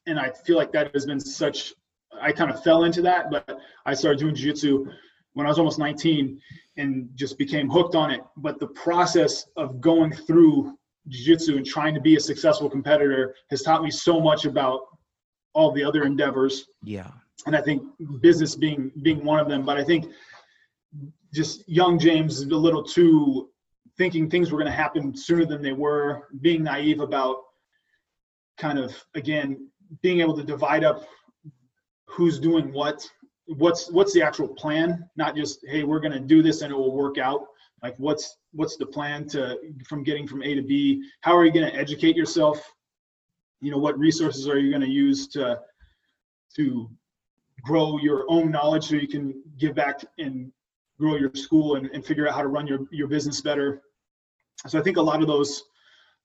And 0.08 0.20
i 0.20 0.30
feel 0.30 0.56
like 0.56 0.72
that 0.72 0.94
has 0.94 1.06
been 1.06 1.20
such 1.20 1.74
I 2.22 2.32
kind 2.32 2.52
of 2.52 2.64
fell 2.64 2.84
into 2.84 3.02
that, 3.04 3.30
but 3.30 3.60
I 3.86 3.94
started 3.94 4.20
doing 4.20 4.36
jiu-jitsu 4.36 4.88
when 5.34 5.46
I 5.46 5.50
was 5.50 5.60
almost 5.60 5.80
19 5.80 6.40
and 6.78 7.10
just 7.16 7.38
became 7.38 7.70
hooked 7.70 7.96
on 7.96 8.12
it. 8.12 8.22
But 8.38 8.60
the 8.60 8.68
process 8.68 9.48
of 9.58 9.82
going 9.82 10.12
through 10.12 10.78
jiu-jitsu 11.08 11.58
and 11.58 11.66
trying 11.66 11.94
to 11.94 12.02
be 12.02 12.16
a 12.16 12.20
successful 12.20 12.70
competitor 12.70 13.36
has 13.50 13.62
taught 13.62 13.84
me 13.84 13.92
so 13.92 14.20
much 14.20 14.46
about 14.46 14.82
all 15.54 15.72
the 15.72 15.84
other 15.84 16.04
endeavors. 16.04 16.66
Yeah. 16.84 17.12
And 17.46 17.56
I 17.56 17.62
think 17.62 17.84
business 18.22 18.56
being 18.56 18.92
being 19.02 19.24
one 19.24 19.40
of 19.40 19.48
them. 19.48 19.66
But 19.66 19.78
I 19.78 19.84
think 19.84 20.06
just 21.34 21.68
young 21.68 22.00
James 22.00 22.40
is 22.40 22.44
a 22.44 22.56
little 22.56 22.84
too 22.84 23.50
thinking 23.98 24.30
things 24.30 24.52
were 24.52 24.58
going 24.58 24.72
to 24.72 24.78
happen 24.78 25.16
sooner 25.16 25.46
than 25.46 25.62
they 25.62 25.72
were, 25.72 26.28
being 26.42 26.64
naive 26.64 27.00
about 27.00 27.38
kind 28.58 28.80
of 28.80 28.96
again 29.16 29.70
being 30.02 30.22
able 30.22 30.36
to 30.36 30.44
divide 30.44 30.84
up 30.84 31.06
who's 32.08 32.40
doing 32.40 32.72
what 32.72 33.08
what's 33.48 33.92
what's 33.92 34.14
the 34.14 34.22
actual 34.22 34.48
plan? 34.48 35.08
Not 35.16 35.36
just 35.36 35.60
hey 35.68 35.84
we're 35.84 36.00
going 36.00 36.14
to 36.14 36.20
do 36.20 36.42
this 36.42 36.62
and 36.62 36.72
it 36.72 36.76
will 36.76 36.96
work 36.96 37.18
out. 37.18 37.42
Like 37.84 37.96
what's 37.98 38.38
what's 38.52 38.78
the 38.78 38.86
plan 38.86 39.28
to 39.30 39.58
from 39.88 40.04
getting 40.04 40.28
from 40.28 40.42
a 40.44 40.56
to 40.56 40.62
b? 40.62 41.04
How 41.22 41.36
are 41.36 41.46
you 41.46 41.52
going 41.52 41.70
to 41.70 41.76
educate 41.76 42.16
yourself? 42.16 42.62
You 43.62 43.72
know 43.72 43.78
what 43.78 43.98
resources 43.98 44.48
are 44.48 44.60
you 44.60 44.70
going 44.70 44.82
to 44.82 44.90
use 44.90 45.28
to 45.30 45.60
to 46.56 46.90
grow 47.64 47.98
your 47.98 48.26
own 48.28 48.52
knowledge 48.52 48.88
so 48.88 48.96
you 48.96 49.08
can 49.08 49.42
give 49.58 49.76
back 49.76 50.04
and 50.20 50.52
grow 51.00 51.16
your 51.16 51.32
school 51.36 51.76
and, 51.76 51.88
and 51.88 52.06
figure 52.06 52.28
out 52.28 52.36
how 52.36 52.42
to 52.42 52.48
run 52.48 52.68
your, 52.68 52.80
your 52.92 53.08
business 53.08 53.42
better? 53.42 53.82
So 54.68 54.80
i 54.80 54.82
think 54.82 54.98
a 54.98 55.02
lot 55.02 55.22
of 55.22 55.28
those 55.28 55.64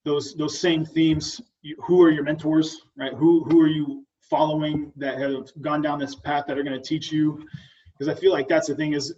those 0.04 0.34
those 0.34 0.58
same 0.58 0.84
themes 0.84 1.40
who 1.84 2.00
are 2.02 2.10
your 2.10 2.24
mentors 2.24 2.80
right? 2.96 3.12
Who 3.12 3.44
who 3.44 3.60
are 3.60 3.66
you 3.66 4.06
following 4.30 4.92
that 4.96 5.18
have 5.18 5.50
gone 5.60 5.82
down 5.82 5.98
this 5.98 6.14
path 6.14 6.44
that 6.46 6.56
are 6.56 6.62
going 6.62 6.80
to 6.80 6.88
teach 6.88 7.12
you. 7.12 7.44
Because 7.92 8.08
i 8.08 8.18
feel 8.18 8.32
like 8.32 8.48
that's 8.48 8.68
the 8.68 8.74
thing 8.74 8.94
is 8.94 9.12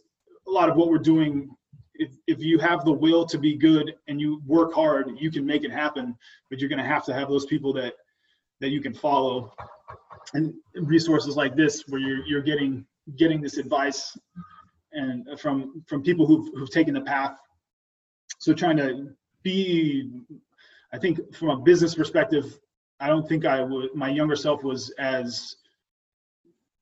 a 0.49 0.51
lot 0.51 0.69
of 0.69 0.77
what 0.77 0.89
we're 0.89 0.99
doing 0.99 1.49
if, 1.95 2.11
if 2.27 2.41
you 2.41 2.59
have 2.59 2.85
the 2.85 2.93
will 2.93 3.25
to 3.27 3.39
be 3.39 3.55
good 3.55 3.95
and 4.09 4.21
you 4.21 4.43
work 4.45 4.73
hard 4.73 5.13
you 5.17 5.31
can 5.31 5.47
make 5.47 5.63
it 5.63 5.71
happen 5.71 6.17
but 6.51 6.59
you're 6.59 6.69
going 6.69 6.81
to 6.81 6.85
have 6.85 7.05
to 7.05 7.15
have 7.15 7.29
those 7.29 7.47
people 7.47 7.73
that 7.75 7.93
that 8.63 8.71
you 8.71 8.81
can 8.81 8.95
follow. 8.95 9.53
And 10.35 10.55
resources 10.75 11.37
like 11.37 11.57
this 11.57 11.85
where 11.89 12.01
you're, 12.01 12.25
you're 12.25 12.43
getting 12.43 12.87
getting 13.17 13.43
this 13.43 13.59
advice 13.59 14.17
and 14.93 15.29
from 15.39 15.83
from 15.87 16.03
people 16.03 16.27
who've, 16.27 16.49
who've 16.55 16.71
taken 16.71 16.95
the 16.95 17.01
path. 17.01 17.37
So 18.39 18.55
trying 18.55 18.77
to 18.79 19.09
be 19.43 20.11
i 20.95 20.99
think 20.99 21.35
from 21.35 21.51
a 21.51 21.57
business 21.57 21.97
perspective 21.97 22.61
I 23.03 23.09
don't 23.09 23.29
think 23.29 23.45
I 23.45 23.61
would. 23.61 23.95
My 23.97 24.09
younger 24.09 24.37
self 24.37 24.63
was 24.63 24.91
as 24.91 25.57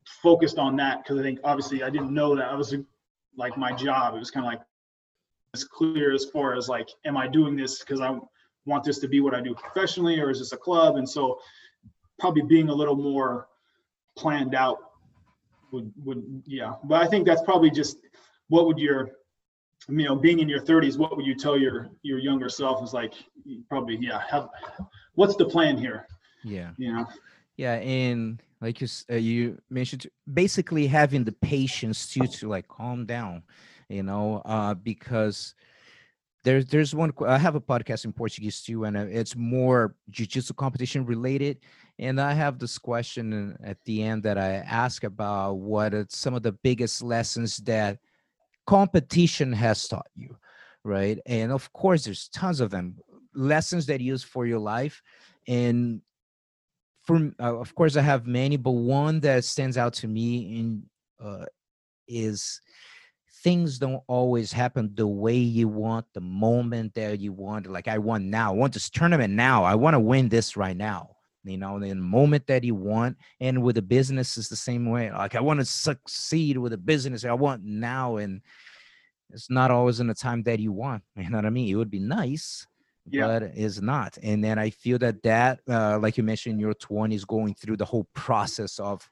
focused 0.04 0.58
on 0.58 0.76
that 0.76 1.02
because 1.02 1.18
I 1.18 1.22
think 1.22 1.40
obviously 1.44 1.82
I 1.82 1.88
didn't 1.88 2.12
know 2.12 2.36
that 2.36 2.50
I 2.50 2.54
was 2.54 2.74
like 3.38 3.56
my 3.56 3.72
job. 3.72 4.14
It 4.14 4.18
was 4.18 4.30
kind 4.30 4.44
of 4.44 4.52
like 4.52 4.60
as 5.54 5.64
clear 5.64 6.12
as 6.12 6.26
far 6.26 6.54
as 6.54 6.68
like, 6.68 6.90
am 7.06 7.16
I 7.16 7.26
doing 7.26 7.56
this 7.56 7.80
because 7.80 8.02
I 8.02 8.18
want 8.66 8.84
this 8.84 8.98
to 8.98 9.08
be 9.08 9.20
what 9.20 9.34
I 9.34 9.40
do 9.40 9.54
professionally, 9.54 10.20
or 10.20 10.28
is 10.28 10.40
this 10.40 10.52
a 10.52 10.58
club? 10.58 10.96
And 10.96 11.08
so 11.08 11.40
probably 12.18 12.42
being 12.42 12.68
a 12.68 12.74
little 12.74 12.96
more 12.96 13.48
planned 14.18 14.54
out 14.54 14.78
would 15.72 15.90
would 16.04 16.42
yeah. 16.44 16.74
But 16.84 17.02
I 17.02 17.06
think 17.06 17.26
that's 17.26 17.42
probably 17.42 17.70
just 17.70 17.96
what 18.48 18.66
would 18.66 18.78
your 18.78 19.12
you 19.88 20.04
know 20.04 20.14
being 20.14 20.38
in 20.38 20.48
your 20.48 20.60
30s 20.60 20.98
what 20.98 21.16
would 21.16 21.26
you 21.26 21.34
tell 21.34 21.56
your 21.56 21.90
your 22.02 22.18
younger 22.18 22.48
self? 22.48 22.82
Is 22.82 22.92
like 22.92 23.14
probably 23.68 23.96
yeah 24.00 24.22
have 24.30 24.48
what's 25.14 25.36
the 25.36 25.44
plan 25.44 25.76
here? 25.76 26.06
Yeah. 26.44 26.70
You 26.78 26.92
know? 26.92 27.06
Yeah 27.56 27.74
and 27.74 28.42
like 28.60 28.80
you 28.80 28.88
uh, 29.10 29.14
you 29.16 29.58
mentioned 29.70 30.06
basically 30.32 30.86
having 30.86 31.24
the 31.24 31.32
patience 31.32 32.08
to 32.12 32.26
to 32.26 32.48
like 32.48 32.68
calm 32.68 33.06
down 33.06 33.42
you 33.88 34.02
know 34.02 34.42
uh 34.44 34.74
because 34.74 35.54
there's 36.44 36.66
there's 36.66 36.94
one 36.94 37.12
i 37.26 37.38
have 37.38 37.54
a 37.54 37.60
podcast 37.60 38.04
in 38.04 38.12
portuguese 38.12 38.62
too 38.62 38.84
and 38.84 38.96
uh, 38.96 39.06
it's 39.10 39.36
more 39.36 39.94
jiu-jitsu 40.10 40.54
competition 40.54 41.04
related 41.04 41.58
and 41.98 42.20
i 42.20 42.32
have 42.32 42.58
this 42.58 42.78
question 42.78 43.56
at 43.62 43.76
the 43.84 44.02
end 44.02 44.22
that 44.22 44.38
i 44.38 44.54
ask 44.54 45.04
about 45.04 45.54
what 45.54 45.92
are 45.92 46.06
some 46.08 46.34
of 46.34 46.42
the 46.42 46.52
biggest 46.52 47.02
lessons 47.02 47.58
that 47.58 47.98
competition 48.66 49.52
has 49.52 49.86
taught 49.88 50.06
you 50.14 50.36
right? 50.82 51.18
And 51.26 51.52
of 51.52 51.70
course 51.74 52.04
there's 52.04 52.28
tons 52.28 52.60
of 52.60 52.70
them 52.70 52.96
lessons 53.34 53.86
that 53.86 54.00
you 54.00 54.12
use 54.12 54.24
for 54.24 54.46
your 54.46 54.58
life. 54.58 55.02
And 55.46 56.00
for 57.02 57.32
uh, 57.40 57.58
of 57.58 57.74
course 57.74 57.96
i 57.96 58.02
have 58.02 58.26
many 58.26 58.56
but 58.56 58.72
one 58.72 59.20
that 59.20 59.44
stands 59.44 59.76
out 59.78 59.92
to 59.92 60.06
me 60.06 60.58
in 60.58 60.82
uh, 61.22 61.46
is 62.06 62.60
things 63.42 63.78
don't 63.78 64.02
always 64.06 64.52
happen 64.52 64.90
the 64.94 65.06
way 65.06 65.34
you 65.34 65.66
want 65.66 66.04
the 66.12 66.20
moment 66.20 66.92
that 66.94 67.18
you 67.18 67.32
want 67.32 67.66
like 67.66 67.88
i 67.88 67.96
want 67.96 68.24
now 68.24 68.52
i 68.52 68.54
want 68.54 68.72
this 68.72 68.90
tournament 68.90 69.32
now 69.32 69.64
i 69.64 69.74
want 69.74 69.94
to 69.94 70.00
win 70.00 70.28
this 70.28 70.56
right 70.56 70.76
now 70.76 71.10
you 71.44 71.56
know 71.56 71.76
in 71.76 71.88
the 71.88 71.94
moment 71.94 72.46
that 72.46 72.64
you 72.64 72.74
want 72.74 73.16
and 73.40 73.62
with 73.62 73.78
a 73.78 73.82
business 73.82 74.36
is 74.36 74.48
the 74.48 74.56
same 74.56 74.90
way 74.90 75.10
like 75.10 75.34
i 75.34 75.40
want 75.40 75.58
to 75.58 75.64
succeed 75.64 76.58
with 76.58 76.72
a 76.72 76.78
business 76.78 77.24
i 77.24 77.32
want 77.32 77.62
now 77.62 78.16
and 78.16 78.40
it's 79.32 79.48
not 79.48 79.70
always 79.70 80.00
in 80.00 80.06
the 80.06 80.14
time 80.14 80.42
that 80.42 80.58
you 80.58 80.72
want 80.72 81.02
you 81.16 81.30
know 81.30 81.38
what 81.38 81.46
i 81.46 81.50
mean? 81.50 81.68
It 81.68 81.76
would 81.76 81.90
be 81.90 82.00
nice 82.00 82.66
yeah. 83.08 83.26
but 83.26 83.42
it's 83.54 83.80
not 83.80 84.18
and 84.22 84.44
then 84.44 84.58
i 84.58 84.70
feel 84.70 84.98
that 84.98 85.22
that 85.22 85.60
uh, 85.68 85.98
like 85.98 86.16
you 86.16 86.22
mentioned 86.22 86.60
your 86.60 86.74
20s 86.74 87.26
going 87.26 87.54
through 87.54 87.76
the 87.76 87.84
whole 87.84 88.06
process 88.14 88.78
of 88.78 89.08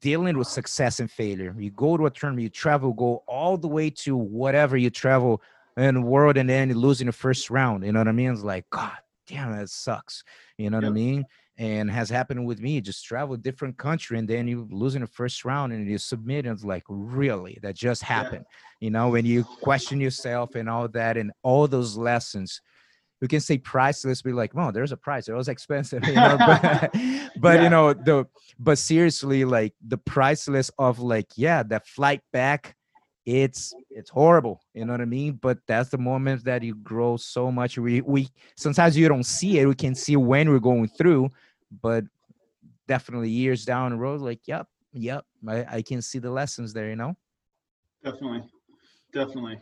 dealing 0.00 0.36
with 0.36 0.48
success 0.48 0.98
and 0.98 1.08
failure. 1.08 1.54
You 1.56 1.70
go 1.70 1.96
to 1.96 2.06
a 2.06 2.10
tournament 2.10 2.42
you 2.42 2.48
travel 2.48 2.92
go 2.92 3.22
all 3.28 3.56
the 3.56 3.68
way 3.68 3.90
to 3.90 4.16
whatever 4.16 4.76
you 4.76 4.90
travel 4.90 5.40
in 5.76 5.94
the 5.94 6.00
world 6.00 6.36
and 6.36 6.48
then 6.48 6.68
you 6.70 6.74
lose 6.74 7.00
in 7.00 7.06
the 7.06 7.12
first 7.12 7.50
round 7.50 7.84
you 7.84 7.92
know 7.92 8.00
what 8.00 8.08
i 8.08 8.12
mean? 8.12 8.32
It's 8.32 8.42
like 8.42 8.68
god 8.70 8.96
damn, 9.26 9.56
that 9.56 9.68
sucks. 9.68 10.22
You 10.58 10.70
know 10.70 10.78
yep. 10.78 10.84
what 10.84 10.90
I 10.90 10.92
mean? 10.92 11.24
And 11.56 11.90
has 11.90 12.10
happened 12.10 12.46
with 12.46 12.60
me. 12.60 12.80
Just 12.80 13.04
travel 13.04 13.36
different 13.36 13.78
country 13.78 14.18
and 14.18 14.28
then 14.28 14.48
you 14.48 14.66
lose 14.70 14.94
in 14.94 15.02
the 15.02 15.06
first 15.06 15.44
round 15.44 15.72
and 15.72 15.88
you 15.88 15.98
submit 15.98 16.46
and 16.46 16.54
it's 16.54 16.64
like, 16.64 16.84
really, 16.88 17.58
that 17.62 17.76
just 17.76 18.02
happened. 18.02 18.44
Yeah. 18.80 18.86
You 18.86 18.90
know, 18.90 19.08
when 19.10 19.24
you 19.24 19.44
question 19.44 20.00
yourself 20.00 20.54
and 20.54 20.68
all 20.68 20.88
that 20.88 21.16
and 21.16 21.32
all 21.42 21.68
those 21.68 21.96
lessons. 21.96 22.60
We 23.20 23.28
can 23.28 23.40
say 23.40 23.56
priceless, 23.56 24.20
be 24.20 24.32
like, 24.32 24.52
well, 24.54 24.72
there's 24.72 24.92
a 24.92 24.98
price. 24.98 25.28
It 25.28 25.32
was 25.32 25.48
expensive, 25.48 26.04
you 26.06 26.14
know. 26.14 26.36
but, 26.36 26.60
but 27.40 27.56
yeah. 27.56 27.62
you 27.62 27.70
know, 27.70 27.94
the 27.94 28.26
but 28.58 28.76
seriously, 28.76 29.44
like 29.44 29.72
the 29.86 29.96
priceless 29.96 30.70
of 30.78 30.98
like, 30.98 31.28
yeah, 31.36 31.62
that 31.62 31.86
flight 31.86 32.20
back 32.32 32.76
it's 33.26 33.74
it's 33.90 34.10
horrible 34.10 34.60
you 34.74 34.84
know 34.84 34.92
what 34.92 35.00
i 35.00 35.06
mean? 35.06 35.38
But 35.40 35.58
that's 35.66 35.88
the 35.88 35.98
moment 35.98 36.44
that 36.44 36.62
you 36.62 36.74
grow 36.74 37.16
so 37.16 37.50
much. 37.50 37.78
We 37.78 38.00
we 38.02 38.28
sometimes 38.56 38.96
you 38.96 39.08
don't 39.08 39.24
see 39.24 39.58
it 39.58 39.66
we 39.66 39.74
can 39.74 39.94
see 39.94 40.16
when 40.16 40.50
we're 40.50 40.58
going 40.58 40.88
through 40.88 41.30
but 41.82 42.04
definitely 42.86 43.30
years 43.30 43.64
down 43.64 43.92
the 43.92 43.96
road 43.96 44.20
like 44.20 44.40
yep 44.46 44.66
yep 44.92 45.24
i, 45.48 45.76
I 45.76 45.82
can 45.82 46.02
see 46.02 46.18
the 46.18 46.30
lessons 46.30 46.72
there 46.74 46.90
you 46.90 46.96
know? 46.96 47.16
Definitely 48.04 48.42
definitely. 49.14 49.58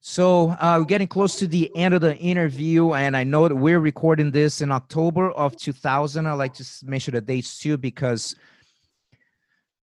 So 0.00 0.50
uh, 0.60 0.76
we're 0.78 0.86
getting 0.86 1.06
close 1.08 1.36
to 1.36 1.46
the 1.46 1.70
end 1.76 1.94
of 1.94 2.00
the 2.00 2.16
interview, 2.16 2.94
and 2.94 3.16
I 3.16 3.24
know 3.24 3.46
that 3.48 3.54
we're 3.54 3.80
recording 3.80 4.30
this 4.30 4.60
in 4.60 4.72
October 4.72 5.30
of 5.32 5.56
2000. 5.56 6.26
I 6.26 6.32
like 6.32 6.54
to 6.54 6.64
mention 6.84 7.14
the 7.14 7.20
dates 7.20 7.58
too 7.58 7.76
because 7.76 8.34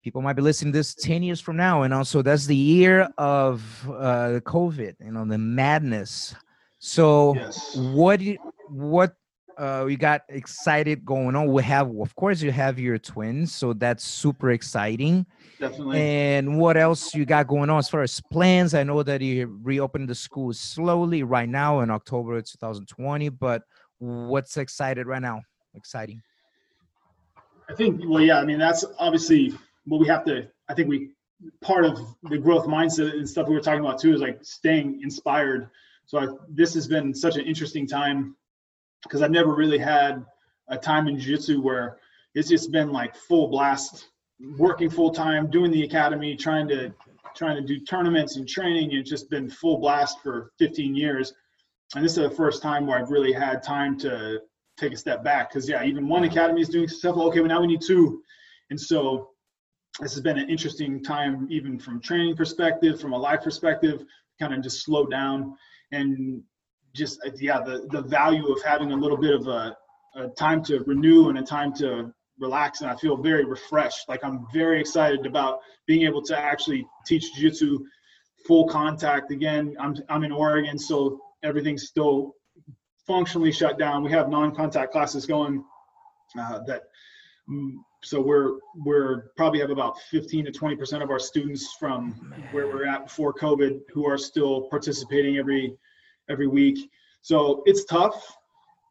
people 0.03 0.23
might 0.23 0.35
be 0.35 0.43
listening 0.43 0.73
to 0.73 0.79
this 0.79 0.95
10 0.95 1.23
years 1.23 1.41
from 1.41 1.57
now 1.57 1.83
and 1.83 1.93
also 1.93 2.23
that's 2.23 2.47
the 2.47 2.57
year 2.57 3.09
of 3.19 3.63
uh 3.89 4.41
covid 4.45 4.95
you 5.05 5.13
know 5.13 5.25
the 5.25 5.39
madness. 5.39 6.35
So 6.79 7.35
yes. 7.35 7.77
what 7.77 8.21
what 8.69 9.15
uh 9.57 9.83
we 9.85 9.97
got 9.97 10.23
excited 10.29 11.05
going 11.05 11.35
on? 11.35 11.53
We 11.53 11.63
have 11.65 11.91
of 11.97 12.15
course 12.15 12.41
you 12.41 12.53
have 12.53 12.79
your 12.79 12.99
twins 12.99 13.53
so 13.53 13.73
that's 13.73 14.05
super 14.05 14.53
exciting. 14.53 15.27
Definitely. 15.59 16.01
And 16.01 16.59
what 16.59 16.77
else 16.77 17.15
you 17.15 17.25
got 17.25 17.49
going 17.49 17.69
on 17.69 17.79
as 17.79 17.89
far 17.89 18.03
as 18.03 18.21
plans? 18.31 18.75
I 18.75 18.85
know 18.85 19.03
that 19.03 19.21
you 19.21 19.59
reopened 19.63 20.09
the 20.09 20.15
school 20.15 20.53
slowly 20.53 21.25
right 21.25 21.49
now 21.49 21.81
in 21.81 21.91
october 21.91 22.41
2020 22.41 23.29
but 23.31 23.63
what's 23.99 24.57
excited 24.57 25.07
right 25.07 25.23
now? 25.23 25.43
Exciting. 25.75 26.23
I 27.69 27.75
think 27.75 28.01
well 28.07 28.23
yeah 28.23 28.39
i 28.39 28.45
mean 28.45 28.59
that's 28.59 28.85
obviously 28.99 29.53
what 29.89 30.01
we 30.01 30.07
have 30.07 30.25
to 30.25 30.47
i 30.69 30.75
think 30.75 30.89
we 30.89 31.11
part 31.61 31.85
of 31.85 31.99
the 32.25 32.39
growth 32.39 32.67
mindset 32.67 33.13
and 33.13 33.29
stuff 33.29 33.49
we 33.49 33.55
were 33.55 33.61
talking 33.61 33.81
about 33.81 34.01
too 34.01 34.13
is 34.13 34.21
like 34.21 34.39
staying 34.43 35.01
inspired. 35.03 35.71
So 36.07 36.19
I, 36.19 36.27
this 36.49 36.75
has 36.75 36.89
been 36.89 37.15
such 37.15 37.37
an 37.37 37.45
interesting 37.45 37.87
time 37.87 38.35
because 39.03 39.23
i've 39.23 39.31
never 39.31 39.55
really 39.55 39.79
had 39.79 40.25
a 40.69 40.77
time 40.77 41.07
in 41.07 41.19
jiu-jitsu 41.19 41.61
where 41.61 41.99
it's 42.35 42.49
just 42.49 42.73
been 42.73 42.91
like 42.91 43.15
full 43.15 43.49
blast 43.49 44.09
working 44.59 44.91
full 44.91 45.11
time 45.11 45.51
doing 45.51 45.71
the 45.71 45.85
academy 45.85 46.35
trying 46.35 46.67
to 46.69 46.93
trying 47.37 47.55
to 47.55 47.63
do 47.63 47.85
tournaments 47.85 48.37
and 48.37 48.49
training 48.49 48.91
it's 48.93 49.09
just 49.09 49.31
been 49.31 49.49
full 49.49 49.79
blast 49.79 50.21
for 50.23 50.53
15 50.59 50.95
years. 50.95 51.33
And 51.95 52.05
this 52.05 52.17
is 52.17 52.29
the 52.29 52.35
first 52.35 52.63
time 52.63 52.87
where 52.87 52.99
i've 52.99 53.11
really 53.11 53.33
had 53.33 53.63
time 53.63 53.99
to 54.01 54.41
take 54.77 54.93
a 54.93 54.97
step 54.97 55.23
back 55.23 55.51
because 55.51 55.69
yeah 55.69 55.85
even 55.85 56.09
one 56.09 56.25
academy 56.25 56.63
is 56.63 56.69
doing 56.69 56.89
stuff 56.89 57.17
okay 57.17 57.41
but 57.41 57.49
now 57.49 57.61
we 57.61 57.67
need 57.69 57.83
two. 57.83 58.23
And 58.71 58.81
so 58.81 59.31
this 60.01 60.15
has 60.15 60.21
been 60.21 60.39
an 60.39 60.49
interesting 60.49 61.03
time, 61.03 61.49
even 61.51 61.79
from 61.79 62.01
training 62.01 62.37
perspective, 62.37 63.01
from 63.01 63.13
a 63.13 63.19
life 63.19 63.43
perspective, 63.43 64.05
kind 64.39 64.55
of 64.55 64.63
just 64.63 64.85
slow 64.85 65.07
down 65.07 65.57
and 65.93 66.43
just 66.95 67.21
yeah, 67.37 67.61
the 67.61 67.87
the 67.91 68.03
value 68.03 68.47
of 68.53 68.63
having 68.63 68.93
a 68.93 68.97
little 68.97 69.17
bit 69.17 69.35
of 69.35 69.47
a, 69.47 69.77
a 70.17 70.29
time 70.37 70.63
to 70.65 70.81
renew 70.81 71.29
and 71.29 71.39
a 71.39 71.43
time 71.43 71.73
to 71.75 72.13
relax 72.41 72.81
and 72.81 72.91
I 72.91 72.97
feel 72.97 73.17
very 73.17 73.45
refreshed. 73.45 74.09
Like 74.09 74.25
I'm 74.25 74.47
very 74.53 74.81
excited 74.81 75.27
about 75.27 75.59
being 75.87 76.07
able 76.07 76.23
to 76.23 76.39
actually 76.39 76.87
teach 77.07 77.35
jiu-jitsu 77.35 77.85
full 78.47 78.69
contact 78.69 79.31
again. 79.33 79.77
I'm 79.81 79.97
I'm 80.09 80.25
in 80.25 80.33
Oregon, 80.33 80.79
so 80.79 81.21
everything's 81.43 81.89
still 81.89 82.35
functionally 83.07 83.53
shut 83.53 83.79
down. 83.79 84.05
We 84.05 84.13
have 84.13 84.29
non-contact 84.29 84.93
classes 84.93 85.27
going 85.27 85.65
uh, 86.39 86.61
that 86.67 86.83
mm, 87.51 87.73
so 88.05 88.21
we're 88.21 88.59
we're 88.85 89.31
probably 89.37 89.61
have 89.61 89.71
about 89.71 89.99
15 90.11 90.45
to 90.45 90.53
20 90.53 90.77
percent 90.77 91.03
of 91.03 91.11
our 91.11 91.19
students 91.19 91.75
from 91.79 92.17
Man. 92.31 92.49
where 92.53 92.69
we're 92.69 92.87
at 92.87 93.05
before 93.07 93.35
covid 93.35 93.81
who 93.93 94.07
are 94.07 94.19
still 94.19 94.63
participating 94.71 95.37
every 95.39 95.77
every 96.29 96.47
week. 96.47 96.91
So 97.23 97.63
it's 97.67 97.85
tough. 97.85 98.37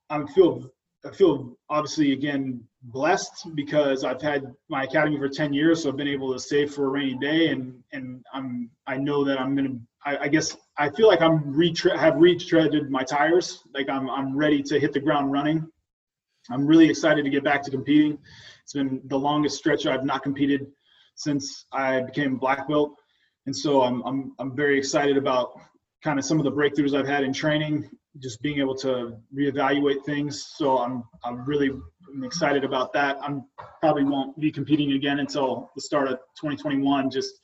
I 0.10 0.24
feel 0.34 0.72
i 1.06 1.12
feel 1.12 1.56
obviously 1.70 2.12
again 2.14 2.62
blessed 2.84 3.50
because 3.56 4.04
i've 4.04 4.22
had 4.22 4.54
my 4.70 4.84
academy 4.84 5.18
for 5.18 5.30
10 5.30 5.54
years 5.54 5.84
so 5.84 5.90
i've 5.90 5.98
been 5.98 6.08
able 6.08 6.34
to 6.34 6.40
save 6.40 6.74
for 6.74 6.86
a 6.86 6.90
rainy 6.90 7.18
day 7.20 7.50
and 7.50 7.82
and 7.94 8.24
i'm 8.34 8.70
i 8.88 8.98
know 8.98 9.24
that 9.24 9.40
i'm 9.40 9.56
gonna 9.56 9.76
i, 10.06 10.18
I 10.18 10.28
guess 10.28 10.56
i 10.78 10.90
feel 10.90 11.08
like 11.08 11.22
i'm 11.22 11.54
retre- 11.54 11.98
have 11.98 12.16
retreaded 12.16 12.90
my 12.90 13.04
tires. 13.04 13.64
Like 13.74 13.90
i'm 13.90 14.10
i'm 14.10 14.36
ready 14.36 14.64
to 14.64 14.80
hit 14.80 14.94
the 14.94 15.00
ground 15.00 15.32
running. 15.32 15.68
I'm 16.50 16.66
really 16.66 16.90
excited 16.90 17.24
to 17.26 17.30
get 17.30 17.44
back 17.44 17.62
to 17.64 17.72
competing 17.72 18.18
it's 18.68 18.74
been 18.74 19.00
the 19.06 19.18
longest 19.18 19.58
stretch 19.58 19.88
I've 19.88 20.04
not 20.04 20.24
competed 20.24 20.68
since 21.16 21.68
I 21.72 22.02
became 22.02 22.36
black 22.36 22.68
belt. 22.68 22.96
And 23.46 23.56
so 23.56 23.82
I'm, 23.82 24.02
I'm, 24.02 24.34
I'm 24.40 24.58
very 24.58 24.78
excited 24.78 25.16
about 25.16 25.58
kind 26.04 26.20
of 26.20 26.26
some 26.26 26.38
of 26.38 26.44
the 26.44 26.52
breakthroughs 26.52 26.94
I've 26.94 27.08
had 27.08 27.24
in 27.24 27.32
training, 27.32 27.90
just 28.20 28.42
being 28.42 28.60
able 28.60 28.76
to 28.80 29.16
reevaluate 29.34 30.04
things. 30.06 30.52
So 30.58 30.80
I'm, 30.80 31.06
I'm 31.24 31.46
really 31.46 31.72
excited 32.22 32.66
about 32.66 32.92
that. 32.92 33.18
I'm 33.24 33.46
probably 33.80 34.04
won't 34.04 34.38
be 34.38 34.52
competing 34.52 34.92
again 34.92 35.20
until 35.20 35.72
the 35.74 35.82
start 35.82 36.10
of 36.10 36.18
2021, 36.38 37.10
just 37.10 37.40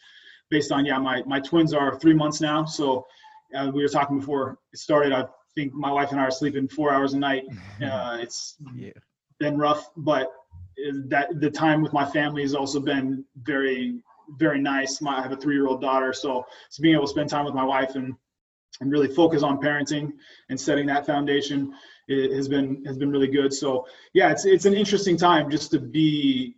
based 0.49 0.73
on, 0.73 0.85
yeah, 0.85 0.97
my, 0.99 1.23
my 1.25 1.39
twins 1.39 1.73
are 1.73 1.97
three 1.99 2.13
months 2.13 2.41
now. 2.41 2.65
So 2.65 3.07
uh, 3.55 3.71
we 3.73 3.81
were 3.81 3.87
talking 3.87 4.19
before 4.19 4.59
it 4.73 4.79
started. 4.79 5.13
I 5.13 5.23
think 5.55 5.71
my 5.73 5.89
wife 5.89 6.11
and 6.11 6.19
I 6.19 6.25
are 6.25 6.31
sleeping 6.31 6.67
four 6.67 6.91
hours 6.91 7.13
a 7.13 7.17
night. 7.17 7.45
Uh, 7.81 8.17
it's 8.21 8.55
yeah. 8.75 8.91
been 9.39 9.57
rough, 9.57 9.89
but 9.97 10.29
that 11.07 11.39
the 11.39 11.49
time 11.49 11.81
with 11.81 11.93
my 11.93 12.05
family 12.05 12.41
has 12.41 12.53
also 12.53 12.79
been 12.79 13.23
very 13.43 14.01
very 14.37 14.59
nice. 14.59 15.01
My, 15.01 15.17
I 15.17 15.21
have 15.21 15.31
a 15.31 15.37
three 15.37 15.55
year 15.55 15.67
old 15.67 15.81
daughter, 15.81 16.13
so 16.13 16.45
so 16.69 16.81
being 16.81 16.95
able 16.95 17.05
to 17.05 17.09
spend 17.09 17.29
time 17.29 17.45
with 17.45 17.53
my 17.53 17.63
wife 17.63 17.95
and 17.95 18.15
and 18.81 18.91
really 18.91 19.07
focus 19.07 19.43
on 19.43 19.59
parenting 19.59 20.11
and 20.49 20.59
setting 20.59 20.87
that 20.87 21.05
foundation 21.05 21.73
has 22.09 22.47
been 22.47 22.83
has 22.85 22.97
been 22.97 23.11
really 23.11 23.27
good. 23.27 23.53
So 23.53 23.87
yeah, 24.13 24.31
it's 24.31 24.45
it's 24.45 24.65
an 24.65 24.73
interesting 24.73 25.17
time 25.17 25.49
just 25.49 25.71
to 25.71 25.79
be 25.79 26.55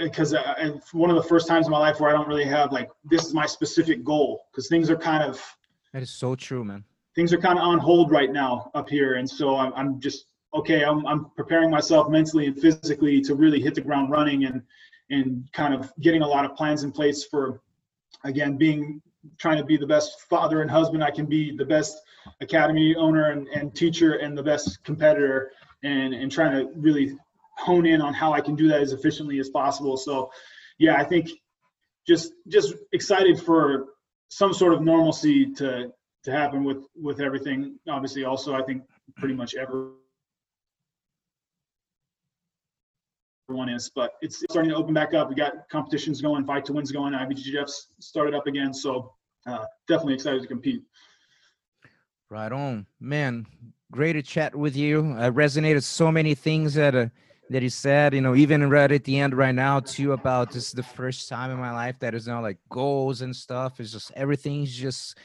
because 0.00 0.32
uh, 0.32 0.78
one 0.92 1.10
of 1.10 1.16
the 1.16 1.22
first 1.22 1.48
times 1.48 1.66
in 1.66 1.72
my 1.72 1.78
life 1.78 1.98
where 1.98 2.10
I 2.10 2.12
don't 2.12 2.28
really 2.28 2.44
have 2.44 2.72
like 2.72 2.90
this 3.04 3.24
is 3.24 3.34
my 3.34 3.46
specific 3.46 4.04
goal 4.04 4.44
because 4.50 4.68
things 4.68 4.90
are 4.90 4.96
kind 4.96 5.22
of 5.22 5.42
that 5.92 6.02
is 6.02 6.10
so 6.10 6.34
true, 6.34 6.64
man. 6.64 6.84
Things 7.14 7.32
are 7.32 7.38
kind 7.38 7.58
of 7.58 7.64
on 7.64 7.78
hold 7.78 8.10
right 8.10 8.30
now 8.30 8.70
up 8.74 8.88
here, 8.88 9.14
and 9.14 9.28
so 9.28 9.56
I'm 9.56 9.72
I'm 9.74 10.00
just 10.00 10.26
okay. 10.56 10.84
I'm 10.84 11.06
I'm 11.06 11.30
preparing 11.36 11.70
myself 11.70 12.08
mentally 12.08 12.46
and 12.46 12.58
physically 12.58 13.20
to 13.22 13.34
really 13.34 13.60
hit 13.60 13.74
the 13.74 13.80
ground 13.80 14.10
running 14.10 14.44
and 14.44 14.62
and 15.10 15.48
kind 15.52 15.74
of 15.74 15.92
getting 16.00 16.22
a 16.22 16.26
lot 16.26 16.44
of 16.44 16.56
plans 16.56 16.82
in 16.82 16.92
place 16.92 17.24
for 17.24 17.60
again 18.24 18.56
being 18.56 19.00
trying 19.38 19.58
to 19.58 19.64
be 19.64 19.76
the 19.76 19.86
best 19.86 20.20
father 20.28 20.62
and 20.62 20.70
husband 20.70 21.02
I 21.02 21.10
can 21.10 21.26
be, 21.26 21.56
the 21.56 21.64
best 21.64 22.00
academy 22.40 22.94
owner 22.94 23.30
and, 23.30 23.48
and 23.48 23.74
teacher, 23.74 24.14
and 24.14 24.36
the 24.36 24.42
best 24.42 24.82
competitor, 24.84 25.52
and 25.82 26.14
and 26.14 26.30
trying 26.30 26.52
to 26.52 26.72
really 26.76 27.16
hone 27.58 27.86
in 27.86 28.00
on 28.00 28.14
how 28.14 28.32
I 28.32 28.40
can 28.40 28.54
do 28.54 28.68
that 28.68 28.80
as 28.80 28.92
efficiently 28.92 29.38
as 29.38 29.48
possible. 29.48 29.96
So, 29.96 30.30
yeah, 30.78 30.96
I 30.96 31.04
think 31.04 31.30
just 32.06 32.32
just 32.48 32.74
excited 32.92 33.40
for 33.40 33.86
some 34.28 34.52
sort 34.52 34.74
of 34.74 34.82
normalcy 34.82 35.52
to 35.54 35.92
to 36.24 36.32
happen 36.32 36.64
with 36.64 36.84
with 36.94 37.20
everything. 37.20 37.78
Obviously, 37.88 38.24
also 38.24 38.54
I 38.54 38.62
think 38.62 38.82
pretty 39.16 39.34
much 39.34 39.54
every 39.54 39.90
one 43.54 43.68
is, 43.68 43.90
but 43.94 44.12
it's 44.22 44.42
starting 44.50 44.70
to 44.70 44.76
open 44.76 44.92
back 44.92 45.14
up. 45.14 45.28
We 45.28 45.34
got 45.34 45.68
competitions 45.68 46.20
going, 46.20 46.44
fight 46.44 46.64
to 46.66 46.72
wins 46.72 46.90
going. 46.90 47.12
IBJJF's 47.12 47.88
started 48.00 48.34
up 48.34 48.46
again, 48.46 48.74
so 48.74 49.12
uh, 49.46 49.64
definitely 49.86 50.14
excited 50.14 50.42
to 50.42 50.48
compete. 50.48 50.82
Right 52.28 52.50
on, 52.50 52.86
man. 52.98 53.46
Great 53.92 54.14
to 54.14 54.22
chat 54.22 54.54
with 54.54 54.74
you. 54.74 55.14
I 55.16 55.30
resonated 55.30 55.84
so 55.84 56.10
many 56.10 56.34
things 56.34 56.74
that 56.74 56.94
uh, 56.96 57.06
that 57.50 57.62
he 57.62 57.68
said. 57.68 58.14
You 58.14 58.20
know, 58.20 58.34
even 58.34 58.68
right 58.68 58.90
at 58.90 59.04
the 59.04 59.20
end 59.20 59.36
right 59.36 59.54
now 59.54 59.78
too 59.78 60.12
about 60.12 60.50
this 60.50 60.66
is 60.66 60.72
the 60.72 60.82
first 60.82 61.28
time 61.28 61.52
in 61.52 61.58
my 61.58 61.70
life 61.70 62.00
that 62.00 62.14
is 62.14 62.26
now 62.26 62.42
like 62.42 62.58
goals 62.68 63.22
and 63.22 63.34
stuff. 63.34 63.78
It's 63.78 63.92
just 63.92 64.10
everything's 64.16 64.76
just 64.76 65.16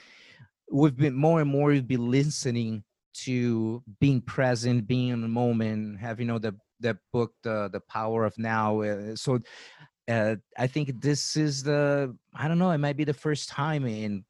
we've 0.72 0.96
been 0.96 1.16
more 1.16 1.42
and 1.42 1.50
more 1.50 1.70
we've 1.70 1.88
been 1.88 2.12
listening 2.12 2.84
to 3.14 3.84
being 4.00 4.22
present, 4.22 4.88
being 4.88 5.10
in 5.10 5.22
the 5.22 5.28
moment, 5.28 6.00
have 6.00 6.20
you 6.20 6.28
know 6.28 6.38
the 6.38 6.56
that 6.82 6.98
book 7.12 7.34
the 7.44 7.70
the 7.72 7.80
power 7.82 8.26
of 8.26 8.38
now 8.38 8.82
uh, 8.82 9.16
so 9.16 9.40
uh, 10.10 10.36
i 10.58 10.68
think 10.68 11.02
this 11.02 11.36
is 11.36 11.64
the 11.64 12.16
i 12.36 12.48
don't 12.48 12.60
know 12.60 12.72
it 12.72 12.78
might 12.78 12.98
be 12.98 13.04
the 13.04 13.14
first 13.14 13.50
time 13.50 13.86
in 13.86 14.24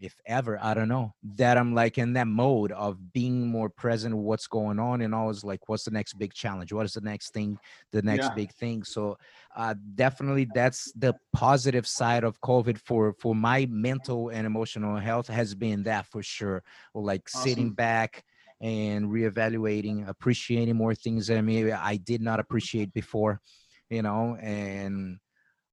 if 0.00 0.20
ever 0.26 0.58
i 0.62 0.74
don't 0.74 0.88
know 0.88 1.12
that 1.36 1.58
i'm 1.58 1.74
like 1.74 1.98
in 1.98 2.12
that 2.12 2.28
mode 2.28 2.70
of 2.72 3.12
being 3.12 3.48
more 3.48 3.68
present 3.68 4.16
what's 4.16 4.46
going 4.46 4.78
on 4.78 5.00
and 5.00 5.14
always 5.14 5.42
like 5.42 5.68
what's 5.68 5.84
the 5.84 5.90
next 5.90 6.14
big 6.14 6.32
challenge 6.32 6.72
what 6.72 6.86
is 6.86 6.92
the 6.92 7.00
next 7.00 7.32
thing 7.32 7.58
the 7.90 8.02
next 8.02 8.26
yeah. 8.26 8.34
big 8.34 8.52
thing 8.52 8.84
so 8.84 9.18
uh, 9.56 9.74
definitely 9.96 10.46
that's 10.54 10.92
the 10.92 11.12
positive 11.32 11.86
side 11.86 12.22
of 12.22 12.40
covid 12.40 12.78
for 12.78 13.12
for 13.18 13.34
my 13.34 13.66
mental 13.70 14.28
and 14.28 14.46
emotional 14.46 14.96
health 14.96 15.26
has 15.26 15.54
been 15.54 15.82
that 15.82 16.06
for 16.06 16.22
sure 16.22 16.62
or 16.94 17.02
like 17.02 17.28
awesome. 17.34 17.48
sitting 17.48 17.70
back 17.72 18.24
and 18.60 19.06
reevaluating, 19.06 20.08
appreciating 20.08 20.76
more 20.76 20.94
things 20.94 21.28
that 21.28 21.42
maybe 21.42 21.72
I 21.72 21.96
did 21.96 22.20
not 22.20 22.40
appreciate 22.40 22.92
before, 22.92 23.40
you 23.88 24.02
know, 24.02 24.36
and 24.40 25.18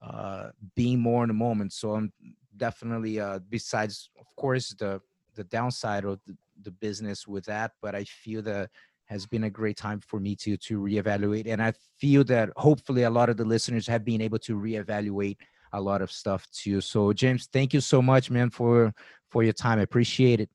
uh, 0.02 0.50
being 0.76 1.00
more 1.00 1.24
in 1.24 1.30
the 1.30 1.34
moment. 1.34 1.74
So 1.74 1.96
I'm 1.96 2.14
definitely, 2.56 3.20
uh, 3.20 3.40
besides, 3.50 4.10
of 4.20 4.28
course, 4.36 4.70
the 4.78 5.02
the 5.36 5.44
downside 5.44 6.06
of 6.06 6.20
the, 6.26 6.38
the 6.62 6.72
business 6.72 7.28
with 7.28 7.44
that, 7.46 7.72
but 7.82 7.94
I 7.94 8.06
feel 8.06 8.42
that 8.44 8.70
has 9.06 9.26
been 9.26 9.44
a 9.44 9.50
great 9.50 9.76
time 9.78 10.00
for 10.00 10.20
me 10.20 10.36
to 10.38 10.58
to 10.58 10.80
reevaluate, 10.80 11.48
and 11.48 11.62
I 11.62 11.74
feel 12.00 12.24
that 12.26 12.50
hopefully 12.56 13.04
a 13.04 13.10
lot 13.10 13.30
of 13.30 13.38
the 13.38 13.46
listeners 13.46 13.88
have 13.88 14.06
been 14.06 14.22
able 14.22 14.40
to 14.40 14.56
reevaluate 14.56 15.38
a 15.74 15.82
lot 15.82 16.02
of 16.02 16.12
stuff 16.12 16.48
too. 16.52 16.82
So 16.82 17.12
James, 17.14 17.48
thank 17.52 17.74
you 17.74 17.82
so 17.82 18.02
much, 18.02 18.30
man, 18.30 18.50
for 18.50 18.94
for 19.30 19.44
your 19.44 19.54
time. 19.54 19.80
I 19.80 19.84
appreciate 19.84 20.40
it. 20.40 20.50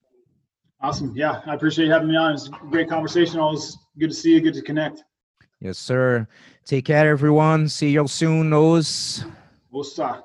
Awesome. 0.82 1.12
Yeah, 1.14 1.42
I 1.46 1.54
appreciate 1.54 1.86
you 1.86 1.92
having 1.92 2.08
me 2.08 2.16
on. 2.16 2.32
It's 2.32 2.48
a 2.48 2.50
great 2.70 2.88
conversation. 2.88 3.38
Always 3.38 3.76
good 3.98 4.08
to 4.08 4.16
see 4.16 4.32
you. 4.32 4.40
Good 4.40 4.54
to 4.54 4.62
connect. 4.62 5.04
Yes, 5.60 5.78
sir. 5.78 6.26
Take 6.64 6.86
care, 6.86 7.10
everyone. 7.10 7.68
See 7.68 7.90
y'all 7.90 8.08
soon. 8.08 8.48
Nos. 8.48 9.24
Ossa. 9.72 10.24